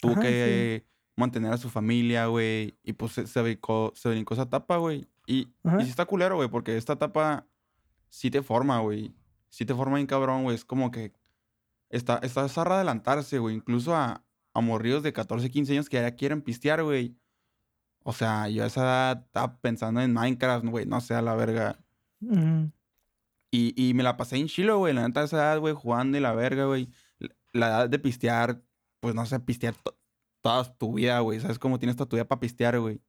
Tuvo 0.00 0.12
Ajá, 0.12 0.22
que 0.22 0.86
mantener 1.16 1.52
a 1.52 1.58
su 1.58 1.68
familia, 1.68 2.26
güey. 2.26 2.78
Y 2.82 2.92
pues 2.92 3.12
se, 3.12 3.26
se 3.26 3.42
brincó, 3.42 3.92
se 3.94 4.08
brincó 4.08 4.34
esa 4.34 4.44
etapa, 4.44 4.76
güey. 4.76 5.06
Y, 5.30 5.52
Ajá. 5.62 5.80
y 5.80 5.84
sí 5.84 5.90
está 5.90 6.06
culero, 6.06 6.36
güey, 6.36 6.48
porque 6.48 6.76
esta 6.76 6.94
etapa 6.94 7.46
sí 8.08 8.30
te 8.30 8.42
forma, 8.42 8.80
güey. 8.80 9.14
Sí 9.48 9.64
te 9.64 9.74
forma 9.74 9.96
bien 9.96 10.06
cabrón, 10.06 10.42
güey. 10.42 10.56
Es 10.56 10.64
como 10.64 10.90
que 10.90 11.12
está, 11.88 12.18
está 12.22 12.48
zarra 12.48 12.76
adelantarse, 12.76 13.38
güey. 13.38 13.54
Incluso 13.56 13.94
a, 13.94 14.24
a 14.54 14.60
morrillos 14.60 15.02
de 15.02 15.12
14, 15.12 15.50
15 15.50 15.72
años 15.72 15.88
que 15.88 16.00
ya 16.00 16.16
quieren 16.16 16.42
pistear, 16.42 16.82
güey. 16.82 17.16
O 18.02 18.12
sea, 18.12 18.48
yo 18.48 18.64
a 18.64 18.66
esa 18.66 18.80
edad 18.82 19.22
estaba 19.26 19.56
pensando 19.60 20.00
en 20.00 20.12
Minecraft, 20.12 20.64
güey. 20.66 20.86
No 20.86 21.00
sé, 21.00 21.14
a 21.14 21.22
la 21.22 21.34
verga. 21.34 21.78
Ujú. 22.20 22.70
Y, 23.52 23.74
y 23.76 23.94
me 23.94 24.02
la 24.02 24.16
pasé 24.16 24.36
en 24.36 24.46
chilo, 24.48 24.78
güey. 24.78 24.94
La 24.94 25.06
neta, 25.06 25.20
a 25.20 25.24
esa 25.24 25.36
edad, 25.36 25.58
güey, 25.60 25.74
jugando 25.74 26.16
y 26.16 26.20
la 26.20 26.32
verga, 26.32 26.64
güey. 26.66 26.88
La- 27.52 27.68
edad 27.68 27.88
de 27.90 27.98
pistear, 27.98 28.62
pues 29.00 29.14
no 29.14 29.26
sé, 29.26 29.38
pistear 29.40 29.74
to- 29.74 29.96
toda 30.40 30.64
tu 30.76 30.94
vida, 30.94 31.18
güey. 31.20 31.40
¿Sabes 31.40 31.58
cómo 31.58 31.78
tienes 31.78 31.96
toda 31.96 32.08
tu 32.08 32.16
vida 32.16 32.26
para 32.26 32.40
pistear, 32.40 32.78
güey? 32.80 33.00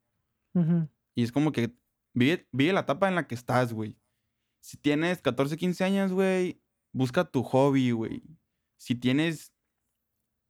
Ujú. 0.54 0.88
Y 1.16 1.24
es 1.24 1.32
como 1.32 1.52
que 1.52 1.74
vive, 2.14 2.48
vive 2.52 2.74
la 2.74 2.82
etapa 2.82 3.08
en 3.08 3.16
la 3.16 3.28
que 3.28 3.36
estás, 3.36 3.74
güey. 3.74 3.98
Si 4.62 4.78
tienes 4.78 5.22
14, 5.22 5.58
15 5.58 5.84
años, 5.84 6.12
güey, 6.12 6.62
busca 6.94 7.26
tu 7.26 7.44
hobby, 7.44 7.92
güey. 7.92 8.24
Si 8.78 8.96
tienes 8.96 9.54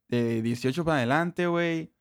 de 0.10 0.42
18 0.42 0.84
para 0.84 0.98
adelante, 0.98 1.48
güey, 1.48 1.94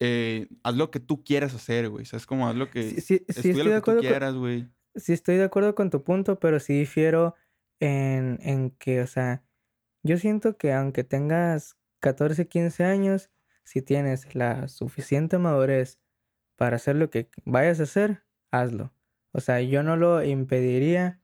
eh, 0.00 0.48
haz 0.62 0.76
lo 0.76 0.90
que 0.90 1.00
tú 1.00 1.24
quieras 1.24 1.54
hacer, 1.54 1.88
güey. 1.88 2.04
¿Sabes 2.04 2.26
cómo? 2.26 2.48
Haz 2.48 2.56
lo 2.56 2.70
que... 2.70 2.82
Sí, 2.82 3.00
sí, 3.00 3.00
sí 3.00 3.24
estudia 3.28 3.50
estoy 3.50 3.68
de 3.68 3.74
lo 3.74 3.82
que 3.82 3.92
tú 3.92 4.00
quieras, 4.00 4.34
güey. 4.34 4.68
Sí, 4.96 5.12
estoy 5.12 5.36
de 5.36 5.44
acuerdo 5.44 5.74
con 5.74 5.90
tu 5.90 6.04
punto, 6.04 6.38
pero 6.38 6.60
sí 6.60 6.78
difiero 6.78 7.34
en, 7.80 8.38
en 8.42 8.70
que, 8.70 9.00
o 9.00 9.06
sea, 9.06 9.42
yo 10.02 10.18
siento 10.18 10.56
que 10.56 10.72
aunque 10.72 11.04
tengas 11.04 11.76
14, 12.00 12.46
15 12.46 12.84
años, 12.84 13.30
si 13.64 13.80
tienes 13.80 14.34
la 14.34 14.68
suficiente 14.68 15.38
madurez 15.38 15.98
para 16.56 16.76
hacer 16.76 16.96
lo 16.96 17.10
que 17.10 17.30
vayas 17.44 17.80
a 17.80 17.84
hacer, 17.84 18.23
hazlo. 18.60 18.92
O 19.32 19.40
sea, 19.40 19.60
yo 19.60 19.82
no 19.82 19.96
lo 19.96 20.22
impediría 20.22 21.20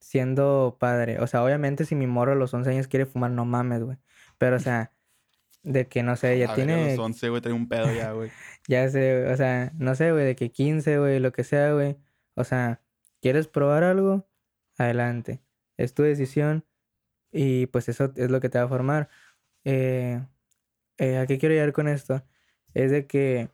siendo 0.00 0.76
padre. 0.78 1.18
O 1.20 1.26
sea, 1.26 1.44
obviamente 1.44 1.84
si 1.84 1.94
mi 1.94 2.06
morro 2.06 2.32
a 2.32 2.34
los 2.36 2.52
11 2.54 2.70
años 2.70 2.88
quiere 2.88 3.06
fumar, 3.06 3.30
no 3.30 3.44
mames, 3.44 3.82
güey. 3.82 3.98
Pero, 4.38 4.56
o 4.56 4.60
sea, 4.60 4.92
de 5.62 5.88
que, 5.88 6.02
no 6.02 6.16
sé, 6.16 6.38
ya 6.38 6.46
A 6.46 6.54
ver, 6.56 6.62
a 6.62 6.66
tiene... 6.66 6.96
los 6.96 6.98
11, 6.98 7.28
güey, 7.30 7.42
trae 7.42 7.54
un 7.54 7.68
pedo 7.68 7.92
ya, 7.92 8.12
güey. 8.12 8.30
Ya 8.68 8.88
sé, 8.90 9.20
güey, 9.22 9.32
o 9.32 9.36
sea, 9.36 9.72
no 9.78 9.94
sé, 9.94 10.12
güey, 10.12 10.26
de 10.26 10.36
que 10.36 10.50
15, 10.50 10.98
güey, 10.98 11.20
lo 11.20 11.32
que 11.32 11.44
sea, 11.44 11.72
güey. 11.72 11.96
O 12.34 12.44
sea, 12.44 12.82
¿quieres 13.20 13.48
probar 13.48 13.82
algo? 13.82 14.28
Adelante. 14.76 15.42
Es 15.76 15.94
tu 15.94 16.02
decisión 16.02 16.66
y 17.32 17.66
pues 17.66 17.88
eso 17.88 18.12
es 18.16 18.30
lo 18.30 18.40
que 18.40 18.48
te 18.48 18.58
va 18.58 18.64
a 18.64 18.68
formar. 18.68 19.08
Eh, 19.64 20.22
eh, 20.98 21.18
¿a 21.18 21.26
qué 21.26 21.38
quiero 21.38 21.54
llegar 21.54 21.72
con 21.72 21.88
esto? 21.88 22.24
Es 22.74 22.90
de 22.90 23.06
que, 23.06 23.50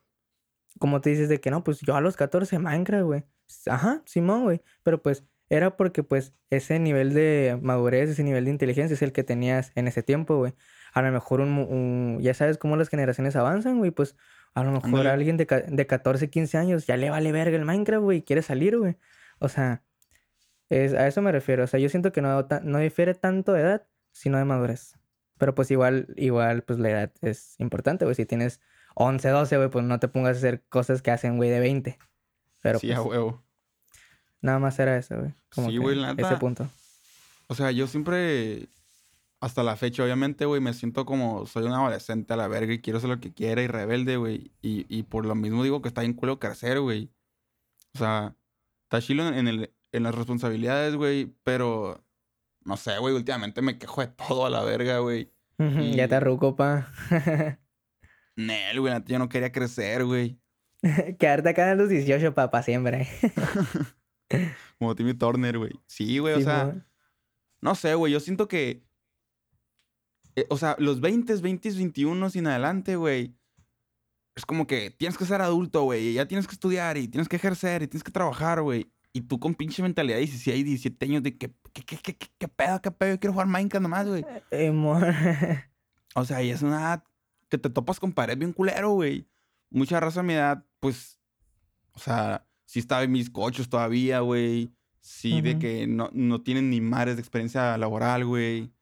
como 0.78 1.00
te 1.00 1.10
dices, 1.10 1.28
de 1.28 1.40
que 1.40 1.50
no, 1.50 1.64
pues 1.64 1.80
yo 1.80 1.94
a 1.96 2.00
los 2.00 2.16
14 2.16 2.58
Minecraft, 2.58 3.04
güey. 3.04 3.24
Ajá, 3.66 4.02
Simón, 4.06 4.44
güey. 4.44 4.62
Pero 4.82 5.02
pues 5.02 5.24
era 5.48 5.76
porque 5.76 6.02
pues 6.02 6.34
ese 6.50 6.78
nivel 6.78 7.14
de 7.14 7.58
madurez, 7.62 8.10
ese 8.10 8.24
nivel 8.24 8.46
de 8.46 8.50
inteligencia 8.50 8.94
es 8.94 9.02
el 9.02 9.12
que 9.12 9.24
tenías 9.24 9.72
en 9.74 9.88
ese 9.88 10.02
tiempo, 10.02 10.36
güey. 10.36 10.54
A 10.92 11.02
lo 11.02 11.10
mejor 11.12 11.40
un, 11.40 12.18
ya 12.20 12.34
sabes 12.34 12.58
cómo 12.58 12.76
las 12.76 12.88
generaciones 12.88 13.36
avanzan, 13.36 13.78
güey, 13.78 13.90
pues 13.90 14.16
a 14.54 14.62
lo 14.62 14.72
mejor 14.72 15.06
alguien 15.08 15.36
de, 15.36 15.46
de 15.68 15.86
14, 15.86 16.30
15 16.30 16.58
años 16.58 16.86
ya 16.86 16.96
le 16.96 17.10
vale 17.10 17.32
verga 17.32 17.56
el 17.56 17.64
Minecraft, 17.64 18.02
güey, 18.02 18.18
y 18.18 18.22
quiere 18.22 18.42
salir, 18.42 18.78
güey. 18.78 18.96
O 19.40 19.48
sea, 19.48 19.82
es, 20.68 20.94
a 20.94 21.06
eso 21.06 21.22
me 21.22 21.32
refiero. 21.32 21.64
O 21.64 21.66
sea, 21.66 21.80
yo 21.80 21.88
siento 21.88 22.12
que 22.12 22.22
no, 22.22 22.46
no 22.62 22.78
difiere 22.78 23.14
tanto 23.14 23.52
de 23.52 23.60
edad, 23.62 23.86
sino 24.12 24.38
de 24.38 24.44
madurez. 24.44 24.94
Pero 25.38 25.54
pues 25.54 25.70
igual, 25.70 26.06
igual, 26.16 26.62
pues 26.62 26.78
la 26.78 26.90
edad 26.90 27.12
es 27.20 27.56
importante, 27.58 28.04
güey. 28.04 28.14
Si 28.14 28.26
tienes 28.26 28.60
11, 28.94 29.28
12, 29.28 29.56
güey, 29.56 29.70
pues 29.70 29.84
no 29.84 29.98
te 29.98 30.08
pongas 30.08 30.36
a 30.36 30.38
hacer 30.38 30.62
cosas 30.68 31.02
que 31.02 31.10
hacen, 31.10 31.36
güey, 31.36 31.50
de 31.50 31.60
20. 31.60 31.98
Pero 32.60 32.78
sí, 32.78 32.92
a 32.92 32.96
pues, 32.96 33.08
huevo. 33.08 33.42
nada 34.40 34.58
más 34.58 34.78
era 34.78 34.96
eso, 34.96 35.16
güey. 35.18 35.34
Como 35.54 35.68
Sí, 35.68 35.74
que 35.74 35.78
güey, 35.80 36.04
ese 36.16 36.36
punto. 36.36 36.68
O 37.48 37.54
sea, 37.54 37.70
yo 37.72 37.86
siempre, 37.86 38.68
hasta 39.40 39.62
la 39.62 39.76
fecha, 39.76 40.02
obviamente, 40.04 40.46
güey, 40.46 40.60
me 40.60 40.72
siento 40.72 41.04
como 41.04 41.46
soy 41.46 41.64
un 41.64 41.72
adolescente 41.72 42.32
a 42.32 42.36
la 42.36 42.48
verga 42.48 42.72
y 42.72 42.80
quiero 42.80 42.98
hacer 42.98 43.10
lo 43.10 43.20
que 43.20 43.34
quiera 43.34 43.62
y 43.62 43.66
rebelde, 43.66 44.16
güey. 44.16 44.50
Y, 44.62 44.86
y 44.88 45.02
por 45.02 45.26
lo 45.26 45.34
mismo 45.34 45.62
digo 45.62 45.82
que 45.82 45.88
está 45.88 46.00
bien 46.00 46.14
culo 46.14 46.38
crecer, 46.38 46.80
güey. 46.80 47.10
O 47.94 47.98
sea, 47.98 48.34
está 48.84 49.00
chilo 49.02 49.26
en, 49.28 49.46
el, 49.48 49.72
en 49.92 50.02
las 50.02 50.14
responsabilidades, 50.14 50.94
güey, 50.96 51.34
pero 51.42 52.02
no 52.64 52.76
sé, 52.76 52.98
güey, 52.98 53.14
últimamente 53.14 53.60
me 53.60 53.78
quejo 53.78 54.00
de 54.00 54.06
todo 54.08 54.46
a 54.46 54.50
la 54.50 54.62
verga, 54.62 54.98
güey. 55.00 55.30
Ya 55.58 56.08
te 56.08 56.14
arruco, 56.14 56.56
pa. 56.56 56.88
Nel, 58.36 58.80
güey, 58.80 58.94
yo 59.06 59.18
no 59.18 59.28
quería 59.28 59.52
crecer, 59.52 60.04
güey. 60.04 60.38
Quedarte 61.18 61.48
acá 61.50 61.72
en 61.72 61.78
los 61.78 61.88
18, 61.88 62.34
pa, 62.34 62.50
pa 62.50 62.62
siempre. 62.62 63.08
Como 64.78 64.94
Timmy 64.94 65.14
Turner, 65.14 65.58
güey. 65.58 65.72
Sí, 65.86 66.18
güey, 66.18 66.34
o 66.34 66.40
sea, 66.40 66.74
no 67.60 67.74
sé, 67.74 67.94
güey, 67.94 68.12
yo 68.12 68.20
siento 68.20 68.48
que, 68.48 68.84
eh, 70.36 70.46
o 70.50 70.58
sea, 70.58 70.76
los 70.78 71.00
20, 71.00 71.36
20, 71.36 71.70
21 71.70 72.28
y 72.34 72.38
en 72.38 72.46
adelante, 72.46 72.96
güey, 72.96 73.34
es 74.34 74.44
como 74.44 74.66
que 74.66 74.90
tienes 74.90 75.16
que 75.16 75.24
ser 75.24 75.40
adulto, 75.40 75.82
güey, 75.84 76.08
y 76.08 76.14
ya 76.14 76.26
tienes 76.26 76.46
que 76.46 76.54
estudiar 76.54 76.96
y 76.96 77.08
tienes 77.08 77.28
que 77.28 77.36
ejercer 77.36 77.82
y 77.82 77.86
tienes 77.86 78.04
que 78.04 78.12
trabajar, 78.12 78.60
güey. 78.62 78.90
Y 79.12 79.20
tú 79.20 79.38
con 79.38 79.54
pinche 79.54 79.80
mentalidad 79.80 80.16
de 80.16 80.22
16, 80.22 80.64
17 80.64 81.04
años 81.06 81.22
de 81.22 81.38
que, 81.38 81.52
¿qué, 81.72 81.84
qué, 81.84 81.96
qué, 81.98 82.16
qué, 82.36 82.48
pedo, 82.48 82.82
qué 82.82 82.90
pedo? 82.90 83.10
Yo 83.12 83.20
quiero 83.20 83.32
jugar 83.32 83.46
Minecraft 83.46 83.82
nomás, 83.82 84.08
güey. 84.08 84.26
Eh, 84.50 84.70
mon. 84.72 85.02
O 86.16 86.24
sea, 86.24 86.42
y 86.44 86.50
es 86.50 86.62
una 86.62 86.80
edad 86.80 87.04
que 87.54 87.58
te 87.68 87.70
topas 87.70 88.00
con 88.00 88.12
pared 88.12 88.36
bien 88.36 88.52
culero, 88.52 88.90
güey. 88.92 89.26
Mucha 89.70 90.00
raza 90.00 90.20
a 90.20 90.22
mi 90.24 90.32
edad, 90.32 90.64
pues, 90.80 91.20
o 91.92 91.98
sea, 92.00 92.46
sí 92.64 92.80
estaba 92.80 93.02
en 93.04 93.12
mis 93.12 93.30
cochos 93.30 93.68
todavía, 93.68 94.20
güey. 94.20 94.72
Sí, 95.00 95.40
de 95.42 95.58
que 95.58 95.86
no, 95.86 96.10
no 96.12 96.40
tienen 96.42 96.70
ni 96.70 96.80
mares 96.80 97.16
de 97.16 97.20
experiencia 97.22 97.76
laboral, 97.78 98.24
güey. 98.24 98.72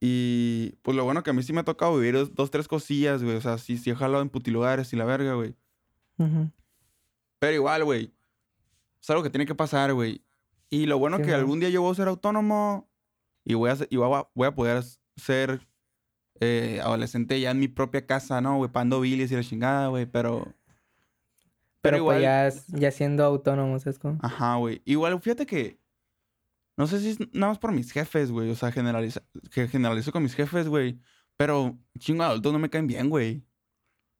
Y 0.00 0.72
pues 0.82 0.96
lo 0.96 1.04
bueno 1.04 1.22
que 1.22 1.30
a 1.30 1.32
mí 1.32 1.42
sí 1.42 1.52
me 1.52 1.60
ha 1.60 1.64
tocado 1.64 1.96
vivir 1.96 2.14
dos, 2.14 2.34
dos, 2.34 2.50
tres 2.50 2.66
cosillas, 2.68 3.22
güey. 3.22 3.36
O 3.36 3.40
sea, 3.40 3.58
sí, 3.58 3.76
sí 3.78 3.90
he 3.90 3.94
jalado 3.94 4.22
en 4.22 4.30
putilugares 4.30 4.92
y 4.92 4.96
la 4.96 5.04
verga, 5.04 5.34
güey. 5.34 5.54
Pero 7.38 7.54
igual, 7.54 7.84
güey. 7.84 8.12
Es 9.02 9.08
algo 9.10 9.22
que 9.22 9.30
tiene 9.30 9.46
que 9.46 9.54
pasar, 9.54 9.92
güey. 9.94 10.22
Y 10.70 10.86
lo 10.86 10.98
bueno 10.98 11.18
que 11.18 11.32
algún 11.34 11.60
día 11.60 11.68
yo 11.70 11.82
voy 11.82 11.92
a 11.92 11.96
ser 11.96 12.08
autónomo 12.08 12.88
y 13.44 13.54
voy 13.54 13.70
a, 13.70 13.76
ser- 13.76 13.88
y 13.90 13.96
voy 13.96 14.12
a, 14.14 14.28
voy 14.34 14.46
a 14.48 14.54
poder 14.54 14.82
ser 15.16 15.66
eh, 16.40 16.80
adolescente 16.82 17.38
ya 17.40 17.50
en 17.50 17.60
mi 17.60 17.68
propia 17.68 18.06
casa, 18.06 18.40
¿no, 18.40 18.56
güey? 18.56 18.70
Pando 18.70 19.00
bilis 19.00 19.30
y 19.30 19.36
la 19.36 19.42
chingada, 19.44 19.88
güey. 19.88 20.06
Pero, 20.06 20.44
Pero, 20.44 20.54
pero 21.82 21.96
pues 21.96 22.00
igual, 22.00 22.22
ya, 22.22 22.46
es- 22.48 22.66
ya 22.68 22.90
siendo 22.90 23.24
autónomo, 23.24 23.78
¿sabes 23.78 23.98
cómo? 23.98 24.18
ajá, 24.22 24.56
güey. 24.56 24.82
Igual, 24.84 25.20
fíjate 25.20 25.46
que, 25.46 25.78
no 26.76 26.86
sé 26.86 27.00
si 27.00 27.10
es 27.10 27.20
nada 27.34 27.48
más 27.52 27.58
por 27.58 27.72
mis 27.72 27.92
jefes, 27.92 28.30
güey. 28.30 28.50
O 28.50 28.54
sea, 28.56 28.72
generaliza, 28.72 29.22
que 29.50 29.68
generalizo 29.68 30.12
con 30.12 30.22
mis 30.22 30.34
jefes, 30.34 30.66
güey. 30.68 30.98
Pero 31.36 31.78
chingo 31.98 32.22
adultos 32.24 32.52
no 32.52 32.58
me 32.58 32.68
caen 32.70 32.86
bien, 32.86 33.08
güey. 33.10 33.42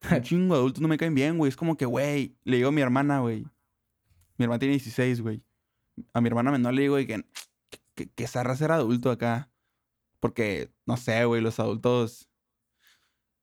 Chingo 0.22 0.54
adultos 0.54 0.80
no 0.80 0.88
me 0.88 0.96
caen 0.96 1.14
bien, 1.14 1.36
güey. 1.36 1.50
Es 1.50 1.56
como 1.56 1.76
que, 1.76 1.84
güey, 1.84 2.34
le 2.44 2.56
digo 2.56 2.70
a 2.70 2.72
mi 2.72 2.80
hermana, 2.80 3.20
güey. 3.20 3.44
Mi 4.38 4.44
hermana 4.44 4.58
tiene 4.58 4.72
16, 4.72 5.20
güey. 5.20 5.42
A 6.14 6.22
mi 6.22 6.28
hermana 6.28 6.50
menor 6.50 6.72
le 6.72 6.82
digo, 6.82 6.94
güey, 6.94 7.06
que, 7.06 7.22
que, 7.94 8.08
que 8.08 8.26
zarra 8.26 8.56
ser 8.56 8.72
adulto 8.72 9.10
acá. 9.10 9.49
Porque, 10.20 10.70
no 10.86 10.96
sé, 10.96 11.24
güey, 11.24 11.40
los 11.40 11.58
adultos. 11.58 12.28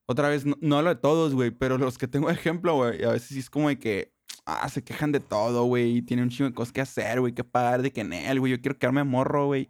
Otra 0.05 0.29
vez, 0.29 0.45
no, 0.45 0.55
no 0.61 0.77
hablo 0.77 0.89
de 0.89 1.01
todos, 1.01 1.33
güey, 1.33 1.51
pero 1.51 1.77
los 1.77 1.97
que 1.97 2.07
tengo 2.07 2.27
de 2.27 2.33
ejemplo, 2.33 2.75
güey, 2.75 3.03
a 3.03 3.11
veces 3.11 3.29
sí 3.29 3.39
es 3.39 3.49
como 3.49 3.67
de 3.67 3.77
que, 3.77 4.13
ah, 4.45 4.69
se 4.69 4.83
quejan 4.83 5.11
de 5.11 5.19
todo, 5.19 5.65
güey, 5.65 5.97
y 5.97 6.01
tienen 6.01 6.25
un 6.25 6.29
chingo 6.29 6.49
de 6.49 6.55
cosas 6.55 6.71
que 6.71 6.81
hacer, 6.81 7.19
güey, 7.19 7.33
que 7.33 7.43
pagar 7.43 7.81
de 7.81 7.91
que 7.91 8.01
en 8.01 8.13
él, 8.13 8.39
güey, 8.39 8.53
yo 8.53 8.61
quiero 8.61 8.77
quedarme 8.77 9.03
morro, 9.03 9.47
güey. 9.47 9.69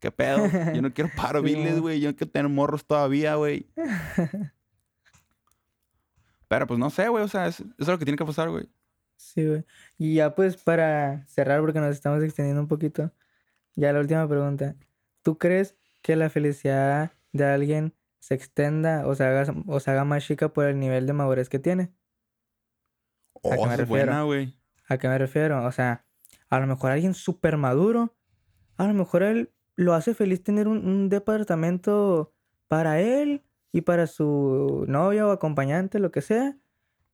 ¿Qué 0.00 0.12
pedo? 0.12 0.46
Yo 0.74 0.82
no 0.82 0.92
quiero 0.92 1.10
paro 1.16 1.42
mo. 1.42 1.80
güey, 1.80 2.00
yo 2.00 2.10
no 2.10 2.16
quiero 2.16 2.30
tener 2.30 2.48
morros 2.50 2.84
todavía, 2.84 3.34
güey. 3.36 3.66
Pero 6.48 6.66
pues 6.66 6.78
no 6.78 6.90
sé, 6.90 7.08
güey, 7.08 7.24
o 7.24 7.28
sea, 7.28 7.46
es, 7.46 7.60
eso 7.60 7.74
es 7.78 7.88
lo 7.88 7.98
que 7.98 8.04
tiene 8.04 8.16
que 8.16 8.24
pasar, 8.24 8.48
güey. 8.48 8.68
Sí, 9.16 9.46
güey. 9.46 9.64
Y 9.98 10.14
ya 10.14 10.34
pues 10.34 10.56
para 10.56 11.26
cerrar, 11.26 11.60
porque 11.60 11.80
nos 11.80 11.90
estamos 11.90 12.22
extendiendo 12.22 12.62
un 12.62 12.68
poquito, 12.68 13.12
ya 13.74 13.92
la 13.92 14.00
última 14.00 14.26
pregunta. 14.28 14.76
¿Tú 15.22 15.36
crees 15.36 15.76
que 16.02 16.16
la 16.16 16.30
felicidad 16.30 17.12
de 17.32 17.44
alguien 17.46 17.94
se 18.20 18.34
extenda 18.34 19.06
o 19.06 19.14
se 19.14 19.24
haga, 19.24 19.54
o 19.66 19.80
se 19.80 19.90
haga 19.90 20.04
más 20.04 20.24
chica 20.26 20.52
por 20.52 20.66
el 20.66 20.78
nivel 20.80 21.06
de 21.06 21.12
madurez 21.12 21.48
que 21.48 21.58
tiene? 21.58 21.92
Oh, 23.42 23.58
qué 23.60 23.68
me 23.68 23.74
esa 23.74 23.82
es 23.82 23.88
refiero? 23.88 23.88
buena, 23.88 24.22
güey. 24.22 24.54
¿A 24.88 24.98
qué 24.98 25.08
me 25.08 25.18
refiero? 25.18 25.64
O 25.64 25.72
sea, 25.72 26.06
a 26.48 26.60
lo 26.60 26.66
mejor 26.66 26.90
alguien 26.90 27.14
súper 27.14 27.56
maduro, 27.56 28.16
a 28.76 28.86
lo 28.86 28.94
mejor 28.94 29.22
él 29.22 29.52
lo 29.76 29.94
hace 29.94 30.14
feliz 30.14 30.42
tener 30.42 30.68
un, 30.68 30.86
un 30.86 31.08
departamento 31.08 32.34
para 32.68 33.00
él 33.00 33.44
y 33.72 33.82
para 33.82 34.06
su 34.06 34.84
novia 34.88 35.26
o 35.26 35.30
acompañante, 35.30 35.98
lo 36.00 36.10
que 36.10 36.22
sea. 36.22 36.58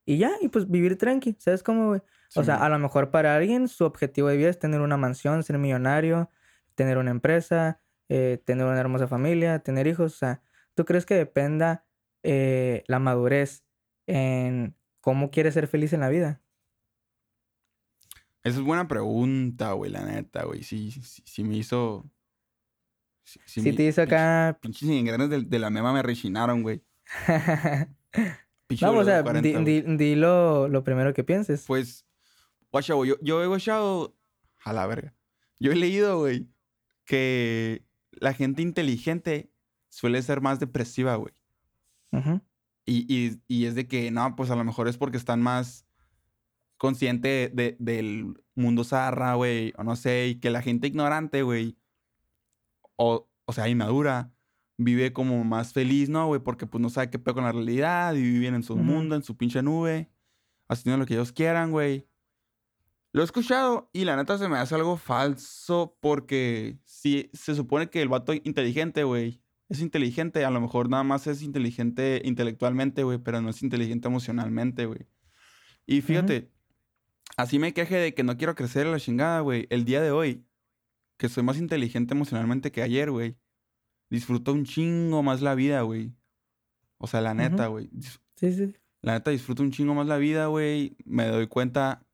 Y 0.05 0.17
ya, 0.19 0.31
y 0.41 0.49
pues 0.49 0.69
vivir 0.69 0.97
tranqui, 0.97 1.35
¿sabes 1.39 1.63
cómo, 1.63 1.87
güey? 1.89 2.01
O 2.35 2.43
sea, 2.43 2.57
a 2.57 2.69
lo 2.69 2.79
mejor 2.79 3.11
para 3.11 3.35
alguien 3.35 3.67
su 3.67 3.85
objetivo 3.85 4.29
de 4.29 4.37
vida 4.37 4.49
es 4.49 4.59
tener 4.59 4.81
una 4.81 4.97
mansión, 4.97 5.43
ser 5.43 5.57
millonario, 5.57 6.29
tener 6.75 6.97
una 6.97 7.11
empresa, 7.11 7.81
eh, 8.09 8.41
tener 8.45 8.65
una 8.65 8.79
hermosa 8.79 9.07
familia, 9.07 9.59
tener 9.59 9.87
hijos. 9.87 10.13
O 10.13 10.17
sea, 10.17 10.41
¿tú 10.73 10.85
crees 10.85 11.05
que 11.05 11.15
dependa 11.15 11.85
eh, 12.23 12.83
la 12.87 12.99
madurez 12.99 13.63
en 14.07 14.75
cómo 15.01 15.31
quieres 15.31 15.53
ser 15.53 15.67
feliz 15.67 15.93
en 15.93 15.99
la 16.01 16.09
vida? 16.09 16.41
Esa 18.43 18.59
es 18.59 18.63
buena 18.63 18.87
pregunta, 18.87 19.71
güey, 19.73 19.91
la 19.91 20.05
neta, 20.05 20.43
güey. 20.43 20.61
Sí, 20.63 20.91
sí, 20.91 21.23
sí 21.25 21.43
me 21.43 21.55
hizo. 21.57 22.05
Sí, 23.23 23.39
sí 23.45 23.61
Si 23.61 23.69
me- 23.71 23.75
te 23.75 23.83
hizo 23.83 24.03
acá... 24.03 24.57
Pinches 24.61 24.87
ingredientes 24.87 25.29
de, 25.41 25.45
de 25.49 25.59
la 25.59 25.71
mema 25.71 25.91
me 25.93 26.03
rechinaron, 26.03 26.61
güey. 26.61 26.83
No, 28.81 28.97
o 28.97 29.03
sea, 29.05 29.23
W40, 29.23 29.63
di, 29.63 29.81
di- 29.81 29.97
di 29.97 30.15
lo, 30.15 30.67
lo 30.67 30.83
primero 30.83 31.13
que 31.13 31.23
pienses. 31.23 31.65
Pues, 31.67 32.03
guacha, 32.71 32.95
güey, 32.95 33.11
yo, 33.11 33.15
yo 33.21 33.43
he 33.43 33.47
guachado 33.47 34.15
a 34.63 34.73
la 34.73 34.87
verga. 34.87 35.13
Yo 35.59 35.71
he 35.71 35.75
leído, 35.75 36.17
güey, 36.17 36.47
que 37.05 37.84
la 38.19 38.33
gente 38.33 38.61
inteligente 38.61 39.51
suele 39.89 40.21
ser 40.21 40.41
más 40.41 40.59
depresiva, 40.59 41.15
güey. 41.15 41.33
Y, 42.85 43.05
y, 43.13 43.41
y 43.47 43.65
es 43.65 43.75
de 43.75 43.87
que, 43.87 44.11
no, 44.11 44.35
pues 44.35 44.49
a 44.51 44.55
lo 44.55 44.63
mejor 44.63 44.87
es 44.87 44.97
porque 44.97 45.17
están 45.17 45.41
más 45.41 45.85
conscientes 46.77 47.53
de, 47.55 47.75
del 47.79 48.41
mundo 48.53 48.83
zarra, 48.83 49.35
güey, 49.35 49.73
o 49.77 49.83
no 49.83 49.95
sé, 49.95 50.27
y 50.27 50.35
que 50.35 50.49
la 50.49 50.61
gente 50.61 50.87
ignorante, 50.87 51.41
güey, 51.41 51.77
o, 52.95 53.27
o 53.45 53.53
sea, 53.53 53.67
inmadura, 53.67 54.31
vive 54.77 55.13
como 55.13 55.43
más 55.43 55.73
feliz, 55.73 56.09
¿no, 56.09 56.27
güey? 56.27 56.41
Porque 56.41 56.67
pues 56.67 56.81
no 56.81 56.89
sabe 56.89 57.09
qué 57.09 57.19
pedo 57.19 57.35
con 57.35 57.43
la 57.43 57.51
realidad 57.51 58.13
y 58.13 58.21
viven 58.21 58.55
en 58.55 58.63
su 58.63 58.75
mundo, 58.75 59.15
en 59.15 59.23
su 59.23 59.37
pinche 59.37 59.61
nube, 59.61 60.09
haciendo 60.67 60.97
lo 60.97 61.05
que 61.05 61.13
ellos 61.13 61.31
quieran, 61.31 61.71
güey. 61.71 62.07
Lo 63.15 63.21
he 63.21 63.23
escuchado 63.23 63.89
y 63.93 64.03
la 64.03 64.17
neta 64.17 64.37
se 64.37 64.49
me 64.49 64.57
hace 64.57 64.75
algo 64.75 64.97
falso 64.97 65.97
porque 66.01 66.79
si 66.83 67.29
se 67.31 67.55
supone 67.55 67.89
que 67.89 68.01
el 68.01 68.09
vato 68.09 68.33
inteligente, 68.33 69.05
güey, 69.05 69.41
es 69.69 69.79
inteligente, 69.79 70.43
a 70.43 70.51
lo 70.51 70.59
mejor 70.59 70.89
nada 70.89 71.03
más 71.03 71.25
es 71.25 71.41
inteligente 71.41 72.21
intelectualmente, 72.25 73.03
güey, 73.03 73.17
pero 73.19 73.39
no 73.39 73.49
es 73.51 73.63
inteligente 73.63 74.09
emocionalmente, 74.09 74.85
güey. 74.85 75.07
Y 75.85 76.01
fíjate, 76.01 76.51
así 77.37 77.57
me 77.57 77.73
queje 77.73 77.95
de 77.95 78.13
que 78.13 78.23
no 78.23 78.35
quiero 78.35 78.53
crecer 78.53 78.85
a 78.85 78.91
la 78.91 78.99
chingada, 78.99 79.39
güey. 79.39 79.65
El 79.69 79.85
día 79.85 80.01
de 80.01 80.11
hoy, 80.11 80.45
que 81.15 81.29
soy 81.29 81.43
más 81.43 81.57
inteligente 81.57 82.15
emocionalmente 82.15 82.73
que 82.73 82.81
ayer, 82.81 83.11
güey, 83.11 83.37
disfruto 84.09 84.51
un 84.51 84.65
chingo 84.65 85.23
más 85.23 85.41
la 85.41 85.55
vida, 85.55 85.83
güey. 85.83 86.11
O 86.97 87.07
sea, 87.07 87.21
la 87.21 87.33
neta, 87.33 87.67
güey. 87.67 87.89
Sí, 88.35 88.51
sí. 88.51 88.73
La 89.01 89.13
neta 89.13 89.31
disfruto 89.31 89.63
un 89.63 89.71
chingo 89.71 89.93
más 89.93 90.07
la 90.07 90.17
vida, 90.17 90.47
güey. 90.47 90.97
Me 91.05 91.27
doy 91.27 91.47
cuenta, 91.47 92.04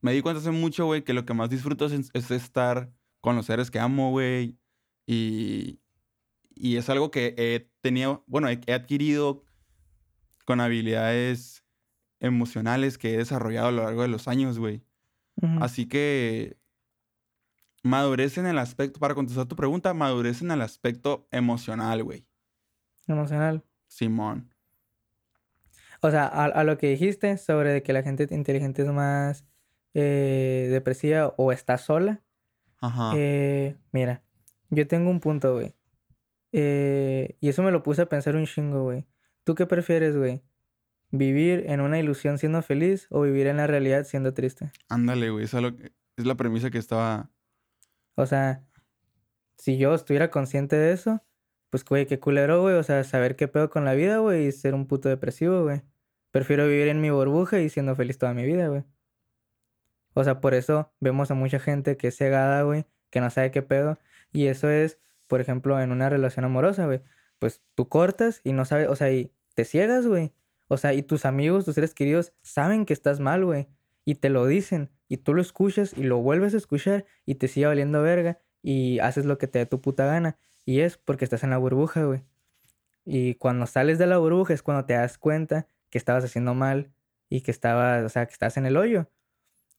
me 0.00 0.12
di 0.12 0.22
cuenta 0.22 0.40
hace 0.40 0.50
mucho, 0.50 0.86
güey, 0.86 1.02
que 1.02 1.12
lo 1.12 1.24
que 1.24 1.34
más 1.34 1.50
disfruto 1.50 1.86
es, 1.86 2.10
es 2.12 2.30
estar 2.30 2.92
con 3.20 3.36
los 3.36 3.46
seres 3.46 3.70
que 3.70 3.78
amo, 3.78 4.10
güey. 4.10 4.58
Y, 5.06 5.80
y 6.54 6.76
es 6.76 6.88
algo 6.88 7.10
que 7.10 7.34
he 7.36 7.70
tenido, 7.80 8.24
bueno, 8.26 8.48
he, 8.48 8.60
he 8.66 8.72
adquirido 8.72 9.44
con 10.44 10.60
habilidades 10.60 11.64
emocionales 12.20 12.98
que 12.98 13.14
he 13.14 13.18
desarrollado 13.18 13.68
a 13.68 13.72
lo 13.72 13.82
largo 13.82 14.02
de 14.02 14.08
los 14.08 14.28
años, 14.28 14.58
güey. 14.58 14.82
Así 15.60 15.86
que 15.86 16.58
madurez 17.82 18.36
en 18.36 18.46
el 18.46 18.58
aspecto, 18.58 19.00
para 19.00 19.14
contestar 19.14 19.46
tu 19.46 19.56
pregunta, 19.56 19.94
madurez 19.94 20.42
en 20.42 20.50
el 20.50 20.60
aspecto 20.60 21.26
emocional, 21.30 22.04
güey. 22.04 22.26
Emocional. 23.06 23.64
Simón. 23.86 24.54
O 26.02 26.10
sea, 26.10 26.26
a, 26.26 26.44
a 26.44 26.64
lo 26.64 26.76
que 26.76 26.88
dijiste 26.88 27.38
sobre 27.38 27.82
que 27.82 27.94
la 27.94 28.02
gente 28.02 28.26
inteligente 28.30 28.82
es 28.82 28.88
más 28.88 29.46
eh, 29.94 30.68
depresiva 30.70 31.34
o 31.36 31.52
está 31.52 31.78
sola. 31.78 32.22
Ajá. 32.80 33.12
eh, 33.14 33.76
mira, 33.92 34.22
yo 34.70 34.86
tengo 34.86 35.10
un 35.10 35.20
punto, 35.20 35.54
güey. 35.54 35.74
Eh, 36.52 37.36
y 37.40 37.48
eso 37.48 37.62
me 37.62 37.70
lo 37.70 37.82
puse 37.82 38.02
a 38.02 38.08
pensar 38.08 38.36
un 38.36 38.46
chingo, 38.46 38.84
güey. 38.84 39.06
¿Tú 39.44 39.54
qué 39.54 39.66
prefieres, 39.66 40.16
güey? 40.16 40.42
¿Vivir 41.10 41.64
en 41.66 41.80
una 41.80 41.98
ilusión 41.98 42.38
siendo 42.38 42.62
feliz 42.62 43.06
o 43.10 43.22
vivir 43.22 43.46
en 43.46 43.56
la 43.56 43.66
realidad 43.66 44.04
siendo 44.04 44.32
triste? 44.32 44.70
Ándale, 44.88 45.30
güey. 45.30 45.44
Esa 45.44 45.60
es 46.16 46.24
la 46.26 46.36
premisa 46.36 46.70
que 46.70 46.78
estaba. 46.78 47.30
O 48.14 48.26
sea, 48.26 48.64
si 49.58 49.76
yo 49.76 49.94
estuviera 49.94 50.30
consciente 50.30 50.76
de 50.76 50.92
eso, 50.92 51.22
pues, 51.70 51.84
güey, 51.84 52.06
qué 52.06 52.18
culero, 52.20 52.62
güey. 52.62 52.76
O 52.76 52.82
sea, 52.82 53.02
saber 53.04 53.36
qué 53.36 53.48
pedo 53.48 53.70
con 53.70 53.84
la 53.84 53.94
vida, 53.94 54.18
güey, 54.18 54.46
y 54.46 54.52
ser 54.52 54.74
un 54.74 54.86
puto 54.86 55.08
depresivo, 55.08 55.62
güey. 55.62 55.82
Prefiero 56.30 56.66
vivir 56.66 56.88
en 56.88 57.00
mi 57.00 57.10
burbuja 57.10 57.60
y 57.60 57.68
siendo 57.68 57.96
feliz 57.96 58.18
toda 58.18 58.34
mi 58.34 58.44
vida, 58.44 58.68
güey. 58.68 58.84
O 60.14 60.24
sea, 60.24 60.40
por 60.40 60.54
eso 60.54 60.92
vemos 61.00 61.30
a 61.30 61.34
mucha 61.34 61.58
gente 61.60 61.96
que 61.96 62.08
es 62.08 62.16
cegada, 62.16 62.62
güey, 62.62 62.86
que 63.10 63.20
no 63.20 63.30
sabe 63.30 63.50
qué 63.50 63.62
pedo. 63.62 63.98
Y 64.32 64.46
eso 64.46 64.68
es, 64.70 64.98
por 65.26 65.40
ejemplo, 65.40 65.80
en 65.80 65.92
una 65.92 66.08
relación 66.08 66.44
amorosa, 66.44 66.86
güey. 66.86 67.02
Pues 67.38 67.62
tú 67.74 67.88
cortas 67.88 68.40
y 68.44 68.52
no 68.52 68.64
sabes, 68.64 68.88
o 68.88 68.96
sea, 68.96 69.12
y 69.12 69.32
te 69.54 69.64
ciegas, 69.64 70.06
güey. 70.06 70.32
O 70.68 70.76
sea, 70.76 70.94
y 70.94 71.02
tus 71.02 71.24
amigos, 71.24 71.64
tus 71.64 71.74
seres 71.74 71.94
queridos 71.94 72.32
saben 72.42 72.86
que 72.86 72.92
estás 72.92 73.20
mal, 73.20 73.44
güey. 73.44 73.68
Y 74.04 74.16
te 74.16 74.28
lo 74.30 74.46
dicen. 74.46 74.90
Y 75.08 75.18
tú 75.18 75.34
lo 75.34 75.42
escuchas 75.42 75.94
y 75.96 76.04
lo 76.04 76.18
vuelves 76.18 76.54
a 76.54 76.58
escuchar 76.58 77.06
y 77.26 77.36
te 77.36 77.48
sigue 77.48 77.66
valiendo 77.66 78.02
verga. 78.02 78.38
Y 78.62 78.98
haces 79.00 79.24
lo 79.26 79.38
que 79.38 79.48
te 79.48 79.58
dé 79.58 79.66
tu 79.66 79.80
puta 79.80 80.06
gana. 80.06 80.38
Y 80.64 80.80
es 80.80 80.96
porque 80.98 81.24
estás 81.24 81.42
en 81.42 81.50
la 81.50 81.58
burbuja, 81.58 82.04
güey. 82.04 82.22
Y 83.04 83.34
cuando 83.34 83.66
sales 83.66 83.98
de 83.98 84.06
la 84.06 84.18
burbuja 84.18 84.54
es 84.54 84.62
cuando 84.62 84.84
te 84.84 84.94
das 84.94 85.18
cuenta 85.18 85.66
que 85.90 85.98
estabas 85.98 86.24
haciendo 86.24 86.54
mal 86.54 86.92
y 87.28 87.40
que 87.40 87.50
estabas, 87.50 88.04
o 88.04 88.08
sea, 88.08 88.26
que 88.26 88.32
estás 88.32 88.56
en 88.56 88.66
el 88.66 88.76
hoyo. 88.76 89.08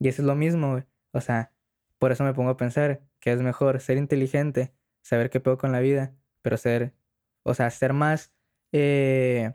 Y 0.02 0.08
eso 0.08 0.22
es 0.22 0.26
lo 0.26 0.36
mismo, 0.36 0.72
güey. 0.72 0.84
O 1.12 1.22
sea, 1.22 1.54
por 2.00 2.12
eso 2.12 2.24
me 2.24 2.34
pongo 2.34 2.50
a 2.50 2.58
pensar 2.58 3.02
que 3.20 3.32
es 3.32 3.42
mejor 3.42 3.80
ser 3.80 3.98
inteligente, 3.98 4.74
saber 5.02 5.30
qué 5.30 5.40
pedo 5.40 5.58
con 5.58 5.72
la 5.72 5.80
vida, 5.80 6.16
pero 6.42 6.58
ser, 6.58 6.94
o 7.44 7.54
sea, 7.54 7.70
ser 7.70 7.94
más, 7.94 8.34
eh, 8.72 9.54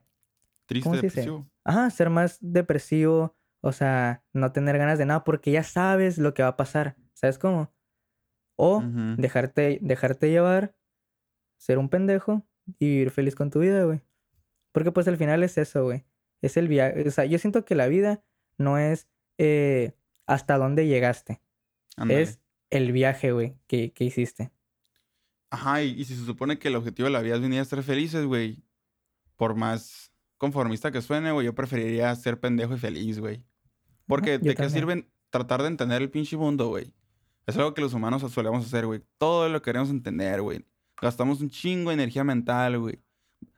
Triste, 0.67 0.85
¿Cómo 0.85 0.97
se 0.97 1.03
dice? 1.03 1.21
depresivo. 1.21 1.51
ajá, 1.65 1.91
ser 1.91 2.11
más 2.11 2.39
depresivo 2.41 3.37
o 3.67 3.73
sea, 3.73 4.23
no 4.33 4.53
tener 4.53 4.79
ganas 4.79 4.97
de 4.97 5.07
nada 5.07 5.25
porque 5.25 5.51
ya 5.51 5.65
sabes 5.65 6.19
lo 6.19 6.35
que 6.35 6.45
va 6.45 6.51
a 6.51 6.57
pasar. 6.57 6.97
¿Sabes 7.15 7.37
cómo? 7.37 7.75
O 8.55 8.81
dejarte, 9.17 9.81
dejarte 9.83 10.31
llevar, 10.31 10.77
ser 11.59 11.79
un 11.79 11.89
pendejo 11.89 12.47
y 12.79 12.91
vivir 12.91 13.11
feliz 13.11 13.35
con 13.35 13.51
tu 13.51 13.59
vida, 13.59 13.83
güey. 13.83 14.03
Porque 14.71 14.93
pues 14.93 15.09
al 15.09 15.17
final 15.17 15.43
es 15.43 15.59
eso, 15.59 15.83
güey. 15.83 16.05
Es 16.43 16.57
el 16.57 16.69
viaje. 16.69 17.09
O 17.09 17.11
sea, 17.11 17.25
yo 17.25 17.39
siento 17.39 17.65
que 17.65 17.75
la 17.75 17.89
vida 17.89 18.23
no 18.57 18.79
es 18.79 19.09
eh, 19.37 19.95
hasta 20.27 20.59
dónde 20.59 20.87
llegaste. 20.87 21.41
Es 22.09 22.41
el 22.71 22.93
viaje, 22.93 23.33
güey, 23.33 23.57
que, 23.67 23.93
que 23.93 24.05
hiciste. 24.05 24.51
Ajá, 25.51 25.83
y, 25.83 26.01
y 26.01 26.05
si 26.05 26.15
se 26.15 26.25
supone 26.25 26.59
que 26.59 26.69
el 26.69 26.77
objetivo 26.77 27.07
de 27.07 27.13
la 27.13 27.23
vida 27.23 27.37
es 27.37 27.41
venir 27.41 27.61
a 27.61 27.63
estar 27.63 27.83
felices, 27.83 28.27
güey. 28.27 28.63
Por 29.37 29.55
más 29.55 30.13
conformista 30.37 30.91
que 30.91 31.03
suene, 31.03 31.33
güey, 31.33 31.47
yo 31.47 31.55
preferiría 31.55 32.15
ser 32.17 32.41
pendejo 32.41 32.75
y 32.75 32.79
feliz, 32.79 33.19
güey. 33.19 33.43
Porque 34.07 34.39
¿de 34.39 34.51
qué 34.51 34.55
también. 34.55 34.71
sirve 34.71 35.09
tratar 35.31 35.63
de 35.63 35.69
entender 35.69 36.03
el 36.03 36.11
pinche 36.11 36.37
mundo, 36.37 36.69
güey? 36.69 36.93
Es 37.47 37.57
algo 37.57 37.75
que 37.75 37.81
los 37.81 37.95
humanos 37.95 38.23
solemos 38.33 38.67
hacer, 38.67 38.87
güey. 38.87 39.03
Todo 39.19 39.49
lo 39.49 39.63
queremos 39.63 39.91
entender, 39.91 40.43
güey. 40.43 40.65
Gastamos 41.01 41.41
un 41.41 41.51
chingo 41.51 41.91
de 41.91 41.95
energía 41.95 42.25
mental, 42.25 42.79
güey. 42.79 43.01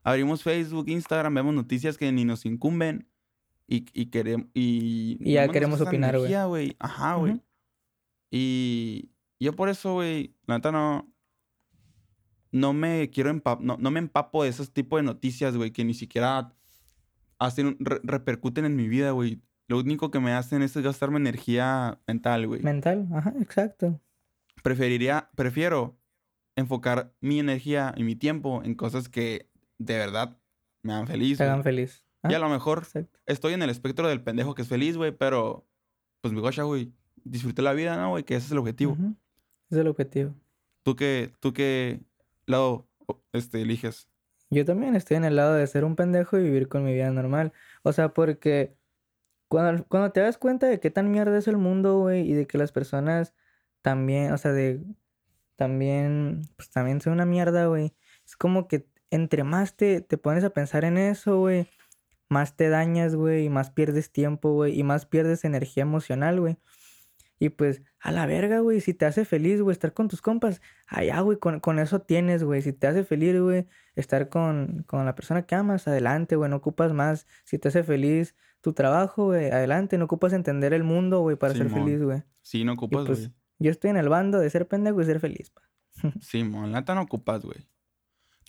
Abrimos 0.02 0.42
Facebook, 0.42 0.88
Instagram, 0.88 1.34
vemos 1.34 1.54
noticias 1.54 1.96
que 1.96 2.10
ni 2.12 2.24
nos 2.24 2.44
incumben. 2.44 3.08
Y, 3.68 3.84
y 3.92 4.06
queremos. 4.06 4.46
Y, 4.54 5.18
Y 5.20 5.34
ya 5.34 5.46
queremos 5.48 5.80
opinar, 5.80 6.18
güey. 6.18 6.76
Ajá, 6.78 7.14
güey. 7.16 7.32
Ujú. 7.34 7.42
Y 8.30 9.10
yo 9.38 9.54
por 9.54 9.68
eso, 9.68 9.94
güey, 9.94 10.34
la 10.46 10.56
neta 10.56 10.72
no. 10.72 11.12
No 12.50 12.72
me 12.72 13.10
quiero 13.10 13.28
empap 13.28 13.60
no, 13.60 13.76
no 13.78 13.90
me 13.90 13.98
empapo 13.98 14.42
de 14.42 14.48
esos 14.48 14.72
tipos 14.72 14.98
de 14.98 15.02
noticias, 15.02 15.54
güey, 15.54 15.70
que 15.70 15.84
ni 15.84 15.92
siquiera 15.92 16.54
hacen, 17.38 17.76
re- 17.78 18.00
repercuten 18.02 18.64
en 18.64 18.74
mi 18.74 18.88
vida, 18.88 19.10
güey. 19.10 19.42
Lo 19.68 19.78
único 19.78 20.10
que 20.10 20.18
me 20.18 20.32
hacen 20.32 20.62
es 20.62 20.74
gastarme 20.78 21.18
energía 21.18 22.00
mental, 22.06 22.46
güey. 22.46 22.62
Mental, 22.62 23.06
ajá, 23.12 23.34
exacto. 23.38 24.00
Preferiría, 24.62 25.28
prefiero 25.36 26.00
enfocar 26.56 27.14
mi 27.20 27.38
energía 27.38 27.92
y 27.98 28.02
mi 28.02 28.16
tiempo 28.16 28.62
en 28.64 28.74
cosas 28.74 29.10
que 29.10 29.50
de 29.76 29.98
verdad 29.98 30.38
me 30.82 30.94
hagan 30.94 31.06
feliz. 31.06 31.36
Te 31.36 31.44
hagan 31.44 31.62
feliz. 31.62 32.02
Y 32.28 32.34
a 32.34 32.38
lo 32.38 32.48
mejor 32.48 32.78
exacto. 32.78 33.18
estoy 33.26 33.54
en 33.54 33.62
el 33.62 33.70
espectro 33.70 34.08
del 34.08 34.22
pendejo 34.22 34.54
que 34.54 34.62
es 34.62 34.68
feliz, 34.68 34.96
güey, 34.96 35.12
pero 35.12 35.66
pues 36.20 36.32
mi 36.34 36.40
gocha, 36.40 36.62
güey, 36.62 36.92
disfruté 37.24 37.62
la 37.62 37.72
vida, 37.72 37.96
¿no, 37.96 38.10
güey? 38.10 38.24
Que 38.24 38.36
ese 38.36 38.46
es 38.46 38.52
el 38.52 38.58
objetivo. 38.58 38.96
Es 39.70 39.78
el 39.78 39.86
objetivo. 39.86 40.34
¿Tú 40.82 40.96
qué, 40.96 41.32
tú 41.40 41.52
qué 41.52 42.00
lado 42.46 42.88
este, 43.32 43.62
eliges? 43.62 44.08
Yo 44.50 44.64
también 44.64 44.96
estoy 44.96 45.18
en 45.18 45.24
el 45.24 45.36
lado 45.36 45.54
de 45.54 45.66
ser 45.66 45.84
un 45.84 45.96
pendejo 45.96 46.38
y 46.38 46.42
vivir 46.42 46.68
con 46.68 46.84
mi 46.84 46.94
vida 46.94 47.10
normal. 47.10 47.52
O 47.82 47.92
sea, 47.92 48.14
porque 48.14 48.74
cuando, 49.48 49.84
cuando 49.84 50.10
te 50.10 50.20
das 50.20 50.38
cuenta 50.38 50.66
de 50.66 50.80
qué 50.80 50.90
tan 50.90 51.10
mierda 51.10 51.36
es 51.36 51.48
el 51.48 51.58
mundo, 51.58 51.98
güey, 51.98 52.30
y 52.30 52.32
de 52.32 52.46
que 52.46 52.58
las 52.58 52.72
personas 52.72 53.34
también, 53.82 54.32
o 54.32 54.38
sea, 54.38 54.52
de 54.52 54.82
también, 55.56 56.42
pues 56.56 56.70
también 56.70 57.00
son 57.00 57.14
una 57.14 57.26
mierda, 57.26 57.66
güey. 57.66 57.94
Es 58.24 58.36
como 58.36 58.68
que 58.68 58.86
entre 59.10 59.44
más 59.44 59.74
te, 59.76 60.00
te 60.00 60.18
pones 60.18 60.44
a 60.44 60.50
pensar 60.50 60.84
en 60.84 60.98
eso, 60.98 61.38
güey, 61.40 61.68
más 62.28 62.56
te 62.56 62.68
dañas, 62.68 63.14
güey, 63.14 63.44
y 63.44 63.48
más 63.48 63.70
pierdes 63.70 64.10
tiempo, 64.10 64.52
güey, 64.52 64.78
y 64.78 64.82
más 64.82 65.06
pierdes 65.06 65.44
energía 65.44 65.82
emocional, 65.82 66.40
güey. 66.40 66.58
Y 67.40 67.50
pues, 67.50 67.82
a 68.00 68.10
la 68.10 68.26
verga, 68.26 68.58
güey, 68.60 68.80
si 68.80 68.94
te 68.94 69.06
hace 69.06 69.24
feliz, 69.24 69.60
güey, 69.62 69.72
estar 69.72 69.94
con 69.94 70.08
tus 70.08 70.20
compas, 70.20 70.60
allá, 70.88 71.20
güey, 71.20 71.38
con, 71.38 71.60
con 71.60 71.78
eso 71.78 72.00
tienes, 72.00 72.42
güey. 72.42 72.62
Si 72.62 72.72
te 72.72 72.88
hace 72.88 73.04
feliz, 73.04 73.38
güey, 73.40 73.66
estar 73.94 74.28
con, 74.28 74.84
con 74.86 75.04
la 75.04 75.14
persona 75.14 75.46
que 75.46 75.54
amas, 75.54 75.86
adelante, 75.86 76.36
güey, 76.36 76.50
no 76.50 76.56
ocupas 76.56 76.92
más. 76.92 77.26
Si 77.44 77.58
te 77.58 77.68
hace 77.68 77.84
feliz 77.84 78.34
tu 78.60 78.72
trabajo, 78.72 79.26
güey, 79.26 79.50
adelante, 79.50 79.98
no 79.98 80.06
ocupas 80.06 80.32
entender 80.32 80.74
el 80.74 80.82
mundo, 80.82 81.20
güey, 81.20 81.36
para 81.36 81.54
ser 81.54 81.70
feliz, 81.70 82.02
güey. 82.02 82.24
Sí, 82.42 82.64
no 82.64 82.72
ocupas, 82.72 83.06
pues, 83.06 83.18
güey. 83.20 83.32
yo 83.60 83.70
estoy 83.70 83.90
en 83.90 83.98
el 83.98 84.08
bando 84.08 84.40
de 84.40 84.50
ser 84.50 84.66
pendejo 84.66 85.00
y 85.00 85.04
ser 85.04 85.20
feliz, 85.20 85.50
pa. 85.50 85.62
La 86.32 86.66
neta 86.66 86.94
no 86.94 87.02
ocupas, 87.02 87.44
güey. 87.44 87.58
Pero 87.58 87.68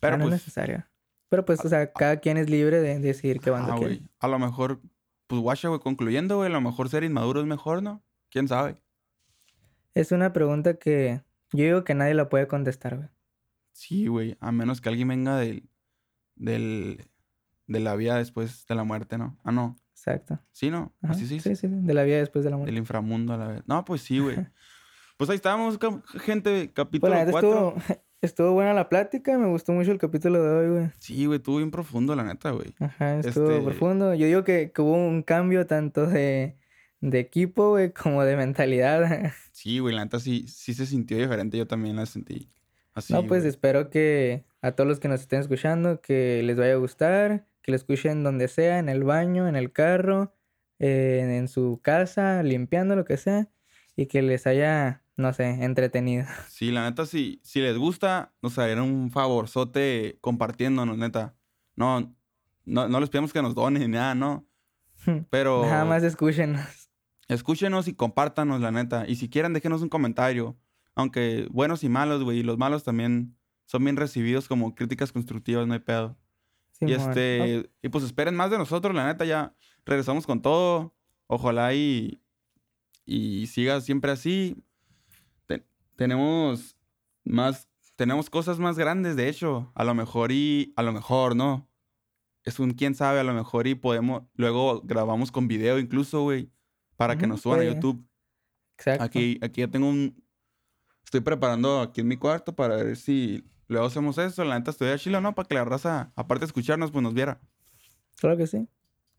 Pero 0.02 0.18
no 0.18 0.24
es 0.26 0.30
pues, 0.30 0.42
necesario. 0.42 0.86
Pero 1.30 1.46
pues, 1.46 1.64
o 1.64 1.70
sea, 1.70 1.92
cada 1.94 2.18
quien 2.18 2.38
es 2.38 2.50
libre 2.50 2.82
de 2.82 3.00
decidir 3.00 3.40
qué 3.40 3.50
bando 3.52 3.74
ah, 3.74 3.78
quiere. 3.78 4.02
A 4.20 4.28
lo 4.28 4.40
mejor, 4.40 4.82
pues 5.28 5.42
guacha, 5.42 5.68
güey, 5.68 5.80
concluyendo, 5.80 6.38
güey, 6.38 6.48
a 6.50 6.54
lo 6.54 6.62
mejor 6.62 6.90
ser 6.90 7.04
inmaduro 7.04 7.40
es 7.40 7.46
mejor, 7.46 7.84
¿no? 7.84 8.04
¿Quién 8.30 8.48
sabe? 8.48 8.82
Es 9.94 10.12
una 10.12 10.34
pregunta 10.34 10.76
que 10.80 11.22
yo 11.52 11.64
digo 11.64 11.84
que 11.84 11.94
nadie 11.94 12.14
la 12.14 12.30
puede 12.30 12.48
contestar, 12.48 12.98
güey. 12.98 13.10
Sí, 13.74 14.08
güey, 14.08 14.38
a 14.40 14.52
menos 14.52 14.82
que 14.82 14.90
alguien 14.90 15.08
venga 15.08 15.38
del, 15.38 15.70
del, 16.36 17.10
de 17.68 17.80
la 17.80 17.96
vida 17.96 18.18
después 18.18 18.66
de 18.66 18.76
la 18.76 18.84
muerte, 18.84 19.18
¿no? 19.18 19.38
Ah, 19.44 19.52
no. 19.52 19.76
Exacto. 19.92 20.40
Sí, 20.52 20.72
¿no? 20.72 20.96
Ajá, 21.02 21.14
Así 21.14 21.28
sí. 21.28 21.40
sí, 21.40 21.56
sí, 21.56 21.68
de 21.70 21.94
la 21.94 22.04
vida 22.04 22.18
después 22.18 22.44
de 22.44 22.50
la 22.52 22.58
muerte. 22.58 22.72
Del 22.72 22.80
inframundo 22.80 23.34
a 23.34 23.38
la 23.38 23.48
vez. 23.48 23.64
No, 23.68 23.84
pues 23.86 24.02
sí, 24.02 24.20
güey. 24.20 24.36
pues 25.18 25.30
ahí 25.30 25.36
estábamos, 25.36 25.78
ca- 25.78 26.02
gente, 26.20 26.66
Pues 26.66 26.74
capítulo 26.74 27.14
neta 27.14 27.32
4. 27.32 27.76
estuvo, 27.78 28.04
estuvo 28.22 28.52
buena 28.54 28.74
la 28.74 28.90
plática, 28.90 29.38
me 29.38 29.48
gustó 29.48 29.72
mucho 29.74 29.92
el 29.92 29.98
capítulo 29.98 30.44
de 30.44 30.50
hoy, 30.50 30.70
güey. 30.80 30.92
Sí, 31.00 31.26
güey, 31.26 31.38
estuvo 31.38 31.58
bien 31.58 31.72
profundo, 31.72 32.16
la 32.16 32.24
neta, 32.24 32.52
güey. 32.52 32.74
Ajá, 32.80 33.20
estuvo 33.20 33.50
Este- 33.52 33.64
profundo. 33.64 34.14
Yo 34.16 34.26
digo 34.28 34.44
que, 34.44 34.72
que 34.72 34.82
hubo 34.82 34.94
un 34.96 35.24
cambio 35.24 35.66
tanto 35.68 36.06
de, 36.08 36.58
de 37.02 37.20
equipo, 37.20 37.70
güey, 37.72 37.92
como 37.94 38.24
de 38.24 38.36
mentalidad. 38.36 39.32
Sí, 39.52 39.80
güey, 39.80 39.94
la 39.94 40.06
neta 40.06 40.20
sí, 40.20 40.46
sí 40.48 40.74
se 40.74 40.86
sintió 40.86 41.18
diferente. 41.18 41.58
Yo 41.58 41.68
también 41.68 41.98
la 41.98 42.06
sentí 42.06 42.50
así. 42.94 43.12
no, 43.14 43.26
pues 43.28 43.42
güey. 43.42 43.50
espero 43.50 43.90
que 43.90 44.46
a 44.62 44.72
todos 44.72 44.88
los 44.88 45.00
que 45.02 45.08
nos 45.10 45.20
estén 45.22 45.42
escuchando, 45.42 46.00
que 46.02 46.42
les 46.44 46.58
vaya 46.58 46.74
a 46.74 46.78
gustar, 46.78 47.46
que 47.62 47.72
lo 47.72 47.76
escuchen 47.76 48.24
donde 48.24 48.48
sea, 48.48 48.80
en 48.80 48.88
el 48.90 49.04
baño, 49.04 49.48
en 49.50 49.56
el 49.58 49.72
carro, 49.74 50.34
eh, 50.80 51.26
en 51.38 51.48
su 51.50 51.80
casa, 51.84 52.42
limpiando, 52.44 52.96
lo 52.96 53.04
que 53.04 53.18
sea, 53.18 53.50
y 53.98 54.06
que 54.06 54.22
les 54.22 54.48
haya, 54.48 55.04
no 55.20 55.34
sé, 55.34 55.50
entretenido. 55.64 56.26
Sí, 56.50 56.72
la 56.72 56.90
neta, 56.90 57.06
sí, 57.06 57.40
si 57.44 57.60
les 57.62 57.78
gusta, 57.78 58.34
nos 58.42 58.58
harían 58.58 58.82
un 58.82 59.12
favorzote 59.12 60.18
compartiéndonos, 60.22 60.98
neta. 60.98 61.36
No, 61.76 62.16
no, 62.66 62.88
no 62.88 63.00
les 63.00 63.10
pedimos 63.10 63.34
que 63.34 63.42
nos 63.42 63.54
donen 63.56 63.82
ni 63.84 63.88
nada, 63.90 64.16
¿no? 64.16 64.48
Pero 65.30 65.64
Nada 65.66 65.86
más 65.86 66.04
escúchenos. 66.04 66.90
escúchenos 67.28 67.88
y 67.88 67.94
compártanos, 67.94 68.60
la 68.62 68.72
neta. 68.72 69.06
Y 69.08 69.16
si 69.16 69.30
quieren, 69.30 69.54
déjenos 69.54 69.82
un 69.82 69.90
comentario. 69.90 70.58
Aunque 70.96 71.48
buenos 71.52 71.84
y 71.84 71.90
malos, 71.90 72.24
güey. 72.24 72.40
Y 72.40 72.44
los 72.44 72.58
malos 72.58 72.84
también 72.84 73.38
son 73.66 73.84
bien 73.84 73.96
recibidos 73.96 74.48
como 74.48 74.76
críticas 74.76 75.12
constructivas, 75.12 75.68
no 75.68 75.74
hay 75.74 75.80
pedo. 75.80 76.18
Y 76.82 76.88
Simón. 76.88 77.10
este, 77.10 77.70
y 77.82 77.90
pues 77.90 78.04
esperen 78.04 78.36
más 78.36 78.52
de 78.52 78.58
nosotros, 78.58 78.94
la 78.96 79.06
neta, 79.06 79.24
ya 79.26 79.54
regresamos 79.86 80.26
con 80.26 80.42
todo. 80.42 80.94
Ojalá 81.28 81.74
y, 81.74 82.22
y 83.06 83.48
siga 83.48 83.80
siempre 83.82 84.12
así. 84.12 84.58
Te- 86.00 86.04
tenemos 86.06 86.76
más, 87.26 87.68
tenemos 87.96 88.30
cosas 88.30 88.58
más 88.60 88.78
grandes, 88.78 89.16
de 89.16 89.28
hecho. 89.30 89.72
A 89.76 89.84
lo 89.84 89.94
mejor 89.94 90.32
y, 90.32 90.74
a 90.78 90.84
lo 90.84 90.92
mejor, 90.94 91.36
¿no? 91.36 91.68
Es 92.44 92.60
un 92.60 92.72
quién 92.72 92.96
sabe, 92.96 93.20
a 93.20 93.24
lo 93.24 93.34
mejor 93.34 93.68
y 93.68 93.76
podemos, 93.76 94.24
luego 94.36 94.82
grabamos 94.84 95.32
con 95.32 95.48
video 95.48 95.78
incluso, 95.78 96.22
güey, 96.24 96.50
para 96.96 97.18
que 97.18 97.28
nos 97.28 97.42
suban 97.42 97.60
a. 97.60 97.64
YouTube. 97.66 98.04
Exacto. 98.78 99.04
Aquí, 99.04 99.38
aquí 99.42 99.60
ya 99.62 99.68
tengo 99.68 99.90
un, 99.90 100.24
estoy 101.04 101.20
preparando 101.20 101.82
aquí 101.82 102.00
en 102.02 102.08
mi 102.08 102.16
cuarto 102.16 102.56
para 102.56 102.78
ver 102.78 102.96
si 102.96 103.44
luego 103.68 103.86
hacemos 103.88 104.18
eso. 104.18 104.46
La 104.46 104.58
neta, 104.58 104.72
estoy 104.72 104.88
a 104.90 104.98
chilo, 104.98 105.20
¿no? 105.20 105.36
Para 105.36 105.48
que 105.48 105.56
la 105.56 105.66
raza, 105.66 106.12
aparte 106.16 106.42
de 106.42 106.46
escucharnos, 106.48 106.92
pues 106.92 107.04
nos 107.04 107.14
viera. 107.14 107.42
Claro 108.18 108.38
que 108.38 108.48
sí. 108.48 108.68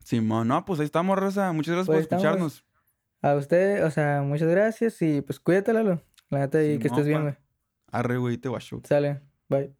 Simón, 0.02 0.48
no, 0.48 0.64
pues 0.64 0.80
ahí 0.80 0.86
estamos, 0.86 1.18
Rosa. 1.18 1.52
Muchas 1.52 1.74
gracias 1.74 1.86
Pues 1.86 2.06
por 2.08 2.18
estamos. 2.18 2.24
escucharnos. 2.24 2.64
A 3.22 3.34
usted, 3.34 3.84
o 3.84 3.90
sea, 3.90 4.22
muchas 4.22 4.48
gracias 4.48 5.02
y 5.02 5.20
pues 5.20 5.38
cuídate, 5.38 5.74
Lalo. 5.74 6.00
La 6.30 6.38
neta, 6.40 6.62
y 6.64 6.78
que 6.78 6.88
Simón, 6.88 6.98
estés 6.98 7.06
bien, 7.06 7.22
güey. 7.22 7.34
Arre, 7.92 8.16
güey, 8.18 8.38
te 8.38 8.48
guacho. 8.48 8.80
Sale. 8.84 9.20
Bye. 9.48 9.79